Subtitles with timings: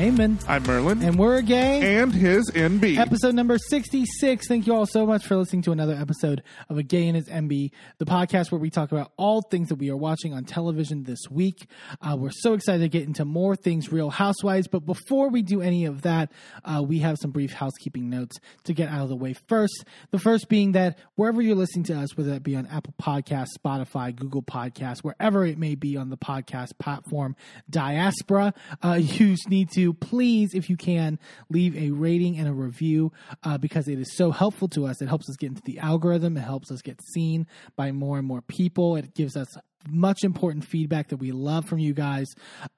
[0.00, 1.02] I'm I'm Merlin.
[1.02, 1.98] And we're a gay.
[1.98, 2.96] And his Enby.
[2.96, 4.48] Episode number 66.
[4.48, 7.28] Thank you all so much for listening to another episode of A Gay and His
[7.28, 11.02] Enby, the podcast where we talk about all things that we are watching on television
[11.02, 11.68] this week.
[12.00, 14.68] Uh, we're so excited to get into more things Real Housewives.
[14.68, 16.32] But before we do any of that,
[16.64, 19.84] uh, we have some brief housekeeping notes to get out of the way first.
[20.12, 23.48] The first being that wherever you're listening to us, whether that be on Apple Podcasts,
[23.62, 27.36] Spotify, Google Podcasts, wherever it may be on the podcast platform
[27.68, 31.18] diaspora, uh, you need to please, if you can,
[31.48, 33.12] leave a rating and a review
[33.42, 35.00] uh, because it is so helpful to us.
[35.00, 36.36] It helps us get into the algorithm.
[36.36, 38.96] It helps us get seen by more and more people.
[38.96, 39.56] It gives us
[39.88, 42.26] much important feedback that we love from you guys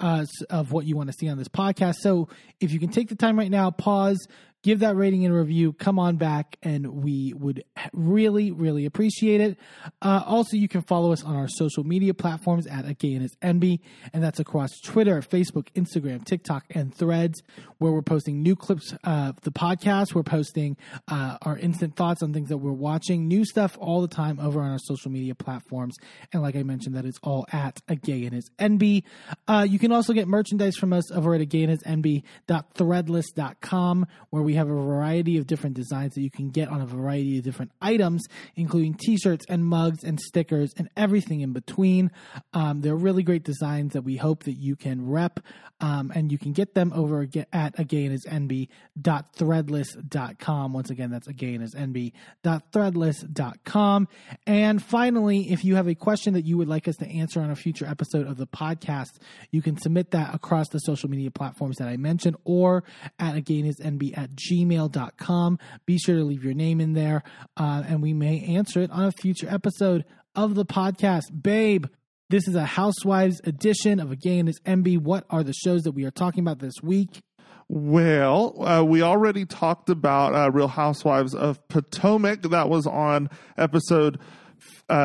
[0.01, 1.97] uh, of what you want to see on this podcast.
[1.97, 2.29] So
[2.61, 4.27] if you can take the time right now, pause,
[4.63, 5.73] give that rating and review.
[5.73, 9.59] Come on back, and we would really, really appreciate it.
[10.01, 13.23] Uh, also, you can follow us on our social media platforms at A Gay and
[13.23, 13.81] His Enby,
[14.13, 17.43] and that's across Twitter, Facebook, Instagram, TikTok, and Threads,
[17.79, 20.15] where we're posting new clips of the podcast.
[20.15, 20.77] We're posting
[21.09, 24.61] uh, our instant thoughts on things that we're watching, new stuff all the time over
[24.61, 25.97] on our social media platforms.
[26.33, 29.05] And like I mentioned, that is all at a gay A Gay and His Enby.
[29.49, 34.75] Uh, you can also get merchandise from us over at agayandhisenby.threadless.com, where we have a
[34.75, 38.23] variety of different designs that you can get on a variety of different items,
[38.57, 42.11] including t shirts and mugs and stickers and everything in between.
[42.53, 45.41] Um, they're really great designs that we hope that you can rep,
[45.81, 50.73] um, and you can get them over at agayandhisenby.threadless.com.
[50.73, 54.09] Once again, that's agayandhisenby.threadless.com.
[54.47, 57.51] And finally, if you have a question that you would like us to answer on
[57.51, 59.19] a future episode of the podcast,
[59.51, 62.85] you can submit that across the social media platforms that I mentioned or
[63.19, 65.59] at agayandhisenby at gmail.com.
[65.87, 67.23] Be sure to leave your name in there,
[67.57, 70.05] uh, and we may answer it on a future episode
[70.35, 71.25] of the podcast.
[71.43, 71.87] Babe,
[72.31, 74.99] this is a Housewives edition of A Gay and His Enby.
[74.99, 77.21] What are the shows that we are talking about this week?
[77.69, 82.43] Well, uh, we already talked about uh, Real Housewives of Potomac.
[82.43, 84.19] That was on episode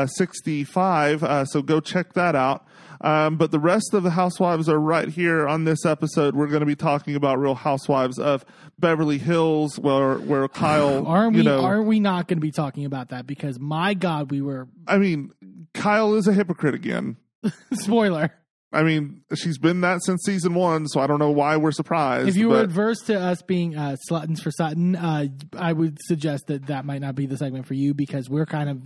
[0.08, 1.24] 65.
[1.24, 2.66] Uh, so go check that out.
[3.02, 6.36] Um, but the rest of the housewives are right here on this episode.
[6.36, 8.44] We're going to be talking about Real Housewives of
[8.80, 11.06] Beverly Hills, where where Kyle.
[11.06, 11.38] Are we?
[11.38, 13.28] You know, are we not going to be talking about that?
[13.28, 14.68] Because my God, we were.
[14.88, 15.32] I mean,
[15.74, 17.18] Kyle is a hypocrite again.
[17.74, 18.34] Spoiler.
[18.74, 22.28] I mean, she's been that since season one, so I don't know why we're surprised.
[22.28, 25.28] If you were adverse to us being uh, sluttons for Sutton, uh,
[25.58, 28.70] I would suggest that that might not be the segment for you because we're kind
[28.70, 28.82] of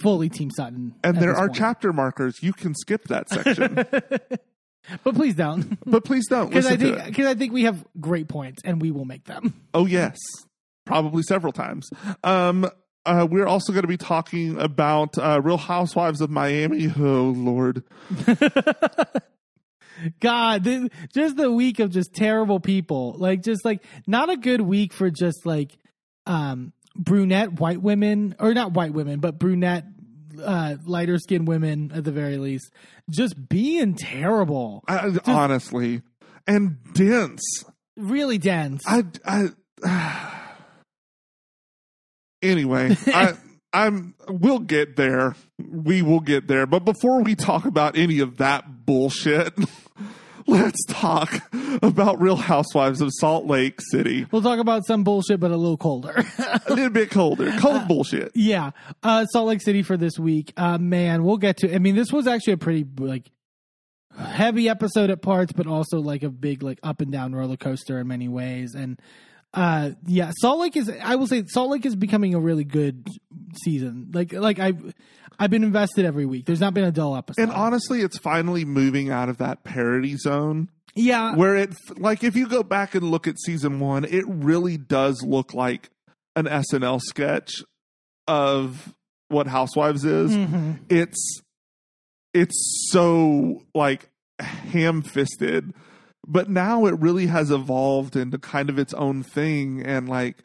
[0.00, 0.94] fully Team Sutton.
[1.04, 1.58] And there are point.
[1.58, 2.42] chapter markers.
[2.42, 3.74] You can skip that section.
[5.04, 5.78] but please don't.
[5.84, 6.48] But please don't.
[6.50, 9.54] Because I think because I think we have great points and we will make them.
[9.74, 10.18] Oh yes,
[10.84, 11.88] probably several times.
[12.24, 12.68] Um,
[13.04, 16.92] uh, we're also going to be talking about uh, Real Housewives of Miami.
[16.96, 17.82] Oh Lord.
[20.20, 23.14] God, this, just the week of just terrible people.
[23.18, 25.78] Like just like not a good week for just like
[26.26, 29.84] um brunette white women or not white women, but brunette
[30.42, 32.72] uh lighter skinned women at the very least
[33.10, 34.82] just being terrible.
[34.88, 36.02] Uh, just, honestly.
[36.46, 37.64] And dense.
[37.96, 38.82] Really dense.
[38.86, 39.48] I I
[39.84, 40.30] uh,
[42.42, 43.34] Anyway, I
[43.72, 45.36] I'm we'll get there.
[45.58, 46.66] We will get there.
[46.66, 49.54] But before we talk about any of that bullshit,
[50.46, 51.42] let's talk
[51.82, 54.26] about Real Housewives of Salt Lake City.
[54.30, 56.24] We'll talk about some bullshit, but a little colder.
[56.38, 57.52] a little bit colder.
[57.58, 58.32] Cold uh, bullshit.
[58.34, 58.70] Yeah.
[59.02, 60.52] Uh, Salt Lake City for this week.
[60.56, 63.30] Uh, man, we'll get to I mean, this was actually a pretty like
[64.18, 67.98] heavy episode at parts, but also like a big like up and down roller coaster
[67.98, 68.74] in many ways.
[68.74, 69.00] And
[69.54, 73.06] uh yeah salt lake is i will say salt lake is becoming a really good
[73.62, 74.10] season.
[74.12, 74.94] Like like i I've,
[75.38, 76.46] I've been invested every week.
[76.46, 77.42] There's not been a dull episode.
[77.42, 80.68] And honestly it's finally moving out of that parody zone.
[80.94, 81.34] Yeah.
[81.34, 85.22] Where it like if you go back and look at season one it really does
[85.22, 85.90] look like
[86.36, 87.62] an snl sketch
[88.28, 88.94] of
[89.28, 90.32] what housewives is.
[90.32, 90.72] Mm-hmm.
[90.88, 91.42] it's
[92.34, 94.08] it's so like
[94.38, 95.72] ham-fisted
[96.26, 100.42] but now it really has evolved into kind of its own thing and like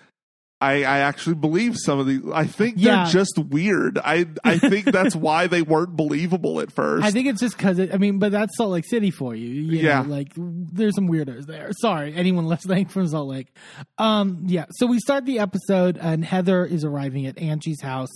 [0.59, 2.21] I, I actually believe some of these.
[2.33, 3.03] I think yeah.
[3.03, 4.00] they're just weird.
[4.00, 7.06] I I think that's why they weren't believable at first.
[7.06, 9.47] I think it's just because I mean, but that's Salt Lake City for you.
[9.47, 11.69] you yeah, know, like there's some weirdos there.
[11.79, 13.56] Sorry, anyone listening from Salt Lake.
[14.00, 14.65] Um, yeah.
[14.71, 18.12] So we start the episode, and Heather is arriving at Angie's house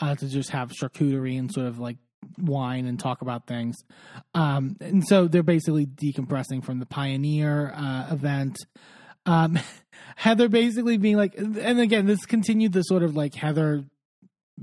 [0.00, 1.98] uh, to just have charcuterie and sort of like
[2.38, 3.76] wine and talk about things.
[4.34, 8.56] Um, and so they're basically decompressing from the Pioneer uh, event.
[9.26, 9.58] Um,
[10.16, 13.84] Heather basically being like, and again, this continued the sort of like Heather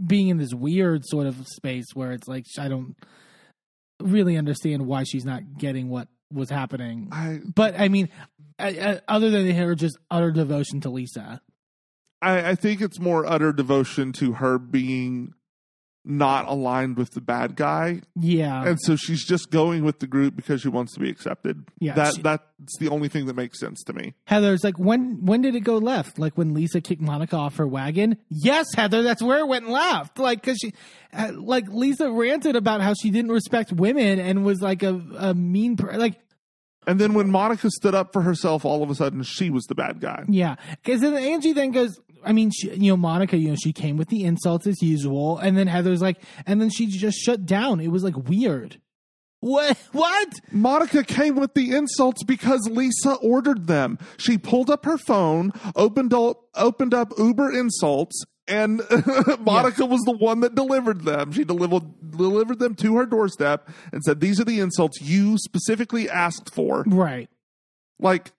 [0.05, 2.95] being in this weird sort of space where it's like, I don't
[4.01, 7.09] really understand why she's not getting what was happening.
[7.11, 8.09] I, But I mean,
[8.57, 11.41] I, I, other than her just utter devotion to Lisa.
[12.21, 15.33] I I think it's more utter devotion to her being
[16.03, 18.65] not aligned with the bad guy, Yeah.
[18.65, 21.63] and so she's just going with the group because she wants to be accepted.
[21.79, 22.43] Yeah, that she- that's
[22.79, 24.15] the only thing that makes sense to me.
[24.25, 26.17] Heather's like, when when did it go left?
[26.17, 28.17] Like when Lisa kicked Monica off her wagon?
[28.29, 30.17] Yes, Heather, that's where it went left.
[30.17, 30.73] Like, cause she,
[31.13, 35.33] uh, like Lisa ranted about how she didn't respect women and was like a, a
[35.35, 36.15] mean, like,
[36.87, 39.75] And then when Monica stood up for herself, all of a sudden she was the
[39.75, 40.23] bad guy.
[40.29, 40.55] yeah.
[40.83, 43.97] Cause then Angie then goes, I mean, she, you know, Monica, you know, she came
[43.97, 45.37] with the insults as usual.
[45.37, 47.79] And then Heather's like, and then she just shut down.
[47.79, 48.79] It was like weird.
[49.39, 49.77] What?
[49.91, 50.39] What?
[50.51, 53.97] Monica came with the insults because Lisa ordered them.
[54.17, 58.81] She pulled up her phone, opened up, opened up Uber insults, and
[59.39, 61.31] Monica was the one that delivered them.
[61.31, 66.09] She delivered delivered them to her doorstep and said, "These are the insults you specifically
[66.09, 67.29] asked for." Right.
[67.99, 68.31] Like,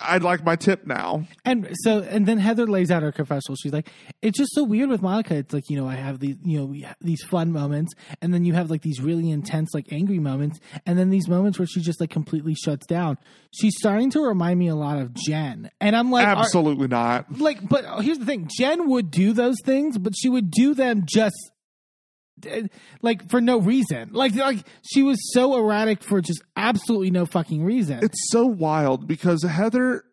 [0.00, 1.24] I'd like my tip now.
[1.44, 3.56] And so, and then Heather lays out her confessional.
[3.56, 3.88] She's like,
[4.20, 5.34] "It's just so weird with Monica.
[5.36, 8.54] It's like you know, I have these, you know, these fun moments, and then you
[8.54, 12.00] have like these really intense, like angry moments, and then these moments where she just
[12.00, 13.18] like completely shuts down.
[13.52, 17.38] She's starting to remind me a lot of Jen, and I'm like, Absolutely not.
[17.38, 21.04] like, but here's the thing: Jen would do those things, but she would do them
[21.06, 21.51] just."
[23.00, 27.64] Like for no reason, like like she was so erratic for just absolutely no fucking
[27.64, 28.00] reason.
[28.02, 30.04] It's so wild because Heather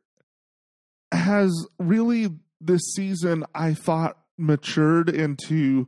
[1.12, 2.30] has really
[2.62, 5.88] this season I thought matured into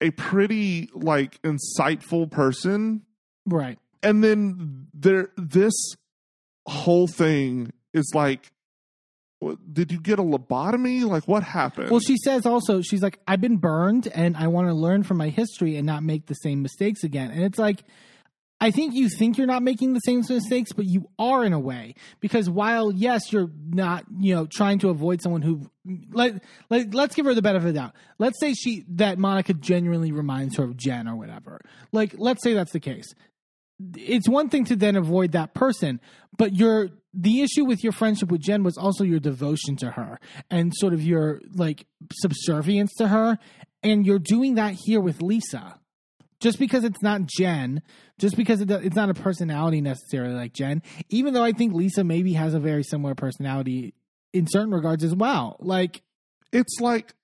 [0.00, 3.02] a pretty like insightful person
[3.46, 3.78] right?
[4.02, 5.72] and then there this
[6.66, 8.50] whole thing is like
[9.72, 13.40] did you get a lobotomy like what happened Well, she says also, she's like, I've
[13.40, 16.62] been burned and I want to learn from my history and not make the same
[16.62, 17.30] mistakes again.
[17.30, 17.84] And it's like,
[18.60, 21.58] I think you think you're not making the same mistakes, but you are in a
[21.58, 21.94] way.
[22.20, 25.68] Because while, yes, you're not, you know, trying to avoid someone who,
[26.12, 27.94] let, let, let's give her the benefit of the doubt.
[28.18, 31.60] Let's say she, that Monica genuinely reminds her of Jen or whatever.
[31.92, 33.14] Like, let's say that's the case
[33.96, 36.00] it's one thing to then avoid that person,
[36.36, 40.18] but your the issue with your friendship with Jen was also your devotion to her
[40.50, 43.38] and sort of your like subservience to her,
[43.82, 45.78] and you're doing that here with Lisa.
[46.40, 47.80] Just because it's not Jen,
[48.18, 52.34] just because it's not a personality necessarily like Jen, even though I think Lisa maybe
[52.34, 53.94] has a very similar personality
[54.32, 55.56] in certain regards as well.
[55.60, 56.02] Like,
[56.52, 57.14] it's like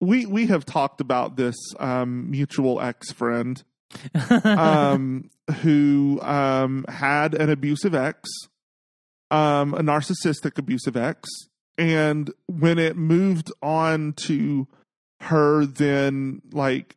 [0.00, 3.62] we we have talked about this um mutual ex friend
[4.44, 5.30] um,
[5.62, 8.28] who um, had an abusive ex,
[9.30, 11.28] um, a narcissistic abusive ex,
[11.76, 14.66] and when it moved on to
[15.20, 16.96] her, then like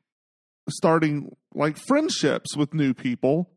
[0.69, 3.49] starting like friendships with new people,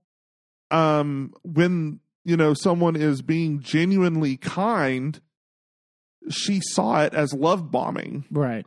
[0.70, 5.20] um, when you know someone is being genuinely kind,
[6.30, 8.24] she saw it as love bombing.
[8.30, 8.66] Right,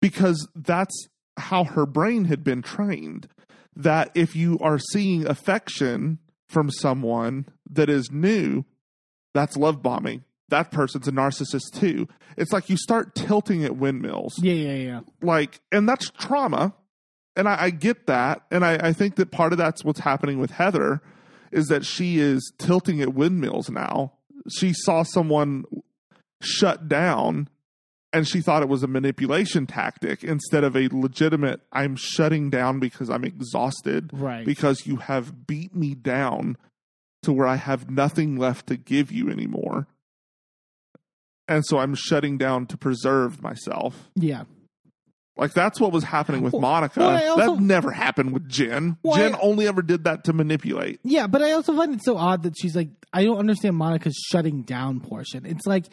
[0.00, 3.28] because that's how her brain had been trained
[3.76, 6.18] that if you are seeing affection
[6.48, 8.64] from someone that is new
[9.34, 10.24] that's love bombing.
[10.48, 12.08] That person's a narcissist too.
[12.36, 14.34] It's like you start tilting at windmills.
[14.42, 16.74] Yeah, yeah, yeah, like and that's trauma.
[17.36, 18.42] And i, I get that.
[18.50, 21.00] And I, I think that part of that's what's happening with heather
[21.52, 24.14] is that she is tilting at windmills now.
[24.52, 25.64] She saw someone
[26.42, 27.48] shut down
[28.12, 32.78] and she thought it was a manipulation tactic instead of a legitimate i'm shutting down
[32.78, 34.44] because i'm exhausted right.
[34.44, 36.56] because you have beat me down
[37.22, 39.86] to where i have nothing left to give you anymore
[41.48, 44.44] and so i'm shutting down to preserve myself yeah.
[45.40, 48.96] Like that's what was happening with Well- monica well, also- that never happened with jen
[49.02, 52.04] Well, jen I- only ever did that to manipulate Yeah, but I also find it
[52.04, 55.44] so odd that she's like, I don't understand Monica's shutting down portion.
[55.44, 55.86] It's like,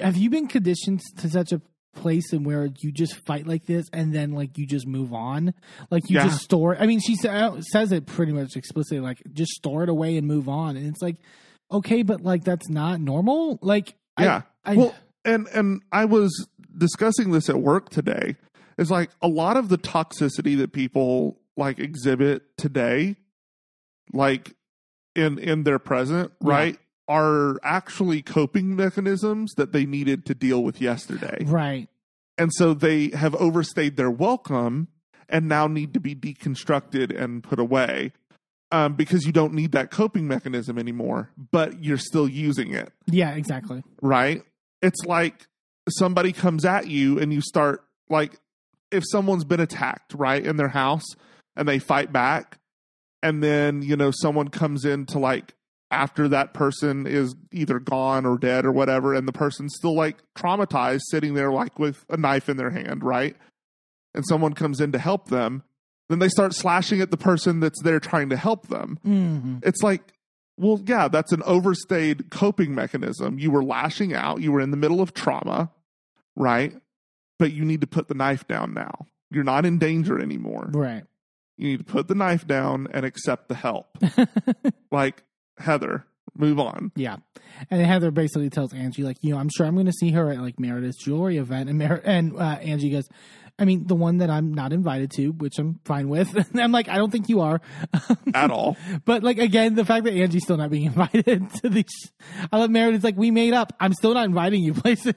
[0.00, 1.60] have you been conditioned to such a
[1.94, 5.52] place and where you just fight like this and then like you just move on?
[5.90, 6.24] Like you Yeah.
[6.28, 6.74] just store.
[6.80, 10.26] I mean, she sa- says it pretty much explicitly, like just store it away and
[10.26, 10.76] move on.
[10.78, 11.16] And it's like,
[11.70, 13.58] okay, but like that's not normal.
[13.60, 14.94] Like, I- yeah I, well
[15.26, 16.46] and and i was
[16.78, 18.36] discussing this at work today
[18.78, 23.16] is like a lot of the toxicity that people like exhibit today
[24.12, 24.54] like
[25.14, 26.48] in in their present Yeah.
[26.50, 31.88] right are actually coping mechanisms that they needed to deal with yesterday right.
[32.38, 34.88] and so they have overstayed their welcome
[35.28, 38.12] and now need to be deconstructed and put away
[38.72, 43.34] um, because you don't need that coping mechanism anymore but you're still using it Yeah,
[43.34, 43.82] exactly.
[44.02, 44.42] right?
[44.82, 45.46] It's like
[45.88, 48.32] somebody comes at you and you start like
[48.94, 51.04] if someone's been attacked, right, in their house
[51.56, 52.58] and they fight back
[53.22, 55.54] and then, you know, someone comes in to like
[55.90, 60.16] after that person is either gone or dead or whatever, and the person's still like
[60.36, 63.36] traumatized, sitting there like with a knife in their hand, right?
[64.14, 65.62] And someone comes in to help them,
[66.08, 68.98] then they start slashing at the person that's there trying to help them.
[69.06, 69.64] Mhm.
[69.64, 70.12] It's like,
[70.56, 73.38] well, yeah, that's an overstayed coping mechanism.
[73.38, 75.70] You were lashing out, you were in the middle of trauma,
[76.36, 76.74] right?
[77.38, 79.06] But you need to put the knife down now.
[79.30, 80.70] You're not in danger anymore.
[80.72, 81.04] Right.
[81.56, 83.96] You need to put the knife down and accept the help.
[84.90, 85.22] like,
[85.58, 86.04] Heather,
[86.36, 86.92] move on.
[86.96, 87.16] Yeah.
[87.70, 90.30] And Heather basically tells Angie, like, you know, I'm sure I'm going to see her
[90.30, 91.68] at like Meredith's jewelry event.
[91.68, 93.08] And Mer- and uh, Angie goes,
[93.56, 96.34] I mean, the one that I'm not invited to, which I'm fine with.
[96.58, 97.60] I'm like, I don't think you are.
[98.34, 98.76] At all.
[99.04, 102.12] but like, again, the fact that Angie's still not being invited to these,
[102.50, 103.72] I love Meredith's like, we made up.
[103.78, 105.14] I'm still not inviting you places.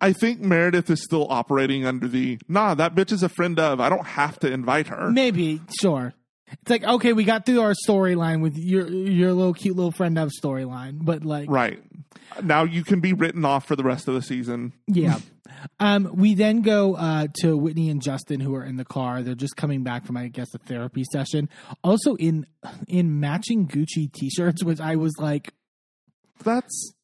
[0.00, 3.80] I think Meredith is still operating under the nah, that bitch is a friend of.
[3.80, 5.10] I don't have to invite her.
[5.10, 6.12] Maybe, sure.
[6.48, 10.18] It's like, okay, we got through our storyline with your your little cute little friend
[10.18, 11.82] of storyline, but like, Right.
[12.42, 14.72] Now you can be written off for the rest of the season.
[14.86, 15.18] Yeah.
[15.80, 19.22] Um, we then go uh, to Whitney and Justin, who are in the car.
[19.22, 21.48] They're just coming back from, I guess, a therapy session.
[21.82, 22.46] Also in
[22.88, 25.52] in matching Gucci T-shirts, which I was like,
[26.44, 26.94] That's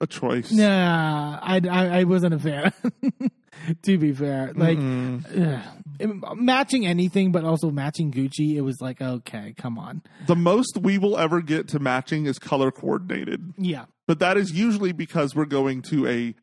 [0.00, 0.52] a choice.
[0.52, 2.72] nah, I, I, I wasn't a fan.
[3.82, 6.36] to be fair, like ugh.
[6.36, 10.98] matching anything, but also matching Gucci, it was like, okay, come on, the most we
[10.98, 15.46] will ever get to matching is color coordinated, yeah, but that is usually because we're
[15.46, 16.34] going to a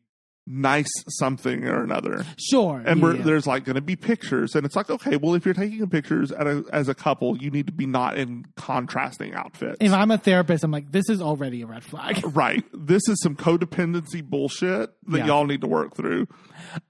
[0.46, 2.24] nice something or another.
[2.38, 5.34] sure, And yeah, we're, there's like going to be pictures, and it's like, okay, well,
[5.34, 8.44] if you're taking pictures at a, as a couple, you need to be not in
[8.56, 9.76] contrasting outfits.
[9.80, 12.22] If I'm a therapist, I'm like, this is already a red flag.
[12.36, 12.62] right.
[12.74, 15.26] This is some codependency bullshit that Yeah.
[15.26, 16.28] y'all need to work through.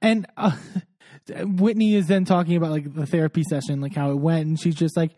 [0.02, 0.56] And uh,
[1.44, 4.74] Whitney is then talking about like the therapy session, like how it went, and she's
[4.74, 5.12] just like,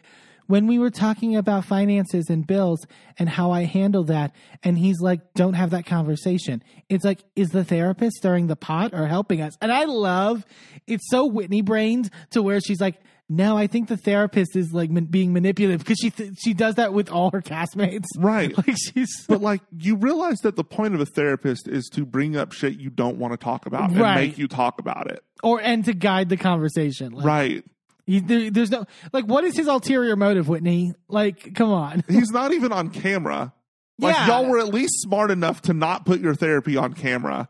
[0.47, 2.87] when we were talking about finances and bills
[3.19, 6.63] and how I handle that, and he's like, don't have that conversation.
[6.89, 9.55] It's like, is the therapist stirring the pot or helping us?
[9.61, 10.45] And I love
[10.87, 12.97] it's so Whitney brained to where she's like,
[13.29, 16.77] no, I think the therapist is like man- being manipulative because she th- she does
[16.77, 18.05] that with all her castmates.
[18.17, 18.57] Right.
[18.57, 22.37] Like she's But like you realize that the point of a therapist is to bring
[22.37, 24.29] up shit you don't want to talk about and Right.
[24.29, 25.25] make you talk about it.
[25.43, 27.11] or and to guide the conversation.
[27.15, 27.65] Like, Right.
[28.07, 30.93] He, there, there's no like, what is his ulterior motive, Whitney?
[31.09, 32.05] Like, come on.
[32.09, 33.53] He's not even on camera.
[33.99, 34.27] Like Yeah.
[34.29, 37.49] y'all were at least smart enough to not put your therapy on camera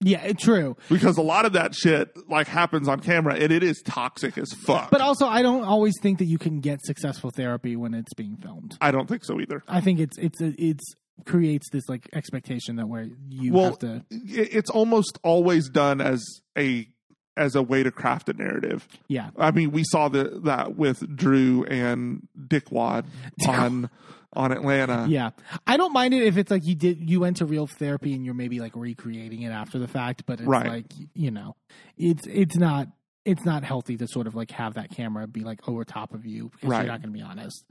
[0.00, 0.76] Yeah, true.
[0.88, 4.52] because a lot of that shit like happens on camera and it is toxic as
[4.52, 4.90] fuck.
[4.90, 8.36] But also, I don't always think that you can get successful therapy when it's being
[8.38, 8.76] filmed.
[8.80, 9.62] I don't think so either.
[9.68, 10.82] I think it's it's it's
[11.26, 14.02] creates this like expectation that where you Well, have to.
[14.10, 16.24] it's almost always done as
[16.58, 16.88] a
[17.36, 18.86] as a way to craft a narrative.
[19.08, 23.04] Yeah, I mean, we saw the, that with Drew and Dickwad
[23.48, 23.90] on
[24.34, 25.06] on Atlanta.
[25.10, 25.30] yeah.
[25.66, 28.24] I don't mind it if it's like you did you went to real therapy and
[28.24, 30.66] you're maybe like recreating it after the fact, but it's Right.
[30.68, 31.54] like you know,
[31.98, 32.88] it's it's not
[33.26, 36.24] it's not healthy to sort of like have that camera be like over top of
[36.26, 36.78] you because Right.
[36.78, 37.62] you're not going to be honest.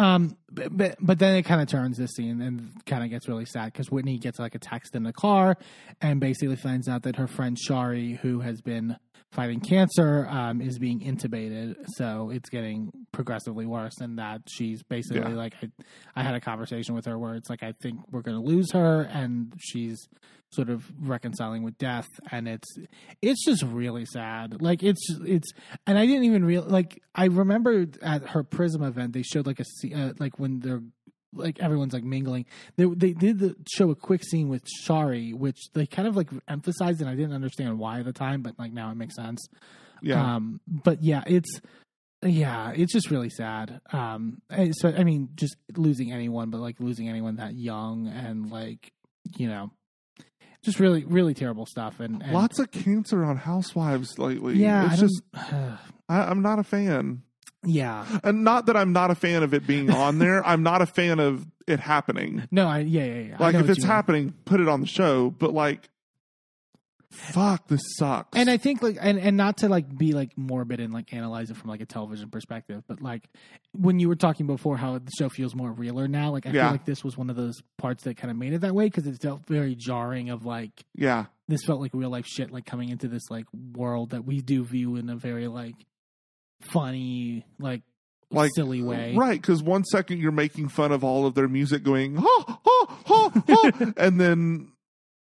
[0.00, 3.28] Um, but but, but then it kind of turns this scene and kind of gets
[3.28, 5.58] really sad because Whitney gets like a text in the car
[6.00, 8.96] and basically finds out that her friend Shari, who has been
[9.32, 11.76] fighting cancer, um, is being intubated.
[11.96, 15.36] So it's getting progressively worse, and that she's basically Yeah.
[15.36, 15.70] like, I,
[16.16, 18.72] I had a conversation with her where it's like, I think we're going to lose
[18.72, 20.08] her, and she's
[20.52, 22.66] sort of reconciling with death, and it's
[23.22, 24.60] it's just really sad.
[24.60, 25.48] Like it's it's,
[25.86, 29.60] and I didn't even real like I remember at her Prism event they showed like
[29.60, 30.82] a uh, like when they're
[31.32, 32.46] like everyone's like mingling.
[32.76, 36.28] They they did the, show a quick scene with Shari, which they kind of like
[36.48, 39.46] emphasized, and I didn't understand why at the time, but like now it makes sense.
[40.02, 40.34] Yeah.
[40.36, 41.60] Um, but yeah, it's
[42.22, 43.80] yeah, it's just really sad.
[43.92, 48.92] Um, so I mean, just losing anyone, but like losing anyone that young and like
[49.36, 49.70] you know,
[50.64, 52.00] just really really terrible stuff.
[52.00, 54.56] And, and Lots of cancer on Housewives lately.
[54.56, 55.22] yeah, I it's don't- just
[56.08, 57.22] I, I'm not a fan,
[57.64, 58.06] yeah.
[58.24, 60.44] and not that I'm not a fan of it being on there.
[60.46, 62.46] I'm not a fan of it happening.
[62.50, 63.36] No, I yeah yeah yeah.
[63.38, 63.90] Like if it's you mean.
[63.90, 65.30] happening, put it on the show.
[65.30, 65.88] But like,
[67.10, 68.36] fuck, this sucks.
[68.38, 71.50] and I think like and and not to like be like morbid and like analyze
[71.50, 73.28] it from like a television perspective, but like
[73.72, 76.64] when you were talking before how the show feels more realer now, like I Yeah.
[76.66, 78.86] feel like this was one of those parts that kind of made it that way
[78.86, 82.64] because it felt very jarring of like yeah, this felt like real life shit like
[82.66, 85.74] coming into this like world that we do view in a very like
[86.60, 87.82] funny like
[88.30, 89.40] Like, silly way right?
[89.40, 93.30] Because one second you're making fun of all of their music, going ha ha ha
[93.46, 94.72] ha, and then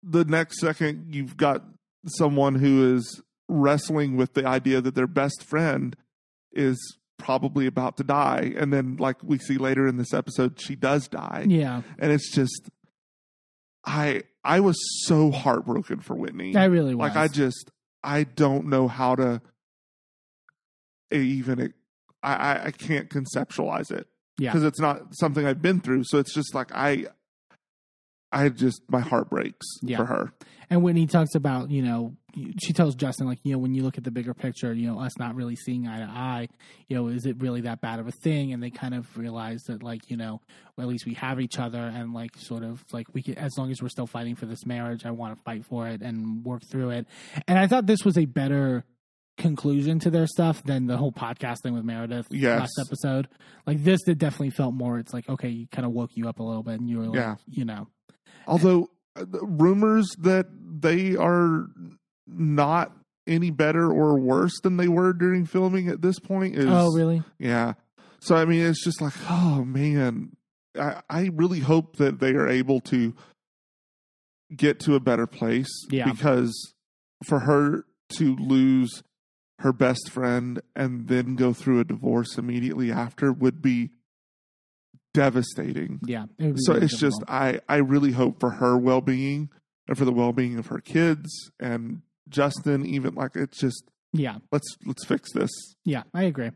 [0.04, 1.64] the next second you've got
[2.06, 5.96] someone who is wrestling with the idea that their best friend
[6.52, 10.76] is probably about to die, and then like we see later in this episode, she
[10.76, 12.70] does die, Yeah, and it's just
[13.86, 16.56] I I was so heartbroken for Whitney.
[16.56, 17.10] I really was.
[17.10, 17.72] like I just
[18.04, 19.42] I don't know how to
[21.22, 21.74] even
[22.22, 24.52] I I, I can't conceptualize it Yeah.
[24.52, 26.04] because it's not something I've been through.
[26.06, 27.08] So it's just like I
[28.32, 29.98] I just my heart breaks Yeah.
[29.98, 30.34] for her.
[30.70, 32.16] And when he talks about, you know,
[32.64, 35.00] she tells Justin, like, you know, when you look at the bigger picture, you know,
[35.00, 36.48] us not really seeing eye to eye,
[36.88, 38.54] you know, is it really that bad of a thing?
[38.54, 40.42] And they kind of realize that, like, you know,
[40.76, 43.52] well, at least we have each other and, like, sort of, like, we can, as
[43.56, 46.44] long as we're still fighting for this marriage, I want to fight for it and
[46.44, 47.08] work through it.
[47.48, 48.84] And I thought this was a better
[49.38, 52.60] conclusion to their stuff than the whole podcast thing with Meredith Yes.
[52.60, 53.28] last episode.
[53.66, 56.40] Like, this, it definitely felt more, it's like, okay, you kind of woke you up
[56.40, 57.36] a little bit and you were like, Yeah.
[57.48, 57.88] you know,
[58.46, 60.48] Although uh, rumors that
[60.82, 61.68] they are
[62.28, 62.92] not
[63.26, 67.24] any better or worse than they were during filming at this point is oh, really?
[67.40, 67.74] Yeah.
[68.20, 70.36] So I mean, it's just like, oh man,
[70.78, 73.14] I, I really hope that they are able to
[74.56, 75.70] get to a better place.
[75.90, 76.12] Yeah.
[76.12, 76.54] Because
[77.26, 77.86] for her
[78.18, 79.04] to lose
[79.64, 83.92] her best friend and then go through a divorce immediately after would be
[85.14, 86.02] devastating.
[86.06, 86.26] Yeah.
[86.38, 87.24] it So really it's just.
[87.30, 89.50] I I really hope for her well being
[89.88, 92.86] and uh, for the well being of her kids and Justin.
[92.86, 94.38] Even like it's just yeah.
[94.52, 95.52] let's let's fix this.
[95.86, 96.52] Yeah, I agree.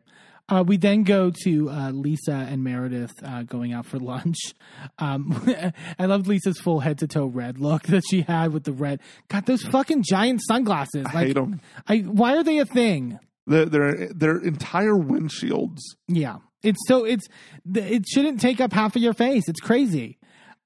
[0.50, 4.38] Uh, we then go to uh, Lisa and Meredith uh, going out for lunch.
[4.98, 5.44] Um,
[6.00, 9.00] I loved Lisa's full head to toe red look that she had with the red.
[9.28, 11.06] God, those fucking giant sunglasses!
[11.06, 11.62] I hate them.
[11.88, 13.20] I why are they a thing?
[13.46, 15.80] Their their their entire windshields.
[16.08, 17.28] Yeah, it's so it's
[17.74, 19.48] it shouldn't take up half of your face.
[19.48, 20.17] It's crazy.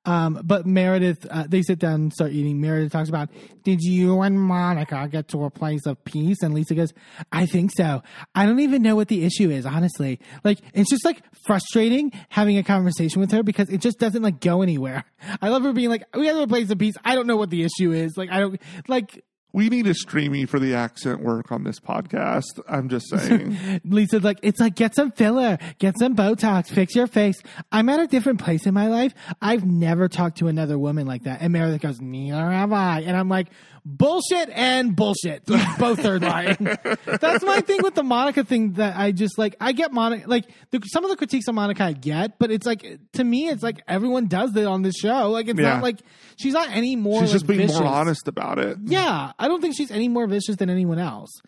[0.03, 2.60] Um, but Meredith, uh, they sit down and start eating.
[2.60, 3.29] Meredith talks about,
[3.63, 6.41] did you and Monica get to a place of peace?
[6.41, 6.91] And Lisa goes,
[7.32, 8.02] I think so.
[8.34, 10.19] I don't even know what the issue is, honestly.
[10.43, 14.39] Like, it's just like frustrating having a conversation with her because it just doesn't like
[14.39, 15.04] go anywhere.
[15.41, 16.95] I love her being like, we got to a place of peace.
[17.06, 18.17] I don't know what the issue is.
[18.17, 19.23] Like, I don't, like,
[19.54, 22.60] We need a streamy for the accent work on this podcast.
[22.68, 23.82] I'm just saying.
[23.84, 27.42] Lisa's like, it's like, get some filler, get some Botox, fix your face.
[27.72, 29.14] I'm at a different place in my life.
[29.42, 31.42] I've never talked to another woman like that.
[31.42, 33.02] And Meredith goes, neither have I.
[33.02, 33.48] And I'm like,
[33.86, 35.46] bullshit and bullshit.
[35.80, 36.58] Both are lying.
[37.06, 40.46] That's my thing with the Monica thing that I just like, I get Monica, like
[40.72, 43.63] the, some of the critiques on Monica I get, but it's like, to me, it's
[43.63, 45.30] like everyone does that on this show.
[45.32, 45.74] Like, it's Yeah.
[45.76, 46.00] not like,
[46.39, 47.80] she's not any more She's like, just being vicious.
[47.80, 48.78] more honest about it.
[48.84, 51.41] Yeah, I don't think she's any more vicious than anyone else.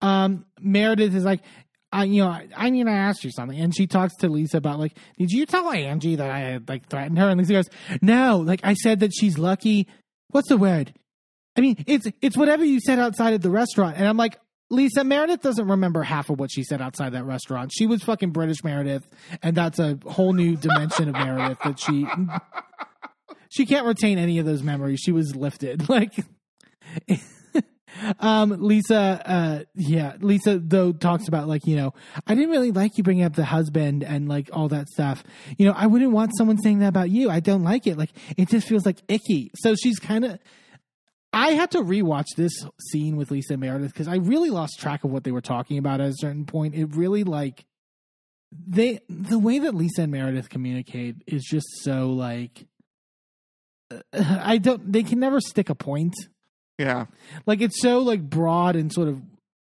[0.00, 1.40] Um, Meredith is like,
[1.90, 4.58] I, you know, I, I need to ask you something, and she talks to Lisa
[4.58, 7.28] about like, did you tell Angie that I had like threatened her?
[7.30, 7.68] And Lisa goes,
[8.02, 9.86] no, like I said that she's lucky.
[10.30, 10.92] What's the word?
[11.58, 14.38] I mean, it's it's whatever you said outside of the restaurant, and I'm like.
[14.70, 17.72] Lisa Meredith doesn't remember half of what she said outside that restaurant.
[17.74, 19.08] She was fucking British Meredith,
[19.42, 22.06] and that's a whole new dimension of Meredith that she
[23.48, 25.00] she can't retain any of those memories.
[25.00, 25.88] She was lifted.
[25.88, 26.12] Like
[28.20, 31.94] um Lisa uh yeah, Lisa though talks about like, you know,
[32.26, 35.24] I didn't really like you bringing up the husband and like all that stuff.
[35.56, 37.30] You know, I wouldn't want someone saying that about you.
[37.30, 37.96] I don't like it.
[37.96, 39.50] Like it just feels like icky.
[39.56, 40.38] So she's kind of
[41.32, 42.52] I had to rewatch this
[42.90, 45.78] scene with Lisa and Meredith because I really lost track of what they were talking
[45.78, 46.74] about at a certain point.
[46.74, 47.66] It really like
[48.50, 52.66] they the way that Lisa and Meredith communicate is just so like
[54.12, 56.14] I don't they can never stick a point.
[56.78, 57.06] Yeah.
[57.46, 59.20] Like it's so like broad and sort of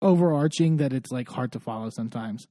[0.01, 2.47] overarching that it's like hard to follow sometimes.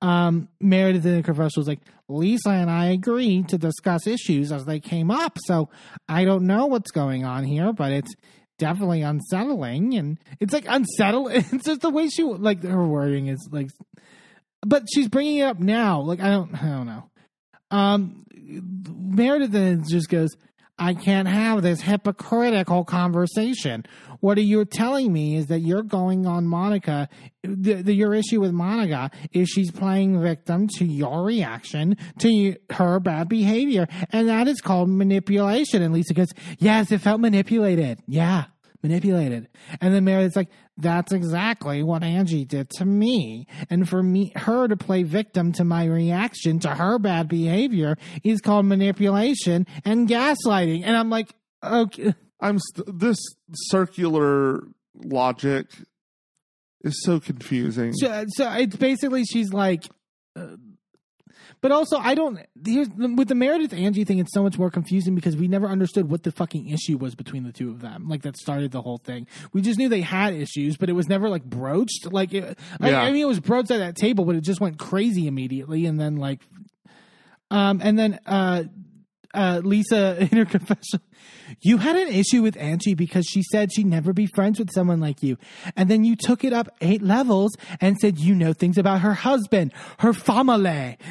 [0.00, 4.64] Um Meredith in the confessional was like, Lisa and I agreed to discuss issues as
[4.64, 5.36] they came up.
[5.44, 5.68] So
[6.08, 8.14] I don't know what's going on here, but it's
[8.58, 11.44] definitely unsettling and it's like unsettling.
[11.52, 13.70] It's just the way she like her wording is like
[14.66, 16.00] but she's bringing it up now.
[16.00, 17.10] Like I don't, I don't know.
[17.70, 20.36] Um, Meredith then just goes,
[20.78, 23.84] "I can't have this hypocritical conversation.
[24.20, 27.08] What are you telling me is that you're going on Monica.
[27.42, 33.00] The, the, your issue with Monica is she's playing victim to your reaction to her
[33.00, 38.00] bad behavior, and that is called manipulation." And Lisa goes, "Yes, it felt manipulated.
[38.06, 38.44] Yeah."
[38.82, 39.48] Manipulated.
[39.80, 43.46] And then Meredith's like, that's exactly what Angie did to me.
[43.68, 48.40] And for me, her to play victim to my reaction to her bad behavior is
[48.40, 50.82] called manipulation and gaslighting.
[50.84, 52.14] And I'm like, okay.
[52.40, 53.18] I'm st- this
[53.52, 54.62] circular
[54.94, 55.66] logic
[56.82, 57.92] is so confusing.
[57.94, 59.84] So, so it's basically she's like,
[60.36, 60.56] uh,
[61.60, 62.38] But also, I don't.
[62.64, 64.18] Here's with the Meredith Angie thing.
[64.18, 67.42] It's so much more confusing because we never understood what the fucking issue was between
[67.42, 68.08] the two of them.
[68.08, 69.26] Like that started the whole thing.
[69.52, 72.12] We just knew they had issues, but it was never like broached.
[72.12, 73.02] Like, it, I, Yeah.
[73.02, 75.98] I mean, it was broached at that table, but it just went crazy immediately, and
[75.98, 76.40] then like,
[77.50, 78.64] um, and then uh,
[79.34, 81.00] uh, Lisa in her confession,
[81.60, 85.00] you had an issue with Angie because she said she'd never be friends with someone
[85.00, 85.36] like you.
[85.76, 89.14] And then you took it up eight levels and said you know things about her
[89.14, 90.96] husband, her family.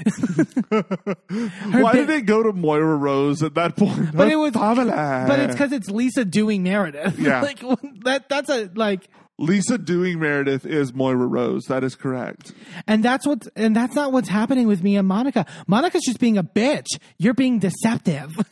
[0.69, 4.15] Her Why bi- did it go to Moira Rose at that point?
[4.15, 4.91] But it was- Family.
[4.91, 7.17] but it's because it's Lisa doing Meredith.
[7.27, 7.41] Yeah.
[7.41, 7.59] like
[8.03, 8.29] that.
[8.29, 11.65] That's a like, Lisa doing Meredith is Moira Rose.
[11.65, 12.53] That is correct.
[12.87, 15.45] and that's what's and that's not what's happening with me and Monica.
[15.67, 16.87] Monica's just being a bitch.
[17.17, 18.35] You're being deceptive.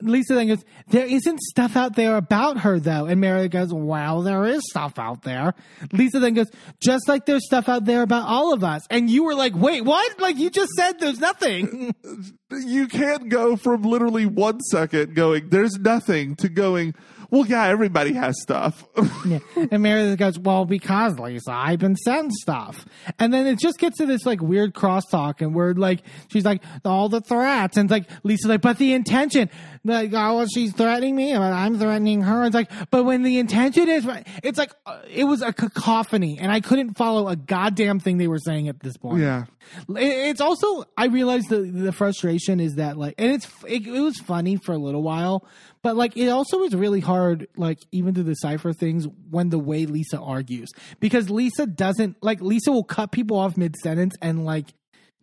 [0.00, 3.06] Lisa then goes, There isn't stuff out there about her, though.
[3.06, 5.54] And Mary goes, Well, there is stuff out there.
[5.92, 8.86] Lisa then goes, Just like there's stuff out there about all of us.
[8.90, 10.20] And you were like, Wait, what?
[10.20, 11.94] Like, you just said there's nothing.
[12.50, 16.94] You can't go from literally one second going, there's nothing, to going,
[17.30, 18.84] well, yeah, everybody has stuff.
[19.26, 19.40] Yeah.
[19.70, 22.86] And Meredith goes, Well, because Lisa, I've been sent stuff.
[23.18, 26.62] And then it just gets to this like weird crosstalk and we're like, she's like,
[26.84, 27.76] all the threats.
[27.76, 29.50] And it's like, Lisa's like, but the intention.
[29.84, 32.44] Like, oh, well, she's threatening me, but I'm threatening her.
[32.46, 34.06] It's like, but when the intention is,
[34.42, 38.28] it's like, uh, it was a cacophony and I couldn't follow a goddamn thing they
[38.28, 39.20] were saying at this point.
[39.20, 39.44] yeah.
[39.90, 44.00] It- It's also I realized the the frustration is that like, and it's it, it
[44.00, 45.46] was funny for a little while,
[45.82, 49.86] but like it also was really hard like even to decipher things when the way
[49.86, 50.68] Lisa argues
[51.00, 54.66] because Lisa doesn't like Lisa will cut people off mid sentence and like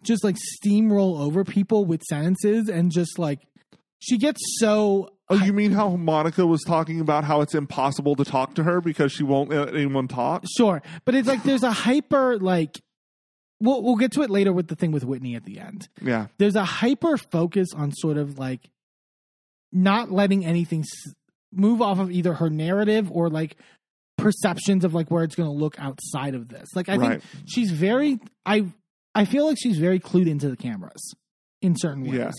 [0.04, 3.40] just like steamroll over people with sentences and just like
[4.00, 8.24] she gets so Oh, you mean how Monica was talking about how it's impossible to
[8.24, 10.44] talk to her because she won't let anyone talk?
[10.56, 12.80] Sure, but it's like there's a hyper like
[13.60, 15.88] we'll we'll get to it later with the thing with Whitney at the end.
[16.02, 16.28] Yeah.
[16.38, 18.70] There's a hyper focus on sort of like
[19.72, 21.14] not letting anything s-
[21.52, 23.58] move off of either her narrative or like
[24.18, 26.70] perceptions of like where it's going to look outside of this.
[26.76, 27.22] Like I Right.
[27.22, 28.66] think she's very I
[29.14, 31.14] I feel like she's very clued into the cameras
[31.62, 32.34] in certain ways Yes.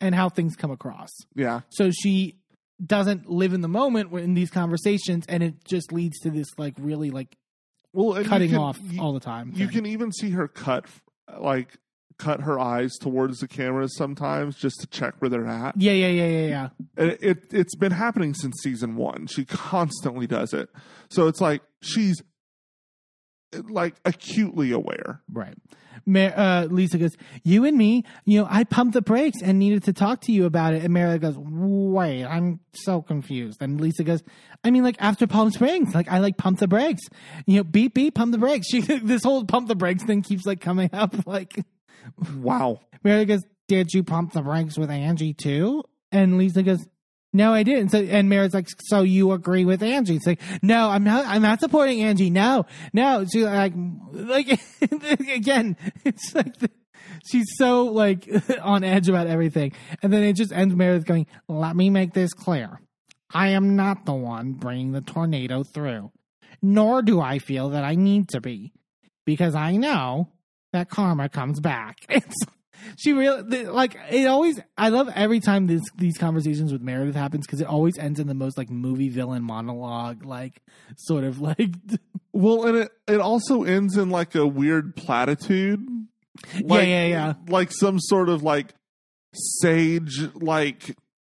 [0.00, 1.10] and how things come across.
[1.34, 1.60] Yeah.
[1.70, 2.36] So she
[2.84, 6.74] doesn't live in the moment in these conversations and it just leads to this like
[6.78, 7.36] really like
[7.92, 9.52] Well, cutting can- off you- all the time.
[9.54, 9.76] You thing.
[9.76, 10.86] can even see her cut,
[11.40, 11.78] like,
[12.18, 15.80] cut her eyes towards the cameras sometimes just to check where they're at.
[15.80, 16.68] Yeah, yeah, yeah, yeah, yeah.
[17.04, 19.26] It, it it's been happening since season one.
[19.28, 20.68] She constantly does it.
[21.10, 22.20] So it's like she's
[23.68, 25.20] like acutely aware.
[25.32, 25.54] Right.
[26.06, 29.84] Ma- uh, Lisa goes, You and me, you know, I pumped the brakes and needed
[29.84, 30.84] to talk to you about it.
[30.84, 33.60] And Meredith goes, Wait, I'm so confused.
[33.60, 34.22] And Lisa goes,
[34.64, 37.02] I mean, like after Palm Springs, like I like pump the brakes.
[37.46, 38.66] You know, beep, beep, pump the brakes.
[38.70, 41.14] She, this whole pump the brakes thing keeps like coming up.
[41.26, 41.64] Like,
[42.36, 42.80] Wow.
[43.04, 45.84] Meredith goes, Did you pump the brakes with Angie too?
[46.10, 46.86] And Lisa goes,
[47.32, 47.90] No, I didn't.
[47.90, 50.16] So, and Meredith's like, So you agree with Angie?
[50.16, 51.26] It's like, No, I'm not.
[51.26, 52.30] I'm not supporting Angie.
[52.30, 53.24] No, no.
[53.30, 53.74] She's like,
[54.12, 54.60] like
[55.28, 56.70] again, it's like the,
[57.30, 58.28] she's so like
[58.62, 62.32] on edge about everything, and then it just ends Meredith going, "Let me make this
[62.32, 62.80] clear.
[63.32, 66.10] I am not the one bringing the tornado through,
[66.62, 68.72] nor do I feel that I need to be,
[69.26, 70.30] because I know
[70.72, 72.36] that karma comes back." It's,
[72.96, 74.60] she really like it always.
[74.76, 78.26] I love every time this these conversations with Meredith happens because it always ends in
[78.26, 80.62] the most like movie villain monologue, like
[80.96, 81.70] sort of like
[82.32, 85.86] Well, and it it also ends in like a weird platitude.
[86.62, 87.34] Like, yeah, yeah.
[87.48, 88.74] Like some sort of like
[89.34, 90.96] sage, like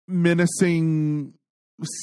[0.08, 1.34] menacing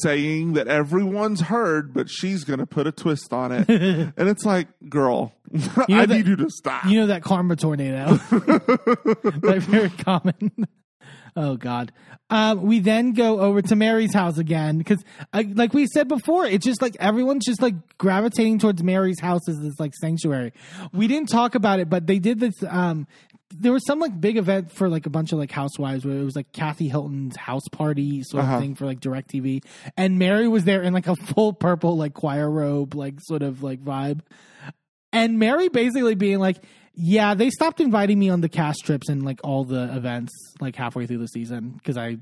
[0.02, 3.68] saying that everyone's heard, but she's going to put a twist on it.
[4.16, 6.84] and it's like, girl, know I that- need you to stop.
[6.86, 8.18] You know that karma tornado.
[9.42, 10.52] like very common.
[11.36, 11.92] Oh God.
[12.30, 16.46] Um, we then go over to Mary's house again because, uh, like we said before,
[16.46, 20.52] it's just like everyone's just like gravitating towards Mary's house as this like sanctuary.
[20.92, 22.54] We didn't talk about it, but they did this.
[22.66, 23.06] Um,
[23.54, 26.24] there was some like big event for like a bunch of like housewives where it
[26.24, 28.60] was like Kathy Hilton's house party sort of Uh-huh.
[28.60, 29.62] thing for like Directv,
[29.96, 33.62] and Mary was there in like a full purple like choir robe, like sort of
[33.62, 34.20] like vibe
[35.16, 36.58] and Mary basically being like,
[36.94, 40.76] "Yeah, they stopped inviting me on the cast trips and like all the events like
[40.76, 42.18] halfway through the season because I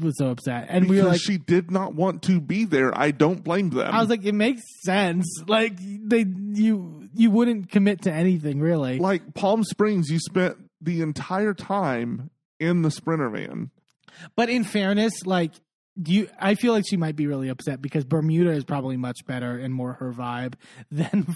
[0.00, 2.96] was so upset." And we because were like, she did not want to be there.
[2.98, 3.92] I don't blame them.
[3.92, 5.26] "I was like, it makes sense.
[5.46, 11.02] Like they you you wouldn't commit to anything really." like Palm Springs, you spent the
[11.02, 13.70] entire time in the Sprinter van.
[14.36, 15.52] But in fairness, like
[16.00, 19.26] do you I feel like she might be really upset because Bermuda is probably much
[19.26, 20.54] better and more her vibe
[20.90, 21.26] than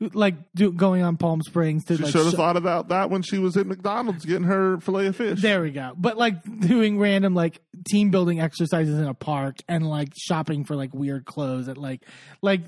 [0.00, 3.10] like do, going on Palm Springs to She like should have sh- thought about that
[3.10, 5.42] when she was at McDonald's getting her fillet of fish.
[5.42, 5.92] there we go.
[5.96, 10.76] But like doing random like team building exercises in a park and like shopping for
[10.76, 12.02] like weird clothes at like
[12.42, 12.62] like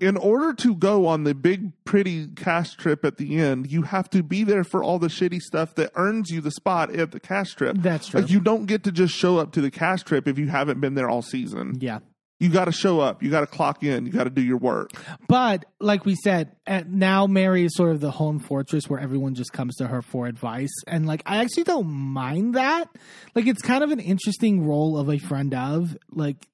[0.00, 4.08] in order to go on the big pretty cash trip at the end, you have
[4.10, 7.20] to be there for all the shitty stuff that earns you the spot at the
[7.20, 7.76] cash trip.
[7.78, 8.20] That's true.
[8.20, 10.80] Like you don't get to just show up to the cash trip if you haven't
[10.80, 11.78] been there all season.
[11.80, 12.00] yeah.
[12.40, 13.22] You got to show up.
[13.22, 14.04] You got to clock in.
[14.04, 14.90] You got to do your work.
[15.28, 19.36] But like we said, at, now Mary is sort of the home fortress where everyone
[19.36, 22.88] just comes to her for advice, and like I actually don't mind that.
[23.36, 26.48] Like it's kind of an interesting role of a friend of like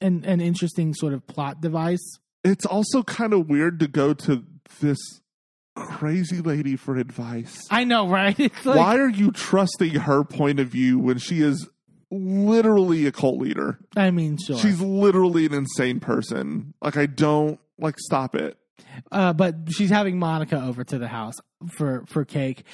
[0.00, 2.18] an an interesting sort of plot device.
[2.46, 4.44] It's also kind of weird to go to
[4.80, 4.98] this
[5.74, 7.66] crazy lady for advice.
[7.70, 8.38] I know, right?
[8.64, 11.68] Like, Why are you trusting her point of view when she is
[12.10, 13.78] literally a cult leader?
[13.96, 14.58] I mean, sure.
[14.58, 16.74] She's literally an insane person.
[16.80, 18.56] Like I don't like stop it.
[19.12, 21.34] uh, but she's having Monica over to the house
[21.68, 22.64] for for cake.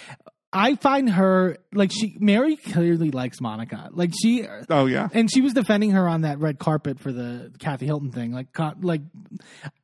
[0.53, 3.89] I find her like she Mary clearly likes Monica.
[3.93, 5.09] Like she Oh yeah.
[5.13, 8.33] and she was defending her on that red carpet for the Kathy Hilton thing.
[8.33, 8.49] Like,
[8.83, 9.01] like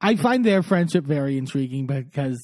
[0.01, 2.39] I find their friendship very intriguing because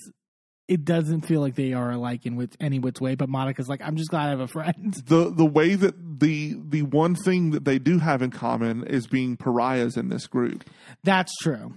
[0.66, 3.14] it doesn't feel like they are alike in which, any which way.
[3.16, 4.94] But Monica's like, I'm just glad I have a friend.
[5.06, 9.06] The the way that the the one thing that they do have in common is
[9.06, 10.64] being pariahs in this group.
[11.02, 11.74] That's true,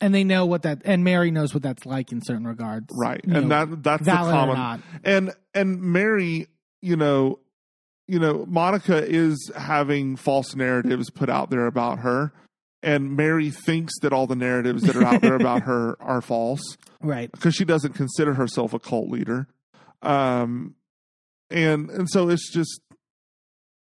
[0.00, 3.22] and they know what that, and Mary knows what that's like in certain regards, Right.
[3.24, 6.48] And know, that that's the common and and Mary,
[6.82, 7.38] you know,
[8.08, 12.32] you know, Monica is having false narratives put out there about her.
[12.82, 16.76] And Mary thinks that all the narratives that are out there about her are false.
[17.00, 17.30] Right.
[17.32, 19.46] because she doesn't consider herself a cult leader
[20.02, 20.74] um
[21.50, 22.80] and and so it's just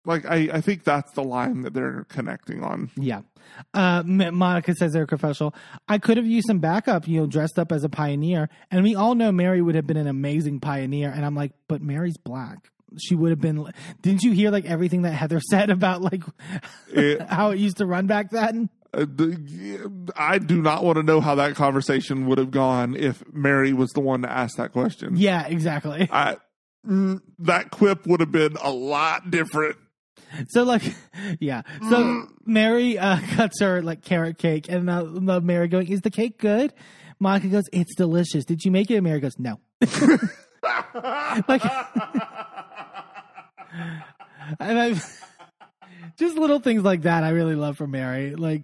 [0.05, 3.23] like i i think that's the line that they're connecting on Yeah.
[3.73, 5.55] Uh, Monica says they're confessional.
[5.89, 8.49] I could have used some backup, you know, dressed up as a pioneer.
[8.71, 11.11] And we all know Mary would have been an amazing pioneer.
[11.11, 12.71] And I'm like, but Mary's black.
[12.99, 13.67] She would have been.
[14.03, 16.23] Didn't you hear like everything that Heather said about like
[16.93, 18.71] It- how it used to run back then?
[18.97, 19.07] Uh,
[20.17, 23.91] i do not want to know how that conversation would have gone if mary was
[23.91, 26.09] the one to ask that question Yeah, exactly.
[26.13, 26.37] I,
[26.87, 29.77] mm, that quip would have been a lot different
[30.49, 30.83] So like,
[31.41, 31.63] yeah.
[31.89, 36.11] So Mary uh, cuts her like carrot cake, and uh, the Mary going, "Is the
[36.11, 36.73] cake good?"
[37.19, 38.45] Monica goes, "It's delicious.
[38.45, 39.61] Did you make it?" And Mary goes, "No."
[41.49, 41.65] like,
[44.61, 45.01] and I
[46.17, 48.35] just little things like that I really love from Mary.
[48.35, 48.63] Like,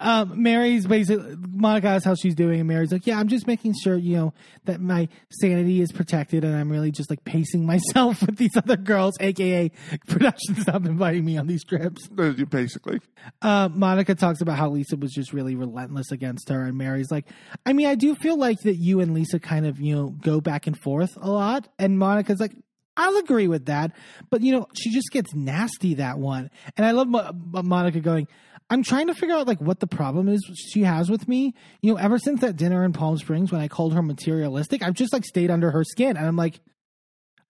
[0.00, 3.74] um, Mary's basically Monica asks how she's doing, and Mary's like, "Yeah, I'm just making
[3.82, 8.20] sure you know that my sanity is protected, and I'm really just like pacing myself
[8.26, 9.70] with these other girls, aka
[10.06, 13.00] production stop inviting me on these trips." Uh, basically
[13.42, 17.26] Uh, Monica talks about how Lisa was just really relentless against her, and Mary's like,
[17.66, 20.40] I mean, I do feel like that you and Lisa kind of, you know, go
[20.40, 21.68] back and forth a lot.
[21.78, 22.52] And Monica's like,
[22.96, 23.92] I'll agree with that.
[24.30, 26.50] But, you know, she just gets nasty that one.
[26.76, 27.30] And I love Mo-
[27.62, 28.26] Monica going,
[28.70, 31.54] I'm trying to figure out like what the problem is she has with me.
[31.80, 34.94] You know, ever since that dinner in Palm Springs when I called her materialistic, I've
[34.94, 36.16] just like stayed under her skin.
[36.16, 36.60] And I'm like,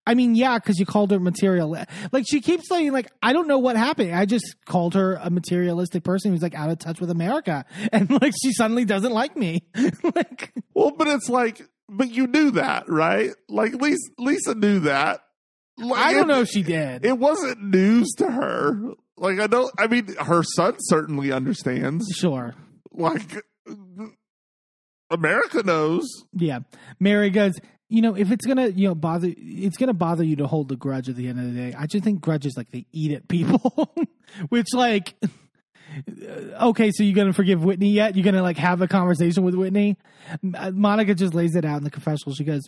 [0.07, 1.77] I mean, yeah, because you called her material.
[2.13, 4.15] Like she keeps saying, like I don't know what happened.
[4.15, 8.11] I just called her a materialistic person who's like out of touch with America, and
[8.23, 9.67] like she suddenly doesn't like me.
[10.15, 15.21] like well but it's like but you knew that right like lisa lisa knew that
[15.79, 17.05] like, I don't know if she did.
[17.05, 18.95] it wasn't news to her.
[19.19, 19.73] Like I don't.
[19.79, 22.07] I mean, her son certainly understands.
[22.17, 22.55] sure,
[22.93, 23.43] Like
[25.11, 26.07] America knows.
[26.33, 26.61] yeah.
[27.01, 27.55] Mary goes.
[27.91, 30.77] You know, if it's gonna, you know, bother, it's gonna bother you to hold the
[30.77, 31.75] grudge at the end of the day.
[31.75, 33.91] I just think grudges like they eat at people,
[34.51, 35.15] which like,
[36.61, 38.15] okay, so you're gonna forgive Whitney yet?
[38.15, 39.97] You're gonna like have a conversation with Whitney?
[40.55, 42.35] Uh, Monica just lays it out in the confessional.
[42.35, 42.63] She goes,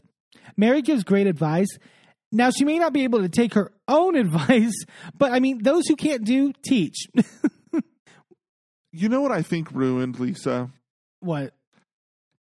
[0.56, 1.68] Mary gives great advice.
[2.32, 4.74] Now she may not be able to take her own advice,
[5.16, 7.06] but I mean, those who can't do teach.
[8.92, 10.68] You know what I think ruined Lisa
[11.20, 11.54] what?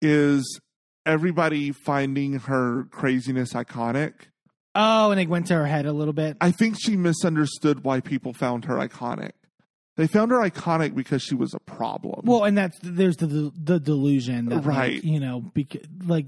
[0.02, 0.60] is
[1.06, 4.12] everybody finding her craziness iconic.
[4.74, 6.36] Oh, and it went to her head a little bit.
[6.42, 9.30] I think she misunderstood why people found her iconic.
[9.96, 12.22] They found her iconic because she was a problem.
[12.24, 15.02] Well, and that's there's the the delusion, that, like, Right.
[15.04, 16.26] you know, because like,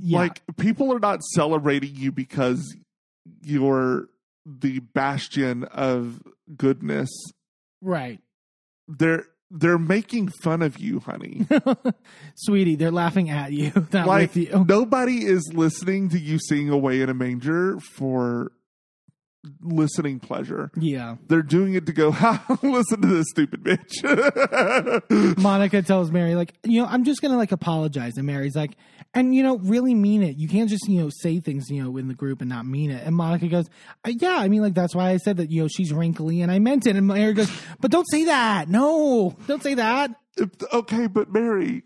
[0.00, 2.76] yeah, Like people are not celebrating you because
[3.42, 4.08] you're
[4.46, 6.22] the bastion of
[6.56, 7.10] goodness.
[7.82, 8.20] right,
[8.86, 11.46] They're they're making fun of you, honey.
[12.34, 14.64] sweetie, they're laughing at you, like you.
[14.68, 18.52] nobody is listening to you sing away in a manger for
[19.60, 20.70] listening pleasure.
[20.76, 21.16] Yeah.
[21.28, 25.38] They're doing it to go, ha, listen to this stupid bitch.
[25.38, 28.14] Monica tells Mary, like, you know, I'm just gonna like apologize.
[28.16, 28.76] And Mary's like,
[29.14, 30.36] and you know, really mean it.
[30.36, 32.90] You can't just, you know, say things, you know, in the group and not mean
[32.90, 33.02] it.
[33.06, 33.66] And Monica goes,
[34.04, 36.50] "Uh, Yeah, I mean, like that's why I said that, you know, she's wrinkly and
[36.52, 36.96] I meant it.
[36.96, 38.68] And Mary goes, But don't say that.
[38.68, 40.10] No, don't say that.
[40.72, 41.82] okay, but Mary,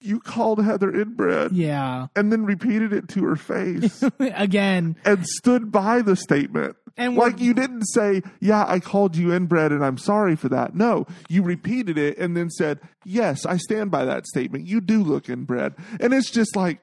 [0.00, 2.06] you called Heather inbred Yeah.
[2.14, 4.96] and then repeated it to her face Again.
[5.04, 6.76] and stood by the statement.
[6.96, 10.74] And like you didn't say, "Yeah, I called you inbred and I'm sorry for that."
[10.74, 14.66] No, you repeated it and then said, "Yes, I stand by that statement.
[14.66, 16.80] You do look inbred." And it's just like,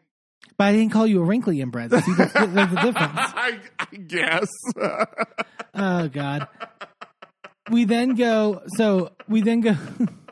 [0.58, 1.92] But I didn't call you a wrinkly inbred.
[1.92, 2.94] See, that's, that's the difference.
[2.98, 4.48] I, I guess.
[5.74, 6.48] Oh God.
[7.70, 8.62] We then go.
[8.78, 9.76] So we then go.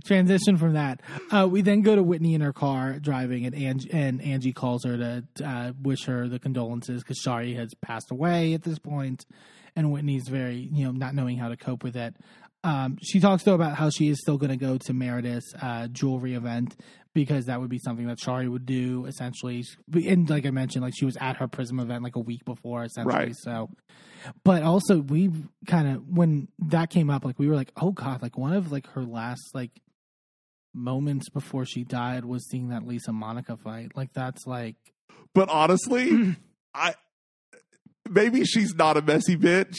[0.00, 1.00] transition from that.
[1.30, 4.84] Uh, we then go to Whitney in her car driving, and Angie, and Angie calls
[4.84, 9.24] her to uh, wish her the condolences because Shari has passed away at this point,
[9.76, 12.16] and Whitney's very you know not knowing how to cope with it.
[12.64, 15.86] Um, she talks though about how she is still going to go to Meredith's uh,
[15.88, 16.74] jewelry event
[17.12, 19.64] because that would be something that Shari would do essentially.
[19.92, 22.84] And like I mentioned, like she was at her Prism event like a week before
[22.84, 23.14] essentially.
[23.14, 23.34] Right.
[23.36, 23.68] So,
[24.44, 25.30] but also we
[25.66, 28.72] kind of when that came up, like we were like, oh god, like one of
[28.72, 29.70] like her last like
[30.74, 33.92] moments before she died was seeing that Lisa Monica fight.
[33.94, 34.76] Like that's like
[35.34, 36.36] but honestly,
[36.74, 36.94] I
[38.08, 39.76] maybe she's not a messy bitch.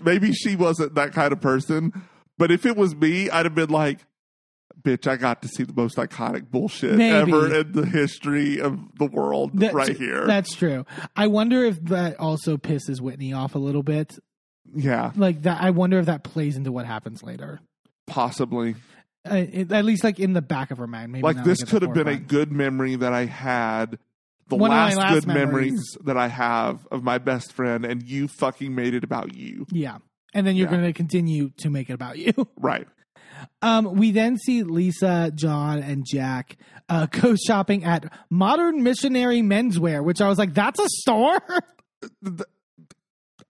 [0.00, 1.92] Maybe she wasn't that kind of person.
[2.38, 4.00] But if it was me, I'd have been like,
[4.80, 7.32] bitch, I got to see the most iconic bullshit Maybe.
[7.32, 10.26] ever in the history of the world that's, right here.
[10.26, 10.84] That's true.
[11.14, 14.18] I wonder if that also pisses Whitney off a little bit.
[14.74, 15.62] yeah, Like that.
[15.62, 17.60] I wonder if that plays into what happens later.
[18.06, 18.74] possibly.
[19.24, 19.34] Uh,
[19.70, 21.12] at least like in the back of her mind.
[21.12, 23.98] Maybe like this could have been a good memory that I had.
[24.48, 25.72] The One last, last good memories.
[25.72, 29.66] memories that I have of my best friend, and you fucking made it about you.
[29.70, 29.98] Yeah.
[30.34, 30.72] And then you're Yeah.
[30.76, 32.32] going to continue to make it about you.
[32.58, 32.86] Right.
[33.62, 36.56] Um, we then see Lisa, John, and Jack
[36.88, 41.38] uh, go shopping at Modern Missionary Menswear, which I was like, that's a store?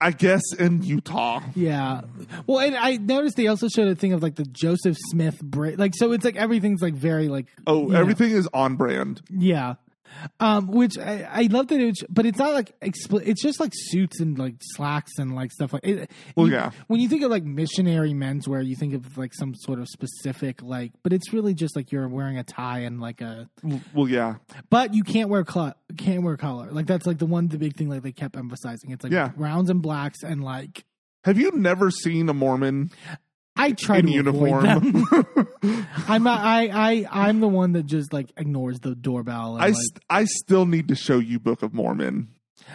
[0.03, 1.41] I guess in Utah.
[1.55, 2.03] yeah.
[2.47, 5.41] Well, and I noticed they also showed a thing of like the Joseph Smith.
[5.55, 8.01] Like, so it's like everything's like very like, Oh, you know.
[8.01, 9.23] everything is on brand.
[9.31, 9.75] yeah.
[10.41, 13.61] Um, which I, I love that it was, but it's not like expl- it's just
[13.61, 16.11] like suits and like slacks and like stuff like it.
[16.37, 16.71] Well, you- yeah.
[16.89, 20.63] When you think of like missionary menswear, you think of like some sort of specific
[20.63, 23.49] like, but it's really just like you're wearing a tie and like a
[23.95, 24.37] Well, yeah.
[24.71, 25.75] But you can't wear color.
[25.97, 26.71] Can't wear color.
[26.71, 28.91] Like that's like the one the big thing like they kept emphasizing.
[28.91, 29.29] It's like Yeah.
[29.29, 30.85] browns and blacks and like
[31.25, 32.91] Have you never seen a Mormon
[33.55, 34.65] I try in to uniform?
[34.65, 35.25] avoid
[35.63, 35.87] them.
[36.09, 39.57] I'm I I I'm the one that just like ignores the doorbell.
[39.57, 42.29] I, like, st- I still need to show you Book of Mormon.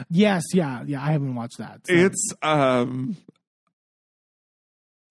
[0.10, 1.04] yes, yeah, yeah.
[1.04, 1.82] I haven't watched that.
[1.88, 3.18] so- It's um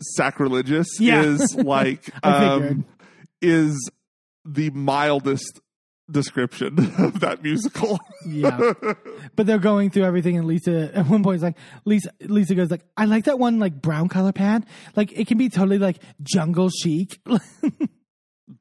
[0.03, 1.23] sacrilegious Yeah.
[1.23, 2.85] is like um
[3.41, 3.91] is
[4.45, 5.61] the mildest
[6.11, 7.99] description of that musical.
[8.27, 8.73] yeah.
[9.35, 12.71] But they're going through everything, and Lisa at one point is like, Lisa Lisa goes
[12.71, 14.67] like, I like that one like brown color pad.
[14.95, 17.21] Like it can be totally like jungle chic.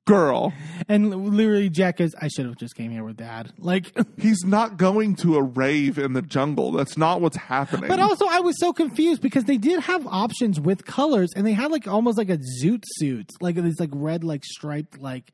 [0.06, 0.54] Girl,
[0.88, 3.52] and literally Jack goes, I should have just came here with dad.
[3.58, 3.92] Like.
[4.20, 6.72] he's not going to a rave in the jungle.
[6.72, 7.88] That's not what's happening.
[7.88, 11.54] But also, I was so confused because they did have options with colors, and they
[11.54, 15.32] had like almost like a zoot suit, like these like red, like striped, like.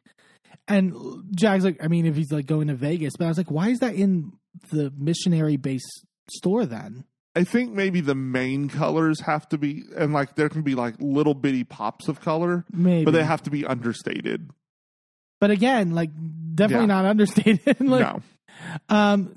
[0.76, 3.52] And Jack's like, I mean, if he's like going to Vegas, but I was like,
[3.52, 4.32] why is that in
[4.72, 5.88] the missionary base
[6.32, 7.04] store then?
[7.36, 10.96] I think maybe the main colors have to be, and like there can be like
[11.00, 14.50] little bitty pops of color, Maybe, but they have to be understated.
[15.40, 16.10] But again, like
[16.56, 17.02] definitely Yeah.
[17.02, 17.80] not understated.
[17.80, 18.22] like, no,
[18.90, 19.34] um,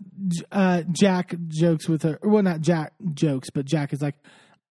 [0.51, 2.19] uh, Jack jokes with her.
[2.23, 4.17] Well, not Jack jokes, but Jack is like,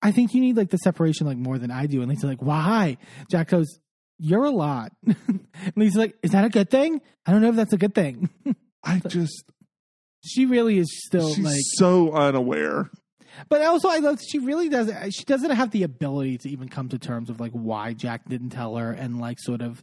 [0.01, 2.01] I think you need like the separation like more than I do.
[2.01, 2.97] And Lisa's like, why?
[3.31, 3.79] Jack goes,
[4.19, 4.91] you're a lot.
[5.05, 7.01] and Lisa's like, is that a good thing?
[7.25, 8.29] I don't know if that's a good thing.
[8.83, 9.43] I just
[10.25, 12.89] she really is still she's like, so unaware.
[13.49, 15.11] but also I love she really doesn't.
[15.11, 18.49] She doesn't have the ability to even come to terms of like why Jack didn't
[18.51, 19.81] tell her and like sort of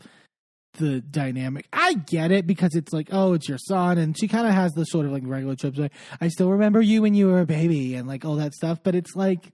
[0.74, 1.66] the dynamic.
[1.72, 4.72] I get it because it's like, oh, it's your son, and she kind of has
[4.72, 5.78] the sort of like regular trips.
[5.78, 8.78] Like, I still remember you when you were a baby, and like all that stuff.
[8.82, 9.52] But it's like,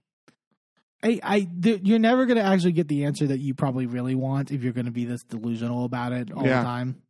[1.06, 4.50] I, I, th- you're never gonna actually get the answer that you probably really want
[4.50, 6.58] if you're gonna be this delusional about it all Yeah.
[6.58, 7.02] the time.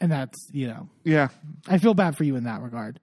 [0.00, 1.28] And that's you know, Yeah,
[1.66, 3.00] I feel bad for you in that regard.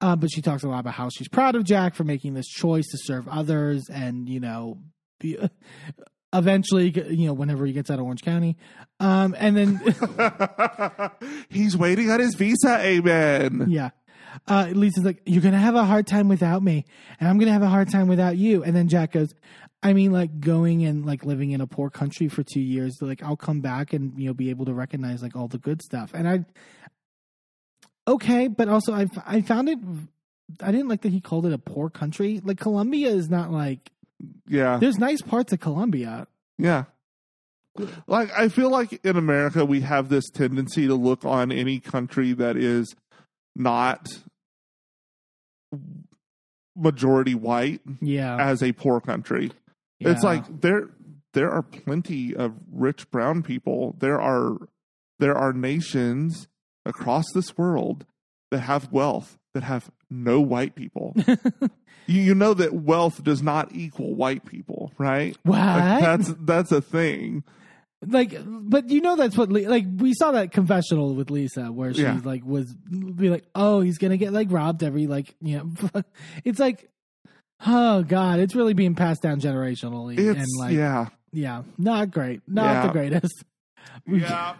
[0.00, 2.46] Uh, but she talks a lot about how she's proud of Jack for making this
[2.46, 4.78] choice to serve others, and you know,
[5.18, 5.36] be,
[6.32, 8.56] eventually, you know, whenever he gets out of Orange County,
[9.00, 9.80] um, and then
[11.48, 12.78] he's waiting on his visa.
[12.80, 13.66] Amen.
[13.68, 13.90] yeah,
[14.46, 16.84] uh, Lisa's like, "You're gonna have a hard time without me,
[17.18, 19.34] and I'm gonna have a hard time without you." And then Jack goes,
[19.82, 23.22] "I mean, like going and like living in a poor country for two years, like
[23.22, 26.12] I'll come back and you know be able to recognize like all the good stuff."
[26.14, 26.44] And I,
[28.06, 29.78] okay, but also I I found it.
[30.62, 32.40] I didn't like that he called it a poor country.
[32.42, 33.90] Like Colombia is not like
[34.46, 34.78] Yeah.
[34.78, 36.26] there's nice parts of Colombia.
[36.56, 36.84] Yeah.
[38.06, 42.32] Like I feel like in America we have this tendency to look on any country
[42.32, 42.96] that is
[43.58, 44.06] not
[46.76, 49.52] majority white Yeah, as a poor country.
[50.00, 50.90] It's like there
[51.34, 53.96] there are plenty of rich brown people.
[53.98, 54.56] There are
[55.18, 56.48] there are nations
[56.84, 58.06] across this world
[58.50, 61.14] that have wealth that have no white people.
[62.06, 65.36] you, you know that wealth does not equal white people, right?
[65.42, 65.58] what?
[65.58, 67.44] Like, that's that's a thing.
[68.06, 71.92] Like but you know that's what Li- like we saw that confessional with lisa where
[71.92, 72.20] she Yeah.
[72.24, 76.02] like was be like oh he's gonna get like robbed every like you know
[76.44, 76.88] it's like
[77.66, 81.06] oh god it's really being passed down generationally It's and like yeah.
[81.32, 81.62] yeah.
[81.76, 82.86] not great not Yeah.
[82.86, 83.44] the greatest
[84.06, 84.54] we, Yeah.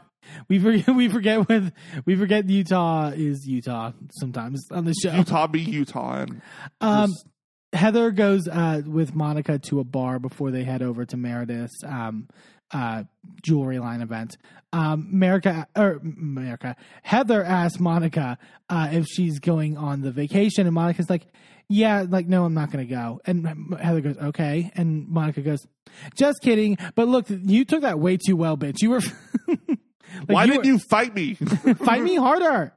[0.49, 1.73] we forget we forget with
[2.07, 6.43] we forget utah is utah sometimes on the show Utah be Utah and
[6.81, 7.27] um just-
[7.75, 12.27] Heather goes uh, with Monica to a bar before they head over to Meredith's um,
[12.73, 13.05] uh,
[13.43, 14.37] jewelry line event.
[14.73, 18.37] Um, America or America, Heather asks Monica
[18.69, 21.27] uh, if she's going on the vacation, and Monica's like,
[21.69, 25.67] "Yeah, like no, I'm not going to go." And Heather goes, "Okay," and Monica goes,
[26.15, 28.83] "Just kidding." But look, you took that way too well, bitch.
[28.83, 29.01] You were.
[29.49, 29.79] like,
[30.27, 31.35] why you did were- you fight me?
[31.85, 32.75] fight me harder.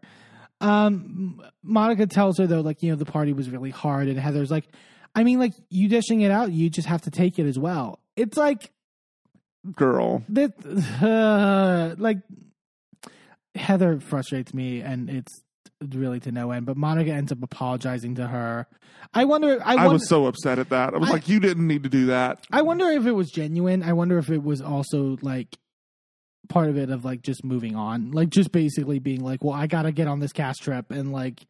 [0.62, 4.52] Um, Monica tells her though, like you know, the party was really hard, and Heather's
[4.52, 4.68] like,
[5.14, 8.00] I mean, like you dishing it out, you just have to take it as well.
[8.16, 8.72] It's like
[9.76, 10.24] Girl.
[10.30, 10.54] that,
[11.02, 12.18] uh, like
[13.56, 15.42] Heather frustrates me, and it's
[15.82, 16.66] really to no end.
[16.66, 18.68] But Monica ends up apologizing to her.
[19.14, 19.60] I wonder.
[19.64, 20.94] I, I was so upset at that.
[20.94, 22.46] I was I- like, you didn't need to do that.
[22.52, 23.84] I wonder if it was genuine.
[23.84, 25.58] I wonder if it was also like
[26.50, 29.68] part of it of like just moving on, like just basically being like, well, I
[29.68, 31.42] got to get on this cast trip and like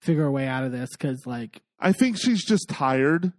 [0.00, 3.32] figure a way out of this because like I think she's just tired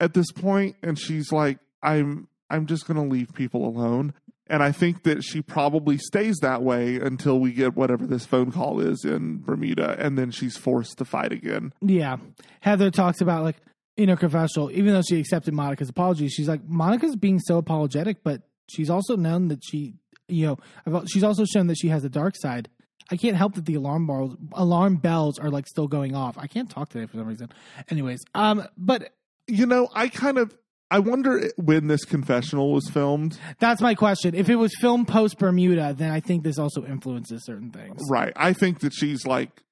[0.00, 4.14] at this point and she's like I'm I'm just going to leave people alone.
[4.48, 8.52] And I think that she probably stays that way until we get whatever this phone
[8.52, 11.72] call is in Bermuda and then she's forced to fight again.
[11.80, 12.18] yeah.
[12.60, 13.56] Heather talks about like
[13.96, 18.22] in her confessional, even though she accepted Monica's apology, she's like Monica's being so apologetic,
[18.22, 19.94] but she's also known that she,
[20.28, 22.68] you know, she's also shown that she has a dark side.
[23.10, 26.36] I can't help that the alarm bells, alarm bells are like still going off.
[26.38, 27.48] I can't talk today for some reason.
[27.88, 29.12] Anyways, um, but
[29.48, 30.54] You know, I kind of
[30.90, 33.38] I wonder when this confessional was filmed.
[33.58, 34.34] That's my question.
[34.34, 38.00] If it was filmed post Bermuda, then I think this also influences certain things.
[38.08, 38.32] Right.
[38.36, 39.62] I think that she's like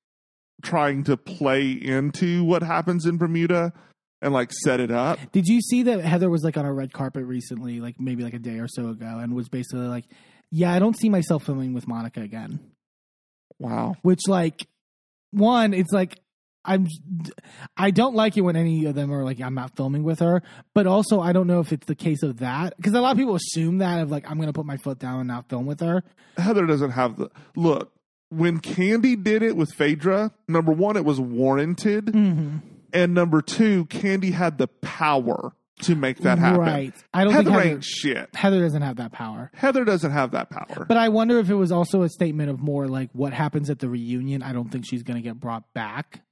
[0.63, 3.73] trying to play into what happens in Bermuda
[4.23, 5.19] and like set it up.
[5.33, 8.35] Did you see that Heather was like on a red carpet recently, like maybe like
[8.35, 10.07] a day or so ago, and was basically like,
[10.51, 12.59] "Yeah, I don't see myself filming with Monica again."
[13.59, 13.97] Wow.
[14.03, 14.67] Which, like,
[15.31, 16.19] one, it's like
[16.65, 16.87] I'm,
[17.77, 20.43] I don't like it when any of them are like, "I'm not filming with her,"
[20.75, 23.19] but also I don't know if it's the case of that because a lot of
[23.19, 25.67] people assume that of like, "I'm going to put my foot down and not film
[25.67, 26.03] with her."
[26.37, 27.93] Heather doesn't have the look.
[28.31, 32.57] When Kandi did it with Phaedra, number one, it was warranted, Mm-hmm.
[32.93, 35.53] and number two, Kandi had the power
[35.83, 36.61] to make that happen.
[36.61, 36.95] Right.
[37.13, 38.35] I don't Heather think Heather, ain't shit.
[38.35, 39.51] Heather doesn't have that power.
[39.55, 40.85] Heather doesn't have that power.
[40.87, 43.81] But I wonder if it was also a statement of more like what happens at
[43.81, 44.43] the reunion.
[44.43, 46.23] I don't think she's going to get brought back.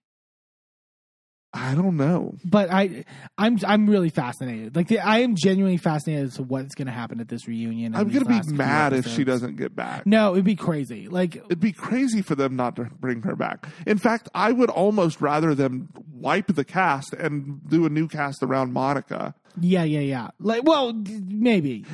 [1.55, 2.35] I don't know.
[2.45, 3.05] But I,
[3.37, 4.75] I'm, I'm really fascinated.
[4.75, 7.95] Like the, I am genuinely fascinated as to what's going to happen at this reunion.
[7.95, 10.07] I'm gonna be mad if she doesn't get back.
[10.07, 11.09] No, it'd be crazy.
[11.09, 13.69] Like It'd be crazy for them not to bring her back.
[13.87, 18.43] In fact, I would almost rather them wipe the cast and do a new cast
[18.43, 19.35] around Monica.
[19.61, 20.29] yeah, yeah, yeah.
[20.39, 21.85] Like well, maybe.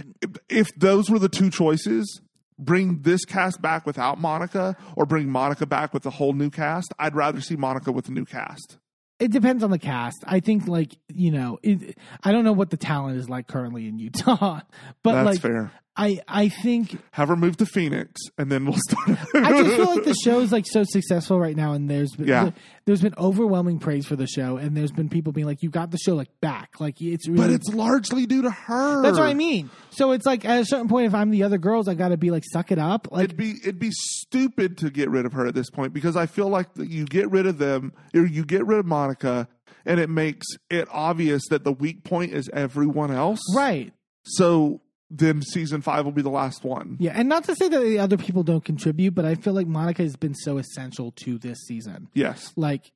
[0.48, 2.20] If those were the two choices,
[2.58, 6.92] bring this cast back without Monica or bring Monica back with a whole new cast,
[6.98, 8.78] I'd rather see Monica with a new cast.
[9.20, 10.22] It depends on the cast.
[10.26, 13.88] I think like you know, it, I don't know what the talent is like currently
[13.88, 14.60] in Utah,
[15.02, 15.72] but That's like fair.
[16.00, 19.18] I, I think Have her move to Phoenix and then we'll start.
[19.34, 22.28] I just feel like the show is like so successful right now, and there's been,
[22.28, 22.50] Yeah.
[22.84, 25.90] there's been overwhelming praise for the show, and there's been people being like, "You got
[25.90, 29.02] the show like back, like it's really." but it's largely due to her.
[29.02, 29.70] that's what I mean.
[29.90, 32.16] So it's like at a certain point, if I'm the other girls, I got to
[32.16, 33.08] be like, suck it up.
[33.10, 36.14] Like It'd be it'd be stupid to get rid of her at this point because
[36.16, 39.48] I feel like you get rid of them or you get rid of Monica
[39.84, 43.40] and it makes it obvious that the weak point is everyone else.
[43.56, 43.92] right,
[44.22, 44.80] So
[45.10, 46.96] then season five will be the last one.
[47.00, 49.66] Yeah, and not to say that the other people don't contribute, but I feel like
[49.66, 52.08] Monica has been so essential to this season.
[52.14, 52.52] Yes.
[52.56, 52.92] Like,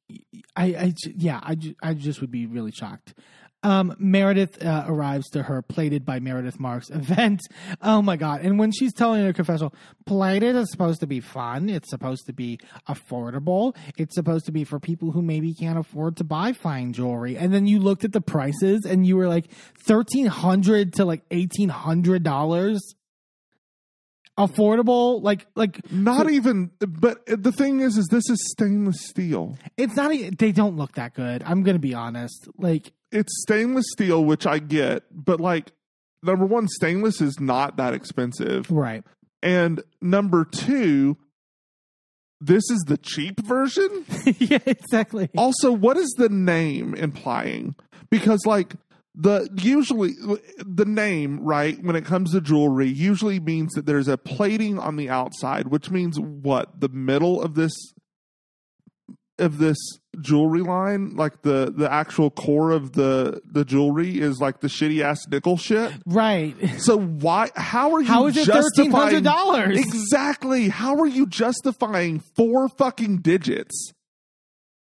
[0.54, 3.14] I, I yeah, I, I just would be really shocked.
[3.64, 7.40] Um, Meredith uh, arrives to her plated by Meredith Marks event.
[7.80, 8.42] Oh my god!
[8.42, 9.74] And when she's telling her confessional,
[10.06, 11.68] plated is supposed to be fun.
[11.68, 12.58] It's supposed to be
[12.88, 13.74] affordable.
[13.96, 17.36] It's supposed to be for people who maybe can't afford to buy fine jewelry.
[17.36, 19.46] And then you looked at the prices, and you were like
[19.86, 22.80] thirteen hundred to like eighteen hundred dollars.
[24.38, 29.56] Affordable, like like Not even, but the thing is, is this is stainless steel.
[29.76, 30.10] it's not.
[30.38, 31.42] They don't look that good.
[31.44, 32.48] I'm gonna be honest.
[32.56, 35.72] Like It's stainless steel, which I get, but like,
[36.22, 38.70] number one, stainless is not that expensive.
[38.70, 39.04] right.
[39.42, 41.16] And number two,
[42.40, 44.04] this is the cheap version.
[44.38, 45.30] yeah, exactly.
[45.36, 47.74] Also, what is the name implying?
[48.10, 48.74] Because like
[49.14, 50.14] the usually
[50.58, 54.96] the name, right, when it comes to jewelry, usually means that there's a plating on
[54.96, 56.80] the outside, which means what?
[56.80, 57.72] The middle of this
[59.42, 59.76] of this
[60.20, 65.02] jewelry line, like the the actual core of the the jewelry is like the shitty
[65.02, 65.92] ass nickel shit.
[66.06, 66.54] Right.
[66.78, 67.50] So why?
[67.56, 68.06] How are you?
[68.06, 69.76] How is it $1,300?
[69.76, 70.68] Exactly.
[70.68, 73.92] How are you justifying four fucking digits?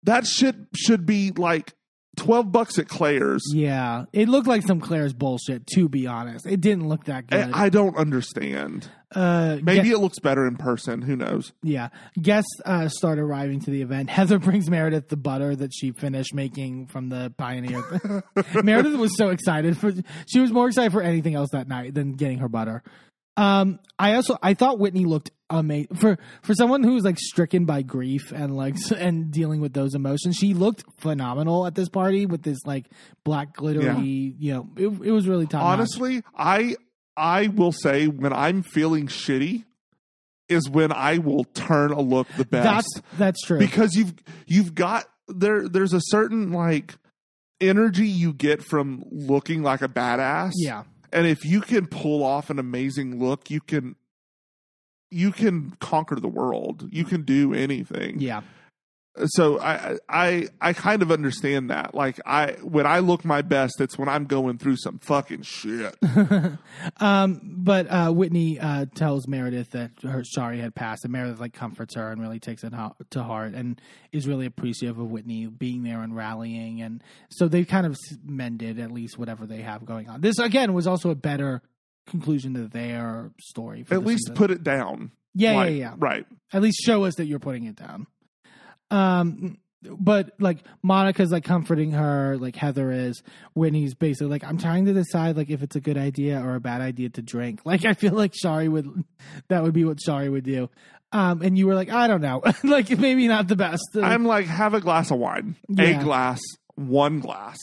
[0.05, 1.74] That shit should be like
[2.16, 3.42] twelve bucks at Claire's.
[3.53, 5.66] Yeah, it looked like some Claire's bullshit.
[5.74, 7.40] To be honest, it didn't look that good.
[7.40, 8.88] And I don't understand.
[9.14, 11.02] Uh, Maybe it looks better in person.
[11.02, 11.52] Who knows?
[11.62, 11.88] yeah.
[12.20, 14.11] Guests uh, start arriving to the event.
[14.18, 17.82] Heather brings Meredith the butter that she finished making from the Pioneer.
[18.62, 19.92] Meredith was so excited for.
[20.26, 22.82] She was more excited for anything else that night than getting her butter.
[23.38, 27.66] Um, I also I thought Whitney looked amazing for for someone who was like stricken
[27.66, 30.36] by grief and like and dealing with those emotions.
[30.36, 32.86] She looked phenomenal at this party with this like
[33.24, 34.34] black glittery.
[34.38, 35.62] You know, it, it was really top.
[35.62, 36.74] Honestly, I
[37.18, 39.64] I will say when I'm feeling shitty
[40.48, 42.64] is when I will turn a look the best.
[42.64, 43.58] that's that's true.
[43.58, 44.14] because you've
[44.46, 46.94] you've got there there's a certain like
[47.60, 52.50] energy you get from looking like a badass yeah, and if you can pull off
[52.50, 53.96] an amazing look you can
[55.10, 58.42] you can conquer the world you can do anything yeah.
[59.26, 63.80] So i i i kind of understand that like i when i look my best
[63.80, 65.96] it's when i'm going through some fucking shit
[67.00, 71.52] um, but uh, Whitney uh, tells Meredith that her Shari had passed, and Meredith like
[71.52, 73.80] comforts her and really takes it ho- to heart, and
[74.12, 78.78] is really appreciative of Whitney being there and rallying, and so they kind of mended
[78.78, 80.20] at least whatever they have going on.
[80.20, 81.62] This again was also a better
[82.06, 83.84] conclusion to their story.
[83.90, 84.36] At least season.
[84.36, 85.94] put it down yeah, Like, yeah, yeah.
[85.98, 88.06] right At least show us that you're putting it down.
[88.91, 93.22] Um, but like Monica's like comforting her, like Heather is.
[93.55, 96.57] when he's basically like, I'm trying to decide like if it's a good idea or
[96.57, 97.61] a bad idea to drink.
[97.64, 99.05] Like I feel like Shari would,
[99.49, 100.68] that would be what Shari would do.
[101.12, 103.82] Um, and you were like, I don't know, like maybe not the best.
[103.95, 106.01] i'm like have a glass of wine Yeah.
[106.01, 106.41] a glass
[106.74, 107.57] one glass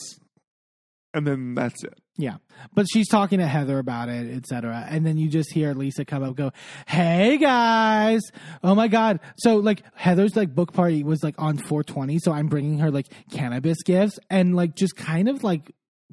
[1.14, 2.36] and then that's it Yeah.
[2.74, 4.86] But she's talking to Heather about it, etc.
[4.88, 6.52] And then you just hear Lisa come up and go,
[6.86, 8.22] Hey guys.
[8.62, 9.20] Oh my God.
[9.38, 12.18] So like Heather's like book party was like on 420.
[12.20, 15.72] So I'm bringing her like cannabis gifts and like just kind of like,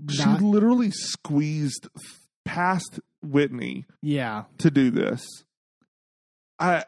[0.09, 1.87] she literally squeezed
[2.45, 4.43] past Whitney yeah.
[4.57, 5.25] to do this.
[6.59, 6.85] I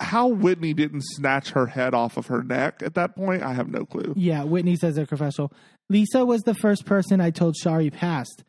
[0.00, 3.68] how Whitney didn't snatch her head off of her neck at that point, I have
[3.68, 4.14] no clue.
[4.16, 4.44] Yeah.
[4.44, 5.52] Whitney says at confessional,
[5.90, 8.44] Lisa was the first person I told Shari passed.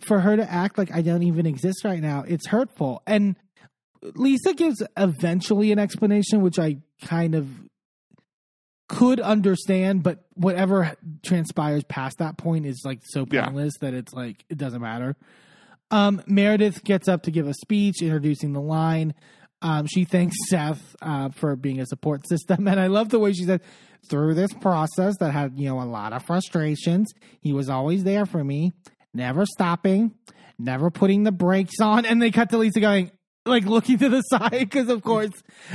[0.00, 3.02] For her to act like I don't even exist right now, it's hurtful.
[3.06, 3.36] And
[4.02, 7.48] Lisa gives eventually an explanation, which I kind of
[8.88, 13.44] could understand, but whatever transpires past that point is like so Yeah.
[13.44, 15.14] pointless that it's like it doesn't matter.
[15.90, 19.14] Um, Meredith gets up to give a speech introducing the line.
[19.60, 23.32] Um, she thanks Seth uh, for being a support system, and I love the way
[23.32, 23.60] she said,
[24.08, 28.26] "Through this process that had you know a lot of frustrations, he was always there
[28.26, 28.72] for me,
[29.12, 30.14] never stopping,
[30.58, 33.10] never putting the brakes on." And they cut to Lisa going,
[33.48, 35.32] like looking to the side because, of course,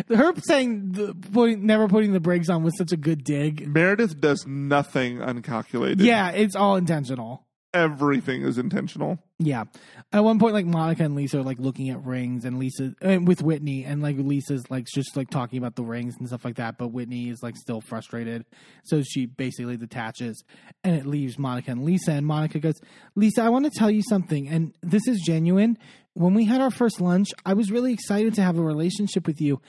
[0.08, 3.68] her saying the, putting, never putting the brakes on was such a good dig.
[3.68, 6.02] Meredith does nothing uncalculated.
[6.02, 7.43] Yeah, it's all intentional.
[7.74, 9.18] Everything is intentional.
[9.40, 9.64] Yeah.
[10.12, 13.28] At one point, like Monica and Lisa are like looking at rings, and Lisa and
[13.28, 16.58] with Whitney, and like Lisa's like just like talking about the rings and stuff like
[16.58, 16.78] that.
[16.78, 18.46] But Whitney is like still frustrated,
[18.84, 20.44] so she basically detaches,
[20.84, 22.12] and it leaves Monica and Lisa.
[22.12, 22.80] And Monica goes,
[23.16, 25.80] "Lisa, I want to tell you something, and this is genuine.
[26.14, 29.42] When we had our first lunch, I was really excited to have a relationship with
[29.42, 29.62] you,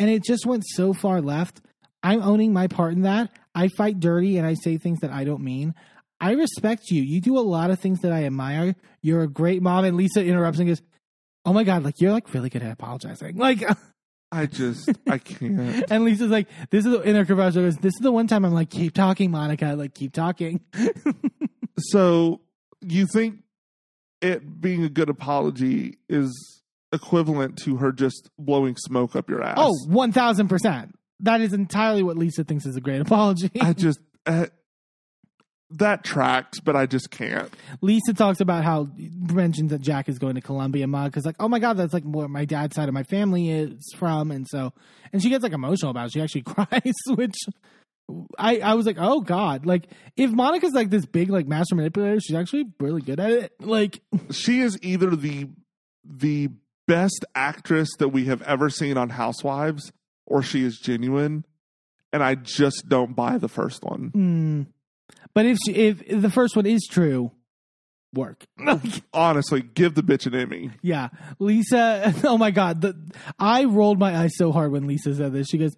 [0.00, 1.60] and it just went so far left.
[2.02, 3.30] I'm owning my part in that.
[3.54, 5.74] I fight dirty and I say things that I don't mean."
[6.22, 7.02] I respect you.
[7.02, 8.76] You do a lot of things that I admire.
[9.02, 9.84] You're a great mom.
[9.84, 10.80] And Lisa interrupts and goes,
[11.44, 13.36] Oh my God, like you're like really good at apologizing.
[13.42, 13.64] Like,
[14.30, 15.84] I just I can't.
[15.90, 18.54] and Lisa's like, This is the inner commercial goes, This is the one time I'm
[18.54, 19.74] like, Keep talking, Monica.
[19.76, 20.60] Like, keep talking.
[21.78, 22.42] So
[22.82, 23.38] you think
[24.20, 26.62] it being a good apology is
[26.92, 29.56] equivalent to her just blowing smoke up your ass?
[29.58, 30.90] Oh, 1000%.
[31.20, 33.50] That is entirely what Lisa thinks is a great apology.
[33.60, 34.46] I just uh,
[35.78, 37.52] that tracks, but I just can't.
[37.80, 40.86] Lisa talks about how mentions that Jack is going to Colombia.
[40.86, 43.50] Mug Monica's like, "Oh my god, that's like where my dad's side of my family
[43.50, 44.72] is from," and so,
[45.12, 46.12] and she gets like emotional about it.
[46.12, 47.36] She actually cries, which
[48.38, 52.20] I I was like, "Oh god!" Like if Monica's like this big like master manipulator,
[52.20, 53.52] she's actually really good at it.
[53.60, 54.00] Like,
[54.30, 55.48] She is either the
[56.04, 56.50] the
[56.86, 59.92] best actress that we have ever seen on Housewives,
[60.26, 61.44] or she is genuine.
[62.14, 64.10] And I just don't buy the first one.
[64.12, 64.62] hmm.
[65.34, 67.32] But if she if, the first one is true,
[68.14, 68.44] work.
[69.12, 70.70] Honestly, give the bitch an Emmy.
[70.82, 71.08] Yeah,
[71.38, 72.14] Lisa.
[72.24, 72.94] Oh my God, the,
[73.38, 75.48] I rolled my eyes so hard when Lisa said this.
[75.48, 75.74] She goes,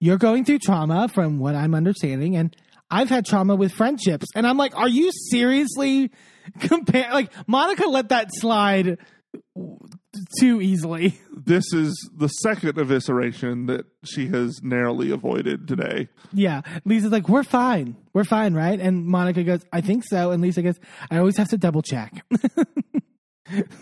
[0.00, 2.54] "You're going through trauma, from what I'm understanding, and
[2.90, 6.10] I've had trauma with friendships." And I'm like, "Are you seriously
[6.60, 8.98] compare?" Like Monica let that slide
[10.40, 11.18] too easily.
[11.36, 16.08] This is the second evisceration that she has narrowly avoided today.
[16.32, 20.42] Yeah, Lisa's like, "We're fine, we're fine, right?" And Monica goes, "I think so." And
[20.42, 20.78] Lisa goes,
[21.10, 22.24] "I always have to double check."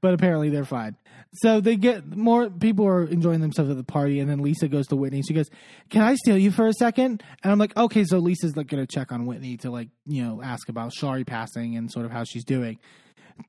[0.00, 0.96] but apparently they're fine.
[1.34, 4.86] So they get more people are enjoying themselves at the party, and then Lisa goes
[4.88, 5.22] to Whitney.
[5.22, 5.48] She goes,
[5.90, 7.22] "Can I steal you for a second?
[7.42, 10.42] And I'm like, "Okay." So Lisa's like gonna check on Whitney to like you know
[10.42, 12.78] ask about Shari passing and sort of how she's doing.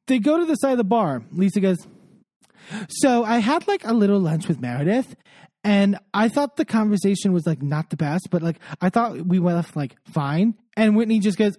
[0.08, 1.24] They go to the side of the bar.
[1.32, 1.78] Lisa goes,
[2.90, 5.16] "So I had like a little lunch with Meredith."
[5.64, 9.38] And I thought the conversation was like not the best, but like I thought we
[9.38, 10.56] left like fine.
[10.76, 11.56] And Whitney just goes,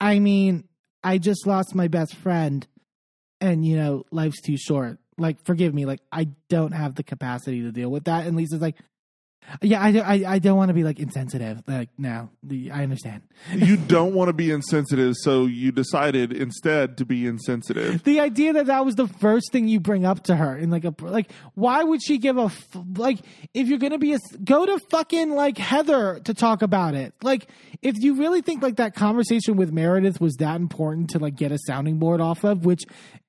[0.00, 0.64] I mean,
[1.02, 2.66] I just lost my best friend,
[3.40, 4.98] and you know, life's too short.
[5.18, 8.26] Like, forgive me, like I don't have the capacity to deal with that.
[8.26, 8.76] And Lisa's like,
[9.62, 11.62] Yeah, I, I, I don't want to be like insensitive.
[11.66, 12.30] Like, no,
[12.72, 13.22] I understand.
[13.54, 18.02] You don't want to be insensitive, so you decided instead to be insensitive.
[18.04, 20.84] The idea that that was the first thing you bring up to her in like
[20.84, 23.18] a like, why would she give a f- like
[23.54, 27.14] if you're gonna be a go to fucking like Heather to talk about it?
[27.22, 27.48] Like,
[27.82, 31.52] if you really think like that conversation with Meredith was that important to like get
[31.52, 32.84] a sounding board off of, which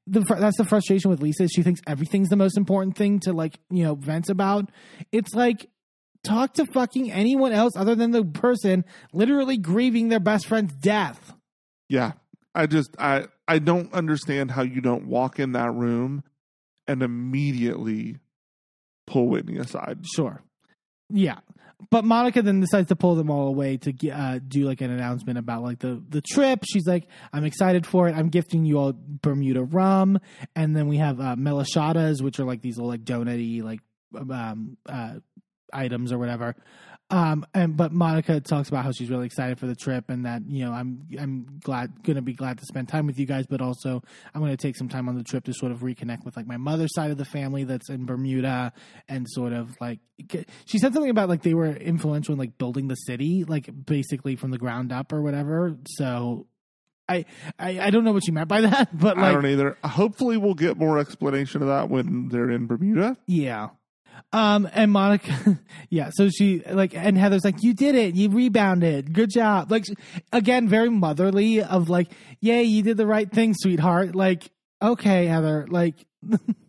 [0.08, 1.48] the that's the frustration with Lisa.
[1.48, 4.70] She thinks everything's the most important thing to like you know vent about.
[5.12, 5.70] It's like
[6.28, 11.34] talk to fucking anyone else other than the person literally grieving their best friend's death.
[11.90, 12.14] Yeah.
[12.54, 16.24] I just I I don't understand how you don't walk in that room
[16.88, 18.18] and immediately
[19.06, 20.00] pull Whitney aside.
[20.16, 20.42] Sure.
[21.10, 21.40] Yeah.
[21.92, 25.38] But Monica then decides to pull them all away to uh, do like an announcement
[25.38, 26.64] about like the the trip.
[26.68, 28.16] She's like, "I'm excited for it.
[28.16, 30.18] I'm gifting you all Bermuda rum."
[30.56, 33.82] And then we have uh, which are like these little like donutty like
[34.16, 35.16] um, uh,
[35.74, 36.56] items or whatever.
[37.10, 40.42] Um, and but Monica talks about how she's really excited for the trip and that
[40.46, 43.62] you know I'm I'm glad gonna be glad to spend time with you guys, but
[43.62, 44.04] also
[44.36, 46.58] I'm gonna take some time on the trip to sort of reconnect with like my
[46.58, 48.74] mother's side of the family that's in Bermuda
[49.08, 50.00] and sort of like
[50.66, 54.36] she said something about like they were influential in like building the city like basically
[54.36, 55.78] from the ground up or whatever.
[55.88, 56.48] So
[57.08, 57.24] I
[57.58, 59.78] I, I don't know what she meant by that, but I like don't either.
[59.82, 63.16] Hopefully we'll get more explanation of that when they're in Bermuda.
[63.28, 63.70] Yeah.
[64.32, 65.60] Um and Monica
[65.90, 68.16] yeah, so she like and Heather's like you did it.
[68.16, 69.14] You rebounded.
[69.14, 69.72] Good job.
[69.72, 69.86] Like
[70.32, 72.12] again very motherly of like,
[72.42, 74.50] "Yay, you did the right thing, sweetheart." Like,
[74.82, 76.06] "Okay, Heather, like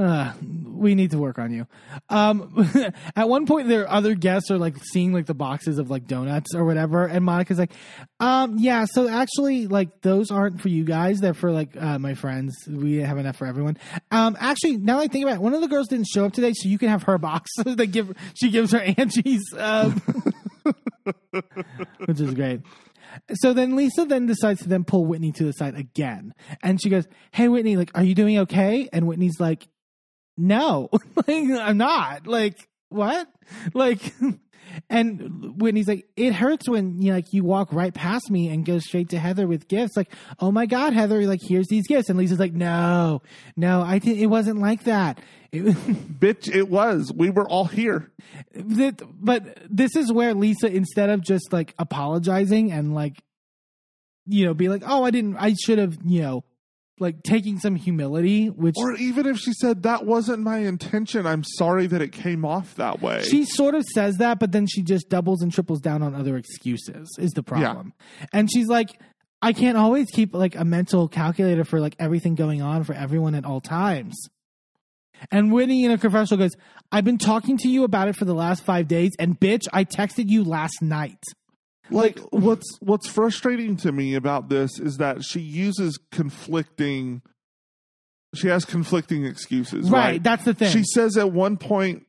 [0.00, 1.66] uh, we need to work on you.
[2.08, 2.70] Um,
[3.16, 6.54] at one point, their other guests are like seeing like the boxes of like donuts
[6.54, 7.72] or whatever, and Monica's like,
[8.18, 12.14] um, "Yeah, so actually, like those aren't for you guys; they're for like uh, my
[12.14, 12.54] friends.
[12.66, 13.76] We have enough for everyone.
[14.10, 16.32] Um, actually, now that I think about it, one of the girls didn't show up
[16.32, 17.50] today, so you can have her box.
[17.80, 20.02] They give she gives her Angie's, um,
[22.06, 22.60] which is great.
[23.34, 26.88] So then Lisa then decides to then pull Whitney to the side again, and she
[26.88, 29.68] goes, "Hey, Whitney, like, are you doing okay?" And Whitney's like,
[30.40, 30.88] no.
[31.16, 32.26] Like i'm not.
[32.26, 33.28] Like what?
[33.74, 34.00] Like
[34.90, 38.64] and whitney's like it hurts when you know, like you walk right past me and
[38.64, 39.96] go straight to heather with gifts.
[39.96, 42.08] Like oh my god heather like here's these gifts.
[42.08, 43.22] And lisa's like no
[43.56, 45.20] no i think it wasn't like that.
[45.52, 45.64] It,
[46.20, 47.12] Bitch, it was.
[47.12, 48.12] We were all here.
[48.54, 53.22] that, but this is where lisa instead of just like apologizing and like
[54.26, 56.44] you know be like oh i didn't i should have you know
[57.00, 61.42] like taking some humility, which Or even if she said that wasn't my intention, I'm
[61.42, 63.22] sorry that it came off that way.
[63.22, 66.36] she sort of says that, but then she just doubles and triples down on other
[66.36, 67.94] excuses is the problem.
[68.32, 68.90] And she's like,
[69.42, 73.34] I can't always keep like a mental calculator for like everything going on for everyone
[73.34, 74.28] at all times.
[75.30, 76.56] And Whitney in a confessional goes,
[76.92, 79.84] I've been talking to you about it for the last five days, and bitch, I
[79.84, 81.22] texted you last night.
[81.90, 87.22] Like what's what's frustrating to me about this is that she uses conflicting
[88.34, 90.70] she has conflicting excuses Right, right, that's the thing.
[90.70, 92.06] she says at one point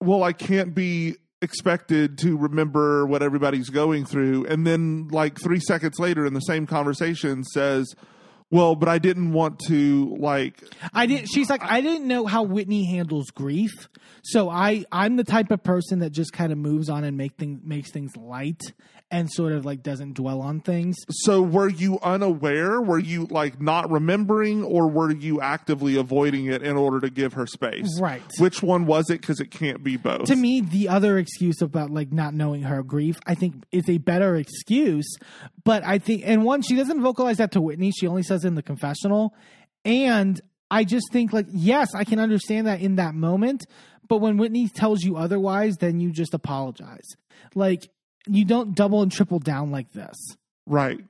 [0.00, 5.60] well i can't be expected to remember what everybody's going through and then like 3
[5.60, 7.94] seconds later in the same conversation says
[8.50, 11.26] well but i didn't want to like I didn't.
[11.26, 13.88] She's like, I didn't know how Whitney handles grief,
[14.22, 17.36] so I I'm the type of person that just kind of moves on and make
[17.36, 18.62] things makes things light
[19.10, 20.96] and sort of like doesn't dwell on things.
[21.10, 26.62] so were you unaware were you like not remembering or were you actively avoiding it
[26.62, 28.22] in order to give her space Right.
[28.38, 31.90] which one was it because it can't be both To me, the other excuse about
[31.90, 35.06] like not knowing her grief, I think is a better excuse.
[35.64, 37.90] But I think, and one, she doesn't vocalize that to Whitney.
[37.92, 39.34] She only says in the confessional,
[39.84, 40.40] and
[40.70, 43.64] I just think like, yes, I can understand that in that moment.
[44.08, 47.06] But when Whitney tells you otherwise, then you just apologize.
[47.54, 47.88] Like
[48.34, 50.16] you don't double and triple down like this.
[50.66, 51.00] Right.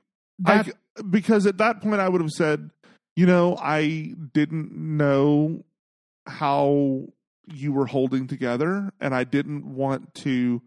[0.45, 0.71] I,
[1.09, 2.69] because at that point, I would have said,
[3.15, 5.63] you know, I didn't know
[6.25, 7.07] how
[7.47, 10.61] you were holding together, and I didn't want to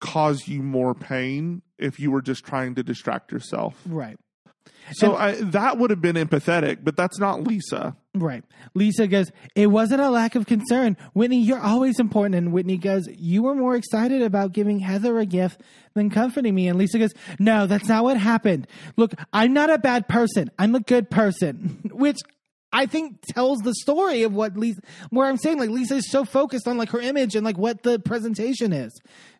[0.00, 3.80] cause you more pain if you were just trying to distract yourself.
[3.86, 4.18] Right.
[4.92, 7.96] So I, that would have been empathetic, but that's not Lisa.
[8.16, 8.44] Right.
[8.74, 10.96] Lisa goes, It wasn't a lack of concern.
[11.14, 12.36] Whitney, you're always important.
[12.36, 15.60] And Whitney goes, You were more excited about giving Heather a gift
[15.94, 16.68] than comforting me.
[16.68, 18.68] And Lisa goes, No, that's not what happened.
[18.96, 20.50] Look, I'm not a bad person.
[20.60, 22.18] I'm a good person, which
[22.72, 26.24] I think tells the story of what Lisa, where I'm saying like Lisa is so
[26.24, 28.92] focused on like her image and like what the presentation is.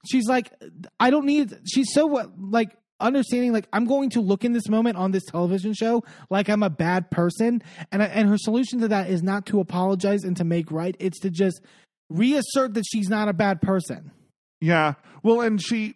[0.08, 0.52] She's like,
[0.98, 4.68] I don't need, she's so what, like, understanding like I'm going to look in this
[4.68, 8.80] moment on this television show like I'm a bad person and I, and her solution
[8.80, 11.60] to that is not to apologize and to make right it's to just
[12.08, 14.12] reassert that she's not a bad person.
[14.60, 14.94] Yeah.
[15.22, 15.94] Well, and she,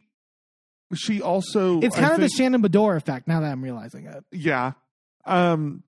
[0.95, 4.25] she also, It's I kind of the Shannon Beador effect now that I'm realizing it.
[4.33, 4.73] yeah
[5.25, 5.83] um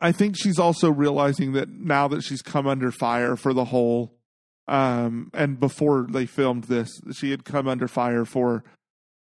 [0.00, 4.12] i think she's also realizing that now that she's come under fire for the whole
[4.68, 8.62] um and before they filmed this she had come under fire for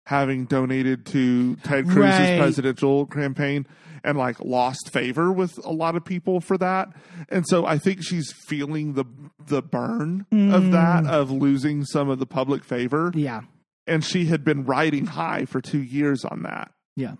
[0.09, 2.39] having donated to ted cruz's Right.
[2.39, 3.67] presidential campaign
[4.03, 6.89] and like lost favor with a lot of people for that
[7.29, 9.05] and so i think she's feeling the
[9.45, 13.41] the burn of that of losing some of the public favor Yeah.
[13.85, 17.15] and she had been riding high for two years on that Yeah.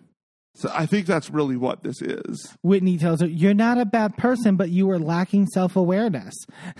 [0.56, 2.58] so I think that's really what this is.
[2.64, 6.34] Whitney tells her, You're not a bad person, but you were lacking self awareness.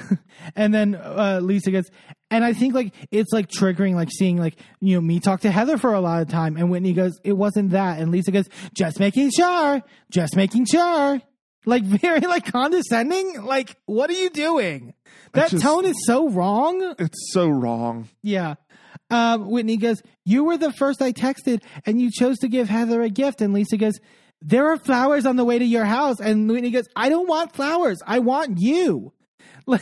[0.56, 1.90] and then uh, Lisa gets,
[2.32, 5.52] and I think like it's like triggering, like seeing like, you know, me talk to
[5.52, 6.58] Heather for a lot of time.
[6.58, 8.00] And Whitney goes, It wasn't that.
[8.00, 11.22] And Lisa goes, Just making sure, just making sure.
[11.66, 13.44] Like very like condescending.
[13.44, 14.94] Like, what are you doing?
[15.34, 16.96] That just- tone is so wrong.
[17.00, 18.10] It's so wrong.
[18.24, 18.56] Yeah.
[19.12, 23.02] Um, Whitney goes, You were the first I texted, and you chose to give Heather
[23.02, 23.42] a gift.
[23.42, 24.00] And Lisa goes,
[24.42, 26.20] There are flowers on the way to your house.
[26.20, 28.00] And Whitney goes, I don't want flowers.
[28.06, 29.14] I want you.
[29.66, 29.82] Like,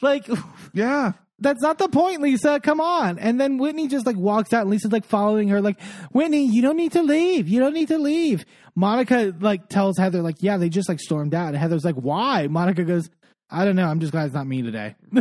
[0.00, 0.28] like
[0.72, 1.12] Yeah.
[1.38, 2.60] That's not the point, Lisa.
[2.60, 3.18] Come on.
[3.18, 5.80] And then Whitney just like walks out, and Lisa's like following her, like,
[6.12, 7.48] Whitney, you don't need to leave.
[7.48, 8.44] You don't need to leave.
[8.74, 11.48] Monica like tells Heather, like, yeah, they just like stormed out.
[11.48, 12.46] And Heather's like, why?
[12.48, 13.08] Monica goes,
[13.50, 13.86] I don't know.
[13.86, 14.96] I'm just glad it's not me today.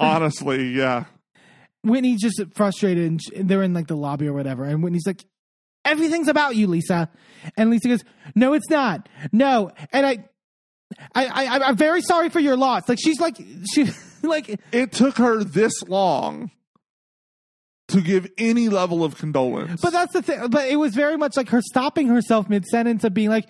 [0.00, 1.04] Honestly, yeah.
[1.84, 4.64] Whitney's just frustrated and they're in like the lobby or whatever.
[4.64, 5.24] And Whitney's like,
[5.84, 7.10] everything's about you, Lisa.
[7.56, 9.08] And Lisa goes, no, it's not.
[9.32, 9.72] No.
[9.92, 10.24] And I,
[11.14, 12.88] I, I, I'm very sorry for your loss.
[12.88, 13.36] Like she's like,
[13.72, 13.88] she,
[14.28, 16.50] like, It took her this long
[17.88, 19.80] to give any level of condolence.
[19.80, 20.48] but that's the thing.
[20.48, 23.44] But it was very much like her stopping herself mid sentence of being like,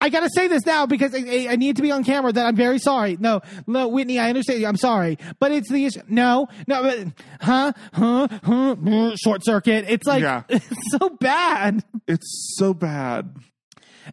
[0.00, 2.56] I gotta say this now because I, I- need to be on camera that I'm
[2.56, 3.16] very sorry.
[3.20, 4.66] No, no, Whitney, I understand you.
[4.66, 6.00] I'm sorry, but it's the issue.
[6.08, 7.06] No, no, but,
[7.40, 9.86] huh, huh, huh, huh, short circuit.
[9.88, 10.42] It's like Yeah.
[10.48, 11.84] it's so bad.
[12.08, 13.34] it's so bad.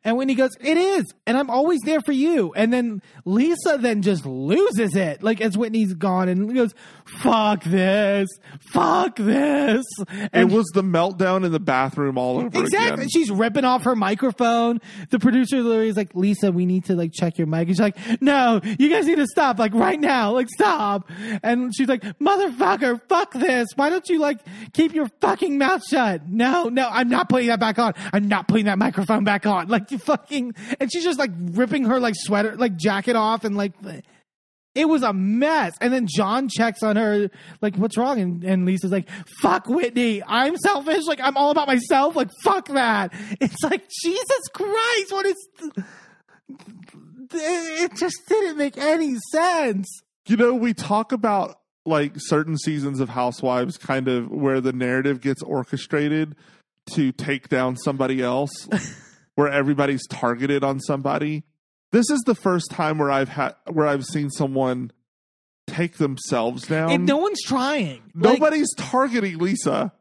[0.03, 1.05] And when he goes, It is.
[1.27, 2.53] And I'm always there for you.
[2.55, 5.23] And then Lisa then just loses it.
[5.23, 6.73] Like as Whitney's gone and goes,
[7.05, 8.27] Fuck this.
[8.71, 9.85] Fuck this.
[10.07, 12.93] And It was the meltdown in the bathroom all over Exactly.
[12.93, 13.09] again.
[13.09, 14.79] She's ripping off her microphone.
[15.09, 17.67] The producer literally is like, Lisa, we need to like check your mic.
[17.67, 20.31] And she's like, no, you guys need to stop like right now.
[20.31, 21.09] Like stop.
[21.43, 23.67] And she's like, motherfucker, fuck this.
[23.75, 24.39] Why don't you like
[24.73, 26.27] keep your fucking mouth shut?
[26.27, 27.93] No, no, I'm not putting that back on.
[28.13, 29.67] I'm not putting that microphone back on.
[29.67, 33.55] Like like fucking, and she's just like ripping her like sweater, like jacket off, and
[33.55, 33.73] like
[34.73, 35.73] it was a mess.
[35.81, 37.29] And then John checks on her,
[37.61, 38.19] like, what's wrong?
[38.19, 39.09] And, and Lisa's like,
[39.41, 40.23] fuck Whitney.
[40.25, 41.05] I'm selfish.
[41.07, 42.15] Like, I'm all about myself.
[42.15, 43.13] Like, fuck that.
[43.41, 45.11] It's like, Jesus Christ.
[45.11, 45.49] What is.
[45.67, 45.83] Th-
[47.33, 49.89] it just didn't make any sense.
[50.27, 55.19] You know, we talk about like certain seasons of Housewives kind of where the narrative
[55.21, 56.35] gets orchestrated
[56.93, 58.51] to take down somebody else,
[59.35, 61.43] where everybody's targeted on somebody.
[61.91, 64.91] This is the first time where I've had where I've seen someone
[65.67, 66.91] take themselves down.
[66.91, 68.01] And no one's trying.
[68.15, 69.91] Like, Nobody's targeting Lisa,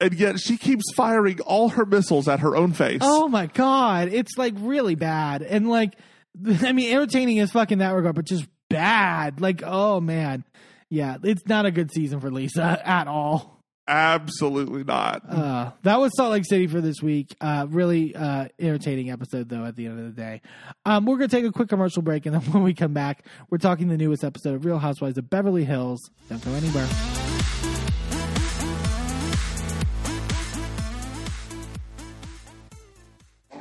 [0.00, 3.00] and yet she keeps firing all her missiles at her own face.
[3.02, 5.94] Oh my god, it's like really bad, and like,
[6.46, 9.40] I mean, entertaining is fucking that regard, but just bad.
[9.40, 10.44] Like, oh man,
[10.90, 13.55] yeah, it's not a good season for Lisa at all.
[13.88, 15.22] Absolutely not.
[15.28, 17.36] Uh, that was Salt Lake City for this week.
[17.40, 20.42] Uh, really uh, episode, though, at the end of the day.
[20.84, 23.24] Um, we're going to take a quick commercial break, and then when we come back,
[23.50, 26.00] we're talking the newest episode of Real Housewives of Beverly Hills.
[26.28, 26.88] Don't go anywhere.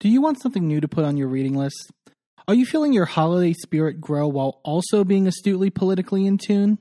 [0.00, 1.90] Do you want something new to put on your reading list?
[2.46, 6.78] Are you feeling your holiday spirit grow while also being astutely politically in tune?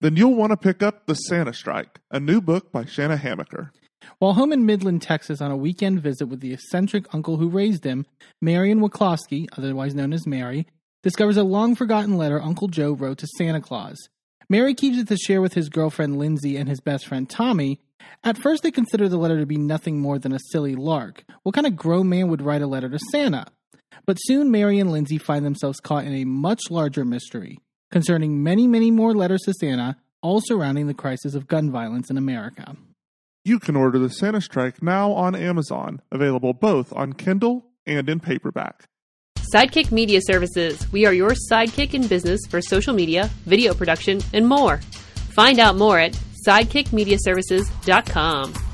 [0.00, 3.70] Then you'll want to pick up The Santa Strike, a new book by Shanna Hamaker.
[4.18, 7.84] While home in Midland, Texas, on a weekend visit with the eccentric uncle who raised
[7.84, 8.04] him,
[8.42, 10.66] Marion Waclowski, otherwise known as Mary,
[11.04, 14.08] discovers a long forgotten letter Uncle Joe wrote to Santa Claus.
[14.48, 17.78] Mary keeps it to share with his girlfriend Lindsay and his best friend Tommy.
[18.24, 21.24] At first, they consider the letter to be nothing more than a silly lark.
[21.42, 23.46] What kind of grown man would write a letter to Santa?
[24.06, 27.58] But soon, Mary and Lindsay find themselves caught in a much larger mystery
[27.90, 32.16] concerning many, many more letters to Santa, all surrounding the crisis of gun violence in
[32.16, 32.76] America.
[33.44, 38.18] You can order The Santa Strike now on Amazon, available both on Kindle and in
[38.18, 38.84] paperback.
[39.54, 40.90] Sidekick Media Services.
[40.90, 44.78] We are your sidekick in business for social media, video production, and more.
[45.30, 48.65] Find out more at sidekickmediaservices.com.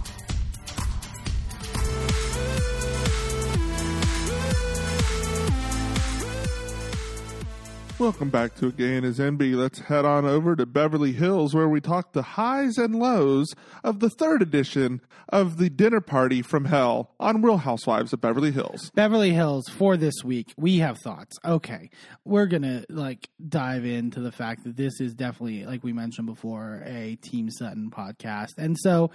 [8.03, 9.55] Welcome back to A Gay and His Enby.
[9.55, 14.01] Let's head on over to Beverly Hills where we talk the highs and lows of
[14.01, 18.91] the third edition of the dinner party from hell on Real Housewives of Beverly Hills.
[18.97, 21.39] Beverly Hills for this week, we have thoughts.
[21.45, 21.91] Okay.
[22.25, 26.27] We're going to like dive into the fact that this is definitely like we mentioned
[26.27, 28.59] before a Team Sutton podcast.
[28.59, 29.13] And so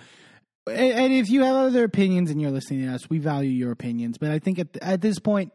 [0.65, 4.17] and- if you have other opinions and you're listening to us, we value your opinions,
[4.17, 5.51] but I think at at this point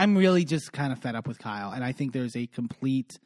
[0.00, 3.18] I'm really just kind of fed up with Kyle and I think there's a complete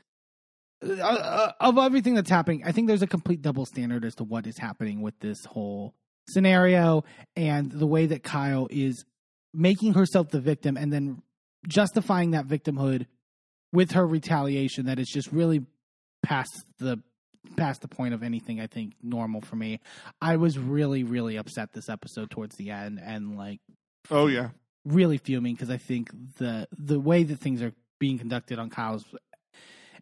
[0.85, 4.25] uh, uh, of everything that's happening, I think there's a complete double standard as to
[4.25, 5.95] what is happening with this whole
[6.29, 7.05] scenario
[7.37, 9.05] and the way that Kyle is
[9.53, 11.23] making herself the victim and then
[11.69, 13.07] justifying that victimhood
[13.73, 15.65] with her retaliation that is just really
[16.23, 16.99] past the
[17.57, 19.81] past the point of anything I think normal for me.
[20.21, 23.61] I was really really upset this episode towards the end and like
[24.11, 24.51] Oh, yeah.
[24.85, 29.05] Really fuming because I think the the way that things are being conducted on Kyle's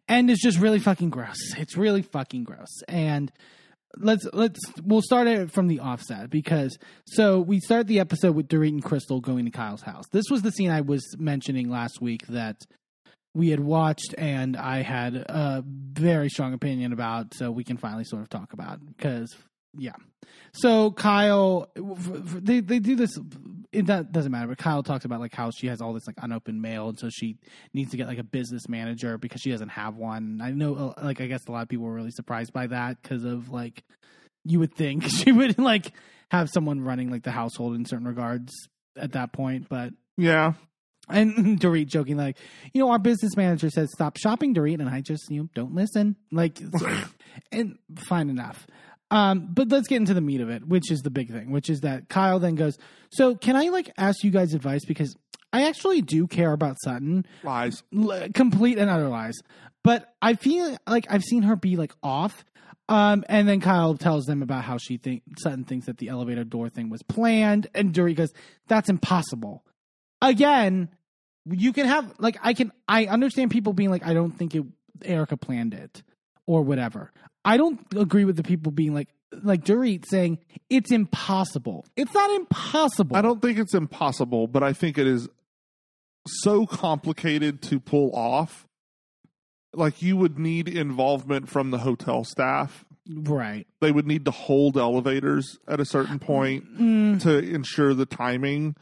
[0.07, 1.37] end is just really fucking gross.
[1.57, 2.81] It's really fucking gross.
[2.87, 3.31] And
[3.97, 8.47] let's let's we'll start it from the offset because so we start the episode with
[8.47, 10.05] Dorit and Crystal going to Kyle's house.
[10.11, 12.57] This was the scene I was mentioning last week that
[13.35, 18.03] we had watched and I had a very strong opinion about, so we can finally
[18.03, 19.35] sort of talk about because
[19.77, 19.93] yeah.
[20.53, 23.11] So Kyle, they they do this.
[23.71, 26.17] It do- doesn't matter, but Kyle talks about like how she has all this like
[26.21, 27.37] unopened mail, and so she
[27.73, 30.39] needs to get like a business manager because she doesn't have one.
[30.43, 33.01] I know, uh, like I guess a lot of people were really surprised by that
[33.01, 33.83] because of like
[34.45, 35.91] you would think she would like
[36.29, 38.51] have someone running like the household in certain regards
[38.95, 40.53] at that point, but Yeah.
[41.09, 42.37] and Dorit joking like,
[42.73, 45.73] you know, our business manager says stop shopping, Dorit, and I just you know don't
[45.73, 46.15] listen.
[46.31, 46.95] Like, so-
[47.51, 48.67] and fine enough.
[49.13, 51.69] Um, but let's get into the meat of it, which is the big thing, which
[51.69, 52.77] is that Kyle then goes,
[53.11, 55.15] so can I like ask you guys advice because
[55.51, 57.83] I actually do care about Sutton, Lies.
[57.95, 59.35] L- complete and utter lies,
[59.83, 62.43] but I feel like I've seen her be like off.
[62.89, 66.43] Um, and then Kyle tells them about how she think Sutton thinks that the elevator
[66.43, 68.33] door thing was planned, and Dorit goes,
[68.67, 69.63] "That's impossible."
[70.23, 70.89] again,
[71.45, 74.63] you can have like I can I understand people being like I don't think it
[75.03, 76.01] Erica planned it
[76.45, 77.11] or whatever.
[77.45, 79.09] I don't agree with the people being like
[79.41, 80.37] like Dorit saying
[80.69, 81.85] it's impossible.
[81.95, 83.15] It's not impossible.
[83.15, 85.27] I don't think it's impossible, but I think it is
[86.27, 88.67] so complicated to pull off.
[89.73, 92.85] Like you would need involvement from the hotel staff.
[93.09, 93.65] right.
[93.81, 98.75] They would need to hold elevators at a certain point Mm, to ensure the timing.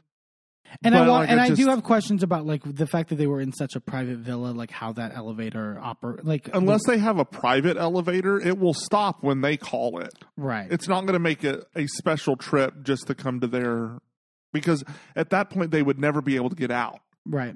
[0.84, 3.28] And I want like, and I do have questions about like the fact that they
[3.28, 6.26] were in such a private villa, like how that elevator operate.
[6.26, 10.14] Like Unless they have a private elevator, it will stop when they call it.
[10.38, 10.72] right.
[10.72, 14.00] It's not going to make it a special trip just to come to their
[14.54, 14.84] because
[15.16, 17.00] at that point they would never be able to get out.
[17.26, 17.56] Right.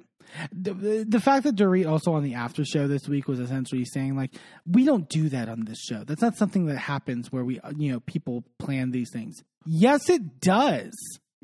[0.51, 3.85] The, the, the fact that Dorit also on the after show this week was essentially
[3.85, 4.33] saying like
[4.65, 6.03] we don't do that on this show.
[6.03, 9.43] That's not something that happens where we uh, you know people plan these things.
[9.65, 10.91] Yes, it does.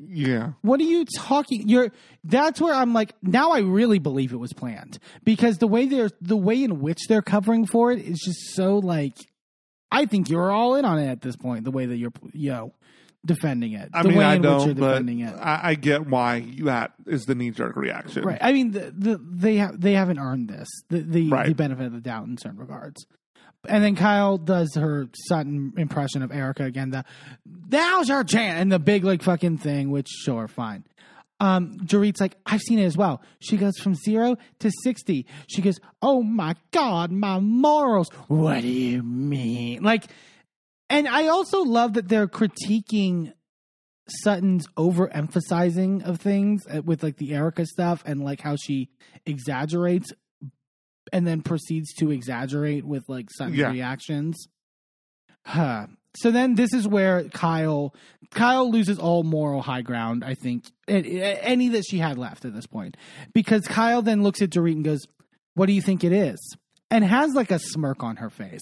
[0.08, 0.52] Yeah.
[0.62, 1.68] What are you talking?
[1.68, 1.92] You're
[2.24, 6.10] that's where I'm like now I really believe it was planned because the way they're
[6.20, 9.16] the way in which they're covering for it is just so like
[9.90, 11.64] I think you're all in on it at this point.
[11.64, 12.74] The way that you're you know
[13.24, 15.32] defending it, I the mean, way I in which don't, you're but defending it.
[15.34, 18.24] I, I get why that is the knee jerk reaction.
[18.24, 18.38] Right.
[18.40, 21.46] I mean, the, the, they have they haven't earned this the the, Right.
[21.46, 23.06] the benefit of the doubt in certain regards.
[23.68, 26.90] And then Kyle does her Sutton impression of Erica again.
[26.90, 27.04] The
[27.46, 29.90] now's your chance and the big like fucking thing.
[29.90, 30.84] Which sure, fine.
[31.38, 33.20] Um, Dorit's like, I've seen it as well.
[33.40, 35.26] She goes from zero to sixty.
[35.48, 38.08] She goes, Oh my god, my morals.
[38.28, 39.82] What do you mean?
[39.82, 40.04] Like,
[40.90, 43.32] and I also love that they're critiquing
[44.08, 48.90] Sutton's overemphasizing of things uh, with like the Erica stuff and like how she
[49.24, 50.12] exaggerates
[51.12, 53.70] and then proceeds to exaggerate with like Sutton's Yeah.
[53.70, 54.46] reactions.
[55.44, 55.86] Huh.
[56.16, 57.94] So then this is where Kyle
[58.30, 62.66] Kyle loses all moral high ground, I think, any that she had left at this
[62.66, 62.96] point.
[63.32, 65.00] Because Kyle then looks at Dorit and goes,
[65.54, 66.38] What do you think it is?
[66.90, 68.60] And has like a smirk on her face.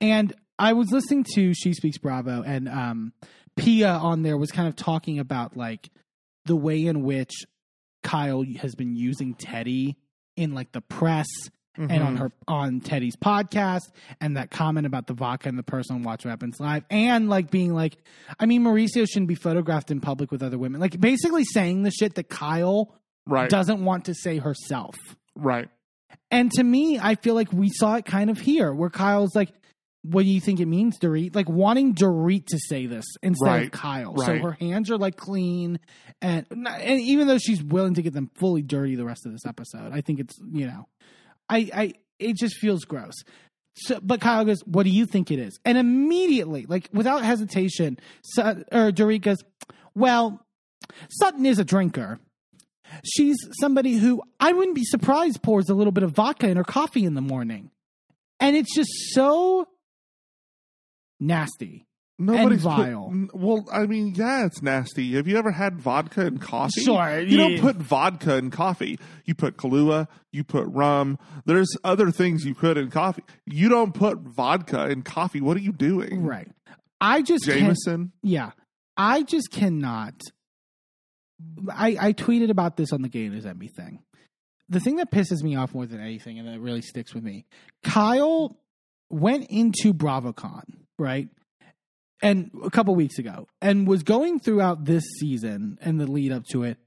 [0.00, 3.12] And I was listening to She Speaks Bravo and um
[3.56, 5.88] Pia on there was kind of talking about like
[6.46, 7.32] the way in which
[8.02, 9.96] Kyle has been using Teddy
[10.36, 11.26] in like the press
[11.78, 12.18] and on Mhm.
[12.18, 16.24] her on Teddy's podcast and that comment about the vodka and the person on Watch
[16.24, 17.96] What Happens Live and like being like
[18.40, 20.80] I mean Mauricio shouldn't be photographed in public with other women.
[20.80, 22.94] Like basically saying the shit that Kyle
[23.26, 23.48] Right.
[23.48, 24.96] doesn't want to say herself.
[25.36, 25.68] right.
[26.30, 29.50] And to me, I feel like we saw it kind of here where Kyle's like,
[30.02, 31.34] what do you think it means, Dorit?
[31.34, 34.16] Like wanting Dorit to say this instead of Right, Kyle.
[34.18, 35.78] So her hands are like clean.
[36.22, 39.44] And, and even though she's willing to get them fully dirty the rest of this
[39.46, 40.86] episode, I think it's, you know,
[41.48, 43.14] I, I, it just feels gross.
[43.76, 45.58] So, but Kyle goes, what do you think it is?
[45.64, 47.98] And immediately, like without hesitation,
[48.36, 49.38] or Dorit goes,
[49.94, 50.44] well,
[51.10, 52.18] Sutton is a drinker.
[53.04, 56.64] She's somebody who I wouldn't be surprised pours a little bit of vodka in her
[56.64, 57.70] coffee in the morning.
[58.40, 59.68] And it's just so
[61.20, 61.87] nasty.
[62.20, 63.08] Nobody's put- vile.
[63.12, 65.12] n- well, I mean, yeah, it's nasty.
[65.14, 66.82] Have you ever had vodka and coffee?
[66.82, 68.98] Sure, You don't put vodka in coffee.
[69.24, 70.08] You put Kahlua.
[70.32, 71.18] You put rum.
[71.46, 73.22] There's other things you put in coffee.
[73.46, 75.40] You don't put vodka in coffee.
[75.40, 76.24] What are you doing?
[76.24, 76.48] Right.
[77.00, 78.10] I just Jameson.
[78.22, 78.50] yeah.
[78.96, 80.20] I just cannot
[81.72, 84.00] I I tweeted about this on the Gay and His Enby thing.
[84.68, 87.46] The thing that pisses me off more than anything, and that really sticks with me,
[87.84, 88.58] Kyle
[89.08, 90.64] went into BravoCon,
[90.98, 91.28] right?
[92.20, 96.44] And a couple weeks ago, and was going throughout this season and the lead up
[96.50, 96.78] to it,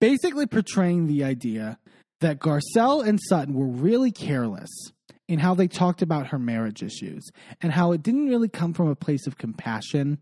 [0.00, 1.78] basically portraying the idea
[2.20, 4.70] that Garcelle and Sutton were really careless
[5.28, 7.30] in how they talked about her marriage issues
[7.62, 10.18] and how it didn't really come from a place of compassion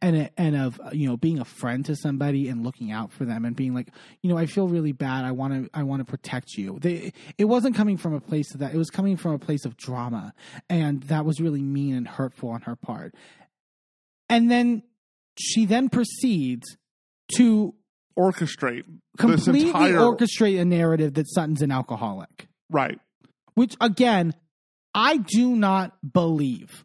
[0.00, 3.44] and and of you know being a friend to somebody and looking out for them
[3.44, 3.90] and being like
[4.22, 5.24] you know I feel really bad.
[5.24, 6.78] I want to I want to protect you.
[6.80, 8.74] They, it wasn't coming from a place of that.
[8.74, 10.32] It was coming from a place of drama
[10.68, 13.14] and that was really mean and hurtful on her part
[14.28, 14.82] and then
[15.38, 16.76] she then proceeds
[17.36, 17.74] to
[18.18, 18.84] Orchestrate
[19.16, 22.98] completely entire orchestrate a narrative that Sutton's an alcoholic right.
[23.54, 24.34] which again,
[24.92, 26.84] I do not believe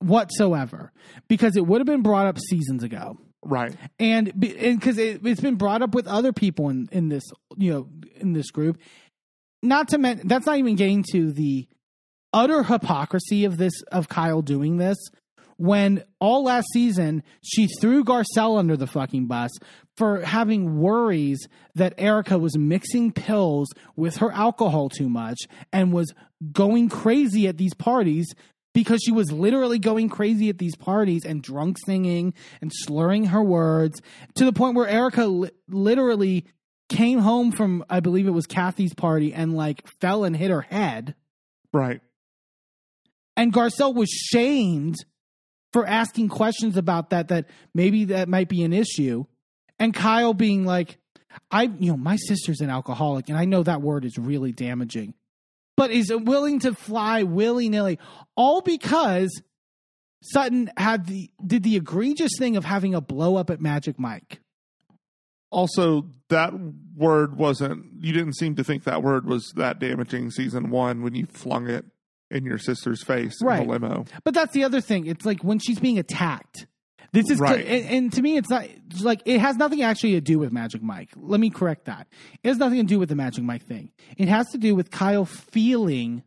[0.00, 0.92] whatsoever
[1.28, 3.16] because it would have been brought up seasons ago.
[3.44, 3.74] Right.
[3.98, 7.24] And because it, it's been brought up with other people in, in this,
[7.56, 8.78] you know, in this group.
[9.62, 11.68] Not to mention, that's not even getting to the
[12.32, 14.98] utter hypocrisy of this, of Kyle doing this.
[15.56, 19.50] When all last season she threw Garcelle under the fucking bus
[19.96, 25.38] for having worries that Erica was mixing pills with her alcohol too much
[25.72, 26.12] and was
[26.52, 28.26] going crazy at these parties
[28.74, 33.42] because she was literally going crazy at these parties and drunk singing and slurring her
[33.42, 34.00] words
[34.34, 36.46] to the point where Erica li- literally
[36.88, 40.62] came home from I believe it was Kathy's party and like fell and hit her
[40.62, 41.14] head.
[41.72, 42.00] Right.
[43.36, 44.96] And Garcelle was shamed
[45.72, 49.24] for asking questions about that that maybe that might be an issue.
[49.78, 50.98] And Kyle being like,
[51.50, 55.14] I you know, my sister's an alcoholic and I know that word is really damaging.
[55.76, 57.98] But is willing to fly willy-nilly
[58.36, 59.42] all because
[60.22, 64.40] Sutton had the did the egregious thing of having a blow up at Magic Mike.
[65.50, 66.52] Also, that
[66.96, 67.86] word wasn't.
[68.00, 71.68] You didn't seem to think that word was that damaging season one when you flung
[71.68, 71.84] it
[72.32, 73.60] in your sister's face Right.
[73.62, 74.04] in the limo.
[74.24, 75.06] But that's the other thing.
[75.06, 76.66] It's like when she's being attacked.
[77.12, 77.64] This is Right.
[77.66, 80.50] and, and to me, it's not it's like it has nothing actually to do with
[80.50, 81.10] Magic Mike.
[81.16, 82.08] Let me correct that.
[82.42, 83.90] It has nothing to do with the Magic Mike thing.
[84.16, 86.22] It has to do with Kyle feeling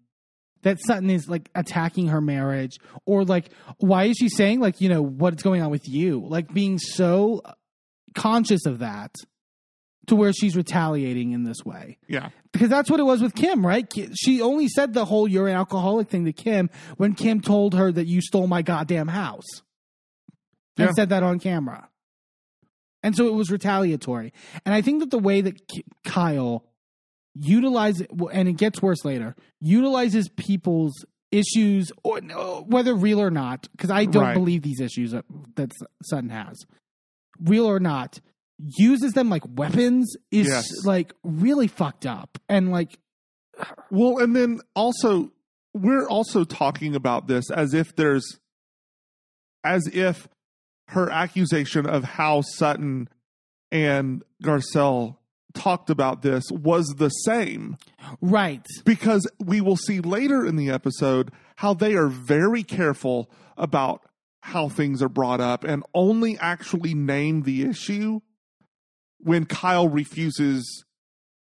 [0.62, 3.50] that Sutton is like attacking her marriage, or like
[3.80, 6.24] why is she saying like you know what's going on with you?
[6.28, 7.42] Like being so
[8.14, 9.12] conscious of that
[10.08, 12.30] to where she's retaliating in this way Yeah.
[12.52, 13.92] because that's what it was with Kim, right?
[14.20, 17.92] She only said the whole "you're an alcoholic" thing to Kim when Kim told her
[17.92, 19.46] that you stole my goddamn house,
[20.78, 20.92] and Yeah.
[20.94, 21.90] said that on camera,
[23.04, 24.34] and so it was retaliatory.
[24.66, 25.60] And I think that the way that
[26.04, 26.66] Kyle
[27.34, 32.22] utilizes, and it gets worse later, utilizes people's issues, or
[32.68, 34.34] whether real or not, because I don't Right.
[34.34, 35.26] believe these issues that,
[35.56, 36.66] that Sutton has,
[37.40, 38.22] real or not,
[38.58, 40.66] uses them like weapons is Yes.
[40.86, 42.98] like really fucked up and like
[43.92, 45.32] Well, and then also,
[45.74, 48.40] we're also talking about this as if there's,
[49.64, 50.28] as if
[50.90, 53.10] her accusation of how Sutton
[53.72, 55.18] and Garcelle
[55.54, 57.78] talked about this was the same.
[58.22, 64.02] right Because we will see later in the episode how they are very careful about
[64.42, 68.20] how things are brought up and only actually name the issue
[69.20, 70.84] when Kyle refuses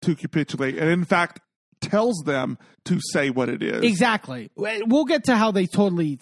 [0.02, 1.40] to capitulate and in fact
[1.80, 3.82] tells them to say what it is.
[3.82, 6.18] exactly we'll get to how they totally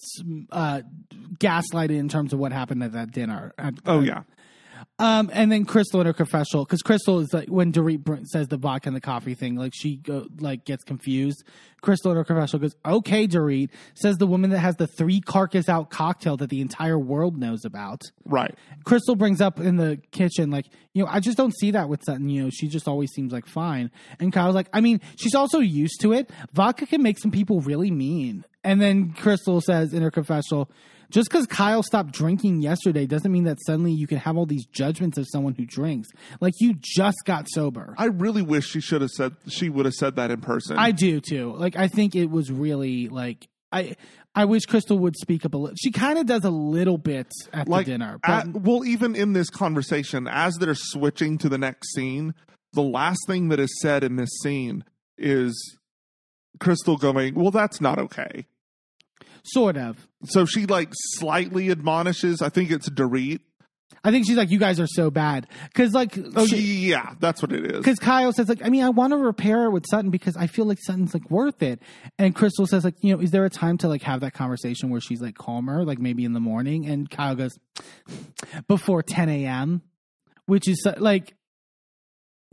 [0.52, 0.80] uh
[1.38, 4.22] gaslighted in terms of what happened at that dinner At- Oh yeah.
[5.00, 8.58] Um, and then Crystal in her confessional, because Crystal is like when Dorit says the
[8.58, 11.42] vodka and the coffee thing, like she go, like gets confused.
[11.80, 15.70] Crystal in her confessional goes, "Okay, Dorit," says the woman that has the three carcass
[15.70, 18.02] out cocktail that the entire world knows about.
[18.26, 18.54] Right.
[18.84, 22.04] Crystal brings up in the kitchen, like, you know, I just don't see that with
[22.04, 22.28] Sutton.
[22.28, 23.90] You know, she just always seems like fine.
[24.18, 26.28] And Kyle's like, I mean, she's also used to it.
[26.52, 28.44] Vodka can make some people really mean.
[28.62, 30.70] And then Crystal says in her confessional,
[31.10, 34.66] just because Kyle stopped drinking yesterday doesn't mean that suddenly you can have all these
[34.66, 36.08] judgments of someone who drinks.
[36.40, 37.94] Like, you just got sober.
[37.98, 40.78] I really wish she should have said she would have said that in person.
[40.78, 41.52] I do too.
[41.56, 43.96] Like, I think it was really like, I.
[44.32, 45.74] I wish Crystal would speak up a little.
[45.74, 49.16] She kind of does a little bit at like the dinner, but at- well, even
[49.16, 52.34] in this conversation, as they're switching to the next scene,
[52.72, 54.84] the last thing that is said in this scene
[55.18, 55.76] is
[56.60, 58.46] Crystal going, "Well, that's not okay."
[59.42, 60.06] sort of.
[60.24, 62.42] So she like slightly admonishes.
[62.42, 63.40] I think it's Dorit.
[64.02, 65.46] I think she's like, you guys are so bad.
[65.74, 67.78] Cause like, Oh she- yeah, that's what it is.
[67.78, 70.46] Because Kyle says like, I mean, I want to repair it with Sutton because I
[70.46, 71.82] feel like Sutton's like worth it.
[72.18, 74.88] And Crystal says like, you know, is there a time to like have that conversation
[74.90, 76.86] where she's like calmer, like maybe in the morning?
[76.86, 77.52] And Kyle goes,
[78.68, 79.82] before 10 a.m.,
[80.46, 81.34] which is uh, like,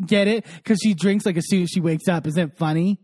[0.06, 0.46] get it?
[0.58, 2.28] Because she drinks like as soon as she wakes up.
[2.28, 3.00] Isn't it funny?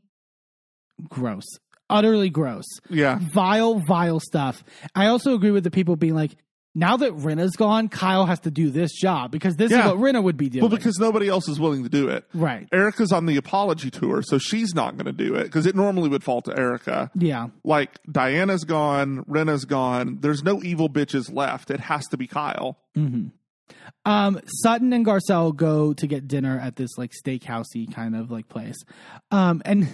[1.07, 1.45] Gross.
[1.89, 2.65] Utterly gross.
[2.89, 4.63] Yeah, Vile, vile stuff.
[4.95, 6.31] I also agree with the people being like,
[6.75, 9.81] now that Rinna's gone, Kyle has to do this job because this Yeah.
[9.81, 10.63] is what Rinna would be doing.
[10.63, 12.25] well, because nobody else is willing to do it.
[12.33, 12.67] right.
[12.73, 16.09] Erica's on the apology tour, so she's not going to do it because it normally
[16.09, 17.11] would fall to Erica.
[17.13, 17.49] Yeah.
[17.63, 20.17] Like Diana's gone, Rinna's gone.
[20.21, 21.69] There's no evil bitches left.
[21.69, 22.79] It has to be Kyle.
[22.97, 23.27] Mm-hmm.
[24.05, 28.49] Um, Sutton and Garcelle go to get dinner at this like steakhousey kind of like
[28.49, 28.75] place.
[29.31, 29.87] Um, and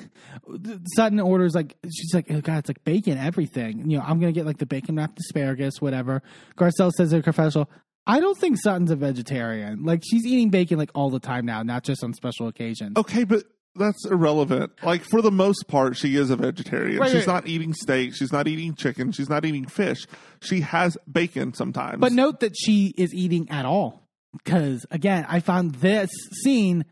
[0.95, 3.89] Sutton orders like she's like, oh god, it's like bacon everything.
[3.89, 6.23] You know, I'm gonna get like the bacon wrapped asparagus, whatever.
[6.57, 7.69] Garcelle says in her confessional,
[8.07, 9.83] I don't think Sutton's a vegetarian.
[9.83, 12.97] Like she's eating bacon like all the time now, not just on special occasions.
[12.97, 13.43] Okay, but
[13.75, 14.71] that's irrelevant.
[14.83, 16.99] Like for the most part, she is a vegetarian.
[16.99, 17.33] Right, she's right.
[17.33, 18.15] not eating steak.
[18.15, 19.11] She's not eating chicken.
[19.11, 20.05] She's not eating fish.
[20.41, 21.99] She has bacon sometimes.
[21.99, 24.07] But note that she is eating at all.
[24.33, 26.09] Because again, I found this
[26.43, 26.85] scene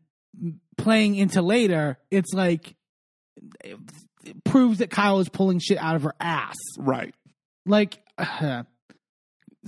[0.78, 1.98] playing into later.
[2.10, 2.76] It's like
[3.64, 6.56] it proves that Kyle is pulling shit out of her ass.
[6.80, 7.14] right.
[7.66, 8.64] Like uh,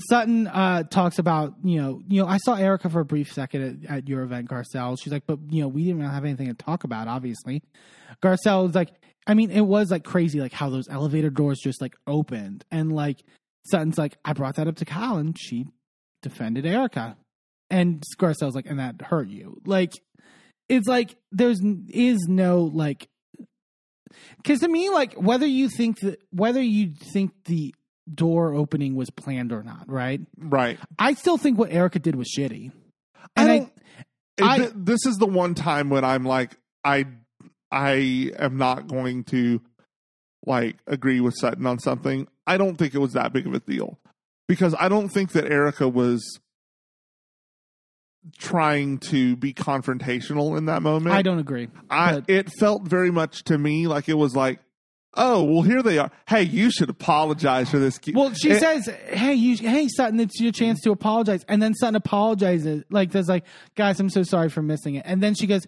[0.07, 3.85] Sutton uh, talks about, you know, you know, I saw Erica for a brief second
[3.85, 4.97] at, at your event, Garcelle.
[5.01, 7.07] She's like, but you know, we didn't have anything to talk about.
[7.07, 7.61] Obviously,
[8.23, 8.89] Garcelle is like,
[9.27, 12.93] I mean, it was like crazy, like how those elevator doors just like opened, and
[12.93, 13.23] like
[13.63, 14.85] Sutton's like, I brought that up to
[15.17, 15.67] and she
[16.21, 17.17] defended Erica,
[17.69, 19.93] and Garcelle's like, and that hurt you, like.
[20.69, 21.59] it's like there's
[21.89, 23.09] is no like
[24.38, 27.73] because to me like whether you think that whether you think the
[28.14, 30.80] door opening was planned or not right Right.
[30.98, 32.72] i still think what erica did was shitty
[33.36, 33.72] I and i, don't.
[34.41, 37.06] I- th- this is the one time when I'm like, I,
[37.72, 39.61] I am not going to
[40.45, 42.26] like agree with Sutton on something.
[42.48, 43.99] I don't think it was that big of a deal
[44.48, 46.40] because I don't think that Erica was
[48.38, 51.15] trying to be confrontational in that moment.
[51.15, 54.60] I don't agree I but- it felt very much to me like it was like,
[55.15, 56.11] oh well, here they are.
[56.27, 57.98] Hey, you should apologize for this.
[57.98, 61.61] ki-" well she It- says hey you hey sutton it's your chance to apologize and
[61.61, 63.44] then sutton apologizes like there's like
[63.76, 65.65] guys i'm so sorry for missing it and then she goes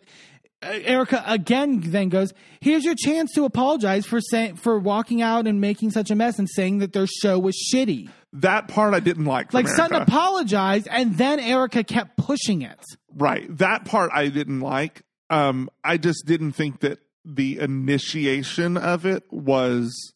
[0.63, 5.47] uh, Erica again then goes, "Here's your chance to apologize for saying for walking out
[5.47, 8.99] and making such a mess and saying that their show was shitty." that part I
[8.99, 9.55] didn't like.
[9.55, 12.79] Like Sutton apologized, and then Erica kept pushing it.
[13.13, 13.45] Right.
[13.57, 15.01] That part I didn't like.
[15.31, 20.13] Um, I just didn't think that the initiation of it was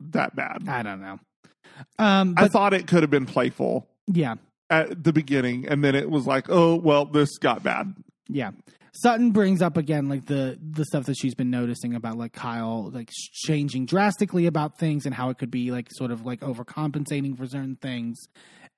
[0.00, 0.68] that bad.
[0.68, 1.18] I don't know.
[1.98, 4.36] Um, I thought it could have been playful yeah,
[4.70, 7.94] at the beginning, and then it was like, oh, well, this got bad.
[8.28, 8.52] yeah.
[9.02, 12.90] Sutton brings up again like the the stuff that she's been noticing about like Kyle
[12.90, 17.36] like changing drastically about things and how it could be like sort of like overcompensating
[17.36, 18.18] for certain things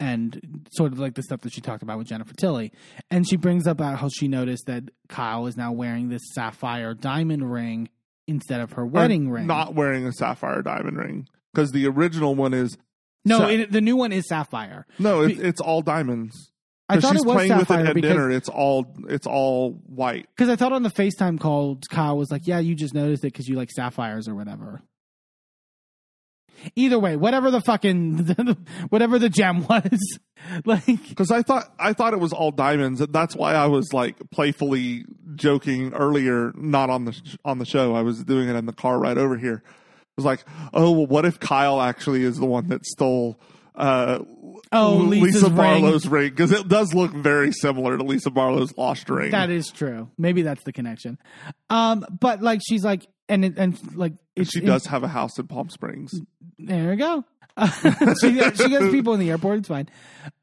[0.01, 2.73] and sort of like the stuff that she talked about with Jennifer Tilly.
[3.11, 7.51] And she brings up how she noticed that Kyle is now wearing this sapphire diamond
[7.51, 7.89] ring
[8.27, 9.47] instead of her wedding Or ring.
[9.47, 11.29] Not wearing a sapphire diamond ring.
[11.53, 12.77] Because the original one is
[13.25, 14.87] no, sa- it, the new one is sapphire.
[14.99, 16.53] no, it, it's all diamonds.
[16.89, 18.31] I thought she's it was playing with it at because dinner.
[18.31, 20.27] It's all it's all white.
[20.35, 23.33] Because I thought on the FaceTime call, Kyle was like, "Yeah, you just noticed it
[23.33, 24.81] because you like sapphires or whatever."
[26.77, 28.19] Either way, whatever the fucking
[28.89, 30.19] whatever the gem was,
[30.65, 33.01] like Because I thought I thought it was all diamonds.
[33.01, 35.05] and That's why I was like playfully
[35.35, 37.95] joking earlier, not on the sh- on the show.
[37.95, 39.63] I was doing it in the car right over here.
[39.65, 40.45] It was like,
[40.75, 43.39] oh, well, what if Kyle actually is the one that stole
[43.77, 44.19] uh,
[44.73, 45.51] Oh, Lisa's Lisa.
[45.55, 46.31] Barlow's ring?
[46.31, 49.31] Because it does look very similar to Lisa Barlow's lost ring.
[49.31, 50.11] that is true.
[50.19, 51.19] Maybe that's the connection.
[51.71, 55.47] Um, but like she's like, and and like it's, she does have a house in
[55.47, 56.20] Palm Springs.
[56.59, 57.24] There we go.
[58.20, 58.60] she, she gets
[58.90, 59.59] people in the airport.
[59.59, 59.89] It's fine.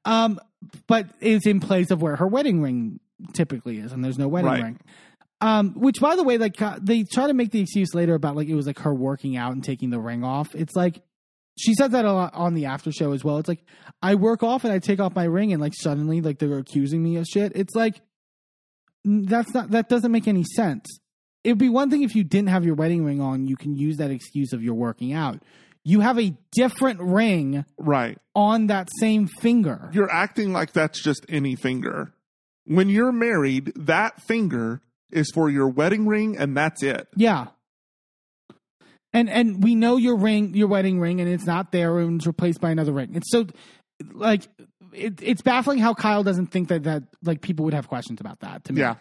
[0.03, 0.39] Um,
[0.87, 2.99] but it's in place of where her wedding ring
[3.33, 4.63] typically is, and there's no wedding Right.
[4.63, 4.79] ring.
[5.41, 8.35] Um, which, by the way, like uh, they try to make the excuse later about
[8.35, 10.55] like it was like her working out and taking the ring off.
[10.55, 11.01] It's like
[11.57, 13.37] she said that a lot on the after show as well.
[13.37, 13.63] It's like
[14.01, 17.03] I work off and I take off my ring, and like suddenly like they're accusing
[17.03, 17.51] me of shit.
[17.55, 18.01] It's like
[19.03, 20.85] that's not that doesn't make any sense.
[21.45, 23.47] It'd be one thing if you didn't have your wedding ring on.
[23.47, 25.41] You can use that excuse of you're working out.
[25.83, 28.17] You have a different ring Right.
[28.33, 29.89] on that same finger.
[29.93, 32.13] You're acting like that's just any finger.
[32.65, 34.81] When you're married, that finger
[35.11, 37.07] is for your wedding ring, and that's it.
[37.15, 37.47] Yeah.
[39.13, 42.27] And and we know your ring, your wedding ring, and it's not there and it's
[42.27, 43.11] replaced by another ring.
[43.13, 43.45] It's so
[44.13, 44.47] like
[44.93, 48.39] it, it's baffling how Kyle doesn't think that that like people would have questions about
[48.41, 48.81] that to me.
[48.81, 48.95] Yeah.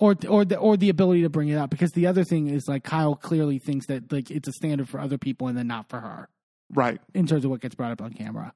[0.00, 2.66] Or or the or the ability to bring it up because the other thing is
[2.66, 5.88] like Kyle clearly thinks that like it's a standard for other people and then not
[5.90, 6.28] for her
[6.72, 6.98] Right.
[7.14, 8.54] in terms of what gets brought up on camera.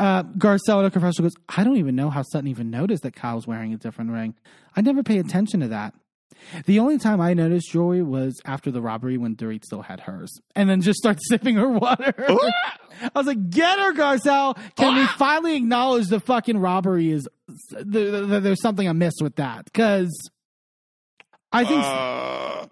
[0.00, 3.14] Uh, Garcelle at a confessional goes, I don't even know how Sutton even noticed that
[3.14, 4.34] Kyle's wearing a different ring.
[4.74, 5.94] I never pay attention to that.
[6.66, 10.32] The only time I noticed jewelry was after the robbery when Dorit still had hers,
[10.56, 12.12] and then just starts sipping her water.
[12.18, 14.58] I was like, "Get her, Garcelle!
[14.74, 17.28] Can we finally acknowledge the fucking robbery is
[17.70, 20.10] th- th- th- there's something amiss with that?" Because
[21.54, 22.66] I think Uh,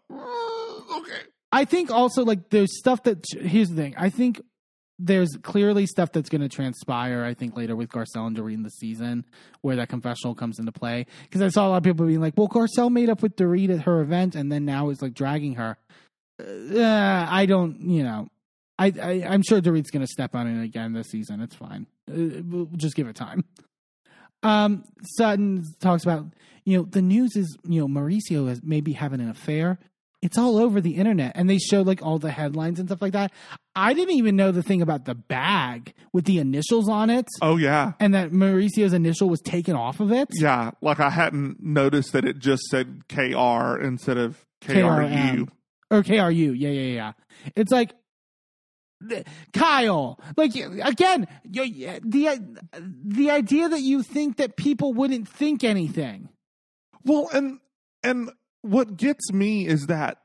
[0.99, 1.21] okay.
[1.53, 3.95] I think also like there's stuff that here's the thing.
[3.97, 4.41] I think
[4.99, 7.25] there's clearly stuff that's going to transpire.
[7.25, 9.25] I think later with Garcelle in the season
[9.61, 11.07] where that confessional comes into play.
[11.23, 13.71] Because I saw a lot of people being like, "Well, Garcelle made up with Dorit
[13.71, 15.77] at her event, and then now is like dragging her."
[16.41, 18.29] Uh, I don't, you know.
[18.79, 21.41] I, I I'm sure Dorit's going to step on it again this season.
[21.41, 21.87] It's fine.
[22.11, 23.45] Uh, we'll just give it time.
[24.43, 24.85] Um,
[25.17, 26.27] Sutton talks about
[26.65, 29.79] you know the news is you know Mauricio is maybe having an affair.
[30.21, 33.13] It's all over the internet, and they show like all the headlines and stuff like
[33.13, 33.33] that.
[33.75, 37.57] I didn't even know the thing about the bag with the initials on it, Oh
[37.57, 37.95] yeah.
[37.99, 40.29] and that Mauricio's initial was taken off of it.
[40.39, 40.71] Yeah.
[40.81, 45.11] Like I hadn't noticed that it just said KR instead of KRM.
[45.11, 45.49] KRU.
[45.91, 46.55] or KRU.
[46.57, 47.13] Yeah, yeah, yeah.
[47.57, 47.93] It's like
[49.53, 50.21] Kyle.
[50.37, 52.59] Like again, you- the
[53.05, 56.29] the idea that you think that people wouldn't think anything.
[57.05, 57.59] Well, and
[58.03, 58.31] and
[58.63, 60.19] what gets me is that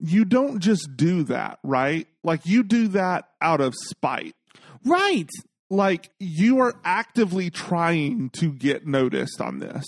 [0.00, 2.06] you don't just do that, right?
[2.22, 4.34] Like you do that out of spite.
[4.84, 5.28] Right.
[5.70, 9.84] Like you are actively trying to get noticed on this.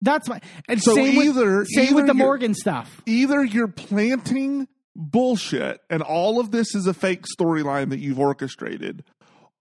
[0.00, 3.02] That's my and So same either- with, same either with the Morgan stuff.
[3.06, 9.04] Either you're planting bullshit and all of this is a fake storyline that you've orchestrated,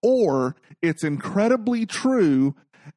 [0.01, 2.55] or it's incredibly true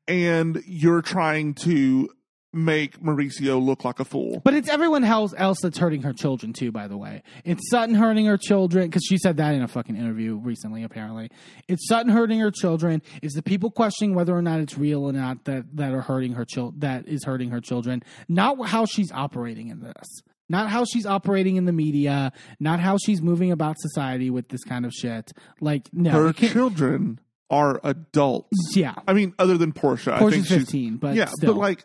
[0.08, 2.08] and you're trying to
[2.54, 4.40] make Mauricio look like a fool.
[4.44, 6.70] But it's everyone else else that's hurting her children too.
[6.70, 9.96] By the way, it's Sutton hurting her children because she said that in a fucking
[9.96, 10.84] interview recently.
[10.84, 11.30] Apparently,
[11.68, 13.02] it's Sutton hurting her children.
[13.22, 16.32] It's the people questioning whether or not it's real or not that that are hurting
[16.34, 18.02] her child that is hurting her children.
[18.28, 20.22] Not how she's operating in this.
[20.48, 22.32] Not how she's operating in the media.
[22.60, 25.32] Not how she's moving about society with this kind of shit.
[25.60, 27.18] Like no, Her children
[27.50, 28.76] are adults.
[28.76, 30.14] yeah, I mean, other than Portia.
[30.14, 31.54] I Portia's think she's, fifteen, but yeah, still.
[31.54, 31.84] but like,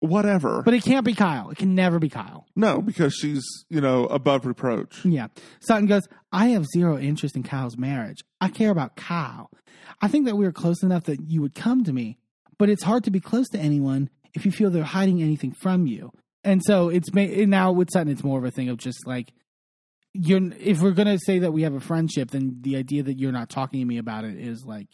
[0.00, 0.62] whatever.
[0.62, 1.50] but it can't be Kyle.
[1.50, 2.46] It can never be Kyle.
[2.54, 5.04] no, because she's, you know, above reproach.
[5.04, 5.28] Yeah.
[5.60, 6.02] Sutton goes,
[6.32, 8.18] I have zero interest in Kyle's marriage.
[8.40, 9.50] I care about Kyle.
[10.00, 12.18] I think that we are close enough that you would come to me,
[12.58, 15.86] but it's hard to be close to anyone if you feel they're hiding anything from
[15.86, 16.12] you.
[16.46, 19.32] And so it's ma- now with Sutton, it's more of a thing of just like,
[20.14, 23.18] you're, if we're going to say that we have a friendship, then the idea that
[23.18, 24.88] you're not talking to me about it is like,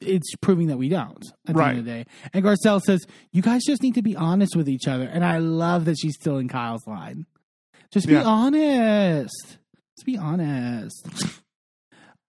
[0.00, 1.70] it's proving that we don't at the Right.
[1.70, 2.04] end of the day.
[2.32, 5.04] And Garcelle says, You guys just need to be honest with each other.
[5.04, 7.26] And I love that she's still in Kyle's line.
[7.90, 8.24] Just be Yeah.
[8.24, 9.58] honest.
[9.96, 11.08] Just be honest.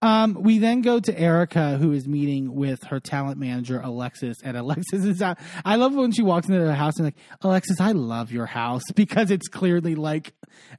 [0.06, 4.38] Um, we then go to Erica, who is meeting with her talent manager, Alexis.
[4.44, 5.40] And Alexis is out.
[5.66, 8.84] I love when she walks into the house and like, Alexis, I love your house
[8.96, 10.34] because it's clearly like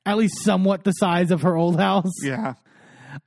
[0.05, 2.13] at least somewhat the size of her old house.
[2.23, 2.55] Yeah.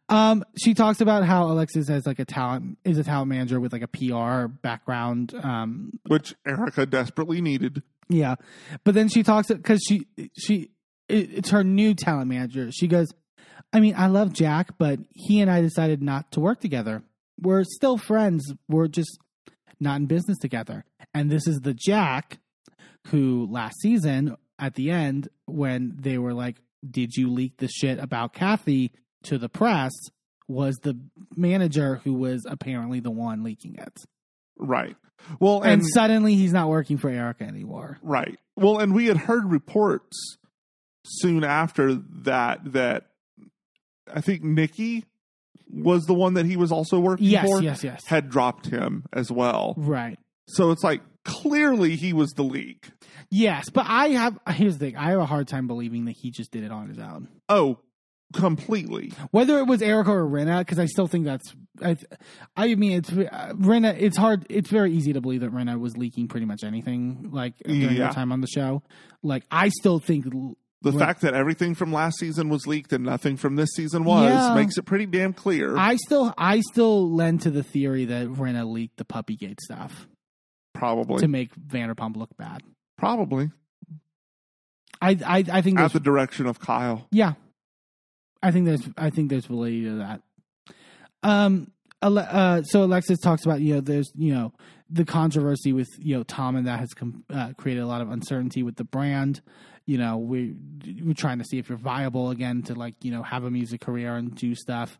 [0.07, 3.73] Um, she talks about how Alexis has like a talent is a talent manager with
[3.73, 5.33] like a PR background.
[5.33, 7.83] Um, Which Erica desperately needed.
[8.07, 8.35] yeah,
[8.83, 10.07] but then she talks because she
[10.37, 10.69] she
[11.09, 12.71] it, it's her new talent manager.
[12.71, 13.07] She goes,
[13.71, 17.03] I mean, I love Jack, but he and I decided not to work together.
[17.39, 18.51] We're still friends.
[18.67, 19.19] We're just
[19.79, 20.85] not in business together.
[21.13, 22.39] And this is the Jack
[23.07, 26.57] who last season at the end when they were like,
[26.89, 28.91] "Did you leak the shit about Kathy
[29.23, 29.91] to the press?"
[30.47, 30.99] Was the
[31.35, 33.99] manager who was apparently the one leaking it.
[34.57, 34.97] Right.
[35.39, 37.99] Well, And, and, suddenly he's not working for Erica anymore.
[38.01, 38.39] right.
[38.55, 40.37] Well, and we had heard reports
[41.05, 43.08] soon after that that
[44.13, 45.05] I think Nikki
[45.71, 47.61] was the one that he was also working Yes, for.
[47.61, 48.05] yes, yes.
[48.05, 49.75] Had dropped him as well.
[49.77, 50.17] Right.
[50.47, 52.89] So it's like clearly he was the leak.
[53.29, 54.95] Yes, but I have here's the thing.
[54.97, 57.27] I have a hard time believing that he just did it on his own.
[57.47, 57.77] Oh,
[58.33, 59.11] completely.
[59.31, 61.53] Whether it was Erica or Rinna, because I still think that's.
[61.83, 61.97] I,
[62.57, 63.95] I mean, it's uh, Rinna.
[63.99, 64.45] It's hard.
[64.49, 68.07] It's very easy to believe that Rinna was leaking pretty much anything like during Yeah.
[68.07, 68.81] her time on the show.
[69.21, 70.25] Like I still think
[70.81, 74.29] The fact that everything from last season was leaked and nothing from this season was
[74.29, 74.55] Yeah.
[74.55, 75.75] makes it pretty damn clear.
[75.77, 80.07] I still I still lend to the theory that Rinna leaked the Puppygate stuff
[80.73, 81.19] probably.
[81.19, 82.63] to make Vanderpump look bad.
[82.97, 83.51] probably.
[85.01, 87.07] I I, I think At the direction of Kyle.
[87.11, 87.33] Yeah,
[88.41, 90.21] I think there's I think there's validity to that.
[91.23, 94.53] Um, uh, so Alexis talks about you know there's you know
[94.89, 98.09] the controversy with you know Tom and that has com- uh, created a lot of
[98.09, 99.41] uncertainty with the brand.
[99.89, 100.53] You know we
[101.01, 103.81] we're trying to see if you're viable again to like you know have a music
[103.81, 104.99] career and do stuff.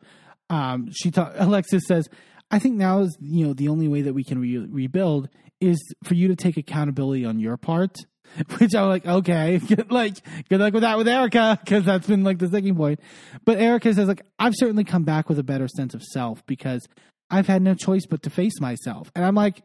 [0.50, 2.10] Um, she ta- Alexis says,
[2.50, 5.30] I think now is you know the only way that we can re- rebuild
[5.62, 7.98] is for you to take accountability on your part.
[8.58, 10.16] Which I'm like, okay, good, like
[10.50, 13.00] good luck with that with Erica because that's been like the sticking point.
[13.46, 16.88] But Erica says like I've certainly come back with a better sense of self because
[17.30, 19.62] I've had no choice but to face myself, and I'm like,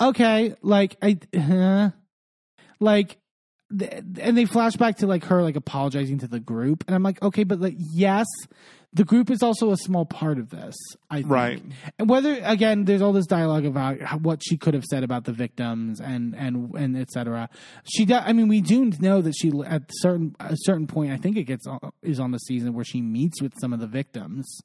[0.00, 1.18] okay, like I,
[2.80, 3.18] like,
[3.80, 7.22] and they flash back to like her like apologizing to the group, and I'm like,
[7.22, 8.26] okay, but like yes,
[8.92, 10.74] the group is also a small part of this,
[11.10, 11.30] I think.
[11.30, 11.62] Right.
[11.98, 15.32] And whether again, there's all this dialogue about what she could have said about the
[15.32, 17.48] victims and and and etc.
[17.84, 21.16] She, do, I mean, we do know that she at certain a certain point, I
[21.16, 23.86] think it gets on- is on the season where she meets with some of the
[23.86, 24.60] victims.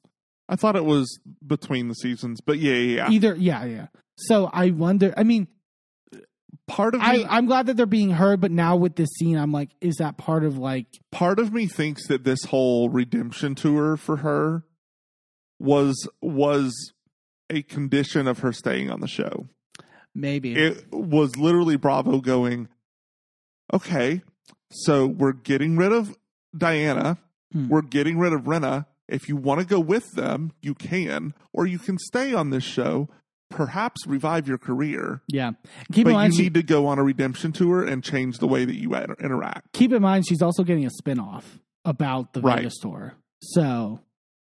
[0.50, 3.10] I thought it was between the seasons, but yeah, yeah, yeah.
[3.10, 3.86] Either, yeah, yeah.
[4.16, 5.14] So I wonder.
[5.16, 5.46] I mean,
[6.68, 9.36] Part of I, me, I'm glad that they're being heard, but now with this scene,
[9.36, 10.86] I'm like, is that part of like?
[11.10, 14.62] part of me thinks that this whole redemption tour for her
[15.58, 16.92] was was
[17.50, 19.48] a condition of her staying on the show.
[20.14, 22.68] Maybe It was literally Bravo going,
[23.72, 24.22] okay,
[24.70, 26.16] so we're getting rid of
[26.56, 27.18] Diana,
[27.52, 27.68] Hmm.
[27.68, 28.84] we're getting rid of Rinna.
[29.08, 32.64] If you want to go with them, you can, or you can stay on this
[32.64, 33.08] show,
[33.50, 35.22] perhaps revive your career.
[35.28, 35.52] yeah.
[35.92, 38.38] Keep but in mind, you she, need to go on a redemption tour and change
[38.38, 39.72] the way that you inter- interact.
[39.72, 41.44] keep in mind, she's also getting a spinoff
[41.84, 42.58] about the Right.
[42.58, 43.14] Vegas tour.
[43.40, 44.00] So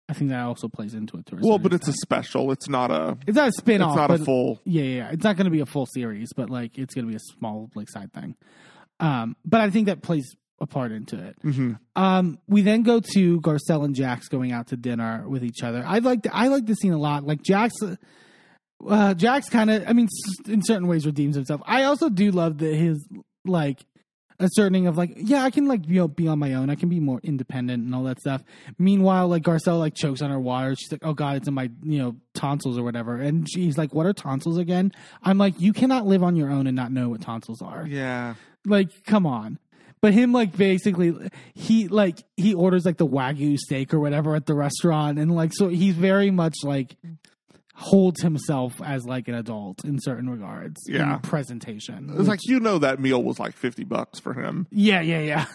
[0.09, 1.27] I think that also plays into it.
[1.27, 2.53] To Well, but it's a special.
[2.53, 3.17] It's not a.
[3.27, 4.61] it's not a spin It's not a full.
[4.65, 5.11] Yeah, yeah.
[5.11, 7.21] It's not going to be a full series, but like it's going to be a
[7.39, 8.37] small like side thing.
[9.01, 11.37] Um, but I think that plays a part into it.
[11.43, 11.79] Mhm.
[11.97, 15.83] Um, we then go to Garcelle and Jax going out to dinner with each other.
[15.85, 17.25] I like I like the scene a lot.
[17.25, 17.73] Like Jax,
[18.89, 20.09] uh, Jax kind of, I mean,
[20.47, 21.61] in certain ways redeems himself.
[21.65, 23.07] I also do love that his
[23.45, 23.85] like
[24.39, 26.71] asserting of like, yeah, I can like you know be on my own.
[26.71, 28.43] I can be more independent and all that stuff.
[28.79, 30.75] Meanwhile, like Garcelle like chokes on her water.
[30.77, 33.17] She's like, oh god, it's in my you know tonsils or whatever.
[33.17, 34.93] And she's like, what are tonsils again?
[35.23, 37.87] I'm like, you cannot live on your own and not know what tonsils are.
[37.87, 38.35] Yeah.
[38.67, 39.59] Like, come on.
[40.01, 41.15] But him, like, basically,
[41.55, 45.53] he like he orders like the wagyu steak or whatever at the restaurant, and like,
[45.55, 46.95] so he's very much like
[47.77, 50.81] holds himself as like an adult in certain regards.
[50.89, 51.15] Yeah.
[51.15, 52.11] in presentation.
[52.17, 54.67] It's like you know that meal was like fifty bucks for him.
[54.71, 55.47] Yeah, yeah, yeah.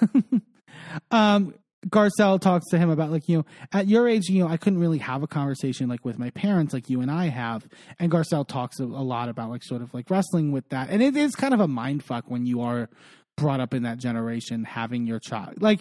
[1.11, 1.53] um,
[1.87, 4.79] Garcelle talks to him about like you know at your age you know I couldn't
[4.79, 7.65] really have a conversation like with my parents like you and I have,
[7.99, 11.01] and Garcelle talks a, a lot about like sort of like wrestling with that, and
[11.01, 12.89] it is kind of a mind fuck when you are
[13.37, 15.79] brought up in that generation having your child like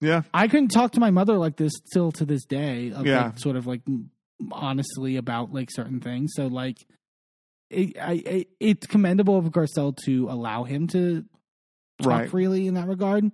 [0.00, 0.22] Yeah.
[0.32, 3.24] I couldn't talk to my mother like this still to this day of Yeah.
[3.24, 3.80] like sort of like
[4.52, 6.32] honestly about like certain things.
[6.34, 6.78] So like
[7.70, 11.24] it, I, I, it's commendable of Garcelle to allow him to
[12.02, 12.30] talk Right.
[12.30, 13.30] freely in that regard.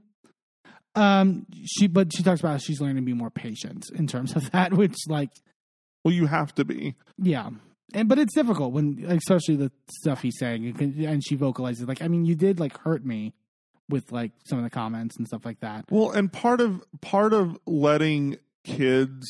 [0.95, 4.51] Um, she but she talks about she's learning to be more patient in terms of
[4.53, 5.31] that, which like
[6.05, 6.97] Well, you have to be.
[7.19, 7.51] yeah.
[7.93, 12.09] And but it's difficult when especially the stuff he's saying and she vocalizes like I
[12.09, 13.35] mean you did like hurt me
[13.89, 15.87] with like some of the comments and stuff like that.
[15.91, 19.27] Well, and part of part of letting kids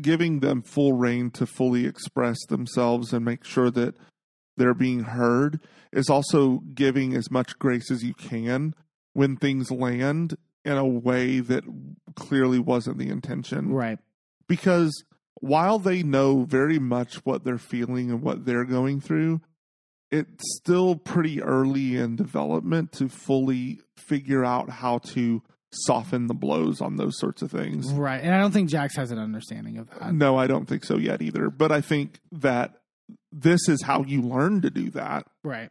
[0.00, 3.96] giving them full reign to fully express themselves and make sure that
[4.56, 5.60] they're being heard
[5.92, 8.74] is also giving as much grace as you can
[9.14, 11.64] when things land in a way that
[12.14, 13.72] clearly wasn't the intention.
[13.72, 13.98] Right.
[14.46, 15.04] Because
[15.40, 19.40] while they know very much what they're feeling and what they're going through,
[20.10, 25.42] it's still pretty early in development to fully figure out how to
[25.72, 27.92] soften the blows on those sorts of things.
[27.92, 28.22] Right.
[28.22, 30.14] And I don't think Jax has an understanding of that.
[30.14, 31.50] No, I don't think so yet either.
[31.50, 32.74] But I think that
[33.32, 35.26] this is how you learn to do that.
[35.44, 35.70] Right.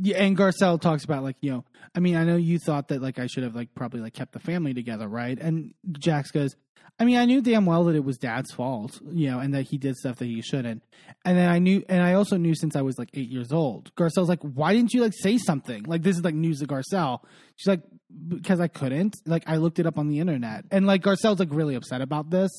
[0.00, 1.64] Yeah, and Garcelle talks about like, you know,
[1.94, 4.32] I mean, I know you thought that like I should have like probably like kept
[4.32, 5.38] the family together, right?
[5.38, 6.54] And Jax goes,
[7.00, 9.68] I mean, I knew damn well that it was dad's fault, you know, and that
[9.68, 10.82] he did stuff that he shouldn't.
[11.24, 13.94] And then I knew, and I also knew since I was like eight years old.
[13.94, 15.84] Garcelle's like, why didn't you like say something?
[15.84, 17.20] Like, this is like news to Garcelle.
[17.54, 17.82] She's like,
[18.26, 19.16] because I couldn't.
[19.26, 20.64] Like, I looked it up on the internet.
[20.72, 22.50] And like, Garcelle's like really upset about this,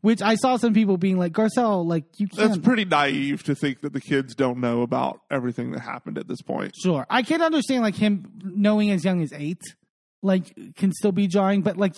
[0.00, 2.48] which I saw some people being like, Garcelle, like, you can't.
[2.50, 6.28] That's pretty naive to think that the kids don't know about everything that happened at
[6.28, 6.74] this point.
[6.80, 9.60] Sure, I can understand like him knowing as young as eight,
[10.22, 11.62] like can still be jarring.
[11.62, 11.94] But like,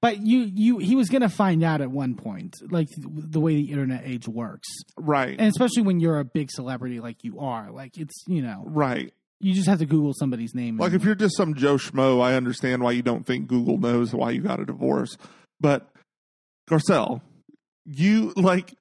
[0.00, 3.70] but you you he was gonna find out at one point, like the way the
[3.70, 5.36] internet age works, Right.
[5.38, 9.12] and especially when you're a big celebrity like you are, like it's you know right.
[9.40, 10.76] you just have to Google somebody's name.
[10.78, 13.78] Like and- if you're just some Joe Schmo, I understand why you don't think Google
[13.78, 15.16] knows why you got a divorce.
[15.60, 15.88] But
[16.68, 17.20] Garcelle,
[17.84, 18.74] you like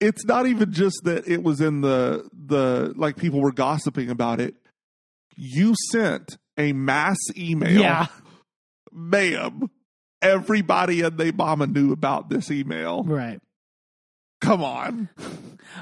[0.00, 4.40] it's not even just that it was in the the like people were gossiping about
[4.40, 4.54] it.
[5.36, 7.80] You sent a mass email.
[7.80, 8.06] yeah,
[8.92, 9.70] Ma'am.
[10.20, 13.04] Everybody and they mama knew about this email.
[13.04, 13.40] right.
[14.40, 15.08] Come on.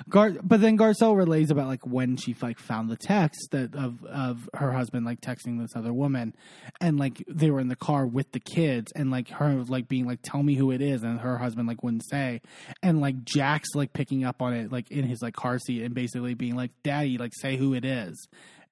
[0.09, 4.03] Gar, but then Garcelle relays about like when she like found the text that of
[4.05, 6.35] of her husband like texting this other woman,
[6.81, 10.07] and like they were in the car with the kids, and like her like being
[10.07, 12.41] like, "Tell me who it is," and her husband like wouldn't say,
[12.83, 15.95] and like Jax's like picking up on it like in his like car seat and
[15.95, 18.27] basically being like, "Daddy, like say who it is,"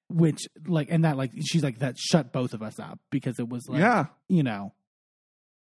[0.09, 3.49] which like and that like she's like that shut both of us up because it
[3.49, 4.05] was like yeah.
[4.27, 4.73] you know,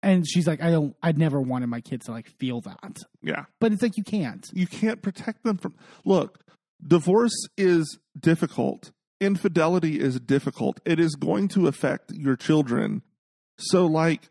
[0.06, 3.46] and she's like, "I don't, I'd never wanted my kids to like feel that," Yeah.
[3.60, 4.46] but it's like you can't.
[4.54, 5.76] you can't protect them from
[6.06, 6.40] look
[6.86, 8.92] divorce is difficult.
[9.22, 10.80] Infidelity is difficult.
[10.86, 13.02] It is going to affect your children.
[13.58, 14.30] So like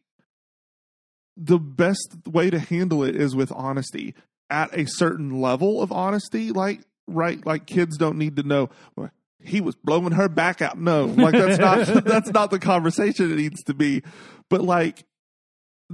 [1.36, 4.14] the best way to handle it is with honesty.
[4.50, 9.10] At a certain level of honesty like right like kids don't need to know "Well,
[9.42, 10.78] he was blowing her back out.
[10.78, 14.02] No like that's not that's not the conversation it needs to be.
[14.50, 15.04] But like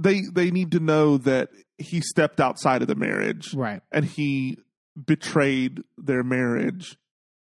[0.03, 3.81] they they need to know that he stepped outside of the marriage Right.
[3.91, 4.57] and he
[5.05, 6.97] betrayed their marriage.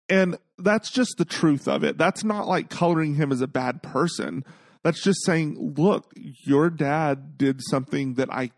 [0.10, 1.98] And that's just the truth of it.
[1.98, 4.44] That's not like coloring him as a bad person.
[4.84, 8.52] That's just saying, look, your dad did something that I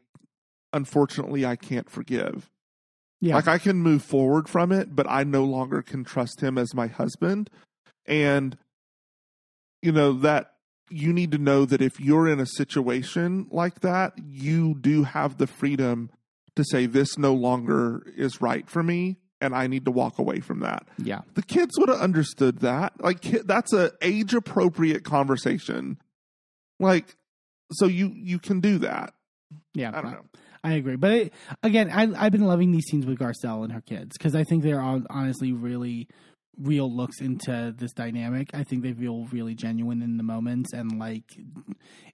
[0.71, 2.49] unfortunately I can't forgive.
[3.21, 3.35] Yeah.
[3.35, 6.73] Like I can move forward from it, but I no longer can trust him as
[6.73, 7.49] my husband.
[8.05, 8.57] And
[9.81, 10.52] you know that
[10.93, 15.37] you need to know that if you're in a situation like that, you do have
[15.37, 16.09] the freedom
[16.55, 20.39] to say this no longer is right for me and I need to walk away
[20.39, 20.87] from that.
[20.97, 21.21] Yeah.
[21.33, 22.93] The kids would have understood that.
[22.99, 25.97] Like that's a age appropriate conversation.
[26.79, 27.15] Like
[27.73, 29.13] so you you can do that.
[29.73, 29.91] Yeah.
[29.93, 30.25] I don't know.
[30.63, 30.95] I agree.
[30.95, 34.33] But it, again, I, I've been loving these scenes with Garcelle and her kids because
[34.33, 36.07] I think they're all honestly really
[36.59, 38.49] real looks into this dynamic.
[38.53, 41.23] I think they feel really genuine in the moments, and like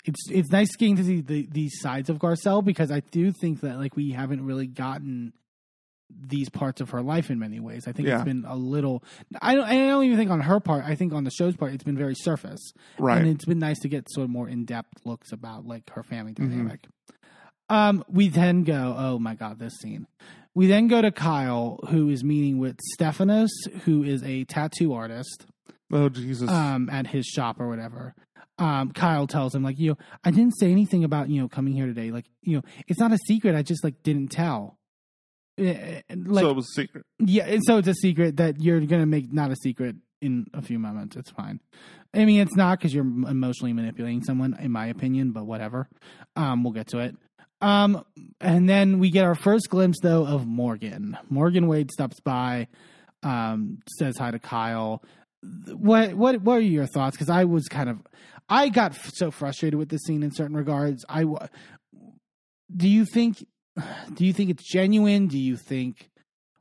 [0.06, 3.62] it's it's nice getting to see the, these sides of Garcelle because I do think
[3.62, 5.34] that like we haven't really gotten
[6.10, 7.88] these parts of her life in many ways.
[7.88, 8.16] I think Yeah.
[8.16, 9.04] it's been a little.
[9.42, 9.66] I don't.
[9.66, 10.84] I don't even think on her part.
[10.86, 12.72] I think on the show's part, it's been very surface.
[12.98, 13.20] Right.
[13.20, 16.04] And it's been nice to get sort of more in depth looks about like her
[16.04, 16.68] family Mm-hmm.
[17.70, 20.08] Um, we then go, oh my god, this scene.
[20.56, 23.52] We then go to Kyle, who is meeting with Stephanos,
[23.86, 25.46] who is a tattoo artist,
[25.92, 26.50] oh Jesus.
[26.50, 28.16] um, at his shop or whatever.
[28.58, 31.74] Um, Kyle tells him, like, you know, I didn't say anything about, you know, coming
[31.74, 32.12] here today.
[32.12, 33.56] Like, you know, it's not a secret.
[33.56, 34.78] I just like didn't tell.
[35.58, 37.06] Eh, eh, Like, so it was a secret.
[37.20, 40.62] yeah, and so it's a secret that you're gonna make not a secret in a
[40.62, 41.16] few moments.
[41.16, 41.62] It's fine.
[42.14, 45.32] I mean, it's not because you're emotionally manipulating someone, in my opinion.
[45.32, 45.88] But whatever.
[46.36, 47.16] Um, we'll get to it.
[47.62, 48.06] Um,
[48.40, 51.18] and then we get our first glimpse though of Morgan.
[51.30, 52.68] Morgan Wade stops by,
[53.24, 55.04] um, says hi to Kyle.
[55.68, 57.16] What what what are your thoughts?
[57.16, 58.00] Because I was kind of,
[58.48, 61.06] I got f- so frustrated with this scene in certain regards.
[61.08, 61.26] I
[62.76, 63.46] do you think
[64.14, 65.28] do you think it's genuine?
[65.28, 66.10] Do you think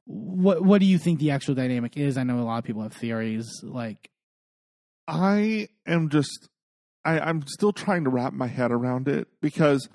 [0.05, 2.17] what what do you think the actual dynamic is?
[2.17, 3.47] I know a lot of people have theories.
[3.63, 4.11] Like,
[5.07, 6.49] I am just
[7.05, 9.89] I, I'm still trying to wrap my head around it because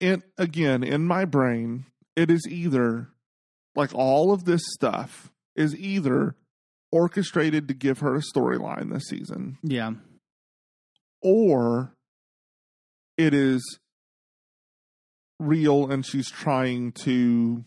[0.00, 3.08] it again in my brain it is either
[3.74, 6.34] like all of this stuff is either
[6.92, 9.92] orchestrated to give her a storyline this season yeah,
[11.22, 11.92] or
[13.16, 13.78] it is
[15.38, 17.64] real and she's trying to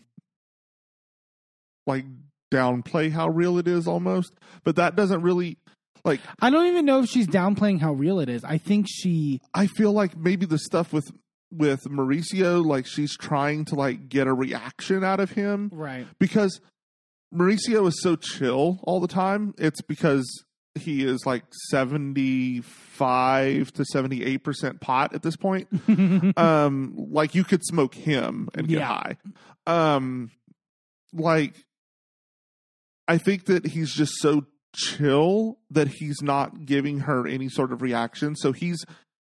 [1.86, 2.04] like
[2.52, 4.32] downplay how real it is almost
[4.64, 5.56] but that doesn't really
[6.04, 8.44] like I don't even know if she's downplaying how real it is.
[8.44, 11.12] I think she, I feel like maybe the stuff with
[11.52, 16.60] with Mauricio, like she's trying to like get a reaction out of him right, because
[17.34, 19.54] Mauricio is so chill all the time.
[19.58, 20.26] It's because
[20.76, 25.68] he is like seventy five to seventy eight percent pot at this point.
[26.38, 28.86] um, like you could smoke him and get Yeah.
[28.86, 29.16] high.
[29.66, 30.30] Um,
[31.12, 31.54] like
[33.08, 37.82] I think that he's just so chill that he's not giving her any sort of
[37.82, 38.36] reaction.
[38.36, 38.84] So he's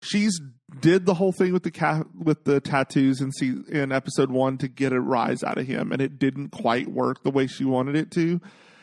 [0.02, 0.42] she's
[0.80, 4.58] did the whole thing with the cat with the tattoos in see in episode one
[4.58, 7.64] to get a rise out of him, and it didn't quite work the way she
[7.64, 8.42] wanted it to.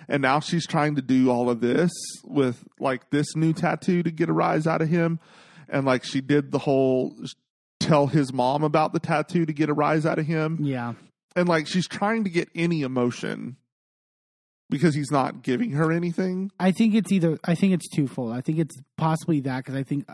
[0.09, 1.91] And now she's trying to do all of this
[2.25, 5.21] with like this new tattoo to get a rise out of him,
[5.69, 7.15] and like she did the whole
[7.81, 10.59] tell his mom about the tattoo to get a rise out of him.
[10.61, 10.95] Yeah,
[11.37, 13.57] and like she's trying to get any emotion
[14.71, 16.51] because he's not giving her anything.
[16.59, 17.39] I think it's either.
[17.45, 18.33] I think it's twofold.
[18.33, 20.07] I think it's possibly that because I think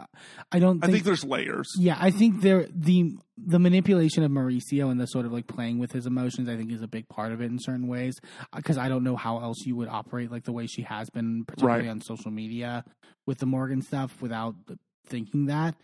[0.53, 0.83] I don't.
[0.83, 1.69] I Think, think there's layers.
[1.79, 5.79] Yeah, I think there the the manipulation of Mauricio and the sort of like playing
[5.79, 6.49] with his emotions.
[6.49, 8.15] I think is a big part of it in certain ways
[8.55, 11.45] because I don't know how else you would operate like the way she has been,
[11.47, 11.91] particularly Right.
[11.91, 12.85] on social media
[13.27, 14.55] with the Morgan stuff, without
[15.07, 15.75] thinking that.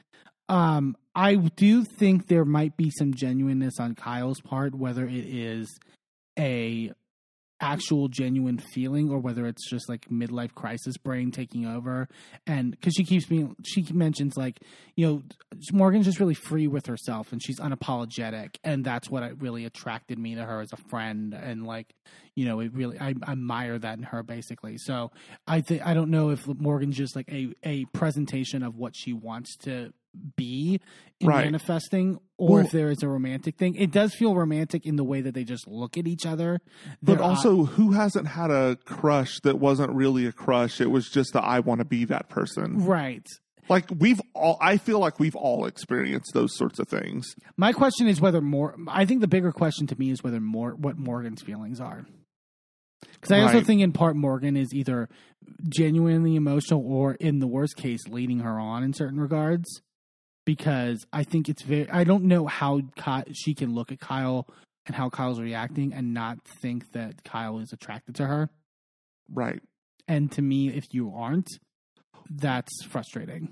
[0.48, 5.68] Um, I do think there might be some genuineness on Kyle's part, whether it is
[6.38, 6.92] a
[7.60, 12.08] actual genuine feeling or whether it's just like midlife crisis brain taking over.
[12.46, 14.60] And because she keeps being she mentions like
[14.94, 15.22] you know
[15.72, 20.34] morgan's just really free with herself and she's unapologetic and that's what really attracted me
[20.34, 21.94] to her as a friend and like
[22.34, 24.76] you know it really i, I admire that in her basically.
[24.78, 25.10] So
[25.46, 29.12] i think i don't know if morgan's just like a a presentation of what she
[29.12, 29.92] wants to
[30.36, 30.80] be
[31.20, 31.44] in Right.
[31.44, 35.20] manifesting or if there is a romantic thing it does feel romantic in the way
[35.22, 36.60] that they just look at each other
[37.02, 40.80] But They're- also, who hasn't had a crush that wasn't really a crush?
[40.80, 42.84] It was just that I want to be that person.
[42.84, 43.26] right
[43.68, 47.34] Like we've all, I feel like we've all experienced those sorts of things.
[47.56, 48.76] My question is whether more.
[48.86, 52.06] I think the bigger question to me is whether more what Morgan's feelings are.
[53.14, 53.66] Because I also Right.
[53.66, 55.08] think in part Morgan is either
[55.68, 59.66] genuinely emotional or, in the worst case, leading her on in certain regards.
[60.46, 61.90] Because I think it's very.
[61.90, 64.46] I don't know how Ky- she can look at Kyle
[64.86, 68.48] and how Kyle's reacting and not think that Kyle is attracted to her.
[69.30, 69.60] Right.
[70.08, 71.48] And to me, if you aren't,
[72.30, 73.48] that's frustrating.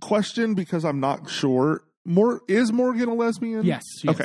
[0.00, 1.82] Question because I'm not sure.
[2.04, 3.64] More is Morgan a lesbian?
[3.64, 3.82] Yes.
[4.06, 4.24] Okay.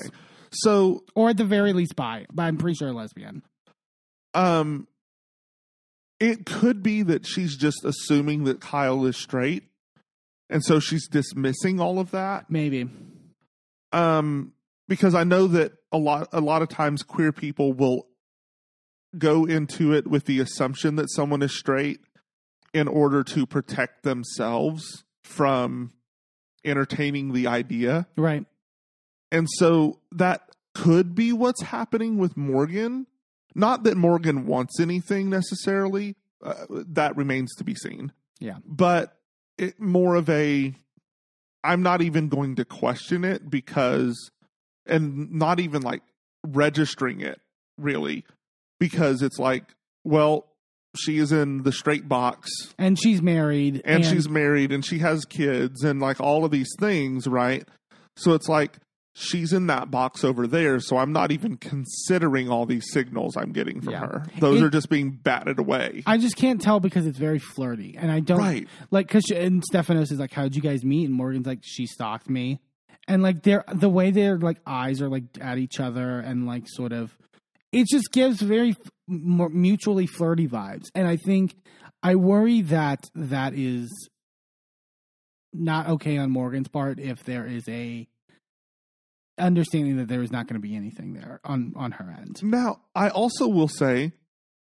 [0.51, 2.25] So, Or at the very least, bi.
[2.31, 3.41] But I'm pretty sure a lesbian.
[4.33, 4.87] um,
[6.19, 9.63] it could be that she's just assuming that Kyle is straight
[10.53, 12.45] and so she's dismissing all of that.
[12.47, 12.87] Maybe.
[13.91, 14.53] Um,
[14.87, 18.07] because I know that a lot a lot of times queer people will
[19.17, 22.01] go into it with the assumption that someone is straight
[22.71, 25.91] in order to protect themselves from
[26.63, 28.07] entertaining the idea.
[28.15, 28.45] Right.
[29.31, 33.07] And so that could be what's happening with Morgan.
[33.55, 38.11] Not that Morgan wants anything necessarily, uh, that remains to be seen.
[38.39, 38.57] Yeah.
[38.65, 39.17] But
[39.63, 40.73] it more of a
[41.63, 44.31] I'm not even going to question it because
[44.85, 46.03] and not even like
[46.45, 47.39] registering it
[47.77, 48.25] really
[48.79, 49.63] because it's like
[50.03, 50.45] well
[50.95, 53.81] she is in the straight box And she's married.
[53.83, 57.67] and, she's married and she has kids and like all of these things, right?
[58.15, 58.77] So it's like
[59.13, 63.51] she's in that box over there, so I'm not even considering all these signals I'm
[63.51, 63.99] getting from Yeah.
[63.99, 64.25] her.
[64.39, 66.01] Those It- are just being batted away.
[66.05, 68.67] I just can't tell because it's very flirty, and I don't Right.
[68.91, 72.29] like because and Stephanos is like, "How'd you guys meet?" And Morgan's like, "She stalked
[72.29, 72.59] me,"
[73.07, 76.63] and like they're the way their like eyes are like at each other and like
[76.67, 77.15] sort of,
[77.71, 78.75] it just gives very
[79.07, 81.55] mutually flirty vibes, and I think
[82.01, 83.89] I worry that that is
[85.53, 88.07] not okay on Morgan's part if there is a
[89.37, 92.43] understanding that there is not going to be anything there on on her end.
[92.43, 94.13] Now, I also will say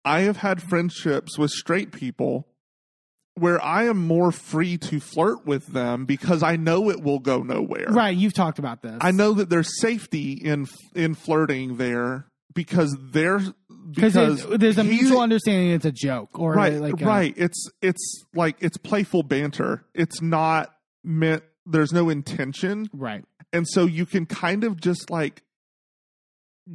[0.05, 2.47] I have had friendships with straight people
[3.35, 7.41] where I am more free to flirt with them because I know it will go
[7.43, 7.87] nowhere.
[7.89, 8.97] Right, you've talked about this.
[8.99, 13.51] I know that there's safety in in flirting there because there's
[13.91, 18.23] because there's a mutual understanding it's a joke or right like a- right it's it's
[18.35, 20.73] like it's playful banter it's not
[21.03, 25.43] meant there's no intention right and so you can kind of just like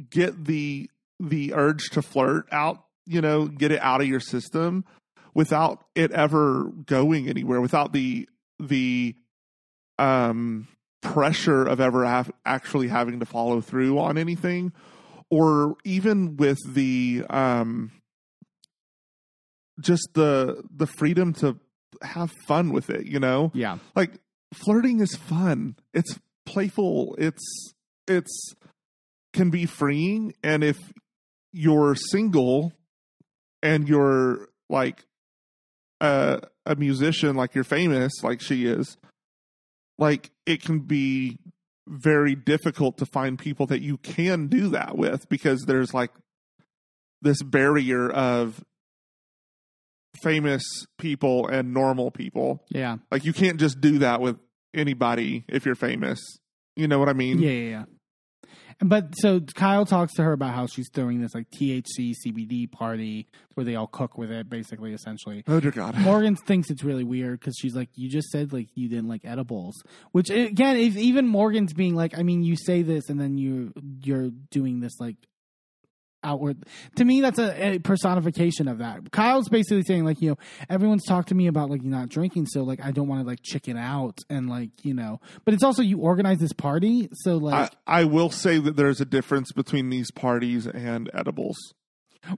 [0.09, 0.89] get the
[1.19, 4.85] the urge to flirt out you know get it out of your system
[5.33, 8.27] without it ever going anywhere without the
[8.59, 9.15] the
[9.97, 10.67] um
[11.01, 14.73] pressure of ever have, actually having to follow through on anything
[15.29, 17.91] or even with the um
[19.79, 21.57] just the the freedom to
[22.01, 23.51] have fun with it you know?
[23.53, 23.77] Yeah.
[23.95, 24.11] Like
[24.53, 25.75] flirting is fun.
[25.93, 27.73] It's playful it's
[28.07, 28.55] it's
[29.33, 30.77] can be freeing and if
[31.51, 32.73] you're single
[33.61, 35.05] and you're like
[36.01, 38.97] a a musician like you're famous like she is
[39.99, 41.37] like it can be
[41.87, 46.11] very difficult to find people that you can do that with because there's like
[47.21, 48.63] this barrier of
[50.21, 50.63] famous
[50.97, 52.63] people and normal people.
[52.69, 52.97] Yeah.
[53.11, 54.37] Like you can't just do that with
[54.77, 56.19] anybody if you're famous.
[56.75, 57.39] You know what I mean?
[57.39, 57.83] yeah yeah yeah
[58.79, 63.27] but so Kyle talks to her about how she's throwing this like THC CBD party
[63.55, 65.43] where they all cook with it, basically, essentially.
[65.47, 65.97] Oh dear God.
[65.97, 69.21] Morgan thinks it's really weird because she's like, "You just said like you didn't like
[69.25, 69.81] edibles,"
[70.11, 73.73] which again, if even Morgan's being like, "I mean, you say this and then you
[74.03, 75.15] you're doing this like
[76.27, 79.11] outward." To me, that's a, a personification of that.
[79.11, 80.37] Kyle's basically saying like, you know,
[80.69, 83.39] everyone's talked to me about like not drinking, so like I don't want to like
[83.41, 87.73] chicken out and like you know, but it's also you organize this party, so like
[87.87, 91.57] I, I will say that there's a difference between these parties and edibles.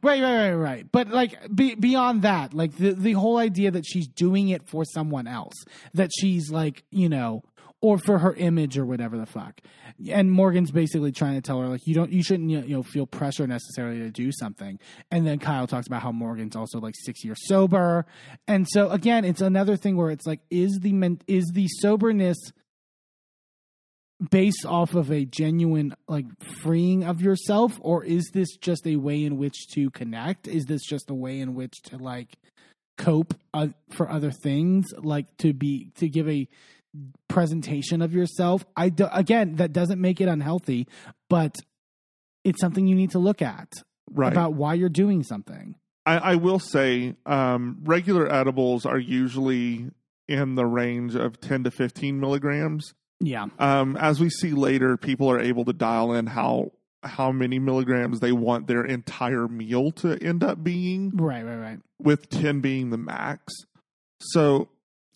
[0.04, 0.92] Right, right, right, right.
[0.92, 4.86] But like be, beyond that, like the the whole idea that she's doing it for
[4.86, 5.56] someone else,
[5.94, 7.44] that she's like, you know,
[7.82, 9.62] or for her image or whatever the fuck.
[10.10, 13.06] And Morgan's basically trying to tell her like you don't you shouldn't you know feel
[13.06, 14.80] pressure necessarily to do something.
[15.12, 18.06] And then Kyle talks about how Morgan's also like 6 years sober.
[18.48, 22.38] And so again, it's another thing where it's like is the men, is the soberness
[24.32, 26.26] based off of a genuine like
[26.62, 30.82] freeing of yourself or is this just a way in which to connect is this
[30.84, 32.36] just a way in which to like
[32.98, 36.50] cope uh, for other things like to be to give a
[37.28, 40.88] presentation of yourself i do, again that doesn't make it unhealthy
[41.30, 41.56] but
[42.44, 43.72] it's something you need to look at
[44.12, 44.32] Right.
[44.32, 45.76] about why you're doing something
[46.06, 49.92] I, I will say um, regular edibles are usually
[50.28, 52.96] in the range of 10 to 15 milligrams.
[53.20, 56.72] yeah Um, as we see later, people are able to dial in how
[57.04, 61.12] how many milligrams they want their entire meal to end up being.
[61.16, 63.54] right right right with 10 being the max.
[64.22, 64.70] So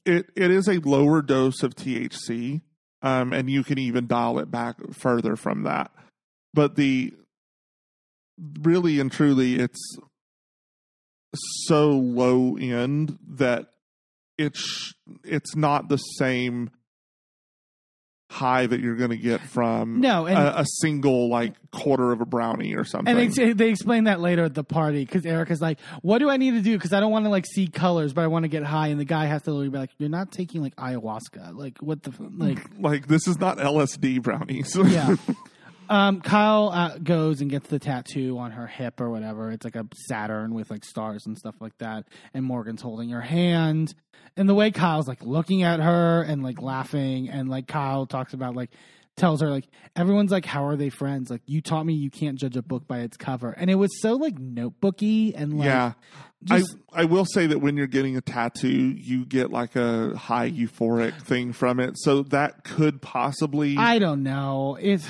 [0.05, 2.61] it it is a lower dose of THC,
[3.01, 5.91] um, and you can even dial it back further from that.
[6.53, 7.13] But the
[8.61, 9.97] really and truly, it's
[11.65, 13.67] so low end that
[14.37, 14.93] it's
[15.23, 16.71] it's not the same
[18.33, 22.19] high that you're going to get from No, and- a, a single like quarter of
[22.21, 23.15] a brownie or something.
[23.17, 26.37] And they, they explain that later at the party because Erica's like, "What do I
[26.37, 26.73] need to do?
[26.77, 28.99] Because I don't want to like see colors, but I want to get high." And
[28.99, 31.55] the guy has to literally be like, "You're not taking like ayahuasca.
[31.57, 34.75] Like what the like?" like this is not LSD brownies.
[34.85, 35.15] Yeah.
[35.89, 39.51] Um, Kyle uh, goes and gets the tattoo on her hip or whatever.
[39.51, 42.05] It's like a Saturn with like stars and stuff like that.
[42.33, 43.93] And Morgan's holding her hand.
[44.35, 48.33] And the way Kyle's like looking at her and like laughing, and like Kyle talks
[48.33, 48.71] about like
[49.15, 52.39] tells her like everyone's like how are they friends like you taught me you can't
[52.39, 55.93] judge a book by its cover and it was so like notebooky and like yeah.
[56.43, 60.15] just- I I will say that when you're getting a tattoo, you get like a
[60.17, 61.93] high euphoric thing from it.
[61.97, 65.07] So that could possibly I don't know it's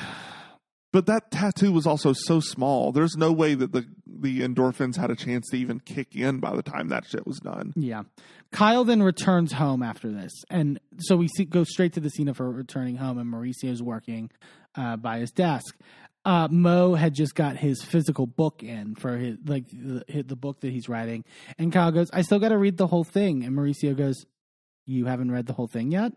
[0.92, 2.92] But that tattoo was also so small.
[2.92, 6.56] There's no way that the the endorphins had a chance to even kick in by
[6.56, 7.74] the time that shit was done.
[7.78, 8.04] Yeah.
[8.54, 10.32] Kyle then returns home after this.
[10.50, 13.82] And so we see, go straight to the scene of her returning home, and Mauricio's
[13.82, 14.30] working
[14.76, 15.76] uh, by his desk.
[16.24, 20.62] Uh, Mo had just got his physical book in for his, like, the, the book
[20.62, 21.26] that he's writing.
[21.58, 23.44] And Kyle goes, I still got to read the whole thing.
[23.44, 24.26] And Mauricio goes,
[24.86, 26.14] You haven't read the whole thing yet?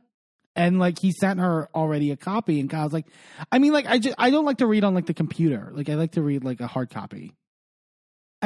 [0.54, 3.04] And like he sent her already a copy, and Kyle's like,
[3.52, 5.70] I mean, like I just I don't like to read on like the computer.
[5.74, 7.34] Like I like to read like a hard copy.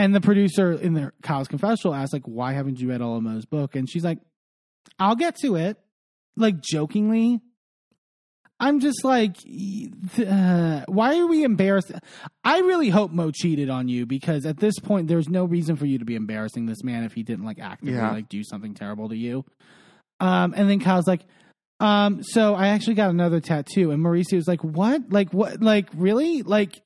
[0.00, 3.44] And the producer in the Kyle's confessional asked, like, why haven't you read all Mo's
[3.44, 3.76] book?
[3.76, 4.18] And she's like,
[4.98, 5.76] I'll get to it.
[6.36, 7.40] Like jokingly.
[8.58, 9.36] I'm just like,
[10.18, 11.92] uh, why are we embarrassed?
[12.44, 15.84] I really hope Mo cheated on you because at this point, there's no reason for
[15.86, 18.10] you to be embarrassing this man if he didn't like actively Yeah.
[18.10, 19.44] like do something terrible to you.
[20.18, 21.22] Um, and then Kyle's like,
[21.78, 25.10] um, so I actually got another tattoo, and Mauricio's like, what?
[25.10, 25.62] Like what?
[25.62, 26.42] Like really?
[26.42, 26.82] Like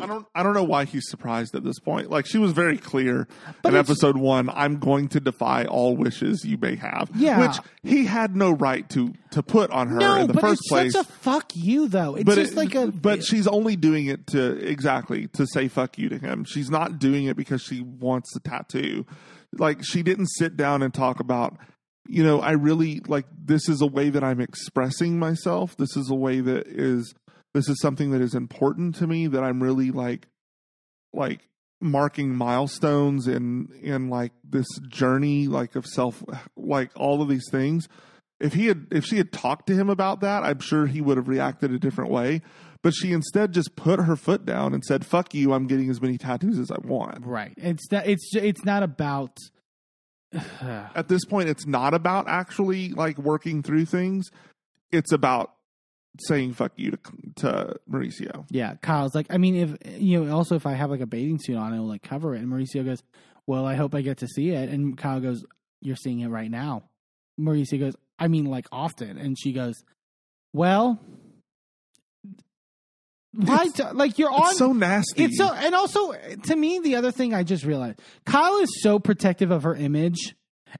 [0.00, 2.10] I don't I don't know why he's surprised at this point.
[2.10, 3.28] Like she was very clear
[3.62, 7.10] But in episode 1, I'm going to defy all wishes you may have.
[7.14, 7.40] Yeah.
[7.40, 10.60] Which he had no right to to put on her no, in the but first
[10.62, 10.92] it's place.
[10.92, 12.14] such a fuck you though.
[12.16, 15.68] It's but just it- like a but she's only doing it to exactly to say
[15.68, 16.44] fuck you to him.
[16.44, 19.06] She's not doing it because she wants the tattoo.
[19.56, 21.56] Like she didn't sit down and talk about,
[22.08, 25.76] you know, I really like this is a way that I'm expressing myself.
[25.76, 27.14] This is a way that is
[27.54, 30.26] this is something that is important to me that I'm really like
[31.12, 31.48] like
[31.80, 36.24] marking milestones in in like this journey like of self
[36.56, 37.88] like all of these things
[38.40, 41.18] if he had if she had talked to him about that i'm sure he would
[41.18, 42.40] have reacted a different way
[42.82, 46.00] but she instead just put her foot down and said fuck you i'm getting as
[46.00, 47.52] many tattoos as i want right.
[47.58, 49.36] It's not, it's it's not about.
[50.62, 54.30] at this point it's not about actually like working through things
[54.90, 55.53] it's about
[56.20, 56.98] saying fuck you to
[57.36, 61.00] to mauricio Yeah, Kyle's like, I mean, if you know, also if I have like
[61.00, 62.40] a bathing suit on, it'll like cover it.
[62.40, 63.02] And Mauricio goes,
[63.46, 64.68] Well, I hope I get to see it.
[64.68, 65.44] And Kyle goes,
[65.82, 66.84] You're seeing it right now.
[67.40, 69.18] Mauricio goes, I mean, like often.
[69.18, 69.74] And she goes,
[70.52, 71.00] Well,
[73.32, 73.66] why?
[73.68, 74.50] do- like you're on.
[74.50, 76.12] it's so nasty It's so, and also
[76.44, 80.36] to me, the other thing I just realized, Kyle is so protective of her image,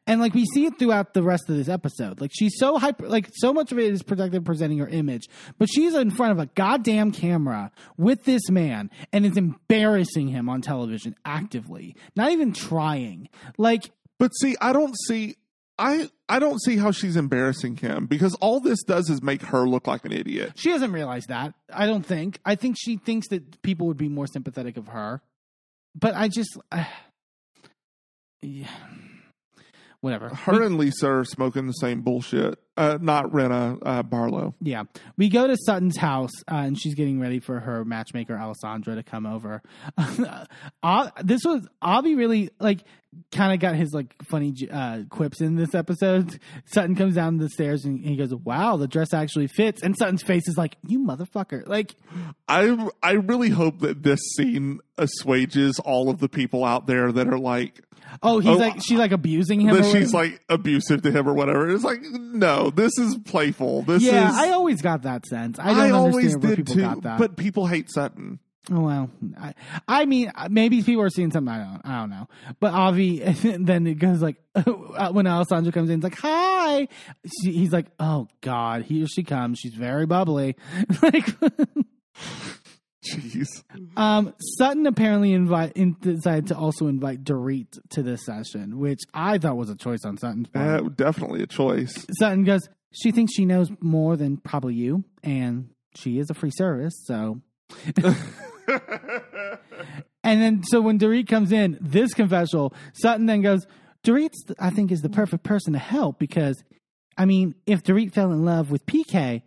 [0.07, 2.21] and like we see it throughout the rest of this episode.
[2.21, 5.69] Like she's so hyper, like so much of it is protective presenting her image, but
[5.69, 10.61] she's in front of a goddamn camera with this man and is embarrassing him on
[10.63, 13.29] television actively, not even trying.
[13.59, 15.37] Like But see, I don't see
[15.79, 19.69] I I don't see how she's embarrassing him because all this does is make her
[19.69, 20.53] look like an idiot.
[20.55, 21.55] she doesn't realize that.
[21.73, 22.39] I don't think.
[22.45, 25.21] I think she thinks that people would be more sympathetic of her,
[25.95, 26.57] but I just.
[26.71, 26.85] Uh,
[28.43, 28.69] yeah.
[30.05, 30.29] Whatever.
[30.29, 32.59] Her and Lisa are smoking the same bullshit.
[32.77, 34.55] Uh, not Rinna uh, Barlow.
[34.61, 34.83] Yeah.
[35.17, 39.03] We go to Sutton's house uh, and she's getting ready for her matchmaker, Alessandra, to
[39.03, 39.63] come over.
[41.25, 42.81] this was, Avi really, like,
[43.33, 46.39] kind of got his, like, funny uh, quips in this episode.
[46.67, 49.83] Sutton comes down the stairs and he goes, Wow, the dress actually fits.
[49.83, 51.67] And Sutton's face is like, You motherfucker.
[51.67, 51.95] Like,
[52.47, 57.27] I I really hope that this scene assuages all of the people out there that
[57.27, 57.81] are like
[58.23, 59.75] oh, he's Oh, like, she's like abusing him.
[59.75, 61.71] that she's like abusive to him or whatever.
[61.71, 63.83] It's like no, this is playful.
[63.83, 65.59] This yeah, is I always got that sense.
[65.59, 66.81] I don't I always did people too.
[66.81, 67.19] got that.
[67.19, 68.39] But people hate Sutton.
[68.73, 69.53] Oh, well, I,
[69.87, 71.53] I mean, maybe people are seeing something.
[71.53, 72.29] I don't, I don't know.
[72.61, 73.19] But Avi,
[73.59, 76.89] then it goes like uh, when Alessandra comes in, it's like, "Hi."
[77.43, 79.59] She, he's like, "Oh God, here she comes.
[79.59, 80.57] She's very bubbly."
[81.03, 81.27] like,
[83.05, 83.47] Jeez.
[83.97, 89.39] um, Sutton apparently invite in, decided to also invite Dorit to this session, which I
[89.39, 90.81] thought was a choice on Sutton's part.
[90.81, 92.07] Uh, definitely a choice.
[92.19, 96.53] Sutton goes, "She thinks she knows more than probably you, and she is a free
[96.53, 97.41] service, so."
[100.25, 103.67] And then, so when Dorit comes in, this confessional, Sutton then goes,
[104.05, 106.65] Dorit, I think, is the perfect person to help because,
[107.19, 109.43] I mean, if Dorit fell in love with PK,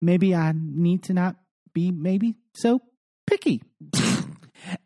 [0.00, 1.36] maybe I need to not
[1.74, 2.80] be maybe so
[3.26, 3.62] picky.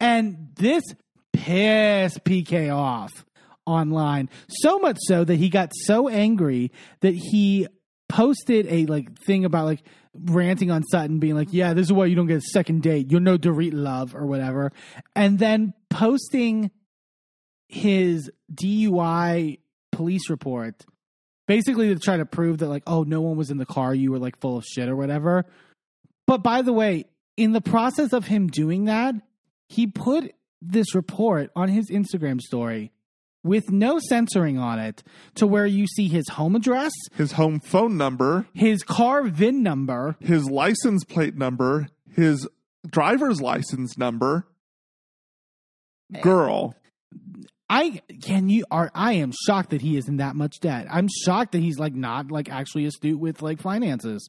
[0.01, 0.85] and this
[1.33, 3.25] pissed PK off
[3.67, 7.67] online so much so that he got so angry that he
[8.09, 9.83] posted a like thing about like
[10.15, 13.11] ranting on Sutton being like, "Yeah, this is why you don't get a second date.
[13.11, 14.73] You're no Dorit love or whatever,"
[15.15, 16.71] and then posting
[17.69, 19.59] his DUI
[19.93, 20.85] police report,
[21.49, 23.95] basically to try to prove that like, oh, no one was in the car.
[23.95, 25.47] You were like full of shit or whatever.
[26.27, 27.07] But by the way,
[27.37, 29.15] in the process of him doing that,
[29.69, 32.93] he put this report on his Instagram story
[33.45, 35.03] with no censoring on it
[35.37, 40.17] to where you see his home address, His home phone number, his car VIN number,
[40.21, 42.49] his license plate number, his
[42.89, 44.47] driver's license number.
[46.15, 46.75] Eh, Girl,
[47.69, 50.87] I can you are I am shocked that he is in that much debt.
[50.91, 54.29] I'm shocked that he's like not like actually astute with like finances.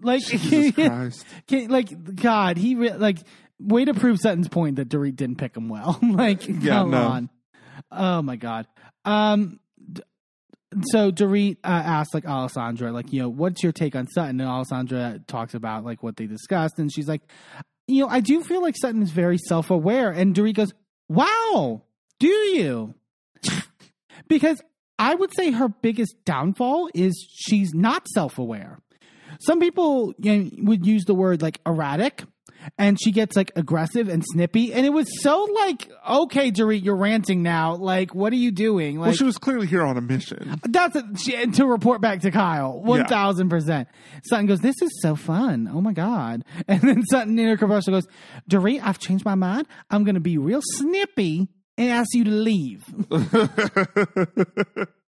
[0.00, 1.26] Like Jesus Christ.
[1.46, 3.18] can, like God, he re- like
[3.58, 5.98] way to prove Sutton's point that Dorit didn't pick him well.
[6.02, 7.02] like Yeah, come no.
[7.02, 7.30] on.
[7.90, 8.66] Oh my God.
[9.04, 9.60] Um
[10.90, 14.48] so Dorit uh, asked like Alessandra like you know what's your take on Sutton and
[14.48, 17.22] Alessandra talks about like what they discussed and she's like
[17.86, 20.74] you know I do feel like Sutton is very self-aware and Dorit goes
[21.08, 21.82] wow
[22.18, 22.94] do you
[24.26, 24.60] because
[24.98, 28.80] I would say her biggest downfall is she's not self-aware
[29.44, 32.24] some people you know, would use the word like erratic
[32.78, 36.96] and she gets like aggressive and snippy and it was so like okay Dorit you're
[36.96, 40.00] ranting now like what are you doing like well, she was clearly here on a
[40.00, 40.60] mission.
[40.64, 42.80] that's a, she, to report back to Kyle.
[42.80, 43.88] One thousand percent.
[44.24, 45.68] Sutton goes, "This is so fun.
[45.72, 48.06] Oh my god!" And then Sutton in her commercial goes,
[48.50, 49.66] "Dorit, I've changed my mind.
[49.90, 52.84] I'm going to be real snippy and ask you to leave."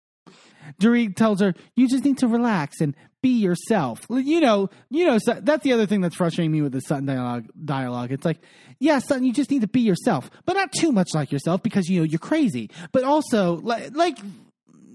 [0.79, 5.17] Dorit tells her, "You just need to relax and be yourself." You know, you know.
[5.17, 7.45] Sut- That's the other thing that's frustrating me with the Sutton dialogue.
[7.63, 8.11] Dialogue.
[8.11, 8.39] It's like,
[8.79, 11.87] yeah, Sutton, you just need to be yourself, but not too much like yourself because
[11.89, 12.69] you know you're crazy.
[12.91, 14.17] But also, like, like.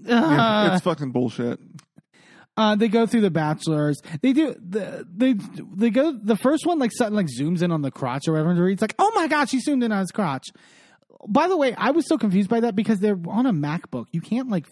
[0.03, 1.59] Yeah, uh, it's fucking bullshit.
[2.57, 4.01] uh, they go through the bachelors.
[4.21, 5.35] They do the they
[5.75, 8.67] they go the first one like Sutton like zooms in on the crotch or whatever.
[8.67, 10.47] It's like, oh my god, she zoomed in on his crotch.
[11.27, 14.05] By the way, I was so confused by that because they're on a MacBook.
[14.11, 14.65] You can't like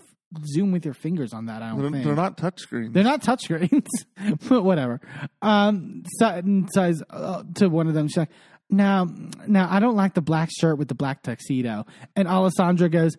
[0.46, 1.62] zoom with your fingers on that.
[1.62, 2.94] I don't They're, think they're not touchscreens.
[2.94, 3.88] they're not touchscreens,
[4.50, 5.02] but whatever.
[5.42, 8.30] Um, Sutton says uh, to one of them, she's like,
[8.70, 9.08] "Now,
[9.48, 11.86] now, I don't like the black shirt with the black tuxedo."
[12.16, 13.16] And Alessandra goes,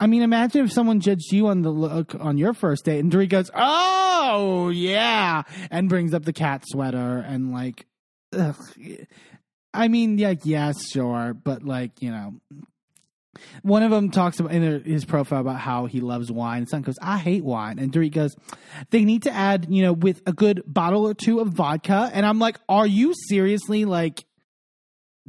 [0.00, 3.12] "I mean, imagine if someone judged you on the look on your first date." And
[3.12, 7.86] Dorit goes, "Oh yeah," and brings up the cat sweater and like,
[8.32, 8.56] ugh.
[9.74, 12.34] I mean, yeah, yes, sure, but like you know.
[13.62, 16.58] One of them talks about in his profile about how he loves wine.
[16.58, 18.34] And son goes, "I hate wine," and Dorit goes,
[18.90, 22.24] "They need to add, you know, with a good bottle or two of vodka." And
[22.26, 24.24] I'm like, "Are you seriously like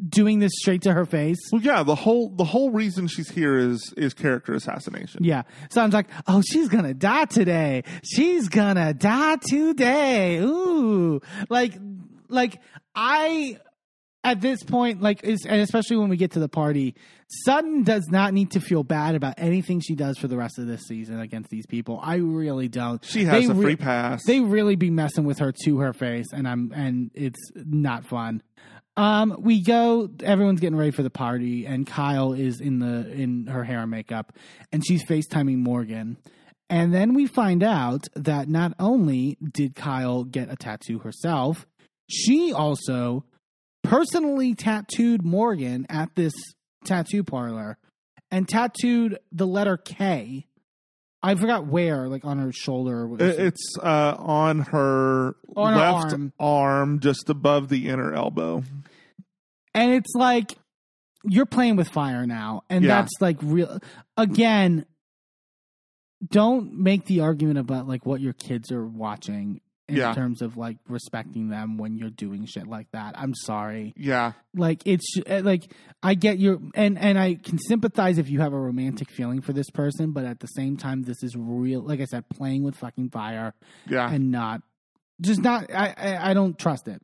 [0.09, 3.57] doing this straight to her face?" well, yeah, the whole the whole reason she's here
[3.57, 5.23] is is character assassination.
[5.23, 5.43] Yeah.
[5.69, 7.83] So I'm like, "Oh, she's gonna die today.
[8.03, 11.77] She's gonna die today." Ooh, like,
[12.29, 12.59] like
[12.93, 13.57] I
[14.25, 16.95] at this point, like, and especially when we get to the party,
[17.27, 20.67] Sutton does not need to feel bad about anything she does for the rest of
[20.67, 21.99] this season against these people.
[22.01, 23.03] I really don't.
[23.03, 24.23] She has They a re- free pass.
[24.25, 28.43] They really be messing with her to her face, and I'm and it's not fun.
[28.97, 30.09] Um, we go.
[30.23, 33.91] Everyone's getting ready for the party, and Kyle is in the in her hair and
[33.91, 34.33] makeup,
[34.71, 36.17] and she's FaceTiming Morgan.
[36.69, 41.67] And then we find out that not only did Kyle get a tattoo herself,
[42.09, 43.25] she also
[43.83, 46.33] personally tattooed Morgan at this
[46.85, 47.77] tattoo parlor
[48.31, 50.47] and tattooed the letter K.
[51.23, 53.05] I forgot where, like on her shoulder.
[53.05, 56.33] or It's uh, on her On her left arm.
[56.39, 58.63] arm, just above the inner elbow.
[59.73, 60.55] and it's like
[61.23, 63.01] you're playing with fire now and Yeah.
[63.01, 63.79] that's like real
[64.15, 64.85] again
[66.27, 70.13] don't make the argument about like what your kids are watching in Yeah.
[70.13, 74.81] terms of like respecting them when you're doing shit like that i'm sorry Yeah, like
[74.85, 75.71] it's uh, like
[76.01, 79.53] i get your and and i can sympathize if you have a romantic feeling for
[79.53, 82.75] this person but at the same time this is real like i said playing with
[82.75, 83.53] fucking fire
[83.87, 84.09] yeah.
[84.09, 84.61] and not
[85.21, 87.01] just not I, I I don't trust it.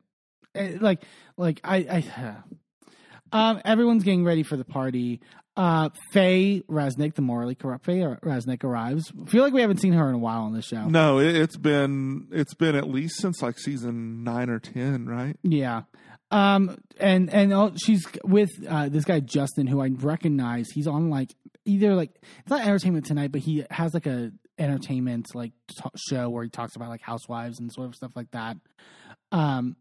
[0.54, 1.02] Eh, Like
[1.38, 2.36] like I I
[3.32, 5.20] um everyone's getting ready for the party.
[5.56, 9.12] Uh Faye Resnick, the morally corrupt Faye Resnick arrives.
[9.26, 10.86] feel like we haven't seen her in a while on this show.
[10.88, 15.36] no, it, it's been it's been at least since like season nine or ten, right?
[15.42, 15.82] Yeah.
[16.30, 20.68] Um and and oh, she's with uh this guy Justin who I recognize.
[20.74, 21.28] He's on like
[21.66, 22.10] either like
[22.40, 26.48] it's not entertainment tonight, but he has like a entertainment like t- show where he
[26.50, 28.56] talks about like housewives and sort of stuff like that.
[29.32, 29.76] Um,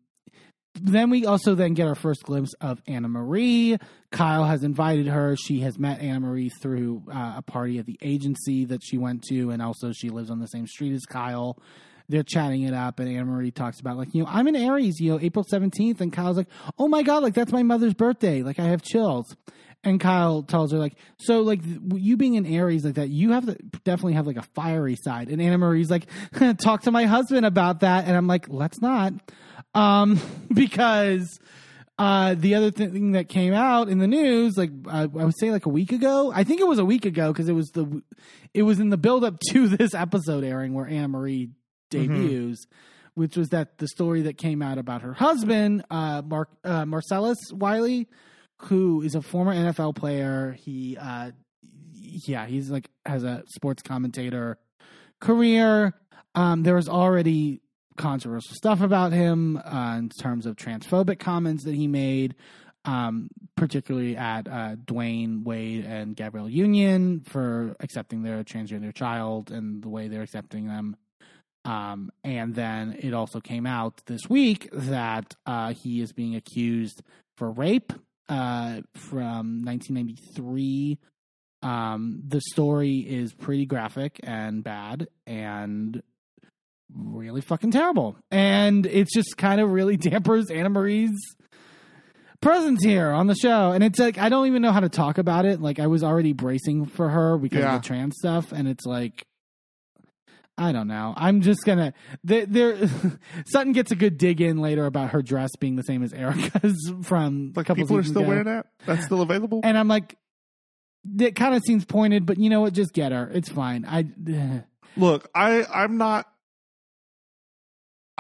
[0.75, 3.79] then we also then get our first glimpse of Annemarie.
[4.11, 5.35] Kyle has invited her.
[5.35, 9.51] She has met Annemarie through uh, a party at the agency that she went to,
[9.51, 11.57] and also she lives on the same street as Kyle.
[12.09, 15.11] They're chatting it up, and Annemarie talks about like, you know, I'm in Aries, you
[15.11, 18.59] know, April 17th, and Kyle's like, oh my god, like that's my mother's birthday, like
[18.59, 19.35] I have chills.
[19.83, 21.61] And Kyle tells her like, so like
[21.95, 25.29] you being an Aries like that, you have to definitely have like a fiery side.
[25.29, 26.05] And Annemarie's like,
[26.57, 29.13] talk to my husband about that, and I'm like, let's not,
[29.73, 30.19] um,
[30.53, 31.39] because
[31.97, 35.51] uh, the other thing that came out in the news, like uh, I would say,
[35.51, 38.01] like a week ago, I think it was a week ago because it was the,
[38.53, 41.51] it was in the build up to this episode airing where Annemarie
[41.91, 42.65] debuts,
[43.13, 47.37] which was that the story that came out about her husband, uh, Mark uh, Marcellus
[47.53, 48.07] Wiley,
[48.63, 50.57] who is a former NFL player.
[50.59, 51.31] He, uh,
[51.93, 54.57] yeah, he's like has a sports commentator
[55.19, 55.93] career.
[56.33, 57.61] Um, there was already
[57.97, 62.35] controversial stuff about him uh, in terms of transphobic comments that he made,
[62.85, 69.81] um, particularly at uh, Dwyane Wade and Gabrielle Union for accepting their transgender child and
[69.83, 70.95] the way they're accepting them.
[71.63, 77.03] Um, and then it also came out this week that uh, he is being accused
[77.37, 77.93] for rape
[78.29, 80.97] uh, from 1993.
[81.63, 86.01] Um, the story is pretty graphic and bad and
[86.95, 88.15] really fucking terrible.
[88.31, 91.19] And it's just kind of really dampers Annemarie's
[92.41, 93.71] presence here on the show.
[93.71, 95.61] And it's like, I don't even know how to talk about it.
[95.61, 97.75] Like, I was already bracing for her because Yeah.
[97.75, 98.51] of the trans stuff.
[98.51, 99.25] And it's like,
[100.57, 101.13] I don't know.
[101.17, 101.93] I'm just gonna.
[102.23, 102.77] There, there
[103.47, 106.91] Sutton gets a good dig in later about her dress being the same as Erica's
[107.03, 108.29] from a Like couple people are still ago.
[108.29, 108.67] wearing that.
[108.85, 109.61] That's still available.
[109.63, 110.17] And I'm like,
[111.19, 112.73] it kind of seems pointed, but you know what?
[112.73, 113.27] Just get her.
[113.33, 113.85] It's fine.
[113.87, 114.05] I.
[114.97, 116.27] Look, I I'm not.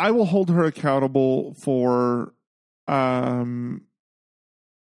[0.01, 2.33] I will hold her accountable for
[2.87, 3.83] um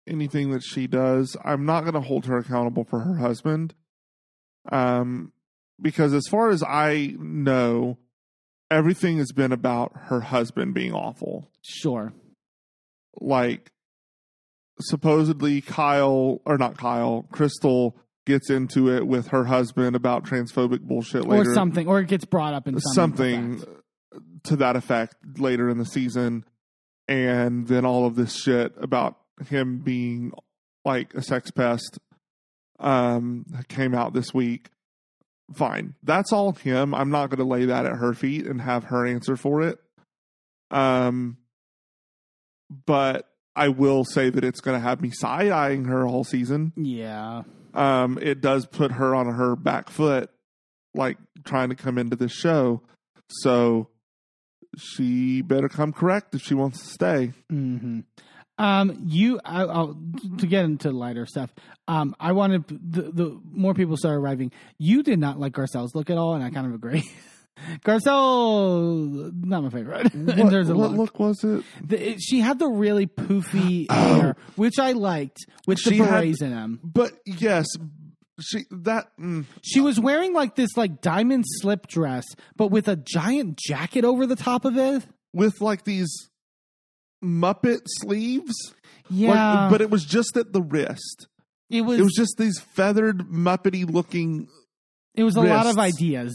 [0.07, 1.37] anything that she does.
[1.43, 3.75] I'm not going to hold her accountable for her husband.
[4.71, 5.31] Um
[5.79, 7.97] because as far as I know,
[8.71, 11.51] everything has been about her husband being awful.
[11.61, 12.13] Sure.
[13.19, 13.71] Like
[14.79, 17.95] supposedly Kyle or not Kyle, Crystal
[18.25, 22.25] gets into it with her husband about transphobic bullshit later Or something, or it gets
[22.25, 23.71] brought up in some something effect.
[24.45, 26.45] To that effect later in the season.
[27.07, 29.17] And then all of this shit about
[29.47, 30.31] him being
[30.83, 31.99] like a sex pest
[32.79, 34.69] um came out this week.
[35.53, 35.93] Fine.
[36.03, 36.93] That's all him.
[36.95, 39.79] I'm not going to lay that at her feet and have her answer for it.
[40.71, 41.37] Um
[42.85, 46.73] but i will say that it's going to have me side-eyeing her all season.
[46.75, 47.43] Yeah.
[47.73, 50.29] um, it does put her on her back foot,
[50.93, 52.81] like trying to come into this show.
[53.29, 53.87] So
[54.77, 57.33] she better come correct if she wants to stay.
[57.49, 58.01] hmm
[58.57, 59.97] Um, you, I, I'll,
[60.39, 61.53] to get into lighter stuff.
[61.87, 64.51] Um, I wanted the, the more people started arriving.
[64.77, 67.03] You did not like Garcelle's look at all, and I kind of agree.
[67.85, 70.13] Garcelle, not my favorite.
[70.13, 70.97] in terms of what look.
[70.97, 71.63] look was it?
[71.83, 76.23] The- it- she had the really poofy hair, which I liked, with the She had-
[76.25, 76.79] in them.
[76.83, 77.65] But yes,
[78.39, 82.25] she that mm, She was wearing like this like diamond slip dress,
[82.55, 85.03] but with a giant jacket over the top of it.
[85.33, 86.09] with like these
[87.23, 88.53] Muppet sleeves.
[88.69, 88.75] Like,
[89.09, 91.27] Yeah, but it was just at the wrist.
[91.69, 94.47] it was It was just these feathered Muppety looking.
[95.15, 96.33] it was a lot of ideas.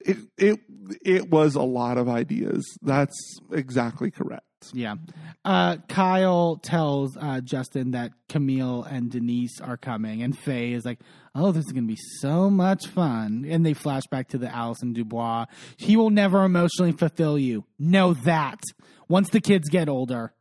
[0.00, 0.60] It it
[1.04, 2.64] it was a lot of ideas.
[2.82, 3.16] That's
[3.52, 4.44] exactly correct.
[4.72, 4.96] Yeah.
[5.44, 10.98] Uh, Kyle tells uh, Justin that Camille and Denise are coming, and Faye is like,
[11.34, 14.52] "Oh, this is going to be so much fun." And they flash back to the
[14.54, 15.46] Allison Dubois.
[15.76, 17.64] He will never emotionally fulfill you.
[17.78, 18.60] Know that.
[19.08, 20.32] Once the kids get older,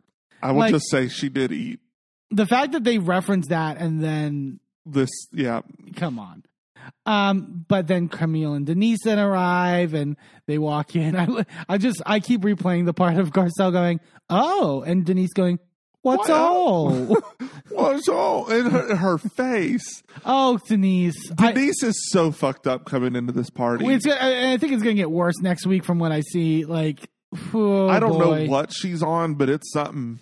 [0.42, 1.80] I will Like- just say she did eat
[2.32, 5.10] the fact that they reference that and then this.
[5.32, 5.62] Yeah,
[5.96, 6.44] come on.
[7.06, 10.16] Um, but then Camille and Denise then arrive and
[10.46, 11.16] they walk in.
[11.18, 14.00] I, I just I keep replaying the part of Garcelle going,
[14.30, 15.60] "Oh," and Denise going,
[16.02, 16.32] "What's What?
[16.32, 17.18] all?"
[17.70, 20.02] What's all in her, her face?
[20.26, 21.32] oh, Denise.
[21.38, 23.86] I, Denise is so fucked up coming into this party.
[23.86, 26.64] I, I think it's gonna get worse next week from what I see.
[26.66, 27.10] Like,
[27.54, 28.46] oh, I don't boy.
[28.46, 30.20] know what she's on, but it's something.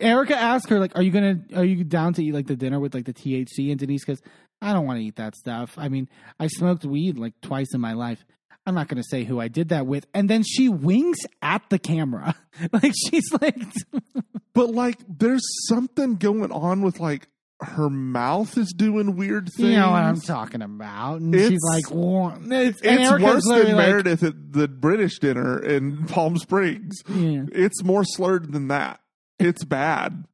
[0.00, 1.40] Erica asked her, like, "Are you gonna?
[1.54, 4.20] Are you down to eat like the dinner with like the THC?" And Denise goes,
[4.60, 5.74] "I don't want to eat that stuff.
[5.76, 6.08] I mean,
[6.38, 8.24] I smoked weed like twice in my life.
[8.66, 11.78] I'm not gonna say who I did that with." And then she winks at the
[11.78, 12.34] camera,
[12.72, 13.56] like she's like,
[14.54, 17.28] But like, there's something going on with like
[17.60, 19.70] her mouth is doing weird things.
[19.70, 21.20] You know what I'm talking about.
[21.20, 26.04] And It's- she's like, it's, It's worse than like, Meredith at the British dinner in
[26.08, 26.96] Palm Springs.
[27.08, 27.44] Yeah.
[27.52, 29.00] It's more slurred than that.
[29.40, 30.24] It's bad.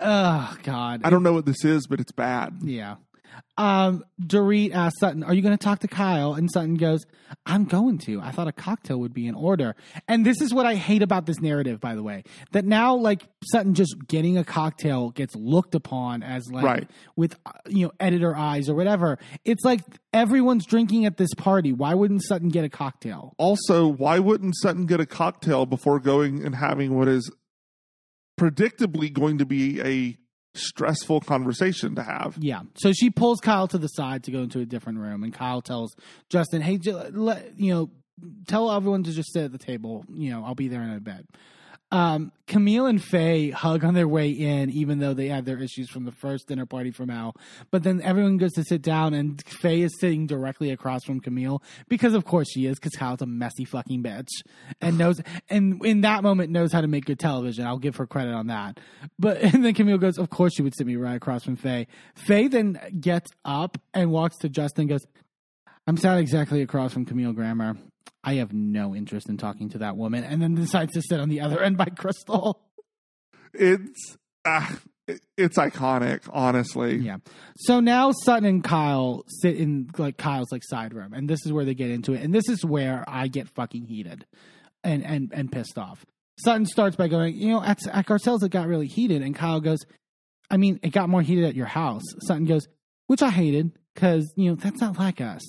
[0.00, 1.02] Oh God.
[1.04, 2.58] I don't know what this is, but it's bad.
[2.62, 2.96] Yeah.
[3.56, 7.04] Um, Dorit asks Sutton, "Are you going to talk to Kyle?" And Sutton goes,
[7.46, 8.20] "I'm going to.
[8.20, 9.76] I thought a cocktail would be in order."
[10.08, 13.22] And this is what I hate about this narrative, by the way, that now like
[13.52, 16.90] Sutton just getting a cocktail gets looked upon as like Right.
[17.14, 19.18] with uh, you know editor eyes or whatever.
[19.44, 19.82] It's like
[20.12, 21.72] everyone's drinking at this party.
[21.72, 23.34] Why wouldn't Sutton get a cocktail?
[23.38, 27.30] Also, why wouldn't Sutton get a cocktail before going and having what is
[28.38, 30.16] predictably going to be a
[30.54, 32.36] stressful conversation to have?
[32.38, 32.62] Yeah.
[32.76, 35.62] So she pulls Kyle to the side to go into a different room, and Kyle
[35.62, 35.94] tells
[36.28, 37.90] Justin, "Hey, let, you know,
[38.46, 40.04] tell everyone to just sit at the table.
[40.12, 41.26] You know, I'll be there in a bit."
[41.90, 45.88] Um, Camille and Faye hug on their way in, even though they had their issues
[45.88, 47.36] from the first dinner party from Al.
[47.70, 51.62] But then everyone goes to sit down, and Faye is sitting directly across from Camille
[51.88, 52.78] because, of course, she is.
[52.78, 54.28] Because Kyle's a messy fucking bitch
[54.80, 57.66] and knows, and in that moment knows how to make good television.
[57.66, 58.80] I'll give her credit on that.
[59.18, 61.86] But and then Camille goes, "Of course, you would sit me right across from Faye."
[62.14, 64.88] Faye then gets up and walks to Justin.
[64.88, 65.06] Goes,
[65.86, 67.76] "I'm sat exactly across from Camille Grammer."
[68.22, 71.28] I have no interest in talking to that woman, and then decides to sit on
[71.28, 72.60] the other end by Crystal.
[73.52, 74.16] It's
[75.06, 76.96] it- it's iconic, honestly.
[76.96, 77.18] Yeah.
[77.56, 81.52] So now Sutton and Kyle sit in like Kyle's like side room, and this is
[81.52, 84.24] where they get into it, and this is where I get fucking heated,
[84.82, 86.06] and and and pissed off.
[86.42, 89.60] Sutton starts by going, you know, at, at Garcelle's it got really heated, and Kyle
[89.60, 89.78] goes,
[90.50, 92.02] I mean, it got more heated at your house.
[92.26, 92.66] Sutton goes,
[93.06, 95.42] which I hated because you know that's not like us.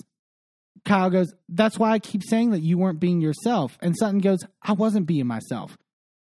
[0.86, 4.40] Kyle goes, that's why I keep saying that you weren't being yourself, and Sutton goes,
[4.62, 5.78] I wasn't being myself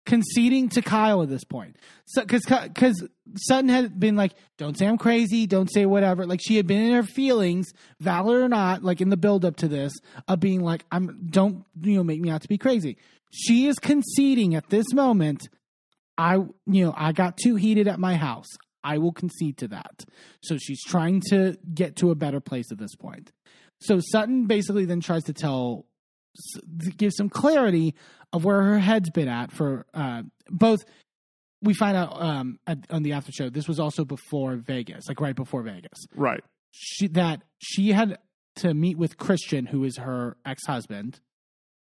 [0.05, 1.77] conceding to Kyle at this point.
[2.15, 5.47] Because because Sutton had been like, "Don't say I'm crazy.
[5.47, 9.09] Don't say whatever." Like she had been in her feelings, valid or not, like in
[9.09, 9.93] the build up to this,
[10.27, 12.97] of being like, "I'm don't you know make me out to be crazy."
[13.31, 15.47] She is conceding at this moment.
[16.17, 18.47] I you know I got too heated at my house.
[18.83, 20.03] I will concede to that.
[20.41, 23.31] So she's trying to get to a better place at this point.
[23.81, 25.85] So Sutton basically then tries to tell
[26.95, 27.95] give some clarity
[28.31, 30.85] of where her head's been at for uh, both.
[31.61, 35.19] We find out um, at, on the after show this was also before Vegas, like
[35.19, 36.05] right before Vegas.
[36.15, 36.43] Right.
[36.71, 38.17] She that she had
[38.57, 41.19] to meet with Christian, who is her ex husband,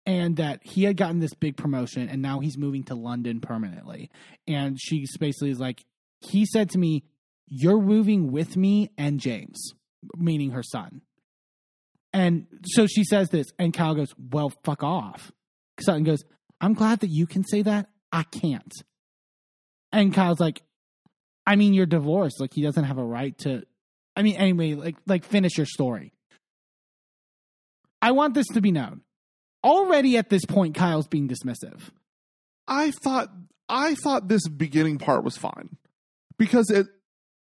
[0.05, 4.11] and that he had gotten this big promotion, and now he's moving to London permanently.
[4.47, 5.85] And she basically is like,
[6.21, 7.05] he said to me,
[7.49, 9.73] "You're moving with me and James,"
[10.17, 11.03] meaning her son.
[12.17, 15.31] And so she says this, and Kyle goes, Well, fuck off.
[15.79, 16.25] Sutton goes,
[16.63, 17.91] I'm glad that you can say that.
[18.11, 18.73] I can't.
[19.93, 20.63] And Kyle's like,
[21.47, 22.41] I mean, you're divorced.
[22.41, 23.65] Like, he doesn't have a right to.
[24.17, 26.15] I mean, anyway, like, like finish your story.
[28.01, 29.03] I want this to be known.
[29.63, 31.83] Already at this point, Kyle's being dismissive.
[32.67, 33.29] I thought
[33.69, 35.77] I thought this beginning part was fine
[36.39, 36.87] because at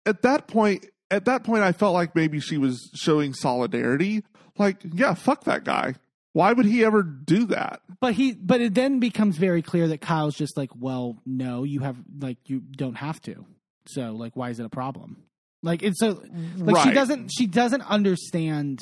[0.06, 4.24] at that point at that point I felt like maybe she was showing solidarity.
[4.58, 5.94] Like, yeah, fuck that guy.
[6.34, 7.82] Why would he ever do that?
[8.00, 11.80] But he, but it then becomes very clear that Kyle's just like, well, no, you
[11.80, 13.44] have, like, you don't have to.
[13.86, 15.22] So, like, why is it a problem?
[15.62, 16.22] Like, it's so,
[16.56, 18.80] like, she doesn't, she doesn't understand,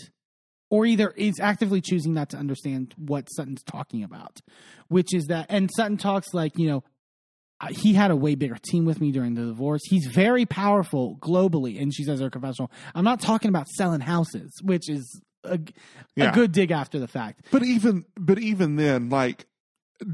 [0.70, 4.40] or either is actively choosing not to understand what Sutton's talking about,
[4.88, 6.84] which is that, and Sutton talks like, you know,
[7.68, 9.82] he had a way bigger team with me during the divorce.
[9.84, 11.78] He's very powerful globally.
[11.80, 15.58] And she says her confessional, I'm not talking about selling houses, which is a,
[16.16, 16.30] Yeah.
[16.30, 17.46] a good dig after the fact.
[17.50, 19.46] But even but even then, like,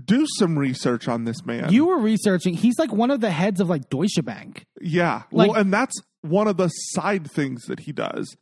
[0.04, 1.72] do some research on this man.
[1.72, 2.54] You were researching.
[2.54, 4.66] He's like one of the heads of like Deutsche Bank.
[4.80, 5.22] Yeah.
[5.30, 8.36] Like- well, and that's one of the side things that he does.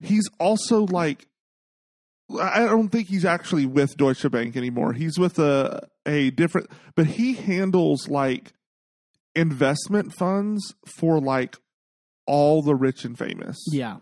[0.00, 1.26] He's also like
[2.40, 4.92] I don't think he's actually with Deutsche Bank anymore.
[4.94, 8.52] He's with a a different but he handles like
[9.34, 11.56] investment funds for like
[12.26, 13.58] all the rich and famous.
[13.70, 13.96] Yeah.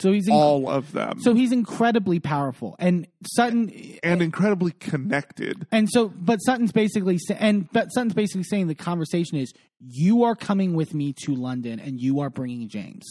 [0.00, 1.20] So he's inc- All of them.
[1.20, 3.72] so he's incredibly powerful, and Sutton
[4.02, 5.66] and incredibly connected.
[5.72, 10.34] and so but Sutton's basically and but Sutton's basically saying the conversation is you are
[10.36, 13.04] coming with me to London and you are bringing James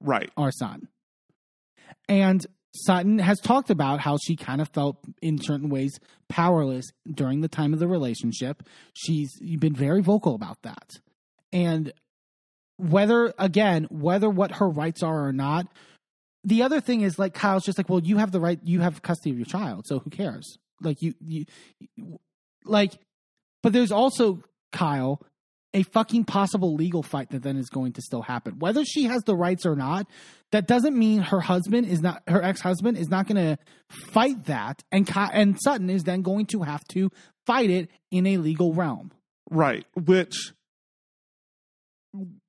[0.00, 0.30] Right.
[0.36, 0.88] our son,
[2.08, 2.44] and
[2.74, 5.98] Sutton has talked about how she kind of felt in certain ways
[6.28, 8.62] powerless during the time of the relationship.
[8.94, 10.90] She's been very vocal about that.
[11.52, 11.92] And
[12.78, 15.66] whether, again, whether what her rights are or not,
[16.44, 19.02] the other thing is like Kyle's just like, well, you have the right, you have
[19.02, 20.58] custody of your child, so who cares?
[20.80, 21.44] Like, you, you,
[22.64, 22.92] like,
[23.62, 24.42] but there's also
[24.72, 25.22] Kyle,
[25.74, 28.58] a fucking possible legal fight that then is going to still happen.
[28.58, 30.06] Whether she has the rights or not,
[30.50, 33.58] that doesn't mean her husband is not her ex-husband is not going to
[33.88, 37.10] fight that and and Sutton is then going to have to
[37.46, 39.12] fight it in a legal realm.
[39.50, 39.86] Right.
[39.94, 40.52] Which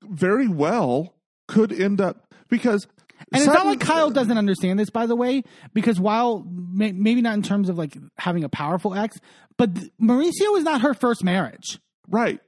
[0.03, 1.13] very well
[1.47, 2.87] could end up because
[3.31, 5.43] And it's not like Kyle doesn't understand this, by the way,
[5.73, 9.17] because while may, maybe not in terms of like having a powerful ex,
[9.57, 11.79] but th- Mauricio is not her first marriage.
[12.07, 12.39] Right.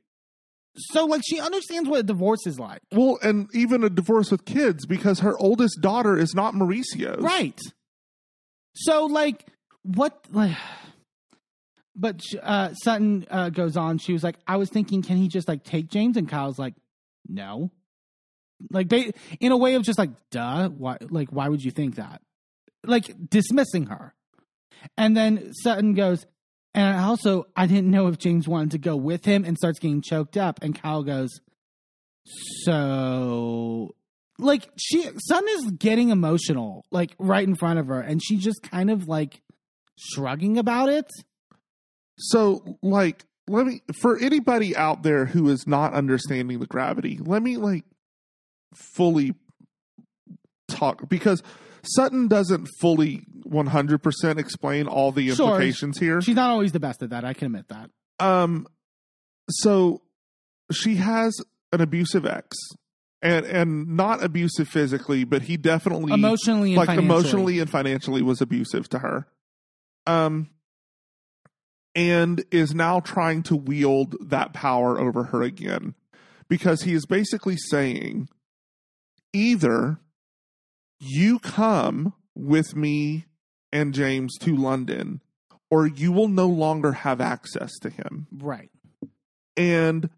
[0.78, 2.82] So like she understands what a divorce is like.
[2.92, 7.22] Well, and even a divorce with kids because her oldest daughter is not Mauricio's.
[7.22, 7.60] Right.
[8.74, 9.46] So like
[9.84, 10.58] what like
[11.96, 15.48] but uh Sutton uh goes on she was like I was thinking can he just
[15.48, 16.74] like take James and Kyle's like
[17.28, 17.72] no.
[18.72, 21.96] Like they in a way of just like duh why like why would you think
[21.96, 22.22] that?
[22.86, 24.14] Like dismissing her.
[24.98, 26.26] And then Sutton goes
[26.74, 30.02] and also I didn't know if James wanted to go with him and starts getting
[30.02, 31.40] choked up and Kyle goes
[32.64, 33.96] so
[34.38, 38.62] like she Sun is getting emotional like right in front of her and she just
[38.64, 39.42] kind of like
[39.98, 41.10] shrugging about it.
[42.18, 47.44] So, like, let me, for anybody out there who is not understanding the gravity, let
[47.44, 47.84] me, like,
[48.74, 49.34] fully
[50.68, 51.44] talk because
[51.84, 55.46] Sutton doesn't fully 100% explain all the Sure.
[55.48, 56.22] implications here.
[56.22, 57.24] She's not always the best at that.
[57.24, 57.90] I can admit that.
[58.20, 58.68] Um,
[59.50, 60.02] so
[60.72, 61.36] she has
[61.72, 62.58] an abusive ex,
[63.22, 67.06] and and not abusive physically, but he definitely Emotionally and like financially.
[67.20, 69.28] emotionally and financially was abusive to her.
[70.08, 70.50] Um,
[71.94, 75.94] and is now trying to wield that power over her again,
[76.50, 78.28] because he is basically saying,
[79.36, 80.00] either
[81.00, 83.26] you come with me
[83.72, 85.22] and James to London,
[85.70, 88.28] or you will no longer have access to him.
[88.32, 88.72] Right.
[89.58, 90.10] And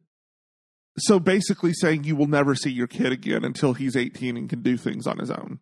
[0.99, 4.61] so basically saying you will never see your kid again until he's 18 and can
[4.61, 5.59] do things on his own.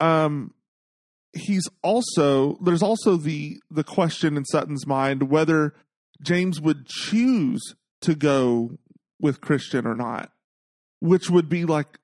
[0.00, 0.52] Um
[1.32, 5.74] he's also there's also the the question in Sutton's mind whether
[6.22, 8.78] James would choose to go
[9.20, 10.32] with Christian or not,
[11.00, 11.98] which would be like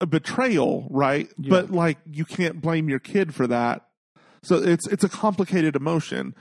[0.00, 1.28] a betrayal, right?
[1.38, 1.50] Yeah.
[1.50, 3.86] But like you can't blame your kid for that.
[4.42, 6.34] So it's it's a complicated emotion.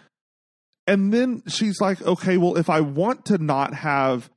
[0.86, 4.30] And then she's like, okay, well, if I want to not have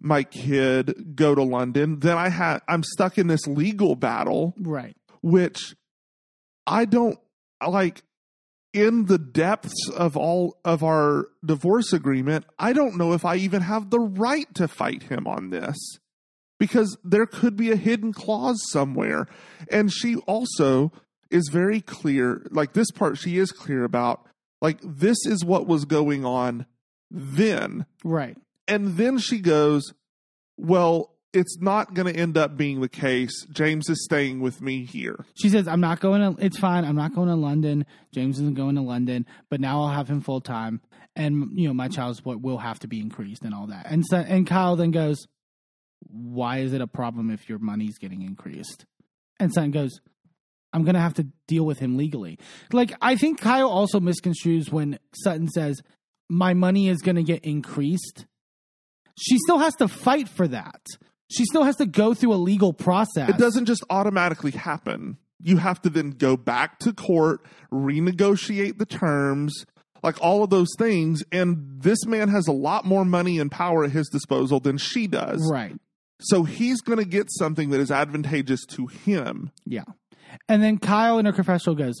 [0.00, 4.96] my kid go to London, then I have I'm stuck in this legal battle, Right.
[5.22, 5.74] which
[6.66, 7.18] I don't
[7.66, 8.02] like
[8.72, 13.62] in the depths of all of our divorce agreement, I don't know if I even
[13.62, 15.76] have the right to fight him on this
[16.64, 19.26] because there could be a hidden clause somewhere.
[19.70, 20.92] And she also
[21.30, 24.24] is very clear, like this part, she is clear about,
[24.62, 26.64] like, this is what was going on
[27.10, 27.84] then.
[28.02, 28.38] Right.
[28.66, 29.92] And then she goes,
[30.56, 33.44] Well, it's not going to end up being the case.
[33.50, 35.26] James is staying with me here.
[35.34, 36.86] She says, I'm not going to, it's fine.
[36.86, 37.84] I'm not going to London.
[38.14, 40.80] James isn't going to London, but now I'll have him full time.
[41.14, 43.86] And, you know, my child support will have to be increased and all that.
[43.90, 45.26] And so, and Kyle then goes,
[46.14, 48.86] Why is it a problem if your money's getting increased?
[49.40, 50.00] And Sutton goes,
[50.72, 52.38] I'm going to have to deal with him legally.
[52.72, 55.80] Like, I think Kyle also misconstrues when Sutton says,
[56.28, 58.26] My money is going to get increased.
[59.18, 60.80] She still has to fight for that.
[61.30, 63.28] She still has to go through a legal process.
[63.28, 65.18] It doesn't just automatically happen.
[65.40, 67.40] You have to then go back to court,
[67.72, 69.66] renegotiate the terms,
[70.02, 71.22] like all of those things.
[71.32, 75.06] And this man has a lot more money and power at his disposal than she
[75.06, 75.48] does.
[75.50, 75.76] Right.
[76.20, 79.50] So he's going to get something that is advantageous to him.
[79.66, 79.84] Yeah.
[80.48, 81.96] And then Kyle in her confessional goes,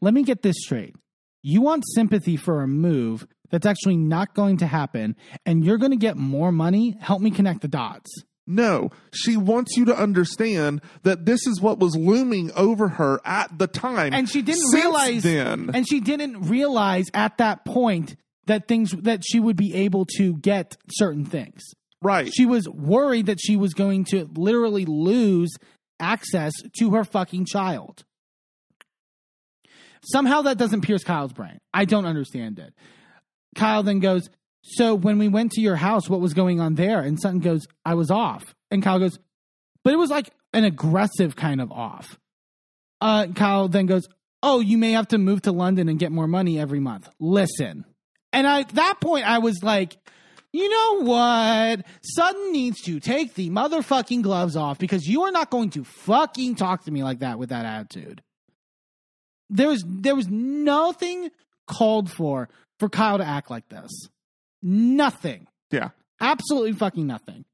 [0.00, 0.94] Let me get this straight.
[1.42, 5.90] You want sympathy for a move that's actually not going to happen, and you're going
[5.90, 6.96] to get more money?
[7.00, 8.10] Help me connect the dots.
[8.46, 13.58] No, she wants you to understand that this is what was looming over her at
[13.58, 14.12] the time.
[14.12, 15.70] And she didn't Since realize then.
[15.72, 18.16] and she didn't realize at that point
[18.46, 21.62] that things that she would be able to get certain things.
[22.04, 22.30] Right.
[22.32, 25.50] She was worried that she was going to literally lose
[25.98, 28.04] access to her fucking child.
[30.12, 31.58] Somehow that doesn't pierce Kyle's brain.
[31.72, 32.74] I don't understand it.
[33.54, 34.28] Kyle then goes,
[34.62, 37.00] So when we went to your house, what was going on there?
[37.00, 38.54] And Sutton goes, I was off.
[38.70, 39.18] And Kyle goes,
[39.82, 42.18] But it was like an aggressive kind of off.
[43.00, 44.06] Uh, Kyle then goes,
[44.42, 47.08] Oh, you may have to move to London and get more money every month.
[47.18, 47.86] Listen.
[48.34, 49.96] And at that point, I was like,
[50.54, 51.84] you know what?
[52.04, 56.54] Sutton needs to take the motherfucking gloves off because you are not going to fucking
[56.54, 58.22] talk to me like that with that attitude.
[59.50, 61.32] There was there was nothing
[61.66, 62.48] called for
[62.78, 63.90] for Kyle to act like this.
[64.62, 65.48] Nothing.
[65.72, 65.88] yeah.
[66.20, 67.44] Absolutely fucking nothing.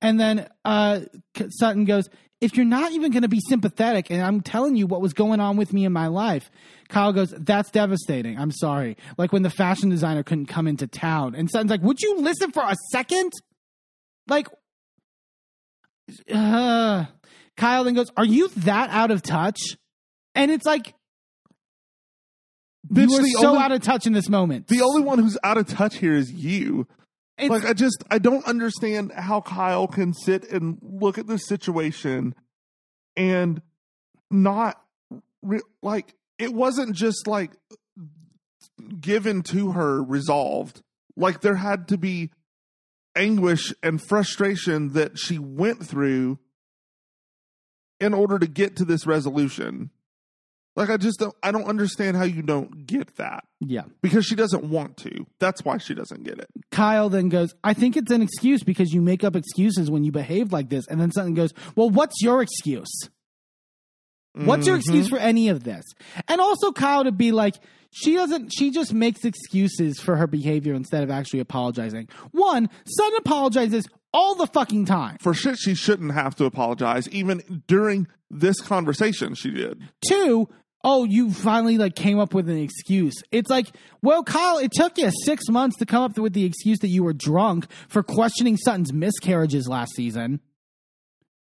[0.00, 1.00] And then uh,
[1.48, 2.08] Sutton goes,
[2.40, 5.40] If you're not even going to be sympathetic, and I'm telling you what was going
[5.40, 6.50] on with me in my life,
[6.88, 8.38] Kyle goes, That's devastating.
[8.38, 8.96] I'm sorry.
[9.16, 11.34] Like when the fashion designer couldn't come into town.
[11.34, 13.32] And Sutton's like, Would you listen for a second?
[14.28, 14.48] Like,
[16.32, 17.06] uh,
[17.56, 19.58] Kyle then goes, Are you that out of touch?
[20.34, 20.94] And it's like,
[22.92, 24.68] Bitch, you are so only- out of touch in this moment.
[24.68, 26.86] The only one who's out of touch here is you.
[27.38, 31.46] It's- like I just I don't understand how Kyle can sit and look at this
[31.46, 32.34] situation
[33.16, 33.60] and
[34.30, 34.80] not
[35.42, 37.52] re- like it wasn't just like
[39.00, 40.82] given to her resolved.
[41.16, 42.30] Like there had to be
[43.14, 46.38] anguish and frustration that she went through
[47.98, 49.90] in order to get to this resolution.
[50.76, 53.84] Like I just don't I don't understand how you don't get that yeah.
[54.02, 55.26] because she doesn't want to.
[55.40, 56.48] That's why she doesn't get it.
[56.70, 60.12] Kyle then goes, I think it's an excuse because you make up excuses when you
[60.12, 60.86] behave like this.
[60.88, 62.90] And then Sutton goes, Well, what's your excuse?
[64.34, 64.80] What's your mm-hmm.
[64.80, 65.82] excuse for any of this?
[66.28, 67.54] And also Kyle to be like,
[67.90, 72.08] she doesn't, she just makes excuses for her behavior instead of actually apologizing.
[72.32, 75.16] One, Sutton apologizes all the fucking time.
[75.20, 77.08] for shit she shouldn't have to apologize.
[77.08, 79.82] Even during this conversation, she did.
[80.06, 80.48] Two,
[80.84, 83.14] oh, you finally like came up with an excuse.
[83.30, 83.68] It's like,
[84.02, 87.02] well, Kyle, it took you six months to come up with the excuse that you
[87.02, 90.40] were drunk for questioning Sutton's miscarriages last season.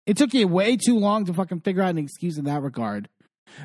[0.05, 3.09] It took you way too long to fucking figure out an excuse in that regard.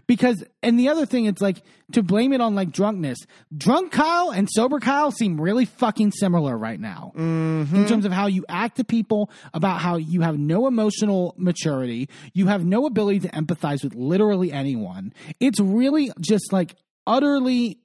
[0.07, 1.63] Because, and the other thing, it's like
[1.93, 3.19] to blame it on like drunkenness.
[3.57, 7.75] Drunk Kyle and sober Kyle seem really fucking similar right now mm-hmm.
[7.75, 12.09] in terms of how you act to people, about how you have no emotional maturity,
[12.33, 15.13] you have no ability to empathize with literally anyone.
[15.41, 16.75] It's really just like
[17.07, 17.81] utterly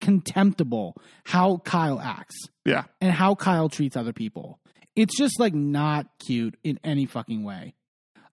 [0.00, 2.84] contemptible how Kyle acts Yeah.
[3.00, 4.58] and how Kyle treats other people.
[4.94, 7.74] It's just like not cute in any fucking way.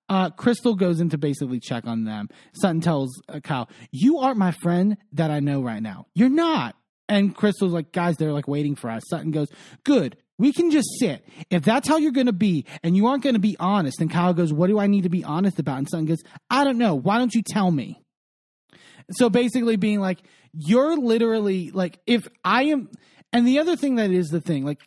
[0.10, 2.30] Uh, Crystal goes in to basically check on them.
[2.54, 6.08] Sutton tells uh, Kyle, "You aren't my friend that I know right now.
[6.16, 6.76] You're not."
[7.08, 9.48] And Crystal's like, "Guys, they're like waiting for us." Sutton goes,
[9.84, 10.18] "Good.
[10.40, 11.26] We can just sit.
[11.50, 14.10] If that's how you're going to be, and you aren't going to be honest." And
[14.10, 16.80] Kyle goes, "What do I need to be honest about?" And Sutton goes, "I don't
[16.80, 16.96] know.
[16.96, 18.02] Why don't you tell me?"
[19.12, 20.20] So basically, being like,
[20.54, 22.90] "You're literally like, if I am."
[23.32, 24.80] And the other thing that is the thing, like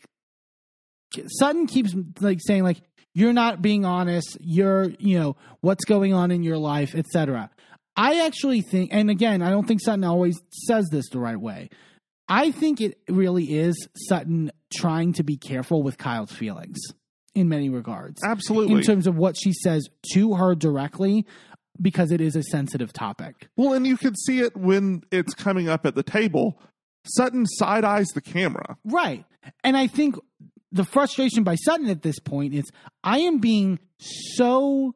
[1.39, 2.81] Sutton keeps like saying like
[3.15, 7.51] you're not being honest, you're, you know, what's going on in your life, etc.
[7.97, 11.69] I actually think and again, I don't think Sutton always says this the right way.
[12.29, 16.79] I think it really is Sutton trying to be careful with Kyle's feelings
[17.35, 18.23] in many regards.
[18.25, 18.77] Absolutely.
[18.77, 21.27] In terms of what she says to her directly
[21.81, 23.49] because it is a sensitive topic.
[23.57, 26.61] well, and you can see it when it's coming up at the table.
[27.05, 28.77] Sutton side eyes the camera.
[28.85, 29.25] Right.
[29.65, 30.15] And I think
[30.73, 32.65] the frustration by Sutton at this point is
[33.05, 34.95] I am being so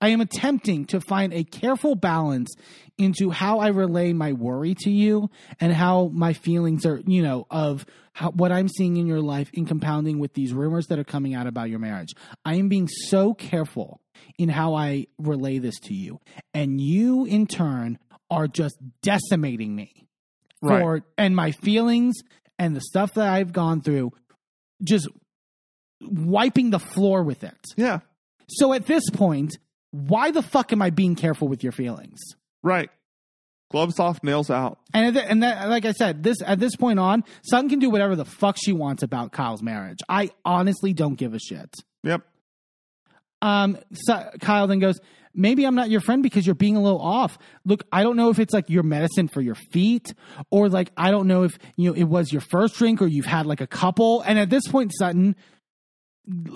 [0.00, 2.52] I am attempting to find a careful balance
[2.98, 5.30] into how I relay my worry to you
[5.60, 9.50] and how my feelings are, you know, of how, what I'm seeing in your life
[9.52, 12.14] in compounding with these rumors that are coming out about your marriage.
[12.44, 14.00] I am being so careful
[14.38, 16.20] in how I relay this to you.
[16.52, 17.98] And you, in turn,
[18.28, 20.08] are just decimating me
[20.60, 20.80] Right.
[20.80, 22.14] for and my feelings
[22.58, 24.12] and the stuff that I've gone through,
[24.82, 25.08] just
[26.00, 27.58] wiping the floor with it.
[27.76, 28.00] Yeah.
[28.48, 29.56] So at this point,
[29.90, 32.18] why the fuck am I being careful with your feelings?
[32.62, 32.90] Right.
[33.70, 34.78] Gloves off, nails out.
[34.92, 37.88] And the- and that, like I said, this at this point on, Sutton can do
[37.88, 39.98] whatever the fuck she wants about Kyle's marriage.
[40.08, 41.74] I honestly don't give a shit.
[42.04, 42.22] Yep.
[43.40, 45.00] Um, so Kyle then goes,
[45.34, 47.38] maybe I'm not your friend because you're being a little off.
[47.64, 50.12] Look, I don't know if it's like your medicine for your feet
[50.50, 53.26] or like, I don't know if, you know, it was your first drink or you've
[53.26, 54.20] had like a couple.
[54.22, 55.36] And at this point, Sutton,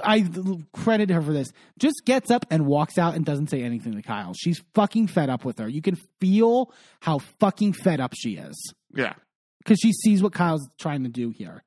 [0.04, 0.24] I
[0.72, 1.48] credit her for this,
[1.78, 4.32] just gets up and walks out and doesn't say anything to Kyle.
[4.38, 5.68] She's fucking fed up with her.
[5.68, 8.54] You can feel how fucking fed up she is
[8.94, 9.14] Yeah.
[9.58, 11.64] because she sees what Kyle's trying to do here.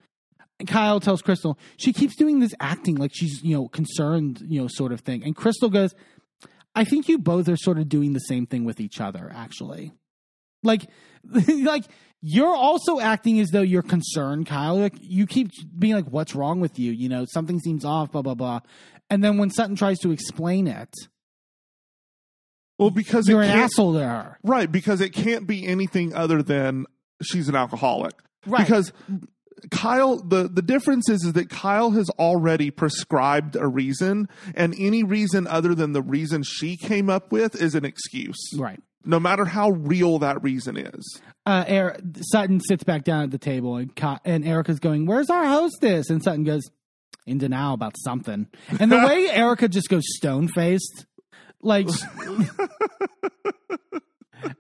[0.60, 4.62] And Kyle tells Crystal she keeps doing this acting like she's you know concerned you
[4.62, 5.94] know sort of thing, and Crystal goes,
[6.76, 9.92] "I think you both are sort of doing the same thing with each other, actually.
[10.64, 10.88] Like,
[11.48, 11.86] like
[12.22, 14.78] you're also acting as though you're concerned, Kyle.
[14.78, 16.92] Like you keep being like, what's wrong with you?
[16.92, 18.60] You know, something seems off, blah blah blah.
[19.10, 20.94] And then when Sutton tries to explain it,
[22.78, 24.38] Well, because you're an asshole to her.
[24.44, 26.86] Right, because it can't be anything other than
[27.22, 28.14] she's an alcoholic.
[28.46, 28.66] Right.
[28.66, 28.94] Because
[29.72, 35.04] Kyle, the, the difference is, is that Kyle has already prescribed a reason, and any
[35.04, 38.38] reason other than the reason she came up with is an excuse.
[38.58, 38.82] Right.
[39.06, 41.22] No matter how real that reason is.
[41.46, 45.30] uh, er- Sutton sits back down at the table, and Ka- and Erika's going, "Where's
[45.30, 46.64] our hostess?" And Sutton goes,
[47.26, 48.48] in denial about something.
[48.80, 51.06] And the way Erika just goes stone faced,
[51.62, 51.88] like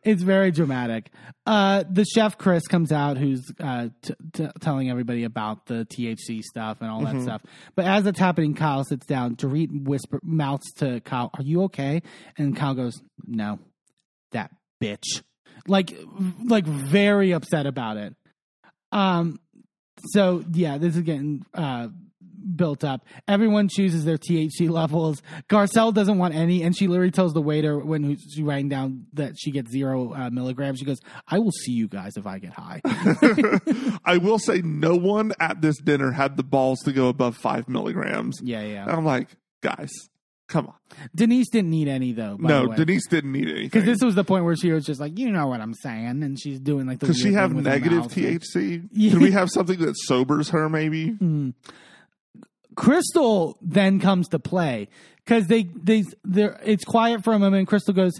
[0.04, 1.12] it's very dramatic.
[1.46, 6.42] Uh, the chef Chris comes out, who's uh, t- t- telling everybody about the THC
[6.42, 7.42] stuff and all that stuff.
[7.76, 9.36] But as it's happening, Kyle sits down.
[9.36, 12.02] Dorit whisper mouths to Kyle, "Are you okay?"
[12.38, 13.60] And Kyle goes, "No,
[14.32, 14.52] that
[14.82, 15.22] bitch."
[15.68, 15.94] Like,
[16.46, 18.16] like very upset about it.
[18.92, 19.40] Um.
[20.12, 21.90] So yeah, this is getting uh
[22.56, 23.06] built up.
[23.28, 25.22] Everyone chooses their THC levels.
[25.50, 29.34] Garcelle doesn't want any, and she literally tells the waiter when she's writing down that
[29.38, 30.80] she gets zero uh, milligrams.
[30.80, 32.82] She goes, "I will see you guys if I get high."
[34.06, 37.68] I will say no one at this dinner had the balls to go above five
[37.70, 38.40] milligrams.
[38.44, 38.84] yeah, yeah.
[38.84, 39.30] And I'm like,
[39.62, 39.92] guys,
[40.48, 40.74] come on.
[41.14, 42.38] Denise didn't need any though.
[42.40, 42.76] by the no.
[42.76, 43.66] Denise didn't need anything.
[43.66, 46.24] Because this was the point where she was just like, you know what I'm saying,
[46.24, 47.08] and she's doing like the.
[47.08, 48.04] Does she have negative.
[48.06, 48.90] THC?
[48.92, 49.12] Yeah.
[49.12, 50.70] Can we have something that sobers her?
[50.70, 51.16] Maybe.
[52.80, 54.88] Crystal then comes to play
[55.18, 57.60] because they they they're, it's quiet for a moment.
[57.60, 58.14] and Crystal goes,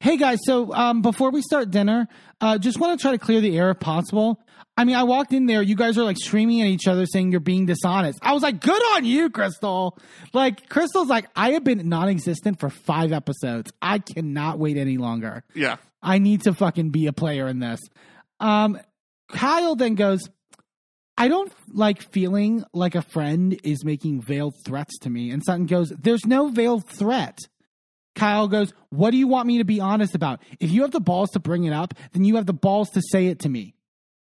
[0.00, 2.06] "Hey guys, so um, before we start dinner,
[2.42, 4.38] uh, just want to try to clear the air if possible."
[4.76, 5.62] I mean, I walked in there.
[5.62, 8.18] You guys are like screaming at each other, saying you're being dishonest.
[8.20, 9.96] I was like, "Good on you, Crystal!"
[10.34, 13.72] Like Crystal's like, "I have been non-existent for five episodes.
[13.80, 15.76] I cannot wait any longer." Yeah.
[16.02, 17.80] I need to fucking be a player in this.
[18.40, 18.78] Um,
[19.28, 20.28] Kyle then goes,
[21.18, 25.30] I don't like feeling like a friend is making veiled threats to me.
[25.30, 27.38] And Sutton goes, There's no veiled threat.
[28.14, 30.40] Kyle goes, What do you want me to be honest about?
[30.60, 33.02] If you have the balls to bring it up, then you have the balls to
[33.10, 33.74] say it to me.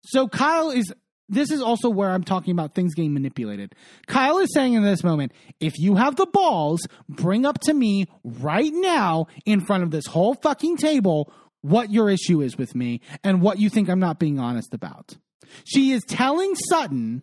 [0.04, 0.92] So Kyle is.
[1.30, 3.74] This is also where I'm talking about things getting manipulated.
[4.06, 8.06] Kyle is saying in this moment, if you have the balls, bring up to me
[8.24, 11.30] right now in front of this whole fucking table
[11.60, 15.18] what your issue is with me and what you think I'm not being honest about.
[15.64, 17.22] She is telling Sutton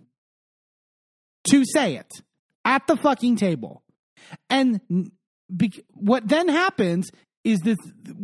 [1.49, 2.11] to say it
[2.63, 3.83] at the fucking table.
[4.49, 4.81] And
[5.55, 7.09] be- what then happens
[7.43, 7.77] is this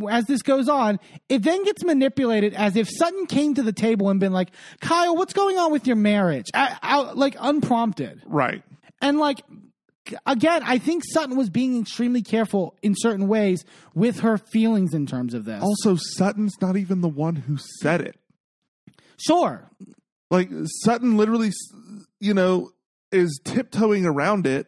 [0.09, 0.99] as this goes on,
[1.29, 4.49] it then gets manipulated as if Sutton came to the table and been like,
[4.81, 8.23] "Kyle, what's going on with your marriage?" I, I, like unprompted.
[8.25, 8.63] Right.
[8.99, 9.41] And like
[10.25, 13.63] again, I think Sutton was being extremely careful in certain ways
[13.93, 15.61] with her feelings in terms of this.
[15.61, 18.15] Also, Sutton's not even the one who said it.
[19.25, 19.69] Sure,
[20.29, 20.49] Like
[20.83, 21.51] Sutton literally,
[22.19, 22.71] you know,
[23.11, 24.67] is tiptoeing around it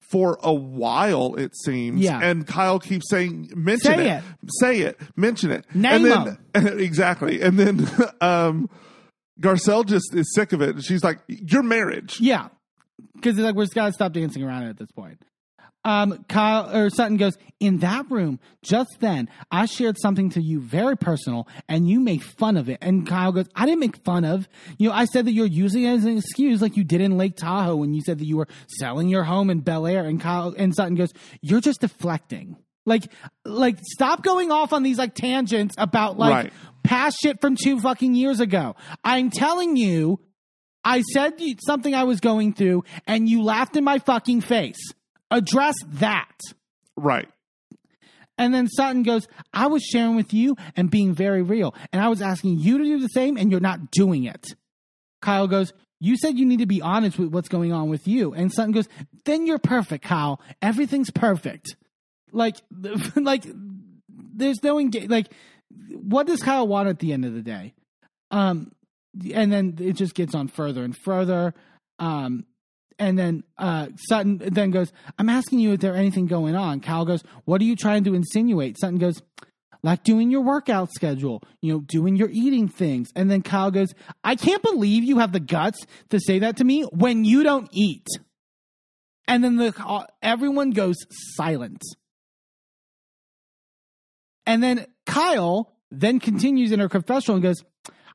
[0.00, 1.34] for a while.
[1.36, 2.00] It seems.
[2.00, 2.20] Yeah.
[2.22, 4.24] And Kyle keeps saying, "Mention Say it.
[4.60, 7.40] say it, mention it." Name and then, exactly.
[7.40, 7.88] And then
[8.20, 8.68] um,
[9.40, 10.76] Garcelle just is sick of it.
[10.76, 12.48] And she's like, "Your marriage." Yeah,
[13.14, 15.20] because like we're just gotta stop dancing around it at this point.
[15.84, 19.28] Um, Kyle or Sutton goes in that room just then.
[19.50, 22.78] I shared something to you very personal, and you make fun of it.
[22.80, 24.48] And Kyle goes, "I didn't make fun of.
[24.78, 27.16] You know, I said that you're using it as an excuse, like you did in
[27.18, 28.46] Lake Tahoe when you said that you were
[28.78, 32.56] selling your home in Bel Air." And Kyle and Sutton goes, "You're just deflecting.
[32.86, 33.04] Like,
[33.44, 36.52] like stop going off on these like tangents about like Right.
[36.84, 38.76] past shit from two fucking years ago.
[39.04, 40.20] I'm telling you."
[40.84, 41.34] I said
[41.64, 44.80] something I was going through, and you laughed in my fucking face.
[45.32, 46.38] Address that.
[46.96, 47.28] Right.
[48.38, 51.74] And then Sutton goes, I was sharing with you and being very real.
[51.92, 54.54] And I was asking you to do the same, and you're not doing it.
[55.20, 58.32] Kyle goes, You said you need to be honest with what's going on with you.
[58.34, 58.88] And Sutton goes,
[59.24, 60.40] Then you're perfect, Kyle.
[60.60, 61.76] Everything's perfect.
[62.32, 62.56] Like,
[63.16, 63.44] like,
[64.08, 65.08] there's no engage.
[65.08, 65.32] Like,
[65.92, 67.74] what does Kyle want at the end of the day?
[68.30, 68.72] Um,
[69.32, 71.54] and then it just gets on further and further.
[71.98, 72.46] Um,
[72.98, 76.80] and then uh, Sutton then goes, I'm asking you if there anything going on.
[76.80, 78.78] Kyle goes, What are you trying to insinuate?
[78.78, 79.22] Sutton goes,
[79.82, 83.10] like doing your workout schedule, you know, doing your eating things.
[83.16, 83.88] And then Kyle goes,
[84.22, 87.68] I can't believe you have the guts to say that to me when you don't
[87.72, 88.06] eat.
[89.26, 90.96] And then the uh, everyone goes
[91.34, 91.82] silent.
[94.46, 97.62] And then Kyle then continues in her confessional and goes,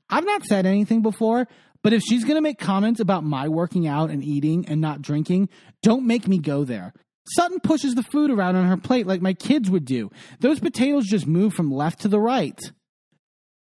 [0.10, 1.48] I've not said anything before,
[1.88, 5.02] but if she's going to make comments about my working out and eating and not
[5.02, 5.48] drinking,
[5.82, 6.92] don't make me go there.
[7.30, 10.12] Sutton pushes the food around on her plate like my kids would do.
[10.42, 12.60] Those potatoes just move from left to the right.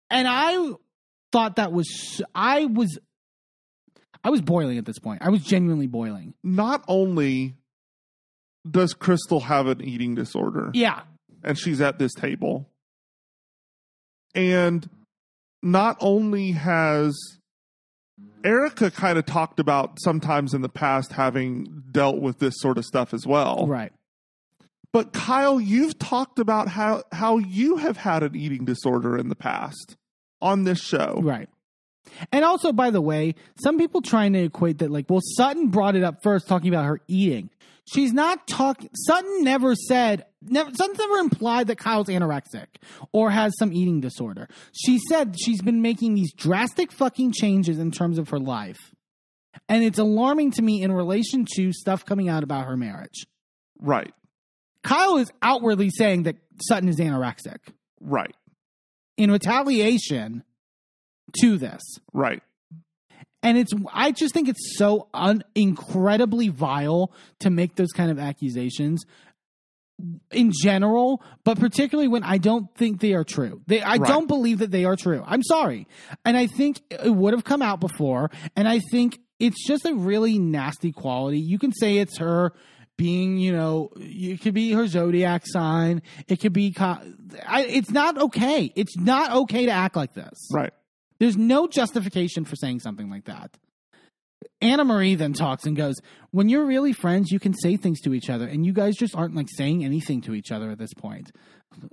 [0.09, 0.73] And I
[1.33, 2.99] thought that was I was
[4.25, 5.21] I was boiling at this point.
[5.21, 6.33] I was genuinely boiling.
[6.43, 7.57] Not only
[8.67, 11.03] does Crystal have an eating disorder, Yeah.
[11.43, 12.71] and she's at this table.
[14.35, 14.89] And
[15.63, 17.15] not only has
[18.45, 22.85] Erika kind of talked about sometimes in the past having dealt with this sort of
[22.85, 23.67] stuff as well.
[23.67, 23.93] Right.
[24.93, 29.35] But Kyle, you've talked about how how you have had an eating disorder in the
[29.35, 29.97] past
[30.41, 31.21] on this show.
[31.23, 31.49] Right.
[32.31, 35.97] And also, by the way, some people trying to equate that like, well, Sutton brought
[35.97, 37.51] it up first, talking about her eating.
[37.87, 38.91] She's not talking.
[38.95, 40.27] Sutton never said.
[40.47, 40.71] Never.
[40.99, 42.67] Never implied that Kyle's anorexic
[43.13, 44.49] or has some eating disorder.
[44.73, 48.95] She said she's been making these drastic fucking changes in terms of her life,
[49.69, 53.27] and it's alarming to me in relation to stuff coming out about her marriage.
[53.81, 54.13] Right.
[54.83, 57.59] Kyle is outwardly saying that Sutton is anorexic
[58.01, 58.35] Right.
[59.17, 60.45] in retaliation
[61.41, 61.83] to this.
[62.13, 62.43] Right.
[63.43, 68.19] And it's I just think it's so un- incredibly vile to make those kind of
[68.19, 69.05] accusations
[70.33, 73.61] in general, but particularly when I don't think they are true.
[73.67, 74.09] They I Right.
[74.09, 75.23] don't believe that they are true.
[75.27, 75.87] I'm sorry.
[76.25, 79.95] And I think it would have come out before and I think it's just a
[79.95, 81.39] really nasty quality.
[81.39, 82.53] You can say it's her
[82.97, 86.03] being, you know, it could be her zodiac sign.
[86.29, 86.99] It could be co-
[87.47, 88.73] I, it's not okay.
[88.77, 90.49] It's not okay to act like this.
[90.53, 90.73] Right.
[91.19, 93.57] There's no justification for saying something like that.
[94.63, 95.97] Annemarie then talks and goes,
[96.31, 99.15] When you're really friends, you can say things to each other, and you guys just
[99.17, 101.33] aren't like saying anything to each other at this point.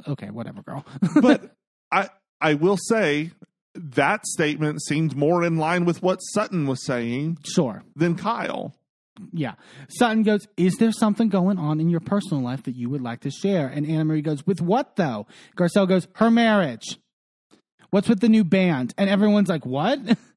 [0.07, 0.85] Okay, whatever, girl.
[1.21, 1.55] But
[1.91, 2.09] I
[2.39, 3.31] I will say
[3.75, 7.83] that statement seemed more in line with what Sutton was saying sure.
[7.95, 8.73] than Kyle.
[9.33, 9.53] Yeah.
[9.89, 13.21] Sutton goes, Is there something going on in your personal life that you would like
[13.21, 13.67] to share?
[13.67, 15.27] And Annemarie goes, With what though?
[15.55, 16.97] Garcelle goes, Her marriage.
[17.91, 18.93] What's with the new band?
[18.97, 19.99] And everyone's like, What?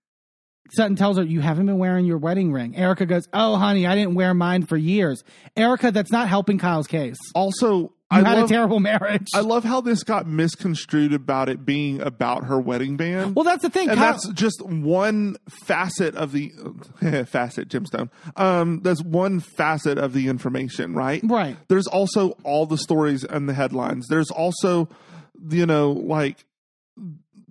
[0.73, 2.75] Sutton tells her, You haven't been wearing your wedding ring.
[2.77, 5.23] Erika goes, Oh, honey, I didn't wear mine for years.
[5.57, 7.19] Erika, that's not helping Kyle's case.
[7.35, 9.29] Also, You I had love, a terrible marriage.
[9.35, 13.37] I love how this got misconstrued about it being about her wedding band.
[13.37, 13.89] well, that's the thing.
[13.91, 16.51] and Kyle- that's just one facet of the
[17.27, 18.09] facet gemstone.
[18.37, 21.21] Um, that's one facet of the information, right?
[21.25, 21.57] Right.
[21.69, 24.07] There's also all the stories and the headlines.
[24.09, 24.89] There's also,
[25.51, 26.45] you know, like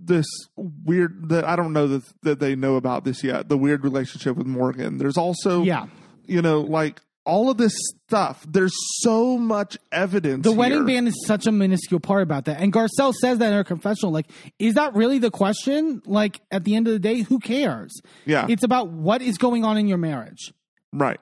[0.05, 0.25] this
[0.55, 3.49] weird that I don't know that that they know about this yet.
[3.49, 4.97] The weird relationship with Morgan.
[4.97, 5.88] There's also, Yeah.
[6.25, 7.73] you know, like all of this
[8.07, 8.45] stuff.
[8.49, 10.43] There's so much evidence.
[10.43, 12.59] The wedding band is such a minuscule part about that.
[12.59, 14.11] And Garcelle says that in her confessional.
[14.11, 16.01] Like, is that really the question?
[16.05, 17.93] Like, at the end of the day, who cares?
[18.25, 18.45] Yeah.
[18.49, 20.51] It's about what is going on in your marriage.
[20.91, 21.19] right.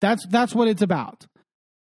[0.00, 1.24] That's that's what it's about.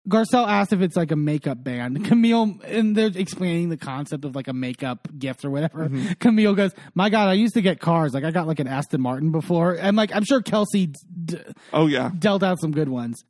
[0.07, 2.05] Garcelle asked if it's like a makeup band.
[2.07, 5.85] Camille, and they're explaining the concept of like a makeup gift or whatever.
[5.89, 6.13] Mm-hmm.
[6.19, 8.13] Camille goes, "My God, I used to get cars.
[8.13, 10.93] Like I got like an Aston Martin before, and like I'm sure Kelsey
[11.25, 11.39] d-
[11.73, 12.11] Oh yeah.
[12.17, 13.23] dealt out some good ones."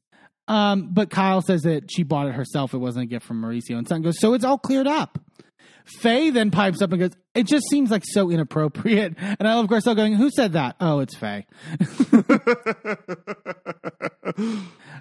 [0.48, 2.74] Um, but Kyle says that she bought it herself.
[2.74, 3.78] It wasn't a gift from Mauricio.
[3.78, 5.18] And Son goes, "So it's all cleared up."
[5.86, 9.68] Faye then pipes up and goes, "It just seems like so inappropriate." And I love
[9.68, 11.46] Garcelle going, "Who said that?" Oh, it's Faye.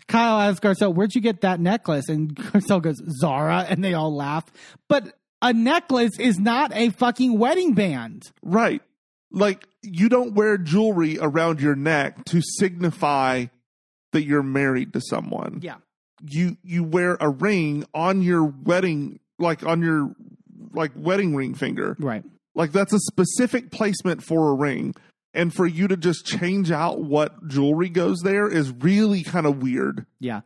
[0.08, 4.14] Kyle asks Garcelle, "Where'd you get that necklace?" And Garcelle goes, "Zara," and they all
[4.14, 4.44] laugh.
[4.88, 8.22] But a necklace is not a fucking wedding band.
[8.42, 8.82] Right.
[9.30, 13.46] Like you don't wear jewelry around your neck to signify
[14.12, 15.58] that you're married to someone.
[15.62, 15.76] Yeah,
[16.20, 20.14] You you wear a ring on your wedding like on your
[20.72, 21.96] like wedding ring finger.
[21.98, 22.24] right.
[22.54, 24.94] Like that's a specific placement for a ring.
[25.34, 29.60] And for you to just change out what jewelry goes there is really kind of
[29.60, 30.06] weird.
[30.20, 30.42] Yeah.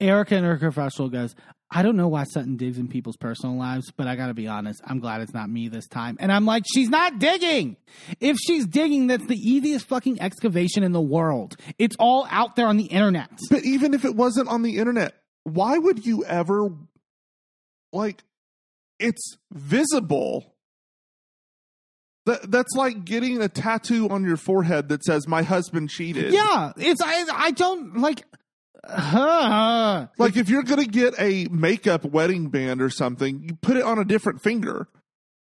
[0.00, 1.34] Erika in her confessional goes,
[1.74, 4.46] I don't know why Sutton digs in people's personal lives, but I got to be
[4.46, 4.82] honest.
[4.84, 6.18] I'm glad it's not me this time.
[6.20, 7.78] And I'm like, she's not digging.
[8.20, 11.56] If she's digging, that's the easiest fucking excavation in the world.
[11.78, 13.30] It's all out there on the internet.
[13.48, 15.14] But even if it wasn't on the internet,
[15.44, 16.68] why would you ever
[17.92, 18.22] like
[18.98, 20.51] it's visible?
[22.26, 26.32] That that's like getting a tattoo on your forehead that says my husband cheated.
[26.32, 26.72] Yeah.
[26.76, 28.24] It's, I, I don't like,
[28.84, 33.76] uh, Like if you're going to get a makeup wedding band or something, you put
[33.76, 34.88] it on a different finger.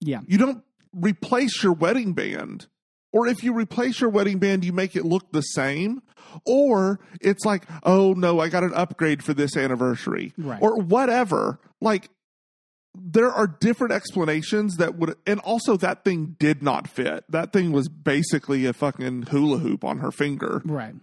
[0.00, 0.20] yeah.
[0.26, 0.62] You don't
[0.92, 2.66] replace your wedding band.
[3.12, 6.02] Or if you replace your wedding band, you make it look the same.
[6.44, 10.32] Or it's like, oh no, I got an upgrade for this anniversary.
[10.36, 10.60] Right.
[10.60, 11.60] Or whatever.
[11.80, 12.08] Like,
[12.94, 17.24] there are different explanations that would, and also that thing did not fit.
[17.28, 20.62] That thing was basically a fucking hula hoop on her finger.
[20.64, 20.94] Right.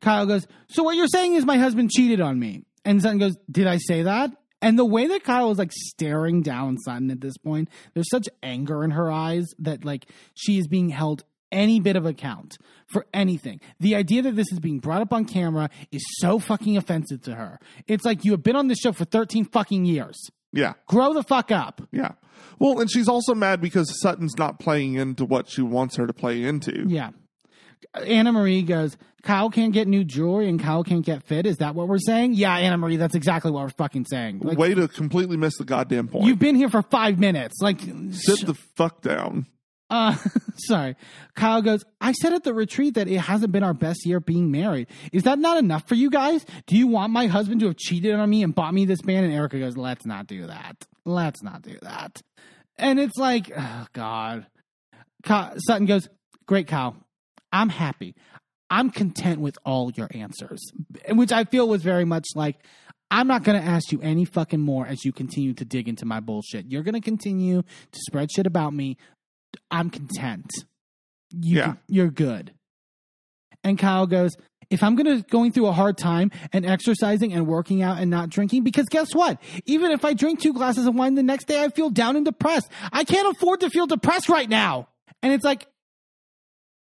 [0.00, 2.62] Kyle goes, So what you're saying is my husband cheated on me.
[2.84, 4.30] And Sutton goes, Did I say that?
[4.62, 8.28] And the way that Kyle is like staring down Sutton at this point, there's such
[8.42, 13.06] anger in her eyes that like she is being held any bit of account for
[13.14, 13.60] anything.
[13.80, 17.34] The idea that this is being brought up on camera is so fucking offensive to
[17.34, 17.60] her.
[17.86, 20.16] It's like you have been on this show for 13 fucking years.
[20.56, 20.72] Yeah.
[20.86, 21.82] Grow the fuck up.
[21.92, 22.12] Yeah.
[22.58, 26.12] Well, and she's also mad because Sutton's not playing into what she wants her to
[26.12, 26.86] play into.
[26.88, 27.10] Yeah.
[27.94, 31.46] Annemarie goes, Kyle can't get new jewelry and Kyle can't get fit.
[31.46, 32.34] Is that what we're saying?
[32.34, 34.40] Yeah, Annemarie, that's exactly what we're fucking saying.
[34.40, 36.26] Like, Way to completely miss the goddamn point.
[36.26, 37.60] you've been here for five minutes.
[37.60, 37.80] Like,
[38.10, 39.46] Sit the fuck down.
[39.88, 40.16] Uh,
[40.56, 40.96] sorry.
[41.34, 44.50] Kyle goes, I said at the retreat that it hasn't been our best year being
[44.50, 44.88] married.
[45.12, 46.44] Is that not enough for you guys?
[46.66, 49.24] Do you want my husband to have cheated on me and bought me this man?
[49.24, 50.86] And Erika goes, let's not do that.
[51.04, 52.20] Let's not do that.
[52.78, 54.46] And it's like, oh, God.
[55.24, 56.08] Ky- Sutton goes,
[56.46, 56.96] Great, Kyle.
[57.52, 58.14] I'm happy.
[58.70, 60.60] I'm content with all your answers,
[61.08, 62.56] which I feel was very much like,
[63.10, 66.04] I'm not going to ask you any fucking more as you continue to dig into
[66.04, 66.66] my bullshit.
[66.68, 68.96] You're going to continue to spread shit about me.
[69.70, 70.50] I'm content.
[71.32, 71.64] You Yeah.
[71.64, 72.52] can- you're good.
[73.64, 74.36] And Kyle goes,
[74.70, 78.30] if I'm gonna going through a hard time and exercising and working out and not
[78.30, 79.40] drinking, because guess what?
[79.64, 82.24] Even if I drink two glasses of wine the next day, I feel down and
[82.24, 82.68] depressed.
[82.92, 84.88] I can't afford to feel depressed right now.
[85.22, 85.66] And it's like,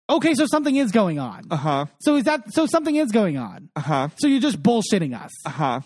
[0.09, 1.43] okay, so something is going on.
[1.49, 1.85] Uh huh.
[2.01, 2.65] So is that so?
[2.67, 3.69] Something is going on.
[3.75, 4.07] Uh huh.
[4.17, 5.31] So you're just bullshitting us.
[5.45, 5.81] Uh huh.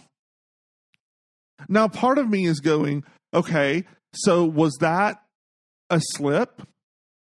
[1.70, 3.04] Now, part of me is going,
[3.34, 5.22] okay, so was that
[5.90, 6.62] a slip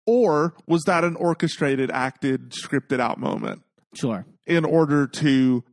[0.07, 3.63] or was that an orchestrated, acted, scripted out moment
[3.95, 4.25] Sure.
[4.47, 5.65] in order to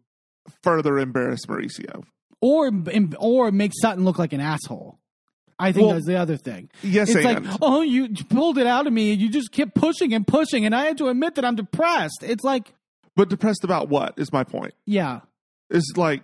[0.63, 2.03] further embarrass Mauricio?
[2.41, 2.71] Or
[3.17, 4.97] or make Sutton look like an asshole.
[5.61, 6.69] I think Well, that's the other thing.
[6.81, 7.45] Yes, It's and.
[7.45, 9.11] like, oh, you pulled it out of me.
[9.11, 12.23] and You just kept pushing and pushing, and I had to admit that I'm depressed.
[12.23, 12.71] It's like,
[13.15, 14.73] but depressed about what is my point?
[14.85, 15.19] yeah,
[15.69, 16.23] it's like,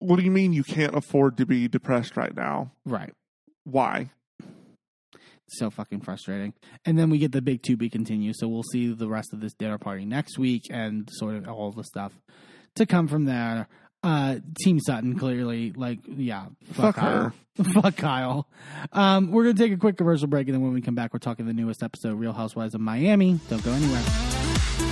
[0.00, 2.72] what do you mean you can't afford to be depressed right now?
[2.84, 3.12] right.
[3.64, 4.10] Why?
[5.58, 6.54] So fucking frustrating.
[6.84, 8.32] And then we get the big to be continue.
[8.34, 11.72] So we'll see the rest of this dinner party next week and sort of all
[11.72, 12.12] the stuff
[12.76, 13.68] to come from there.
[14.02, 17.32] Uh, Team Sutton clearly, like, yeah, fuck, Fuck Kyle.
[17.72, 18.48] fuck Kyle.
[18.92, 21.20] Um, we're gonna take a quick commercial break, and then when we come back, we're
[21.20, 23.38] talking the newest episode, Real Housewives of Miami.
[23.48, 24.91] Don't go anywhere.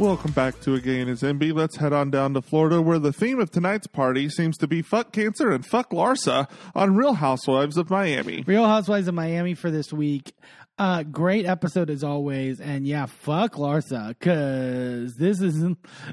[0.00, 1.52] Welcome back to A Gay and His Enby.
[1.52, 4.80] Let's head on down to Florida where the theme of tonight's party seems to be
[4.80, 8.42] fuck cancer and fuck Larsa on Real Housewives of Miami.
[8.46, 10.32] Real Housewives of Miami for this week.
[10.78, 15.62] Uh, great episode as always, and yeah, fuck Larsa, because this is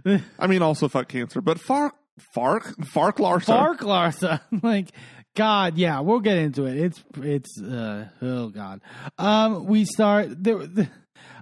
[0.37, 1.95] I mean, also fuck cancer, but Fark,
[2.35, 3.45] Fark, Fark Larsa.
[3.45, 4.41] Fark Larsa.
[4.63, 4.89] like,
[5.33, 6.77] God, yeah, we'll get into it.
[6.77, 8.81] It's it's uh, oh God.
[9.17, 10.67] Um, we start there.
[10.67, 10.89] The,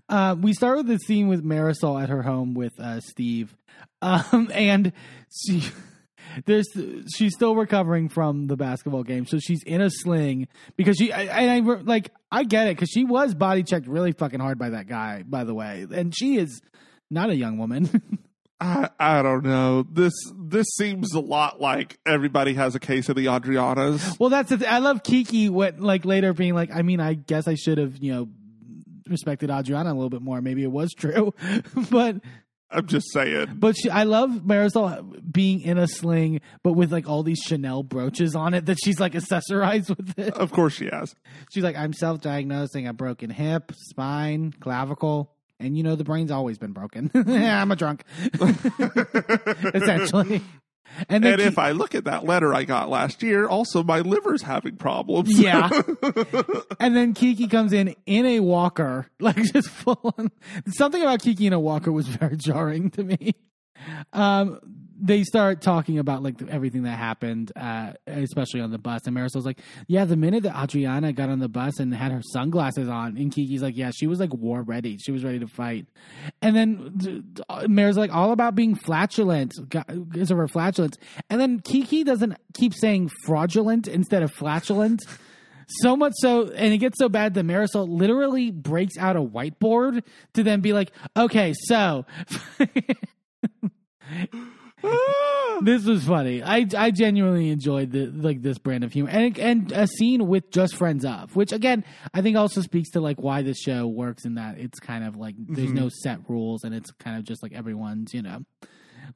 [0.09, 3.55] uh, we start with the scene with Marisol at her home with uh, Steve,
[4.01, 4.91] um, and
[5.29, 5.63] she.
[6.45, 6.67] There's
[7.15, 11.13] she's still recovering from the basketball game, so she's in a sling because she.
[11.13, 14.57] I, and I like I get it because she was body checked really fucking hard
[14.57, 16.61] by that guy, by the way, and she is
[17.09, 18.19] not a young woman.
[18.59, 19.83] I, I don't know.
[19.83, 24.19] This this seems a lot like everybody has a case of the Adrianas.
[24.19, 25.49] Well, that's the th- I love Kiki.
[25.49, 28.29] What like later being like, I mean, I guess I should have you know
[29.07, 30.41] respected Adriana a little bit more.
[30.41, 31.33] Maybe it was true,
[31.89, 32.17] but
[32.71, 33.55] I'm just saying.
[33.55, 37.83] But she, I love Marisol being in a sling, but with like all these Chanel
[37.83, 40.33] brooches on it that she's like accessorized with it.
[40.33, 41.15] Of course she has.
[41.53, 45.31] She's like, I'm self diagnosing a broken hip, spine, clavicle.
[45.59, 47.11] And you know, the brain's always been broken.
[47.27, 48.03] yeah, I'm a drunk.
[49.73, 50.41] Essentially.
[51.09, 53.99] And then And if I look at that letter I got last year, also my
[53.99, 55.37] liver's having problems.
[55.37, 55.69] Yeah.
[56.79, 60.31] and then Kiki comes in in a walker, like just full on.
[60.67, 63.35] Something about Kiki in a walker was very jarring to me.
[64.13, 64.59] Um,
[64.97, 69.01] they start talking about like everything that happened, uh, especially on the bus.
[69.05, 72.21] And Marisol's like, "Yeah, the minute that Adriana got on the bus and had her
[72.23, 74.97] sunglasses on, and Kiki's like, yeah, she was like war ready.
[74.97, 75.87] She was ready to fight."
[76.41, 79.53] And then d- d- like, all about being flatulent,
[80.13, 80.97] is of her flatulence.
[81.29, 85.01] And then Kiki doesn't keep saying fraudulent instead of flatulent.
[85.81, 90.03] So much so, and it gets so bad that Marisol literally breaks out a whiteboard
[90.35, 92.05] to then be like, okay, so
[95.61, 96.43] this was funny.
[96.43, 100.51] I I genuinely enjoyed the like this brand of humor and and a scene with
[100.51, 101.83] just friends of, which again
[102.13, 105.15] I think also speaks to like why this show works in that it's kind of
[105.15, 105.77] like there's mm-hmm.
[105.77, 108.39] no set rules and it's kind of just like everyone's you know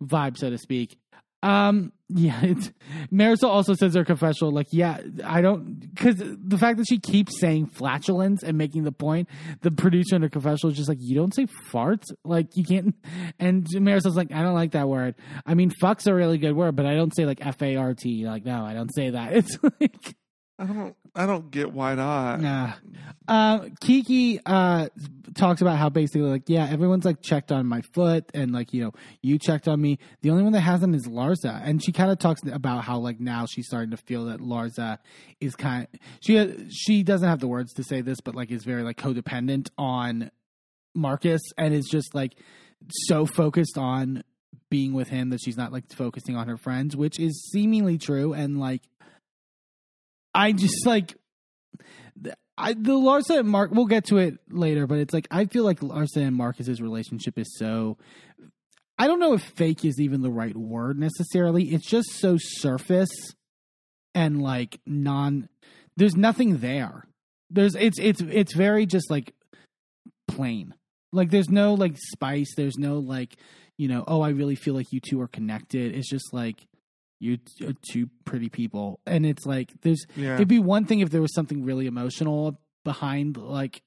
[0.02, 0.98] vibe so to speak.
[1.42, 2.72] Um, yeah, it's,
[3.14, 7.40] Marisol also says her confessional, like, yeah, I don't, because the fact that she keeps
[7.40, 9.30] saying flatulence and making the point,
[9.62, 12.96] the producer in her confessional is just like, you don't say farts, like, you can't.
[13.40, 15.16] And Marisol's like, I don't like that word.
[15.46, 17.94] I mean, fuck's a really good word, but I don't say like F A R
[17.94, 18.26] T.
[18.26, 19.34] Like, no, I don't say that.
[19.40, 20.16] It's like,
[20.60, 22.42] I don't I don't get why not.
[22.42, 22.74] Nah.
[23.28, 24.90] Uh, Kiki uh,
[25.36, 28.84] talks about how basically, like, yeah, everyone's like checked on my foot, and like, you
[28.84, 30.00] know, you checked on me.
[30.22, 33.20] The only one that hasn't is Larsa, and she kind of talks about how like
[33.20, 34.98] now she's starting to feel that Larsa
[35.40, 35.88] is kind.
[36.22, 39.70] she she doesn't have the words to say this, but like is very like codependent
[39.78, 40.32] on
[40.96, 42.36] Marcus, and is just like
[42.90, 44.24] so focused on
[44.70, 48.34] being with him that she's not like focusing on her friends, which is seemingly true,
[48.34, 48.82] and like.
[50.34, 51.16] I just like
[52.60, 53.72] I, the Larsa and Mark.
[53.72, 57.40] We'll get to it later, but it's like I feel like Larsa and Marcus's relationship
[57.40, 57.98] is so.
[58.98, 61.64] I don't know if fake is even the right word necessarily.
[61.74, 63.34] It's just so surface
[64.14, 65.48] and like non.
[65.96, 67.06] There's nothing there.
[67.50, 69.34] There's it's it's it's very just like
[70.28, 70.74] plain.
[71.14, 72.54] Like there's no like spice.
[72.58, 73.38] There's no like
[73.78, 74.04] you know.
[74.06, 75.96] Oh, I really feel like you two are connected.
[75.96, 76.68] It's just like
[77.20, 80.36] you uh, two pretty people, and it's like there's Yeah.
[80.36, 83.82] It'd be one thing if there was something really emotional behind like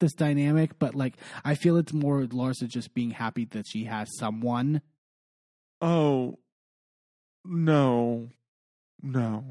[0.00, 4.08] this dynamic, but like I feel it's more Larsa just being happy that she has
[4.18, 4.82] someone.
[5.80, 6.38] Oh
[7.44, 8.28] no.
[9.02, 9.44] No.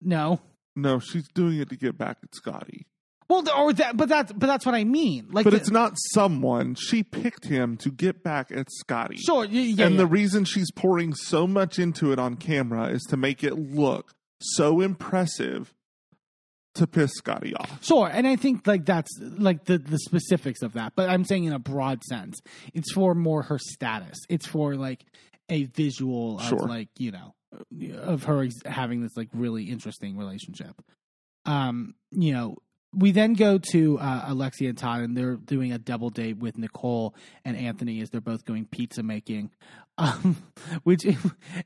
[0.00, 0.40] No.
[0.74, 2.86] No, she's doing it to get back at Scottie.
[3.28, 5.26] Well, or that, but that's but that's what I mean.
[5.30, 6.74] Like, But the- it's not someone.
[6.76, 9.16] She picked him to get back at Scottie.
[9.16, 9.44] sure.
[9.44, 9.98] Yeah, and yeah.
[9.98, 14.14] the reason she's pouring so much into it on camera is to make it look
[14.40, 15.72] so impressive
[16.74, 17.82] to piss Scottie off.
[17.84, 21.44] Sure, and I think like that's like the the specifics of that, but I'm saying
[21.44, 22.38] in a broad sense,
[22.74, 24.18] it's for more her status.
[24.28, 25.04] It's for like
[25.48, 26.58] a visual of Sure.
[26.68, 27.34] like you know
[28.02, 30.80] of her having this like really interesting relationship.
[31.46, 32.56] Um, you know,
[32.94, 36.56] we then go to uh, Alexia and Todd, and they're doing a double date with
[36.56, 39.50] Nicole and Anthony as they're both going pizza making.
[39.98, 40.36] Um,
[40.82, 41.16] which it,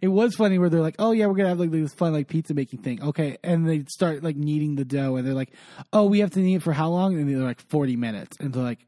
[0.01, 2.29] it was funny where they're like, "Oh yeah, we're gonna have like this fun like
[2.29, 5.53] pizza making thing." Okay, and they start like kneading the dough, and they're like,
[5.93, 8.53] "Oh, we have to knead it for how long?" And they're like, 40 minutes," and
[8.53, 8.87] they're like.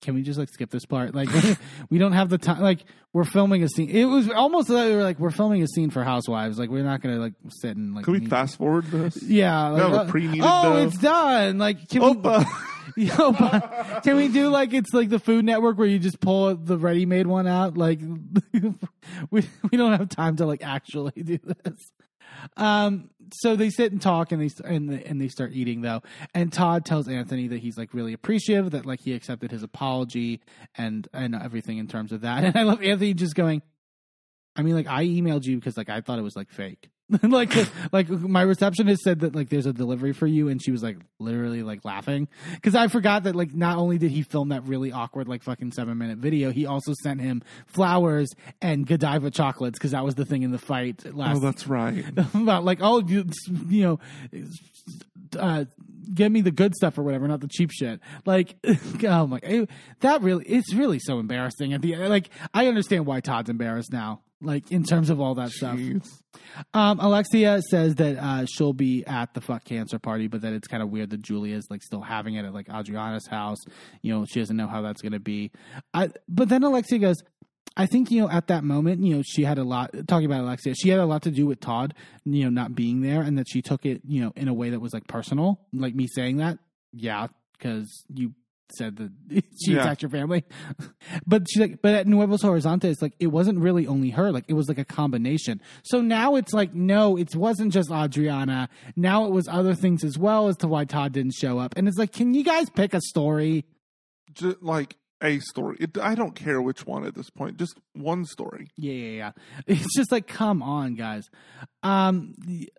[0.00, 1.14] Can we just like skip this part?
[1.14, 1.28] Like,
[1.90, 2.60] we don't have the time.
[2.60, 3.90] Like, we're filming a scene.
[3.90, 6.58] It was almost like we were like, we're filming a scene for Housewives.
[6.58, 8.04] Like, we're not gonna like sit and like.
[8.04, 9.22] Can we fast forward this?
[9.22, 9.68] Yeah.
[9.68, 10.76] Like, No, uh, pre-kneaded oh, dough.
[10.86, 11.58] it's done.
[11.58, 12.44] Like, can we?
[13.04, 13.32] Yo,
[14.02, 17.26] can we do like it's like the Food Network where you just pull the ready-made
[17.26, 17.76] one out?
[17.76, 18.00] Like
[19.30, 21.92] we we don't have time to like actually do this.
[22.56, 26.02] Um, so they sit and talk and they and and they start eating though.
[26.34, 30.40] And Todd tells Anthony that he's like really appreciative that like he accepted his apology
[30.76, 32.44] and and everything in terms of that.
[32.50, 33.62] And I love Anthony just going.
[34.56, 36.90] I mean, like I emailed you because like I thought it was like fake.
[37.22, 37.52] like
[37.92, 40.96] like my receptionist said that like there's a delivery for you and she was like
[41.18, 42.28] literally like laughing.
[42.54, 45.72] Because i forgot that like not only did he film that really awkward like fucking
[45.72, 48.28] seven minute video he also sent him flowers
[48.62, 52.04] and godiva chocolates because that was the thing in the fight last Oh, that's right.
[52.34, 53.24] about like oh you,
[53.68, 53.98] you know
[55.38, 55.64] uh
[56.12, 58.00] give me the good stuff or whatever not the cheap shit.
[58.26, 58.56] Like
[59.04, 63.20] oh my it- that really it's really so embarrassing at the like i understand why
[63.20, 65.78] todd's embarrassed now like in terms of all that stuff
[66.74, 70.68] um, Alexia says that uh, she'll be at the fuck cancer party, but that it's
[70.68, 73.58] kind of weird that Julia's like still having it at like Adriana's house.
[74.02, 75.50] You know, she doesn't know how that's going to be.
[75.94, 77.16] I, but then Alexia goes,
[77.76, 80.42] I think you know at that moment, you know, she had a lot talking about
[80.42, 80.74] Alexia.
[80.74, 81.94] She had a lot to do with Todd,
[82.24, 84.70] you know, not being there, and that she took it, you know, in a way
[84.70, 86.58] that was like personal, like me saying that.
[86.92, 88.34] Yeah, because you
[88.76, 89.10] said that
[89.62, 89.80] she Yeah.
[89.80, 90.44] attacked your family,
[91.26, 94.54] but she's like, but at Nuevos Horizontes, like it wasn't really only her, like it
[94.54, 95.60] was like a combination.
[95.82, 98.68] So now it's like, no, it wasn't just Adriana.
[98.96, 101.88] Now it was other things as well as to why Todd didn't show up, and
[101.88, 103.64] it's like, can you guys pick a story?
[104.32, 105.76] Just like a story.
[105.80, 107.58] It, I don't care which one at this point.
[107.58, 108.68] Just one story.
[108.76, 109.32] Yeah, yeah, yeah.
[109.66, 111.28] It's just like, come on, guys.
[111.82, 112.34] Um,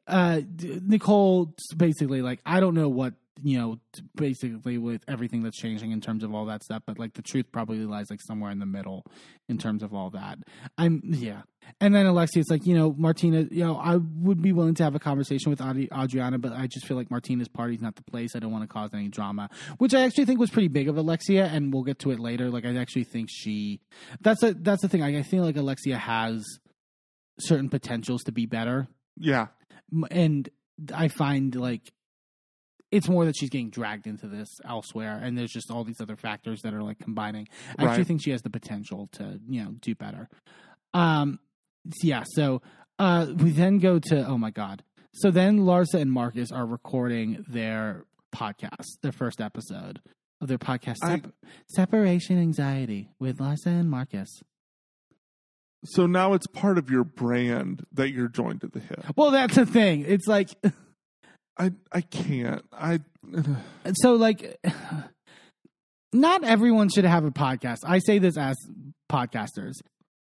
[0.07, 3.79] uh, Nicole basically like, I don't know what you know,
[4.15, 7.45] basically with everything that's changing in terms of all that stuff, but like the truth
[7.51, 9.05] probably lies like somewhere in the middle
[9.49, 10.39] in terms of all that.
[10.77, 11.41] I'm yeah.
[11.79, 13.47] And then Alexia, it's like you know, Martina.
[13.49, 16.67] You know, I would be willing to have a conversation with Adi- Adriana, but I
[16.67, 18.35] just feel like Martina's party's not the place.
[18.35, 20.97] I don't want to cause any drama, which I actually think was pretty big of
[20.97, 22.49] Alexia, and we'll get to it later.
[22.49, 23.79] Like I actually think she.
[24.21, 25.03] That's a that's the thing.
[25.03, 26.43] I, I feel like Alexia has
[27.39, 28.87] certain potentials to be better,
[29.17, 29.47] Yeah.
[30.09, 30.49] And
[30.93, 31.91] I find like
[32.91, 36.15] it's more that she's getting dragged into this elsewhere, and there's just all these other
[36.17, 37.47] factors that are like combining.
[37.69, 38.07] I actually Right.
[38.07, 40.29] think she has the potential to you know do better.
[40.93, 41.39] Um,
[42.03, 42.23] yeah.
[42.33, 42.61] So
[42.99, 44.83] uh, we then go to oh my god.
[45.13, 49.99] So then Larsa and Marcus are recording their podcast, their first episode
[50.39, 51.21] of their podcast, I-
[51.67, 54.41] Separation Anxiety with Larsa and Marcus.
[55.83, 59.03] So now it's part of your brand that you're joined at the hip.
[59.15, 60.05] Well, that's the thing.
[60.07, 60.49] It's like
[61.57, 62.63] I I can't.
[62.71, 62.99] I
[63.93, 64.59] so like
[66.13, 67.77] not everyone should have a podcast.
[67.85, 68.55] I say this as
[69.11, 69.73] podcasters.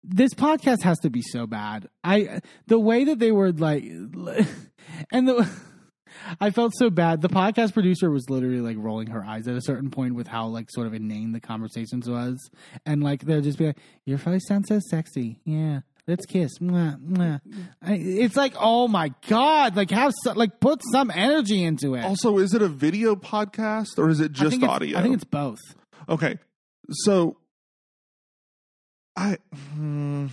[0.05, 1.89] This podcast has to be so bad.
[2.03, 3.85] I the way that they were like
[5.13, 5.49] and the
[6.41, 7.23] i felt so bad.
[7.23, 10.47] The podcast producer was literally like rolling her eyes at a certain point with how
[10.47, 12.39] like sort of inane the conversations was.
[12.85, 15.41] And like they're just be like your voice sounds so sexy.
[15.45, 16.59] Yeah Let's kiss.
[16.59, 17.41] Mwah, mwah.
[17.81, 19.77] I, it's like, oh my god!
[19.77, 22.05] Like, have so, like put some energy into it.
[22.05, 24.99] also is it a video podcast or is it I just think it's- audio?
[24.99, 25.61] I think it's both.
[26.09, 26.39] Okay.
[26.91, 27.37] So
[29.17, 29.39] I
[29.75, 30.27] hmm,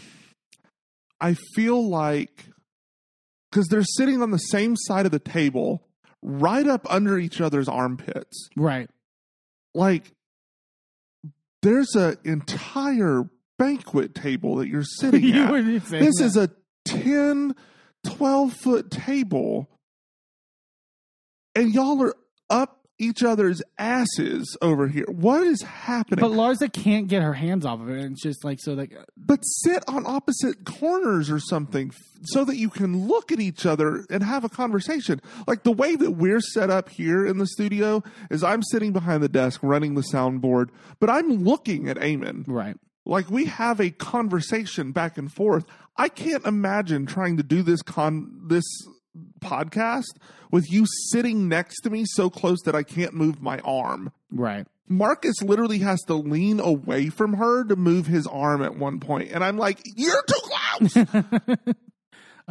[1.21, 2.45] I feel like
[3.51, 5.85] cuz they're sitting on the same side of the table
[6.23, 8.49] right up under each other's armpits.
[8.57, 8.89] Right.
[9.75, 10.13] Like
[11.61, 15.51] there's an entire banquet table that you're sitting You at.
[15.51, 16.23] were just saying This that.
[16.25, 16.49] is a
[16.85, 17.53] 10
[18.05, 19.69] 12 foot table
[21.55, 22.15] and y'all are
[22.49, 25.05] up each other's asses over here.
[25.07, 26.19] What is happening?
[26.19, 27.97] But Larsa can't get her hands off of it.
[28.01, 31.91] And it's just like so like but sit on opposite corners or something
[32.23, 35.21] so that you can look at each other and have a conversation.
[35.47, 39.23] Like the way that we're set up here in the studio is I'm sitting behind
[39.23, 42.43] the desk running the soundboard, but I'm looking at Eamon.
[42.47, 42.75] right.
[43.09, 45.65] Like we have a conversation back and forth.
[45.97, 48.65] I can't imagine trying to do this con this
[49.39, 50.15] podcast
[50.51, 54.11] with you sitting next to me so close that I can't move my arm.
[54.31, 54.67] Right.
[54.87, 59.31] Marcus literally has to lean away from her to move his arm at one point,
[59.31, 61.05] and I'm like, "You're too close."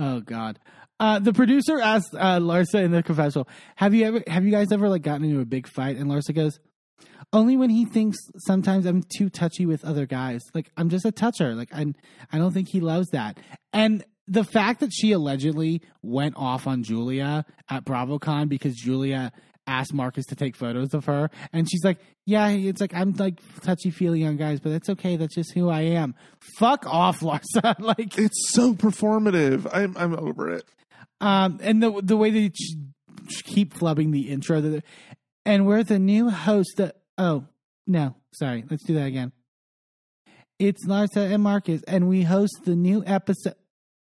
[0.01, 0.61] Oh God.
[1.01, 4.23] Uh, the producer asked uh, Larsa in the confessional, "Have you ever?
[4.28, 6.61] Have you guys ever like gotten into a big fight?" And Larsa goes,
[7.33, 10.43] "Only when he thinks sometimes I'm too touchy with other guys.
[10.55, 11.55] Like I'm just a toucher.
[11.55, 11.87] Like I,
[12.33, 13.39] I don't think he loves that."
[13.73, 19.33] And the fact that she allegedly went off on Julia at BravoCon because Julia
[19.67, 23.41] asked Marcus to take photos of her, and she's like, "Yeah, it's like I'm like
[23.63, 25.17] touchy feely on guys, but that's okay.
[25.17, 26.15] That's just who I am."
[26.59, 27.79] Fuck off, Larsa.
[27.79, 29.69] like it's so performative.
[29.73, 30.65] I'm I'm over it.
[31.21, 32.51] um, and the the way they
[33.45, 34.85] keep flubbing the intro, that
[35.45, 36.75] and we're the new host.
[36.77, 37.45] That, oh
[37.87, 39.33] no, sorry, let's do that again.
[40.59, 43.55] It's Larsa and Marcus, and we host the new episode.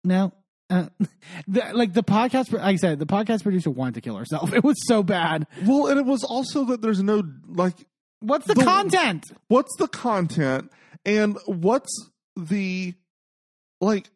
[0.02, 0.32] No,
[0.68, 0.86] uh,
[1.48, 2.52] the, like the podcast.
[2.52, 4.52] Like I said, the podcast producer wanted to kill herself.
[4.54, 5.46] It was so bad.
[5.64, 7.74] Well, and it was also that there's no like,
[8.20, 9.24] What's the, The- content?
[9.48, 10.70] what's the content
[11.04, 12.94] and what's the
[13.80, 14.10] like.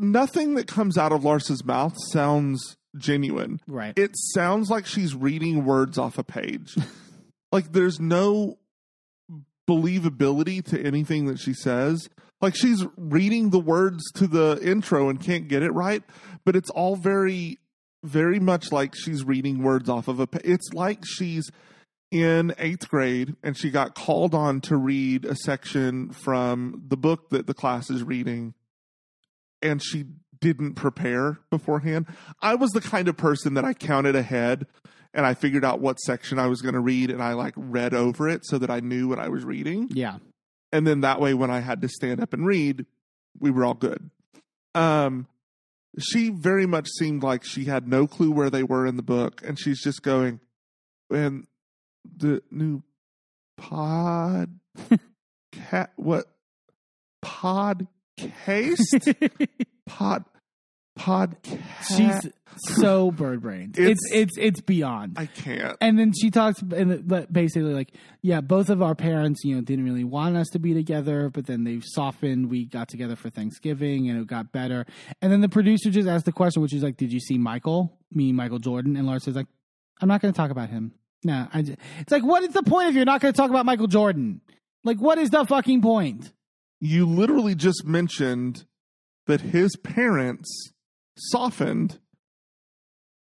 [0.00, 3.60] Nothing that comes out of Larsa's mouth sounds genuine.
[3.66, 3.98] Right.
[3.98, 6.76] It sounds like she's reading words off a page.
[7.52, 8.58] like there's no
[9.68, 12.08] believability to anything that she says.
[12.40, 16.02] Like she's reading the words to the intro and can't get it right,
[16.44, 17.58] but it's all very,
[18.04, 20.28] very much like she's reading words off of a.
[20.44, 21.50] It's like she's
[22.10, 27.28] in eighth grade and she got called on to read a section from the book
[27.30, 28.54] that the class is reading,
[29.60, 30.04] and she
[30.40, 32.06] didn't prepare beforehand.
[32.40, 34.66] I was the kind of person that I counted ahead
[35.14, 37.94] and I figured out what section I was going to read and I like read
[37.94, 39.88] over it so that I knew what I was reading.
[39.92, 40.18] yeah.
[40.72, 42.86] and then that way when I had to stand up and read,
[43.38, 44.10] we were all good.
[44.74, 45.26] Um,
[45.98, 49.42] she very much seemed like she had no clue where they were in the book,
[49.44, 50.40] and she's just going,
[51.10, 51.46] and
[52.16, 52.82] the new
[53.56, 54.58] pod
[55.52, 56.26] cat what
[57.24, 57.96] podcast
[59.86, 60.24] pod
[60.98, 61.62] podcast.
[61.96, 62.32] She's
[62.76, 63.78] so bird brained.
[63.78, 65.14] It's, It's- it's it's beyond.
[65.16, 65.76] I can't.
[65.80, 69.84] and then she talks and basically like yeah both of our parents you know didn't
[69.84, 74.10] really want us to be together but then they've softened we got together for thanksgiving
[74.10, 74.84] and it got better
[75.22, 77.96] and then the producer just asked the question which is like did you see michael
[78.12, 79.46] me michael jordan and Larsa says like
[80.00, 82.96] i'm not going to talk about him no it's like what is the point if
[82.96, 84.40] you're not going to talk about michael jordan
[84.82, 86.32] like what is the fucking point
[86.80, 88.64] you literally just mentioned
[89.26, 90.72] that his parents
[91.18, 91.98] softened.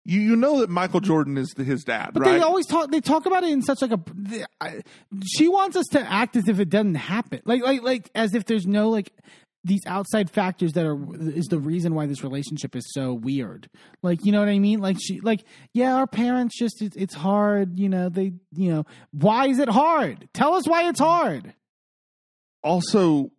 [0.05, 2.31] You you know that Michael Jordan is the, his dad, But right?
[2.33, 2.89] they always talk.
[2.91, 3.99] They talk about it in such like a.
[4.15, 4.81] they- I-
[5.25, 8.45] She wants us to act as if it doesn't happen, like like like as if
[8.45, 9.11] there's no like
[9.65, 10.97] these outside factors that are
[11.35, 13.67] is the reason why this relationship is so weird.
[14.01, 14.79] Like you know what I mean?
[14.79, 15.43] Like she like
[15.73, 17.77] yeah, our parents just it's, it's hard.
[17.77, 20.29] You know they you know why is it hard?
[20.33, 21.53] Tell us why it's hard.
[22.63, 23.31] also,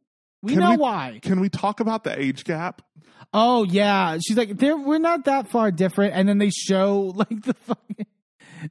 [0.43, 1.19] We know we- why.
[1.23, 2.83] can we talk about the age gap?
[3.33, 7.43] Oh yeah, she's like, "They're we're not that far different," and then they show like
[7.43, 8.07] the fucking.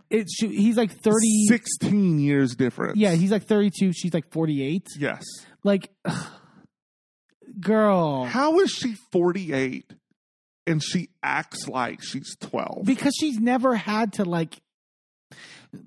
[0.10, 1.46] It's she- he's like thirty.
[1.48, 2.98] Sixteen years difference.
[2.98, 3.94] Yeah, he's like thirty-two.
[3.94, 4.88] She's like forty-eight.
[4.98, 5.24] yes.
[5.64, 5.90] Like,
[7.60, 9.92] girl, How is she forty eight
[10.66, 12.86] and she acts like she's twelve?
[12.86, 14.56] because she's never had to like.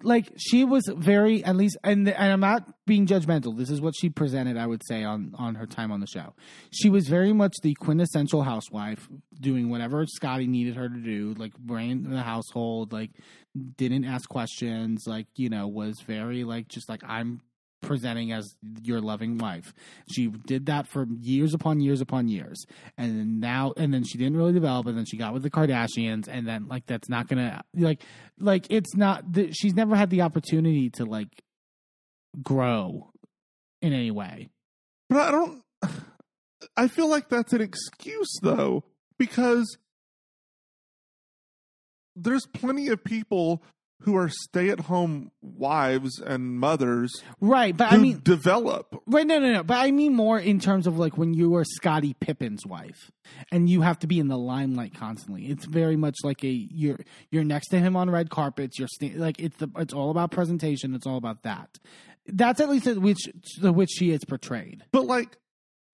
[0.02, 3.56] Like she was very at least, and and I'm not being judgmental.
[3.56, 6.34] This is what she presented, I would say, on on her time on the show.
[6.70, 9.08] She was very much the quintessential housewife,
[9.40, 13.10] doing whatever Scottie needed her to do, like ran the household, like
[13.76, 17.40] didn't ask questions, like you know, was very like just like I'm
[17.80, 19.72] presenting as your loving wife.
[20.12, 22.64] She did that for years upon years upon years.
[22.96, 25.50] And then now and then she didn't really develop and then she got with the
[25.50, 28.02] Kardashians and then like that's not going to like
[28.38, 31.42] like it's not the, she's never had the opportunity to like
[32.42, 33.10] grow
[33.82, 34.48] in any way.
[35.08, 35.62] But I don't.
[36.76, 38.84] I feel like that's an excuse though,
[39.18, 39.78] because
[42.14, 43.62] there's plenty of people
[44.00, 49.00] who are stay-at-home wives and mothers Right, but I mean develop.
[49.06, 49.62] Right, no, no, no.
[49.62, 53.10] But I mean more in terms of like when you are Scottie Pippen's wife,
[53.52, 55.46] and you have to be in the limelight constantly.
[55.46, 56.98] It's very much like a you're
[57.30, 58.78] you're next to him on red carpets.
[58.78, 60.94] You're sta- like it's the it's all about presentation.
[60.94, 61.78] It's all about that.
[62.26, 63.28] That's at least which
[63.60, 64.84] the which she is portrayed.
[64.92, 65.36] But like,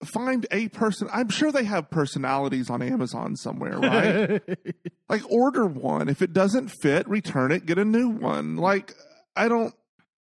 [0.03, 1.09] find a person.
[1.11, 4.41] I'm sure they have personalities on Amazon somewhere, right?
[5.09, 6.09] like, order one.
[6.09, 7.65] If it doesn't fit, return it.
[7.65, 8.57] Get a new one.
[8.57, 8.93] Like,
[9.35, 9.73] I don't.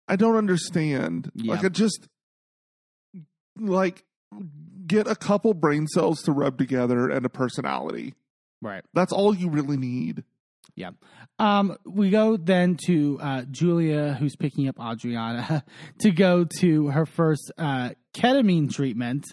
[0.08, 1.30] I don't understand.
[1.34, 1.54] Yeah.
[1.54, 2.08] Like, I just
[3.56, 4.04] like
[4.86, 8.14] get a couple brain cells to rub together and a personality.
[8.60, 8.84] right.
[8.92, 10.24] That's all you really need.
[10.74, 10.90] Yeah.
[11.40, 15.64] Um, we go then to uh, Julia, who's picking up Adriana
[16.00, 19.24] to go to her first uh, ketamine treatment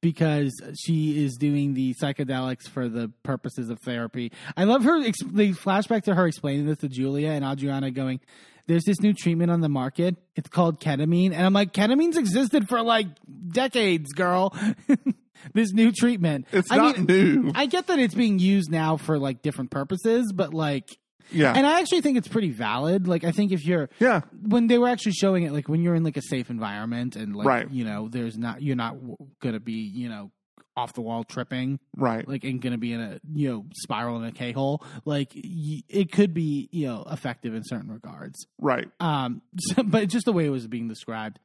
[0.00, 4.32] because she is doing the psychedelics for the purposes of therapy.
[4.56, 5.02] I love her.
[5.04, 8.20] Ex- the flashback to her explaining this to Julia and Adriana going,
[8.66, 10.16] there's this new treatment on the market.
[10.36, 11.32] It's called ketamine.
[11.34, 13.08] And I'm like, ketamine's existed for like
[13.52, 14.56] decades, girl.
[15.54, 16.46] this new treatment.
[16.52, 17.52] It's I not mean, new.
[17.54, 20.88] I get that it's being used now for like different purposes, but like,
[21.32, 21.52] Yeah.
[21.56, 23.06] and I actually think it's pretty valid.
[23.08, 24.20] Like, I think if you're yeah.
[24.42, 27.34] when they were actually showing it, like when you're in like a safe environment and
[27.36, 27.70] like Right.
[27.70, 30.30] you know, there's not you're not w- gonna be you know
[30.76, 32.26] off the wall tripping Right.
[32.28, 34.84] like and gonna be in a you know spiral in a K hole.
[35.04, 38.46] Like y- it could be you know effective in certain regards.
[38.60, 38.88] right.
[39.00, 41.38] Um, so, but just the way it was being described.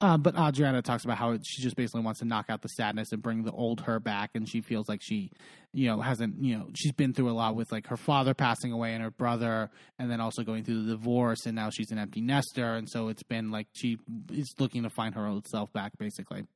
[0.00, 3.10] Um, but Adriana talks about how she just basically wants to knock out the sadness
[3.10, 5.32] and bring the old her back, and she feels like she,
[5.72, 8.70] you know, hasn't, you know, she's been through a lot with like her father passing
[8.70, 11.98] away and her brother, and then also going through the divorce, and now she's an
[11.98, 13.98] empty nester, and so it's been like she
[14.32, 16.46] is looking to find her old self back, basically.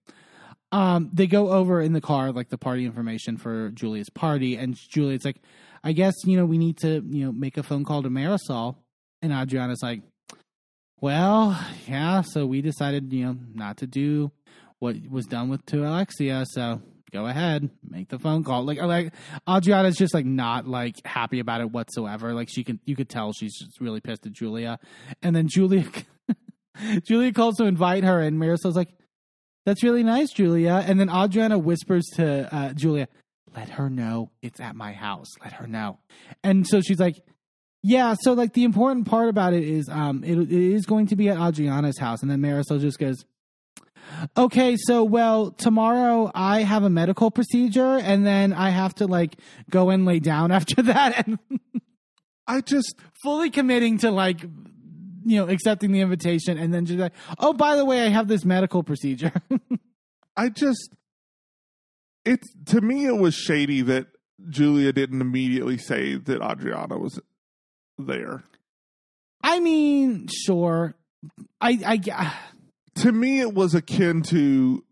[0.71, 4.77] Um, they go over in the car like the party information for Julia's party, and
[4.77, 5.43] Julia's like,
[5.83, 8.77] "I guess you know we need to you know make a phone call to Marisol,"
[9.21, 10.03] and Adriana's like,
[11.03, 14.31] well, yeah, so we decided, you know, not to do
[14.79, 16.81] what was done with to Alexia, so
[17.13, 18.65] go ahead, make the phone call.
[18.65, 19.13] Like like
[19.49, 22.33] Adriana's just like not like happy about it whatsoever.
[22.35, 24.79] Like she can you could tell she's just really pissed at Julia.
[25.23, 25.85] And then Julia
[27.05, 28.95] Julia calls to invite her and Marisol's like,
[29.67, 30.85] That's really nice, Julia.
[30.87, 33.09] And then Adriana whispers to uh, Julia,
[33.57, 35.29] Let her know it's at my house.
[35.43, 35.99] Let her know.
[36.45, 37.23] And so she's like,
[37.83, 41.17] yeah, so like the important part about it is um it, it is going to
[41.17, 43.25] be at Adriana's house and then Marisol just goes
[44.37, 49.37] okay, so well, tomorrow I have a medical procedure and then I have to like
[49.71, 51.39] go and lay down after that and
[52.47, 54.43] I just fully committing to like
[55.25, 58.29] you know accepting the invitation and then just like oh by the way I have
[58.29, 59.33] this medical procedure.
[60.37, 60.95] I just
[62.25, 64.07] it to me it was shady that
[64.49, 67.21] Julia didn't immediately say that Adriana was
[68.03, 68.45] there.
[69.43, 70.95] I mean, sure.
[71.61, 72.31] I I uh,
[73.03, 74.85] To me it was akin to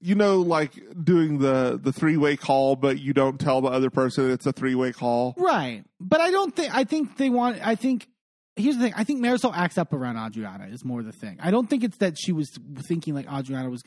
[0.00, 0.72] you know like
[1.02, 4.92] doing the the three-way call but you don't tell the other person it's a three-way
[4.92, 5.34] call.
[5.38, 5.84] right.
[6.00, 8.08] But I don't think I think they want I think
[8.56, 8.94] here's the thing.
[8.96, 11.38] I think Marisol acts up around Adriana is more the thing.
[11.40, 12.50] I don't think it's that she was
[12.86, 13.82] thinking like Adriana was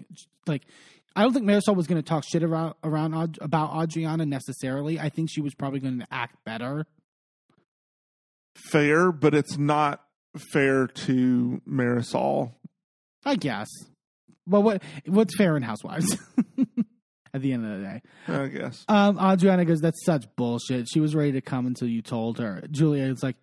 [0.46, 0.64] like.
[1.16, 5.00] I don't think Marisol was going to talk shit around around about Adriana necessarily.
[5.00, 6.86] I think she was probably going to act better.
[8.72, 10.02] Fair, but it's not
[10.52, 12.54] fair to Marisol.
[13.26, 13.68] I guess.
[14.48, 16.18] Well, what what's fair in Housewives?
[17.34, 18.86] At the end of the day, I guess.
[18.88, 22.64] um, Adriana goes, "That's such bullshit." She was ready to come until you told her.
[22.72, 23.36] Julia is like,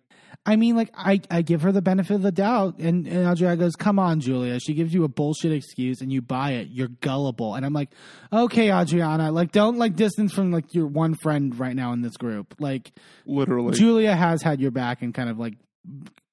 [0.45, 3.57] "I mean, like, I, I give her the benefit of the doubt," and, and Adriana
[3.57, 6.69] goes, "Come on, Julia." She gives you a bullshit excuse, and you buy it.
[6.71, 7.89] You're gullible, and I'm like,
[8.31, 12.17] "Okay, Adriana, like, don't like distance from like your one friend right now in this
[12.17, 12.55] group.
[12.59, 12.91] Like,
[13.25, 13.77] Literally.
[13.77, 15.55] Julia has had your back and kind of like,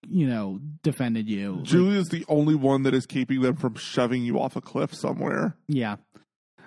[0.09, 1.57] you know, defended you.
[1.57, 4.95] Like, Julia's the only one that is keeping them from shoving you off a cliff
[4.95, 5.57] somewhere.
[5.69, 5.97] Yeah.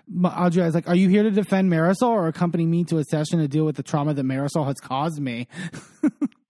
[0.07, 3.39] Ma- Adriana's like, are you here to defend Marisol or accompany me to a session
[3.39, 5.47] to deal with the trauma that Marisol has caused me?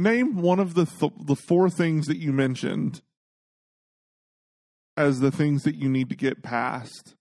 [0.00, 3.02] Name one of the th- the four things that you mentioned
[4.96, 7.14] as the things that you need to get past.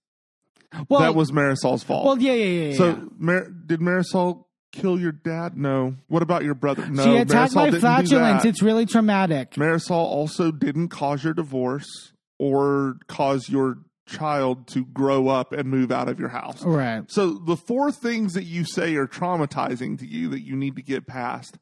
[0.87, 2.05] Well, that was Marisol's fault.
[2.05, 2.77] well, yeah, yeah, yeah.
[2.77, 3.03] so yeah.
[3.17, 5.57] Mar- did Marisol kill your dad?
[5.57, 5.95] No.
[6.07, 6.87] What about your brother?
[6.87, 7.03] No.
[7.03, 8.45] she attacked Marisol my didn't flatulence.
[8.45, 9.51] It's really traumatic.
[9.51, 15.91] Marisol also didn't cause your divorce or cause your child to grow up and move
[15.91, 16.63] out of your house.
[16.63, 17.03] Right.
[17.09, 20.81] So the four things that you say are traumatizing to you that you need to
[20.81, 21.57] get past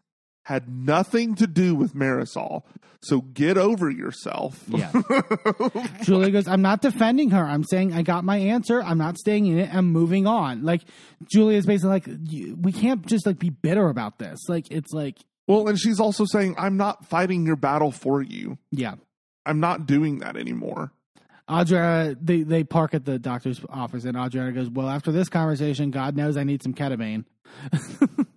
[0.47, 2.63] had nothing to do with Marisol.
[3.01, 4.63] So get over yourself.
[4.69, 4.93] Yeah.
[6.03, 7.43] Julia goes, I'm not defending her.
[7.43, 8.81] I'm saying I got my answer.
[8.81, 9.75] I'm not staying in it.
[9.75, 10.63] I'm moving on.
[10.63, 10.83] Like,
[11.29, 12.07] Julia's basically like,
[12.61, 14.39] we can't just like be bitter about this.
[14.47, 15.17] Like, it's like,
[15.47, 18.57] well, and she's also saying, I'm not fighting your battle for you.
[18.71, 18.95] yeah.
[19.45, 20.91] I'm not doing that anymore.
[21.49, 25.89] Adriana, they, they park at the doctor's office, and Adriana goes, "Well, after this conversation,
[25.89, 27.23] God knows I need some ketamine."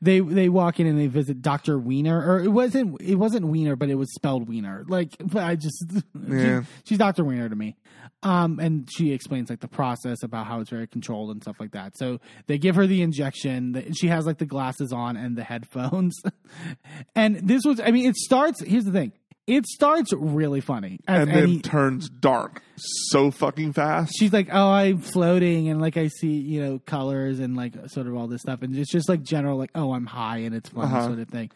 [0.00, 3.76] they they walk in and they visit Doctor Wiener, or it wasn't it wasn't Wiener,
[3.76, 4.84] but it was spelled Wiener.
[4.88, 5.84] Like, but I just
[6.28, 6.62] Yeah.
[6.62, 7.76] she, she's Doctor Wiener to me.
[8.22, 11.72] Um, and she explains like the process about how it's very controlled and stuff like
[11.72, 11.96] that.
[11.96, 13.94] So they give her the injection.
[13.94, 16.20] She has like the glasses on and the headphones.
[17.14, 18.62] and this was, I mean, it starts.
[18.62, 19.12] Here's the thing.
[19.46, 24.12] It starts really funny, as And then any- turns dark so fucking fast.
[24.16, 28.06] she's like, "Oh, I'm floating," and like I see, you know, colors and like sort
[28.06, 30.68] of all this stuff, and it's just like general, like, "Oh, I'm high," and it's
[30.68, 31.06] fun Uh-huh.
[31.08, 31.50] sort of thing.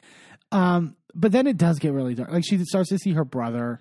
[0.51, 2.31] Um, but then it does get really dark.
[2.33, 3.81] Like she starts to see her brother,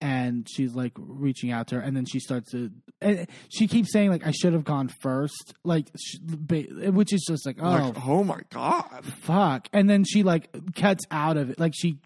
[0.00, 3.92] and she's like reaching out to her, and then she starts to, and she keeps
[3.92, 5.54] saying like, "I should have gone first.
[5.64, 9.04] like, sh- ba- which is just like, oh, Like, oh my God.
[9.22, 11.98] fuck and then she like cuts out of it like she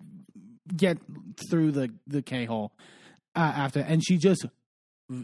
[0.77, 0.99] get
[1.51, 2.73] through the the k-hole
[3.35, 4.47] uh, after and she just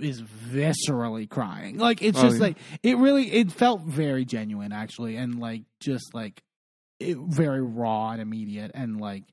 [0.02, 2.42] is viscerally crying like it's Oh, just yeah.
[2.42, 6.42] like it really it felt very genuine actually and like just like
[7.00, 9.24] it, very raw and immediate and like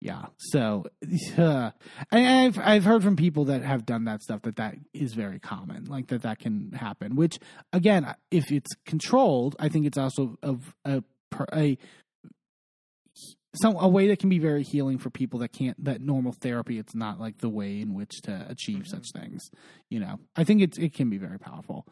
[0.00, 0.84] yeah so
[1.38, 1.70] uh,
[2.12, 5.84] I've I've heard from people that have done that stuff that that is very common
[5.86, 7.38] like that that can happen which
[7.72, 11.78] again if it's controlled I think it's also of a per- a
[13.60, 16.78] some a way that can be very healing for people that can't that normal therapy
[16.78, 19.50] it's not like the way in which to achieve such things
[19.88, 21.86] you know i think it's it can be very powerful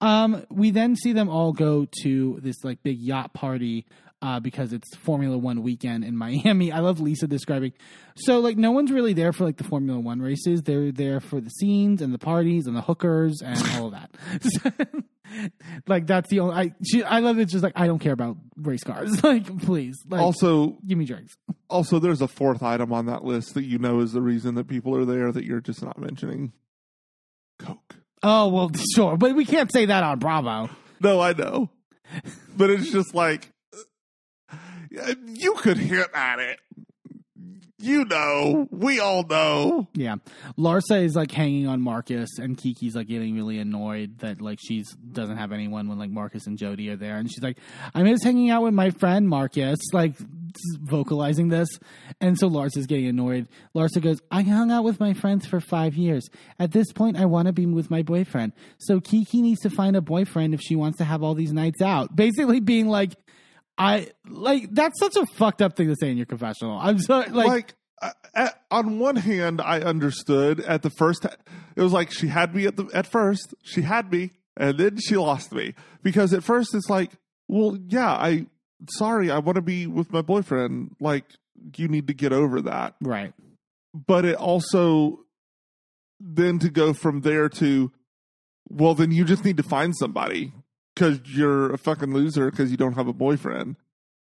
[0.00, 3.86] um we then see them all go to this like big yacht party
[4.22, 6.72] uh, because it's Formula One weekend in Miami.
[6.72, 7.74] I love Lisa describing.
[8.16, 10.62] So like no one's really there for like the Formula One races.
[10.62, 15.04] They're there for the scenes and the parties and the hookers and all of that.
[15.86, 16.54] like that's the only.
[16.54, 17.46] I she, I love it.
[17.46, 19.22] Just like I don't care about race cars.
[19.24, 21.36] like please, like Also, give me drinks.
[21.70, 24.68] also, there's a fourth item on that list that you know is the reason that
[24.68, 26.52] people are there that you're just not mentioning.
[27.58, 27.96] Coke.
[28.22, 30.70] Oh well, sure, but we can't say that on Bravo.
[31.00, 31.70] No, I know,
[32.56, 33.50] but it's just like
[35.26, 36.60] you could hit at it.
[37.84, 39.88] You know, we all know.
[39.92, 40.16] Yeah,
[40.56, 44.90] Larsa is like hanging on Marcus, and Kiki's like getting really annoyed that like she's
[44.94, 47.58] doesn't have anyone when like Marcus and Jody are there, and she's like,
[47.94, 49.78] I'm just hanging out with my friend Marcus.
[49.92, 50.14] Like,
[50.80, 51.68] vocalizing this.
[52.20, 53.48] And so Lars is getting annoyed.
[53.74, 56.28] Larsa goes, I hung out with my friends for five years.
[56.58, 58.52] At this point, I want to be with my boyfriend.
[58.78, 61.82] So Kiki needs to find a boyfriend if she wants to have all these nights
[61.82, 62.14] out.
[62.14, 63.14] Basically, being like,
[63.76, 66.78] I like that's such a fucked up thing to say in your confessional.
[66.78, 71.24] I'm sorry, like, like uh, at, on one hand, I understood at the first.
[71.24, 73.54] It was like she had me at the at first.
[73.62, 77.12] She had me, and then she lost me because at first it's like,
[77.48, 78.46] well, yeah, I
[78.90, 80.94] sorry, I want to be with my boyfriend.
[81.00, 81.24] Like
[81.76, 82.94] you need to get over that.
[83.00, 83.32] right.
[83.94, 85.20] But it also
[86.18, 87.92] then to go from there to,
[88.68, 90.52] well, then you just need to find somebody
[90.94, 93.76] because you're a fucking loser because you don't have a boyfriend.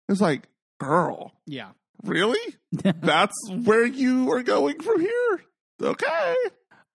[0.09, 0.47] It's like,
[0.79, 1.71] girl, Yeah.
[2.03, 2.55] really?
[2.71, 5.41] That's where you are going from here?
[5.81, 6.35] Okay.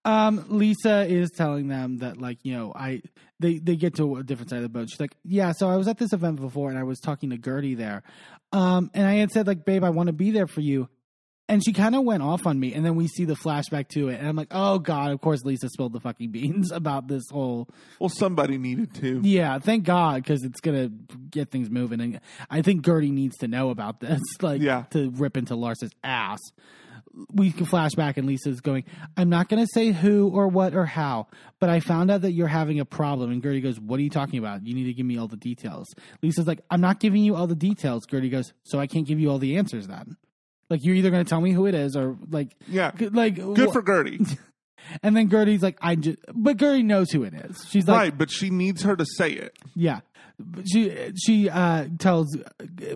[0.05, 3.03] Um, Lisa is telling them that like you know I
[3.41, 4.89] they they get to a different side of the boat.
[4.89, 7.37] She's like, yeah, so I was at this event before and I was talking to
[7.39, 8.05] Guerdy there,
[8.53, 10.89] um, and I had said like, babe, I want to be there for you,
[11.49, 14.09] and she kind of went off on me, and then we see the flashback to
[14.09, 17.23] it, and I'm like, oh god, of course Lisa spilled the fucking beans about this
[17.31, 17.69] whole
[18.01, 19.21] Well, somebody needed to.
[19.23, 20.89] yeah, thank God because it's gonna
[21.31, 24.85] get things moving, and I think Guerdy needs to know about this, like Yeah.
[24.91, 26.41] to rip into Lars's ass.
[27.33, 28.85] We can flash back, and Lisa's going,
[29.17, 31.29] "I'm not gonna say who or what or how,
[31.61, 34.11] but I found out that you're having a problem." And Guerdy goes, "What are you
[34.11, 34.67] talking about?
[34.67, 35.87] You need to give me all the details."
[36.23, 39.19] Lisa's like, "I'm not giving you all the details." Guerdy goes, "So I can't give
[39.19, 40.17] you all the answers then."
[40.71, 42.91] Like you're either going to tell me who it is or like Yeah.
[42.99, 44.39] like Good wh- for Guerdy.
[45.03, 47.65] and then Guerdy's like I just but Guerdy knows who it is.
[47.69, 49.57] She's like right, but she needs her to say it.
[49.75, 50.01] yeah.
[50.71, 52.37] She she uh, tells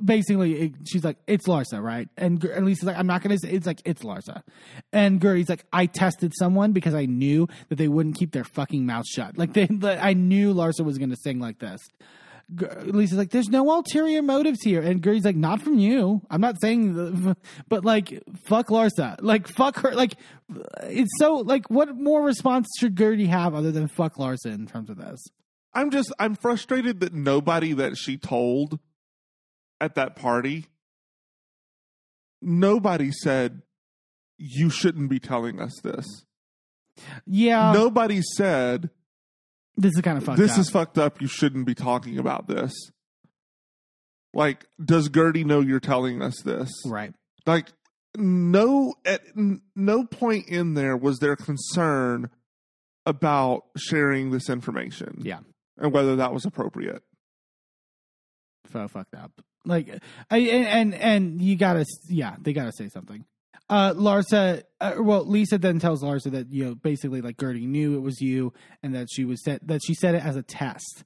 [0.04, 3.38] basically it- she's like it's Larsa right and, Ger- and Lisa's like I'm not gonna
[3.38, 4.42] say it's like it's Larsa
[4.92, 8.84] and Guerdy's like I tested someone because I knew that they wouldn't keep their fucking
[8.84, 12.04] mouth shut like they like, I knew Larsa was gonna sing like this G-
[12.56, 14.80] Lisa's like there's no ulterior motives here.
[14.80, 16.22] And Guerdy's like not from you.
[16.30, 17.36] I'm not saying the,
[17.68, 19.16] but like fuck Larsa.
[19.20, 19.92] Like fuck her.
[19.92, 20.14] Like
[20.82, 24.90] it's so like what more response should Guerdy have other than fuck Larsa in terms
[24.90, 25.22] of this?
[25.72, 28.78] I'm just I'm frustrated that nobody that she told
[29.80, 30.66] at that party
[32.42, 33.62] nobody said
[34.38, 36.24] you shouldn't be telling us this.
[37.26, 37.72] yeah.
[37.72, 38.90] Nobody said
[39.76, 40.58] This is kind of fucked this up.
[40.58, 41.20] is fucked up.
[41.20, 42.72] You shouldn't be talking about this.
[44.32, 46.70] Like, does Guerdy know you're telling us this?
[46.86, 47.12] right.
[47.46, 47.68] Like,
[48.16, 52.28] no, at n- no point in there was there concern
[53.06, 55.38] about sharing this information Yeah.
[55.78, 57.02] and whether that was appropriate.
[58.72, 59.32] So fucked up.
[59.64, 59.88] Like,
[60.30, 63.24] I and and, and you gotta, yeah, they gotta say something.
[63.70, 67.96] Uh, Larsa, uh, well, Lisa then tells Larsa that you know basically like Guerdy knew
[67.96, 71.04] it was you and that she was set that she said it as a test.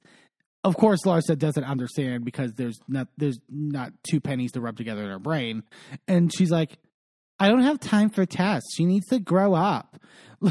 [0.63, 5.03] Of course, Larsa doesn't understand because there's not there's not two pennies to rub together
[5.03, 5.61] in her brain,
[6.07, 6.79] and she's like,
[7.39, 8.73] I don't have time for tests.
[8.75, 10.01] She needs to grow up.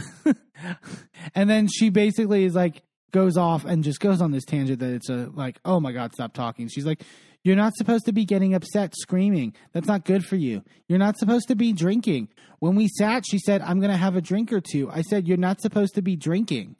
[1.35, 4.93] and then she basically is like goes off and just goes on this tangent that
[4.93, 6.69] it's a like, oh my god, stop talking.
[6.69, 7.03] She's like,
[7.45, 9.55] you're not supposed to be getting upset screaming.
[9.73, 10.63] That's not good for you.
[10.89, 12.29] You're not supposed to be drinking.
[12.59, 14.91] When we sat, she said, I'm going to have a drink or two.
[14.91, 16.77] I said, you're not supposed to be drinking.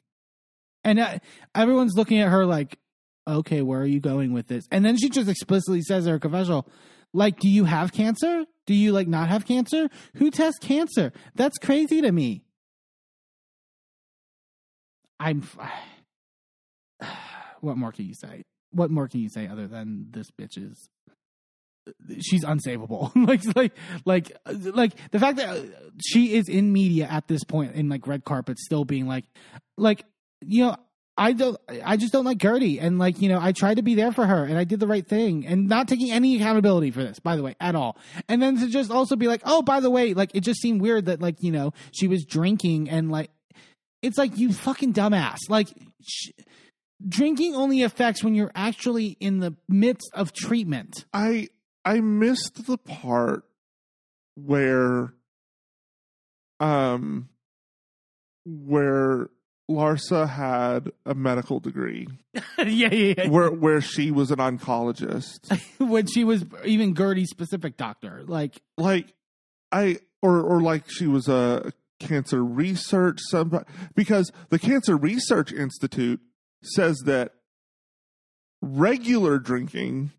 [0.83, 1.19] And uh,
[1.53, 2.79] everyone's looking at her like,
[3.27, 4.65] okay, where are you going with this?
[4.71, 6.67] And then she just explicitly says her confessional,
[7.13, 8.45] like, do you have cancer?
[8.65, 9.89] Do you like not have cancer?
[10.15, 11.13] Who tests cancer?
[11.35, 12.43] That's crazy to me.
[15.19, 15.43] I'm.
[17.61, 18.43] What more can you say?
[18.75, 20.89] What more can you say other than this bitch is?
[22.19, 23.11] She's unsavable.
[23.27, 23.73] like, like,
[24.05, 25.63] like, like the fact that
[26.05, 29.23] she is in media at this point in like red carpet, still being like,
[29.77, 30.03] like,
[30.41, 30.75] you know,
[31.17, 33.95] I don't, I just don't like Guerdy, and like, you know, I tried to be
[33.95, 37.03] there for her, and I did the right thing, and not taking any accountability for
[37.03, 37.97] this, by the way, at all.
[38.27, 40.81] And then to just also be like, oh, by the way, like, it just seemed
[40.81, 43.31] weird that like, you know, she was drinking, and like,
[44.01, 45.69] it's like you fucking dumbass, like.
[46.05, 46.31] Sh-
[47.07, 51.05] drinking only affects when you're actually in the midst of treatment.
[51.13, 51.49] I
[51.83, 53.43] I missed the part
[54.35, 55.13] where
[56.59, 57.29] um
[58.45, 59.29] where
[59.69, 62.07] Larsa had a medical degree
[62.57, 63.29] yeah, yeah, yeah.
[63.29, 65.59] where where she was an oncologist.
[65.79, 68.23] when she was even Guerdy's specific doctor.
[68.27, 69.13] Like, like
[69.71, 73.65] I or or like she was a cancer research somebody
[73.95, 76.19] because the Cancer Research Institute
[76.73, 77.31] says that
[78.61, 80.11] regular drinking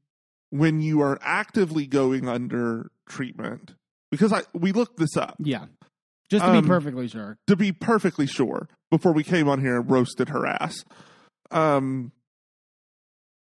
[0.51, 3.75] when you are actively going under treatment
[4.11, 5.67] because I we looked this up yeah.
[6.29, 7.39] Just to be Um, perfectly sure.
[7.47, 10.85] to be perfectly sure before we came on here and roasted her ass.
[11.51, 12.13] Um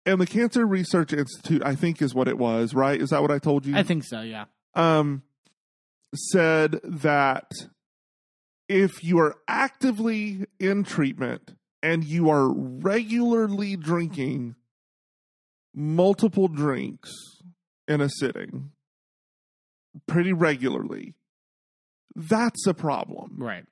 [0.04, 2.74] and the Cancer Research Institute, I think, is what it was.
[2.74, 3.00] Right?
[3.00, 3.76] Is that what I told you?
[3.76, 4.20] I think so.
[4.20, 4.46] Yeah.
[4.74, 5.22] um,
[6.14, 7.50] said that
[8.68, 14.54] if you are actively in treatment and you are regularly drinking
[15.74, 17.10] multiple drinks
[17.88, 18.70] in a sitting,
[20.06, 21.14] pretty regularly,
[22.14, 23.64] that's a problem Right.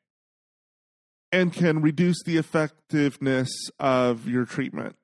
[1.31, 4.97] and can reduce the effectiveness of your treatment.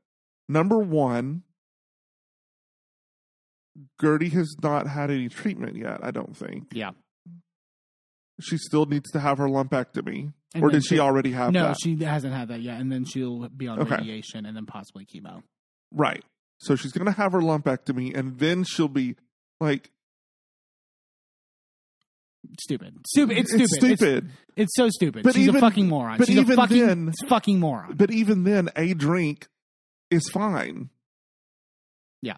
[0.48, 1.42] Number one,
[4.00, 6.68] Guerdy has not had any treatment yet, I don't think.
[6.72, 6.92] Yeah.
[8.40, 10.32] She still needs to have her lumpectomy.
[10.54, 11.76] And or did she she- already have No, that?
[11.82, 13.96] she hasn't had that yet, and then she'll be on Okay.
[13.96, 15.42] radiation and then possibly chemo.
[15.92, 16.24] right.
[16.58, 19.16] So she's going to have her lumpectomy and then she'll be
[19.60, 19.90] like,
[22.60, 22.94] Stupid.
[23.08, 23.38] Stupid.
[23.38, 23.62] It's stupid.
[23.64, 24.24] It's stupid.
[24.24, 25.24] It's, it's so stupid.
[25.24, 26.18] But She's even- a fucking moron.
[26.18, 27.96] but She's even a fucking then- fucking moron.
[27.96, 29.48] but even then, a drink
[30.10, 30.90] is fine.
[32.22, 32.36] Yeah.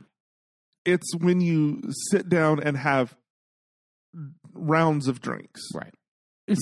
[0.84, 3.16] It's when you sit down and have
[4.58, 5.62] rounds of drinks.
[5.74, 5.94] Right.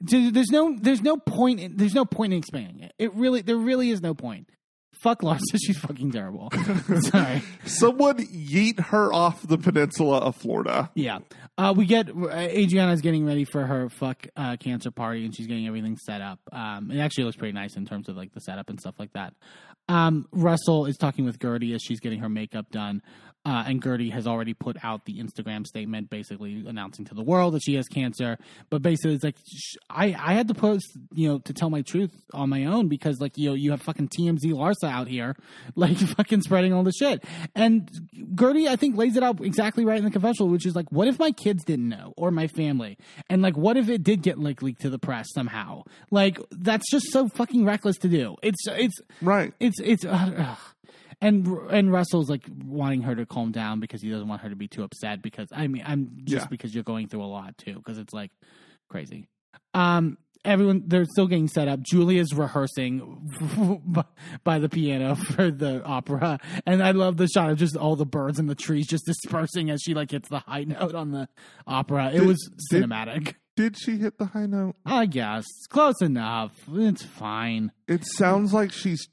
[0.00, 2.92] There's no there's no point in, there's no point in expanding it.
[2.98, 4.48] It really there really is no point.
[5.02, 6.50] Fuck Larsa, she's fucking terrible.
[7.00, 7.42] Sorry.
[7.64, 10.90] Someone yeet her off the peninsula of Florida.
[10.94, 11.18] Yeah.
[11.56, 15.46] Uh, we get uh, Adriana's getting ready for her fuck uh, cancer party, and she's
[15.46, 16.40] getting everything set up.
[16.52, 19.12] Um, it actually looks pretty nice in terms of like the setup and stuff like
[19.14, 19.34] that.
[19.88, 23.02] Um, Russell is talking with Guerdy as she's getting her makeup done,
[23.46, 27.54] uh, and Guerdy has already put out the Instagram statement, basically announcing to the world
[27.54, 28.36] that she has cancer.
[28.68, 31.82] But basically, it's like sh- I I had to post, you know, to tell my
[31.82, 35.34] truth on my own because like you know you have fucking TMZ Larsa out here,
[35.76, 37.24] like fucking spreading all the shit.
[37.54, 37.88] And
[38.34, 41.08] Guerdy, I think, lays it out exactly right in the confessional, which is like, what
[41.08, 42.98] if my kids didn't know or my family,
[43.30, 45.84] and like, what if it did get like leaked to the press somehow?
[46.10, 48.36] Like that's just so fucking reckless to do.
[48.42, 49.54] It's it's Right.
[49.60, 50.58] it's it's uh, ugh.
[51.20, 54.56] And and Russell's like wanting her to calm down because he doesn't want her to
[54.56, 56.48] be too upset because I mean I'm just Yeah.
[56.48, 58.30] because you're going through a lot too because it's like
[58.88, 59.28] crazy.
[59.74, 61.80] Um everyone they're still getting set up.
[61.82, 63.82] Julia's rehearsing
[64.44, 68.06] by- the piano for the opera and I love the shot of just all the
[68.06, 71.28] birds and the trees just dispersing as she like hits the high note on the
[71.66, 72.10] opera.
[72.10, 73.34] It Did- was did- cinematic.
[73.56, 74.76] Did she hit the high note?
[74.86, 75.44] I guess.
[75.68, 76.52] Close enough.
[76.72, 77.72] It's fine.
[77.88, 79.08] It sounds like she's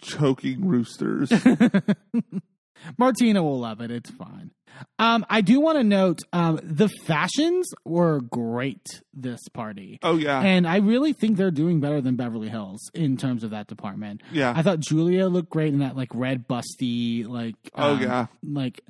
[0.00, 1.32] choking roosters.
[2.98, 3.90] Martina will love it.
[3.90, 4.52] It's fine.
[4.98, 9.98] Um, I do want to note um, the fashions were great this party.
[10.02, 10.40] oh yeah.
[10.40, 14.22] And I really think they're doing better than Beverly Hills in terms of that department.
[14.32, 14.54] Yeah.
[14.56, 18.26] I thought Julia looked great in that like red busty like Oh, um, yeah.
[18.42, 18.80] like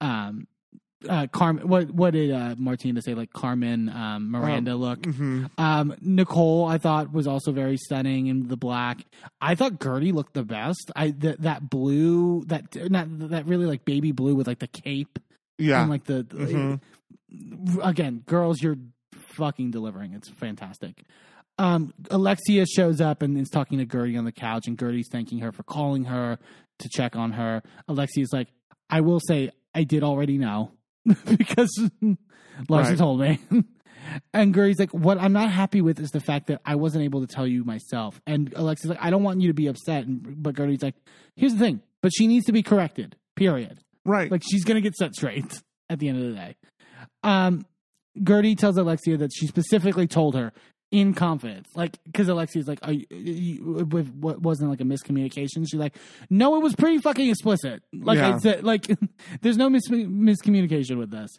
[0.00, 0.46] um
[1.08, 5.94] uh Carmen what what did uh Martina say like Carmen um Miranda look hmm um,
[6.00, 9.04] Nicole, I thought was also very stunning in the black.
[9.40, 10.90] I thought Guerdy looked the best.
[10.94, 15.18] I that that blue, that not that really like baby blue with like the cape
[15.58, 15.80] Yeah.
[15.82, 16.80] and like the, Mhm.
[17.82, 18.76] again, girls, you're
[19.12, 20.12] fucking delivering.
[20.14, 21.02] It's fantastic.
[21.58, 25.40] Um, Alexia shows up and is talking to Guerdy on the couch, and Guerdy's thanking
[25.40, 26.38] her for calling her
[26.78, 27.62] to check on her.
[27.88, 28.48] Alexia's like,
[28.88, 30.72] I will say, I did already know
[31.36, 31.70] because
[32.02, 32.98] Larsa Right.
[32.98, 33.38] told me.
[34.34, 37.20] and Guerdy's like, what I'm not happy with is the fact that I wasn't able
[37.20, 38.20] to tell you myself.
[38.26, 40.06] And Alexia's like, I don't want you to be upset.
[40.06, 40.94] And, but Guerdy's like,
[41.36, 43.78] here's the thing, but she needs to be corrected, period.
[44.04, 44.30] right.
[44.30, 46.56] Like she's gonna get set straight at the end of the day.
[47.22, 47.64] Um,
[48.18, 50.52] Guerdy tells Alexia that she specifically told her
[50.90, 55.66] in confidence, like because Alexia's like, Are you, you, with what wasn't like a miscommunication.
[55.68, 55.96] She's like,
[56.28, 57.82] no, it was pretty fucking explicit.
[57.92, 58.86] Like I said, like
[59.40, 61.38] there's no mis- miscommunication with this.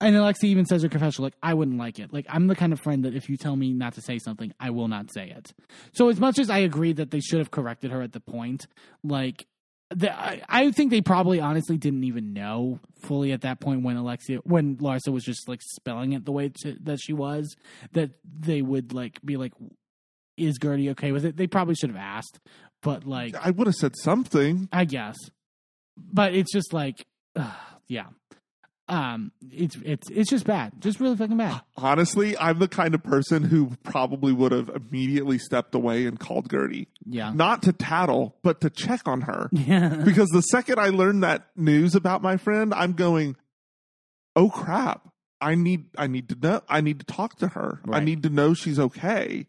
[0.00, 2.12] And Alexi even says her confession, like, I wouldn't like it.
[2.12, 4.52] Like, I'm the kind of friend that if you tell me not to say something,
[4.60, 5.52] I will not say it.
[5.92, 8.68] So, as much as I agree that they should have corrected her at the point,
[9.02, 9.46] like,
[9.90, 13.96] the, I, I think they probably honestly didn't even know fully at that point when
[13.96, 17.56] Alexia, when Larsa was just like spelling it the way to, that she was,
[17.92, 19.52] that they would like be like,
[20.36, 21.36] is Guerdy okay with it?
[21.36, 22.38] They probably should have asked,
[22.82, 24.68] but like, I would have said something.
[24.72, 25.16] I guess.
[25.96, 27.52] But it's just like, uh,
[27.88, 28.06] yeah.
[28.88, 31.60] Um, it's it's it's just bad, just really fucking bad.
[31.76, 36.48] Honestly, I'm the kind of person who probably would have immediately stepped away and called
[36.48, 36.86] Guerdy.
[37.04, 39.50] Yeah, Not to tattle, but to check on her.
[39.52, 43.36] yeah, because the second I learned that news about my friend, I'm going,
[44.34, 45.06] "Oh crap.
[45.40, 47.80] I need I need to know I need to talk to her.
[47.92, 49.46] I need to know she's okay."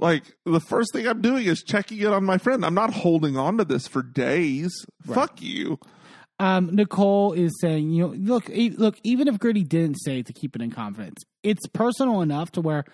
[0.00, 2.64] Like the first thing I'm doing is checking in on my friend.
[2.64, 4.72] I'm not holding on to this for days.
[5.04, 5.14] Right.
[5.16, 5.80] Fuck you.
[6.40, 8.96] Um, Nicole is saying, you know, look, e- look.
[9.02, 12.84] Even if Guerdy didn't say to keep it in confidence, it's personal enough to where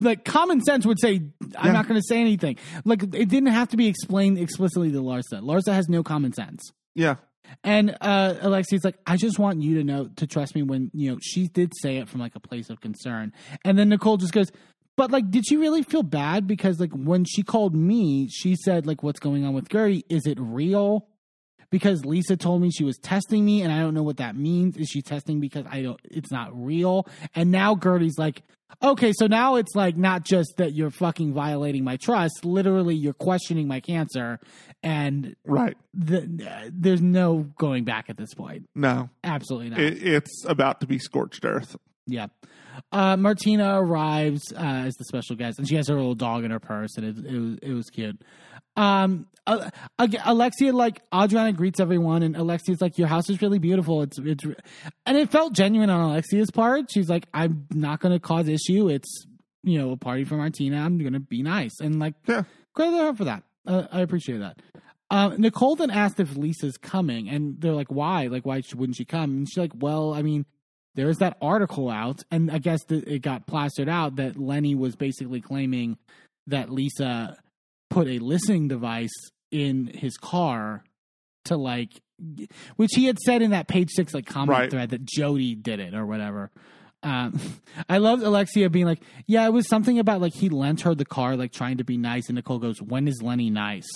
[0.00, 1.22] like common sense would say
[1.56, 1.72] I'm Yeah.
[1.72, 2.56] not going to say anything.
[2.84, 5.40] Like it didn't have to be explained explicitly to Larsa.
[5.42, 6.62] Larsa has no common sense.
[6.94, 7.16] Yeah.
[7.64, 11.10] And uh Alexi's like, I just want you to know to trust me when you
[11.12, 13.32] know she did say it from like a place of concern.
[13.64, 14.50] And then Nicole just goes,
[14.96, 16.46] But like, did she really feel bad?
[16.46, 20.02] Because like when she called me, she said, like, what's going on with Guerdy?
[20.08, 21.08] Is it real?
[21.70, 24.76] Because Lisa told me she was testing me and I don't know what that means.
[24.76, 27.06] Is she testing because I don't it's not real?
[27.34, 28.42] And now Guerdy's like,
[28.82, 33.12] Okay, so now it's like not just that you're fucking violating my trust, literally you're
[33.12, 34.38] questioning my cancer
[34.82, 35.76] and Right.
[35.92, 38.68] the, there's no going back at this point.
[38.74, 39.10] No.
[39.24, 39.80] Absolutely not.
[39.80, 41.76] It, it's about to be scorched earth.
[42.06, 42.28] yeah.
[42.92, 46.50] Uh, Martina arrives uh, as the special guest, and she has her little dog in
[46.50, 48.22] her purse, and it, it was it was cute.
[48.76, 54.02] Um, uh, Alexia like Adriana greets everyone, and Alexia's like, "Your house is really beautiful."
[54.02, 54.54] It's it's, re-"
[55.06, 56.90] and it felt genuine on Alexia's part.
[56.92, 58.88] She's like, "I'm not going to cause issue.
[58.88, 59.26] It's
[59.62, 60.78] you know a party for Martina.
[60.78, 62.44] I'm going to be nice," and like Yeah.
[62.74, 63.42] credit her for that.
[63.66, 64.60] Uh, I appreciate that.
[65.10, 68.26] Uh, Nicole then asked if Lisa's coming, and they're like, "Why?
[68.28, 70.46] Like, why wouldn't she come?" And she's like, "Well, I mean,
[70.94, 74.94] there's that article out, and I guess that it got plastered out that Lenny was
[74.96, 75.98] basically claiming
[76.46, 77.36] that Lisa
[77.90, 79.10] put a listening device
[79.50, 80.82] in his car
[81.46, 82.00] to like,
[82.76, 84.70] which he had said in that page six like comment Right.
[84.70, 86.50] thread that Jody did it or whatever."
[87.02, 87.40] Um,
[87.88, 91.04] I loved Alexia being like, "Yeah, it was something about like he lent her the
[91.06, 93.88] car, like trying to be nice." And Nicole goes, "When is Lenny nice?"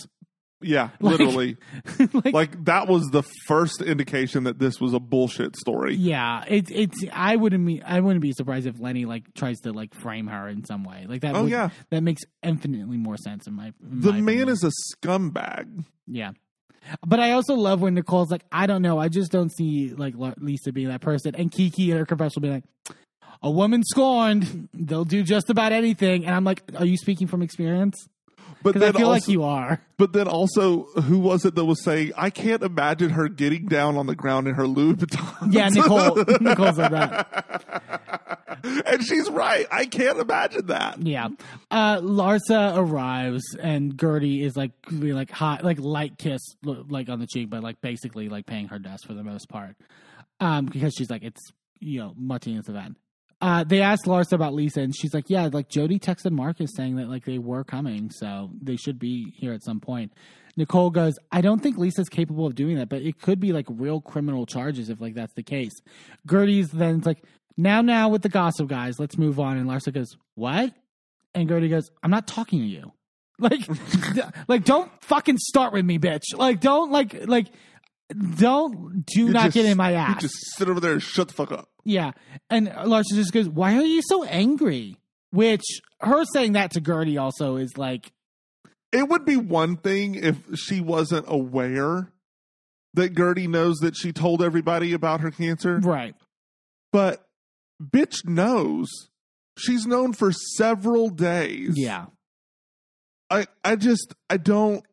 [0.65, 1.57] Yeah, Like- literally.
[2.13, 5.95] like, like that was the first indication that this was a bullshit story.
[5.95, 7.05] yeah, it's it's.
[7.13, 10.49] I wouldn't be I wouldn't be surprised if Lenny like tries to like frame her
[10.49, 11.07] in some way.
[11.09, 11.35] Like that.
[11.37, 11.71] Oh, would- yeah.
[11.91, 13.67] that makes infinitely more sense in my.
[13.67, 14.49] in The my man opinion.
[14.51, 15.85] is a scumbag.
[16.07, 16.33] Yeah.
[17.07, 18.99] But I also love when Nicole's like, I don't know.
[18.99, 21.35] I just don't see like Lisa being that person.
[21.35, 22.97] And Kiki in her confessional being like,
[23.43, 26.27] a woman scorned, they'll do just about anything.
[26.27, 28.07] And I'm like, are you speaking from experience?
[28.63, 29.81] But Because I then feel also, like you are.
[29.97, 33.97] but then also, who was it that was saying, "I can't imagine her getting down
[33.97, 35.53] on the ground in her Louis Vuitton"?
[35.53, 36.17] Yeah, Nicole.
[36.41, 37.83] Nicole said that.
[38.87, 39.67] and she's right.
[39.71, 41.05] I can't imagine that.
[41.05, 41.29] Yeah.
[41.71, 47.27] Uh, Larsa arrives and Guerdy is like like hot, like light kiss, like on the
[47.27, 49.77] cheek, but like basically like paying her desk for the most part.
[50.41, 51.41] Um, because she's like, it's,
[51.81, 52.97] you know, Martina's event.
[53.45, 56.97] Uh, they asked Larsa about Lisa and she's like, yeah, like Jody texted Marcus saying
[56.97, 58.11] that like they were coming.
[58.11, 60.15] So they should be here at some point.
[60.57, 63.67] Nicole goes, I don't think Lisa's capable of doing that, but it could be like
[63.69, 65.75] real criminal charges if like that's the case.
[66.27, 67.23] Guerdy's then like,
[67.55, 69.59] now, now with the gossip guys, let's move on.
[69.59, 70.73] And Larsa goes, what?
[71.35, 72.93] And Guerdy goes, I'm not talking to you.
[73.41, 73.69] Like,
[74.49, 76.23] like don't fucking start with me, bitch.
[76.37, 77.49] Like, don't like, like,
[78.37, 80.21] don't do You not just- get in my You ass.
[80.23, 81.69] just sit over there and shut the fuck up.
[81.85, 82.13] Yeah.
[82.51, 84.97] And Larsa just goes, Why are you so angry?
[85.31, 85.65] Which
[86.01, 88.13] her saying that to Guerdy also is like,
[88.93, 92.13] It would be one thing if she wasn't aware
[92.95, 96.15] that Guerdy knows that she told everybody about her cancer, right.
[96.93, 97.27] but
[97.83, 98.89] bitch knows.
[99.59, 101.75] She's known for several days.
[101.77, 102.07] Yeah.
[103.31, 104.85] I I just I don't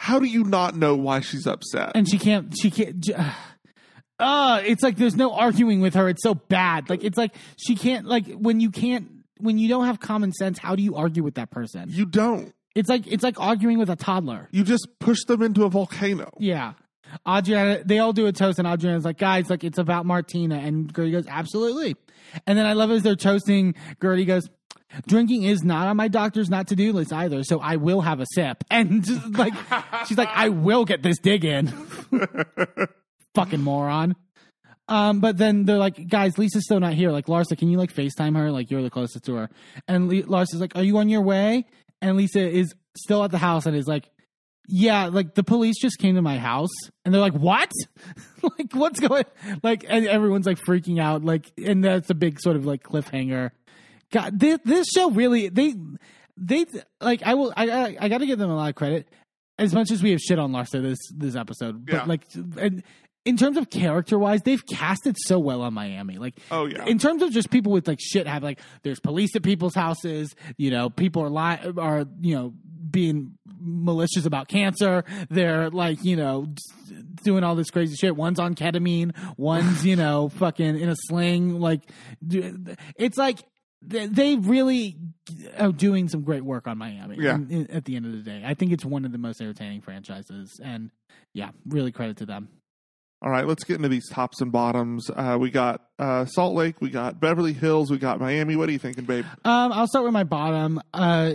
[0.00, 1.92] how do you not know why she's upset?
[1.96, 3.16] And she can't, she can't, j-
[4.18, 6.08] uh, it's like there's no arguing with her.
[6.08, 6.88] It's so bad.
[6.88, 10.58] Like, it's like she can't, like, when you can't, when you don't have common sense,
[10.58, 11.86] how do you argue with that person?
[11.88, 12.54] you don't.
[12.74, 14.48] It's like, it's like arguing with a toddler.
[14.52, 16.30] You just push them into a volcano.
[16.38, 16.74] Yeah.
[17.26, 20.56] Adriana, they all do a toast, and Adriana's like, guys, like, it's about Martina.
[20.56, 21.96] And Guerdy goes, absolutely.
[22.46, 24.48] And then I love as they're toasting, Guerdy goes,
[25.06, 28.20] drinking is not on my doctor's not to do list either, so I will have
[28.20, 28.64] a sip.
[28.70, 29.54] And just like,
[30.06, 31.66] she's like, I will get this dig in.
[33.34, 34.14] Fucking moron.
[34.88, 37.10] Um, but then they're like, guys, Lisa's still not here.
[37.10, 38.50] Like, Larsa, can you like FaceTime her?
[38.50, 39.50] Like, you're the closest to her.
[39.86, 41.66] And Le- Larsa's like, are you on your way?
[42.00, 44.08] And Lisa is still at the house and is like,
[44.68, 46.70] yeah, like the police just came to my house
[47.04, 47.72] and they're like, what?
[48.42, 49.24] like, what's going
[49.62, 51.24] like, and everyone's like freaking out.
[51.24, 53.50] Like, and that's a big sort of like cliffhanger.
[54.12, 55.74] God, this, this show really, they,
[56.36, 56.66] they,
[57.00, 59.08] like, I will, I, I, I got to give them a lot of credit
[59.58, 61.84] as much as we have shit on Larsa this, this episode.
[61.86, 62.04] But Yeah.
[62.04, 62.22] like,
[62.58, 62.82] and
[63.24, 66.16] in terms of character wise, they've casted so well on Miami.
[66.16, 66.86] Like, Oh, yeah.
[66.86, 70.34] in terms of just people with like shit have like there's police at people's houses
[70.56, 72.54] you know people are li- are you know
[72.90, 76.46] being malicious about cancer they're like you know
[77.22, 81.60] doing all this crazy shit one's on ketamine one's you know fucking in a sling
[81.60, 81.82] like
[82.96, 83.40] it's like
[83.82, 84.96] they- really
[85.58, 87.16] are doing some great work on Miami.
[87.18, 87.36] Yeah.
[87.36, 89.40] in- in- at the end of the day, I think it's one of the most
[89.40, 90.90] entertaining franchises, and
[91.34, 92.48] yeah, really credit to them.
[93.20, 95.10] All right, let's get into these tops and bottoms.
[95.10, 98.54] Uh, we got uh, Salt Lake, we got Beverly Hills, we got Miami.
[98.54, 99.24] What are you thinking, babe?
[99.44, 100.80] Um, I'll start with my bottom.
[100.94, 101.32] Uh,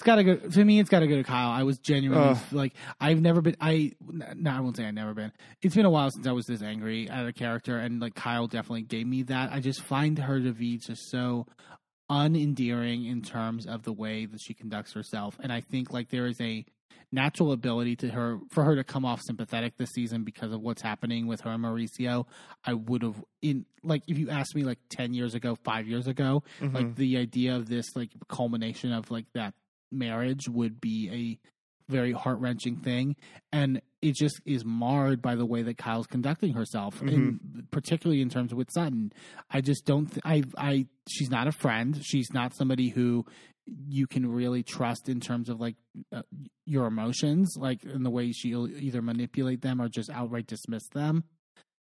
[0.00, 0.80] it's got to go to me.
[0.80, 1.50] It's got to go to Kyle.
[1.50, 2.38] I was genuinely Ugh.
[2.52, 3.54] like, I've never been.
[3.60, 3.92] I
[4.34, 5.30] no, I won't say I've never been.
[5.60, 8.46] It's been a while since I was this angry at a character, and like Kyle
[8.46, 9.52] definitely gave me that.
[9.52, 11.46] I just find her to be just so
[12.10, 16.26] unendearing in terms of the way that she conducts herself, and I think like there
[16.26, 16.64] is a
[17.12, 20.80] natural ability to her for her to come off sympathetic this season because of what's
[20.80, 22.24] happening with her and Mauricio.
[22.64, 26.06] I would have in like if you asked me like ten years ago, five years
[26.06, 26.74] ago, Mm-hmm.
[26.76, 29.54] like the idea of this like culmination of like that
[29.90, 31.50] marriage would be a
[31.90, 33.16] very heart wrenching thing,
[33.52, 38.30] and it just is marred by the way that Kyle's conducting herself, and particularly in
[38.30, 39.12] terms of with Sutton.
[39.50, 40.06] I just don't.
[40.06, 40.44] Th- I.
[40.56, 40.86] I.
[41.08, 42.00] She's not a friend.
[42.02, 43.26] She's not somebody who
[43.88, 45.76] you can really trust in terms of like
[46.12, 46.22] uh,
[46.64, 51.24] your emotions, like in the way she'll either manipulate them or just outright dismiss them.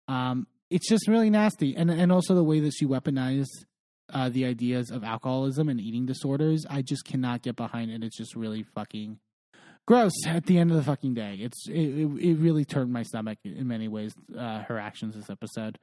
[0.07, 3.65] Um, it's just really nasty, and and also the way that she weaponized
[4.11, 6.65] uh, the ideas of alcoholism and eating disorders.
[6.69, 8.03] I just cannot get behind it.
[8.03, 9.19] It's just really fucking
[9.85, 10.11] gross.
[10.25, 13.37] At the end of the fucking day, it's it, it, it really turned my stomach
[13.43, 14.13] in many ways.
[14.37, 15.79] Uh, her actions this episode.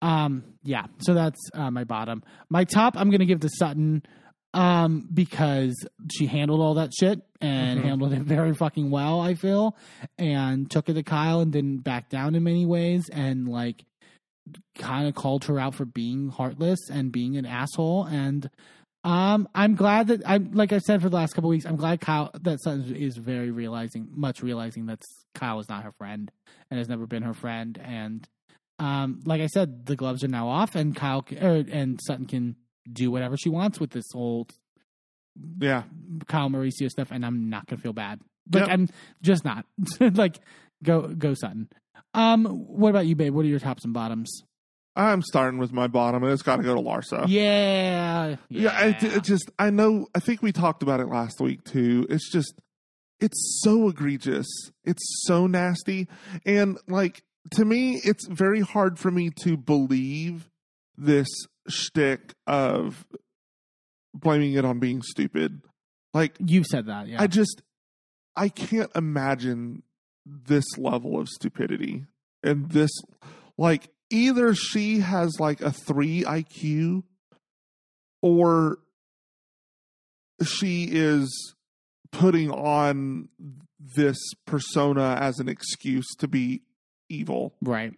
[0.00, 2.22] Um, yeah, so that's uh, my bottom.
[2.48, 4.02] My top, I'm gonna give to Sutton
[4.54, 5.74] um because
[6.12, 9.74] she handled all that shit and handled it very fucking well i feel
[10.18, 13.84] and took it to kyle and didn't back down in many ways and like
[14.76, 18.50] kind of called her out for being heartless and being an asshole and
[19.04, 22.00] um i'm glad that i'm like i said for the last couple weeks i'm glad
[22.00, 25.00] kyle that sutton is very realizing much realizing that
[25.34, 26.30] kyle is not her friend
[26.70, 28.28] and has never been her friend and
[28.78, 32.56] um like i said the gloves are now off and kyle er, and sutton can
[32.90, 34.52] do whatever she wants with this old
[35.60, 35.84] Yeah,
[36.26, 38.20] Kyle Mauricio stuff, and I'm not gonna feel bad.
[38.52, 38.70] Like Yep.
[38.70, 38.88] I'm
[39.22, 39.64] just not.
[40.00, 40.40] like
[40.82, 41.68] go go Sutton.
[42.14, 43.34] Um, what about you, babe?
[43.34, 44.42] What are your tops and bottoms?
[44.94, 47.24] I'm starting with my bottom, and it's got to go to Larsa.
[47.26, 50.06] Yeah, Yeah, I, it just I know.
[50.14, 52.06] I think we talked about it last week too.
[52.10, 52.54] It's just
[53.18, 54.46] it's so egregious.
[54.84, 56.08] It's so nasty,
[56.44, 60.50] and like to me, it's very hard for me to believe
[60.98, 61.28] this
[61.68, 63.06] shtick of
[64.14, 65.62] blaming it on being stupid.
[66.12, 67.22] Like You've said that, yeah.
[67.22, 67.62] I just
[68.36, 69.82] I can't imagine
[70.24, 72.06] this level of stupidity
[72.42, 72.90] and this
[73.58, 77.02] like either she has like a 3 IQ
[78.20, 78.78] or
[80.44, 81.54] she is
[82.10, 83.28] putting on
[83.96, 86.62] this persona as an excuse to be
[87.08, 87.54] evil.
[87.62, 87.94] right.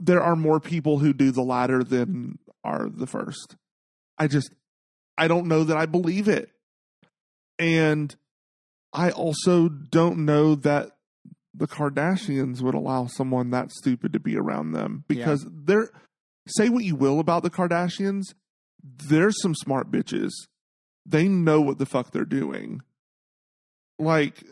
[0.00, 3.56] There are more people who do the latter than are the first.
[4.16, 4.52] I just
[5.16, 6.50] I don't know that I believe it.
[7.58, 8.14] And
[8.92, 10.92] I also don't know that
[11.54, 15.90] the Kardashians would allow someone that stupid to be around them because they're
[16.46, 18.22] say what you will about the Kardashians,
[18.82, 20.30] there's some smart bitches.
[21.04, 22.80] They know what the fuck they're doing.
[23.98, 24.44] Like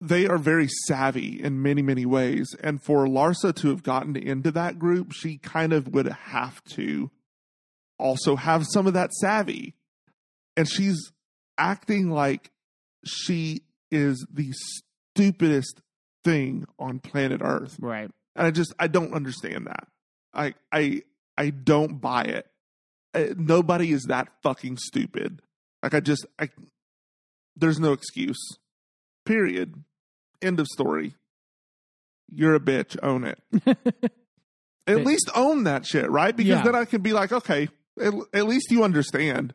[0.00, 4.50] they are very savvy in many many ways and for Larsa to have gotten into
[4.52, 7.10] that group, she kind of would have to
[7.98, 9.74] also have some of that savvy.
[10.56, 11.12] And she's
[11.58, 12.50] acting like
[13.06, 15.80] she is the stupidest
[16.24, 17.76] thing on planet Earth.
[17.80, 18.10] Right.
[18.36, 19.86] And I just I don't understand that.
[20.32, 21.02] I I
[21.38, 22.46] I don't buy it.
[23.14, 25.40] Uh, nobody is that fucking stupid.
[25.82, 26.48] Like I just I
[27.56, 28.40] there's no excuse.
[29.24, 29.84] Period.
[30.42, 31.14] End of story.
[32.30, 32.96] You're a bitch.
[33.02, 33.38] Own it.
[34.86, 36.36] At least own that shit, right?
[36.36, 36.62] Because Yeah.
[36.62, 37.68] then I can be like, okay,
[37.98, 39.54] at, at least you understand.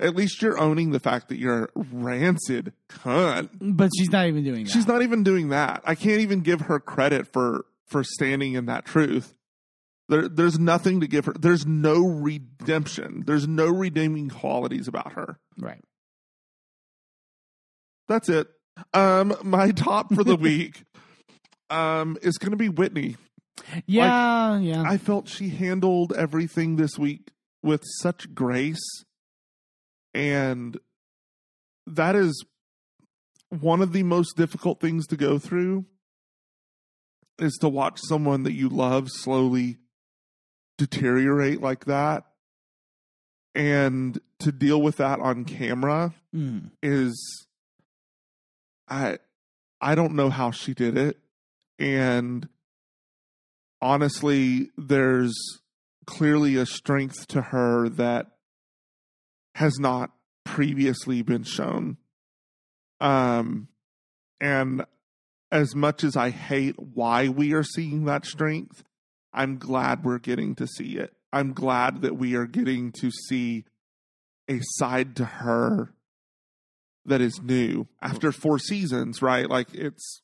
[0.00, 3.50] At least you're owning the fact that you're a rancid cunt.
[3.60, 4.70] But she's not even doing that.
[4.70, 5.82] She's not even doing that.
[5.84, 9.34] I can't even give her credit for for standing in that truth.
[10.08, 11.32] There, there's nothing to give her.
[11.32, 13.22] There's no redemption.
[13.26, 15.38] There's no redeeming qualities about her.
[15.58, 15.82] right.
[18.08, 18.48] That's it.
[18.92, 20.84] Um, my top for the week,
[21.70, 23.16] um, is going to be Whitney.
[23.86, 24.82] Yeah, yeah.
[24.84, 27.30] I felt she handled everything this week
[27.62, 28.82] with such grace.
[30.14, 30.78] And
[31.86, 32.44] that is
[33.50, 35.84] one of the most difficult things to go through
[37.38, 39.78] is to watch someone that you love slowly
[40.78, 42.24] deteriorate like that.
[43.56, 46.70] And to deal with that on camera Mm.
[46.82, 47.46] is
[48.88, 49.18] I
[49.80, 51.18] I don't know how she did it
[51.78, 52.48] and
[53.80, 55.34] honestly there's
[56.06, 58.33] clearly a strength to her that
[59.54, 60.10] has not
[60.44, 61.96] previously been shown
[63.00, 63.68] um
[64.40, 64.84] and
[65.54, 68.82] as much as I hate why we are seeing that strength,
[69.32, 71.14] I'm glad we're getting to see it.
[71.32, 73.64] I'm glad that we are getting to see
[74.50, 75.94] a side to her
[77.06, 79.48] that is new after four seasons, right?
[79.48, 80.22] Like it's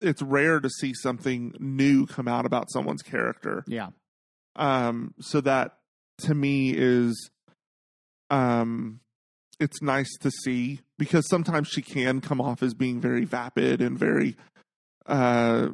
[0.00, 3.64] it's rare to see something new come out about someone's character.
[3.68, 3.90] Yeah.
[4.56, 5.78] Um so that
[6.18, 7.30] to me is
[8.32, 8.98] um
[9.60, 13.96] it's nice to see because sometimes she can come off as being very vapid and
[13.96, 14.36] very
[15.06, 15.68] uh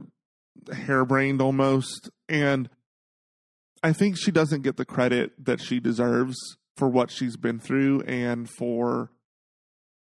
[0.73, 2.69] harebrained almost and
[3.83, 6.37] I think she doesn't get the credit that she deserves
[6.77, 9.13] for what she's been through and for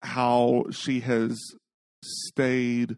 [0.02, 1.38] how she has
[2.02, 2.96] stayed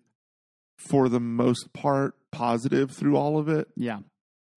[0.78, 3.68] for the most part positive through all of it.
[3.76, 4.00] Yeah.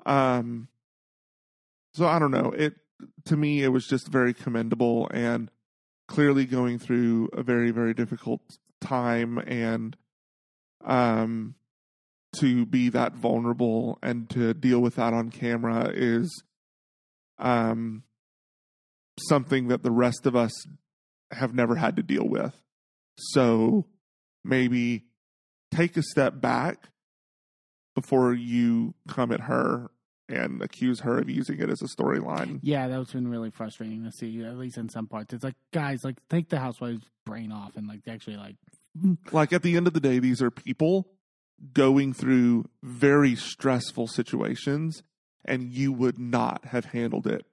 [0.05, 0.69] Um
[1.95, 2.53] so I don't know.
[2.53, 2.75] It
[3.25, 5.51] to me it was just very commendable and
[6.07, 8.41] clearly going through a very very difficult
[8.81, 9.97] time and
[10.85, 11.55] um
[12.37, 16.43] to be that vulnerable and to deal with that on camera is
[17.39, 18.03] um
[19.19, 20.53] something that the rest of us
[21.31, 22.55] have never had to deal with.
[23.17, 23.87] So
[24.45, 25.05] maybe
[25.71, 26.89] take a step back
[27.95, 29.91] before you come at her
[30.29, 32.61] and accuse her of using it as a storyline.
[32.63, 35.35] Yeah, that's been really frustrating to see, at least in some parts.
[35.35, 38.57] It's like, guys, like take the housewife's brain off and like actually like
[39.33, 41.09] Like at the end of the day, these are people
[41.73, 45.03] going through very stressful situations,
[45.45, 47.47] and you would not have handled it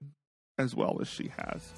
[0.57, 1.71] as well as she has.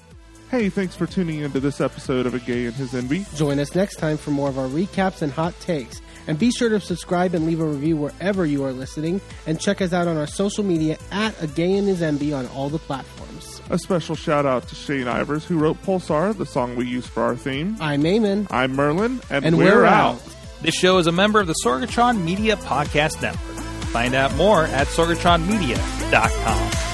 [0.50, 3.34] Hey, thanks for tuning into this episode of A Gay and His Enby.
[3.34, 6.00] Join us next time for more of our recaps and hot takes.
[6.26, 9.20] And be sure to subscribe and leave a review wherever you are listening.
[9.46, 12.46] And check us out on our social media at A Gay and His Enby on
[12.48, 13.60] all the platforms.
[13.70, 17.22] A special shout out to Shane Ivers, who wrote Pulsar, the song we use for
[17.22, 17.76] our theme.
[17.80, 18.46] I'm Eamon.
[18.50, 20.16] I'm Merlin, and, And we're, we're out.
[20.16, 20.22] out.
[20.62, 23.40] This show is a member of the Sorgatron Media Podcast Network.
[23.88, 26.93] Find out more at sorgatronmedia.com.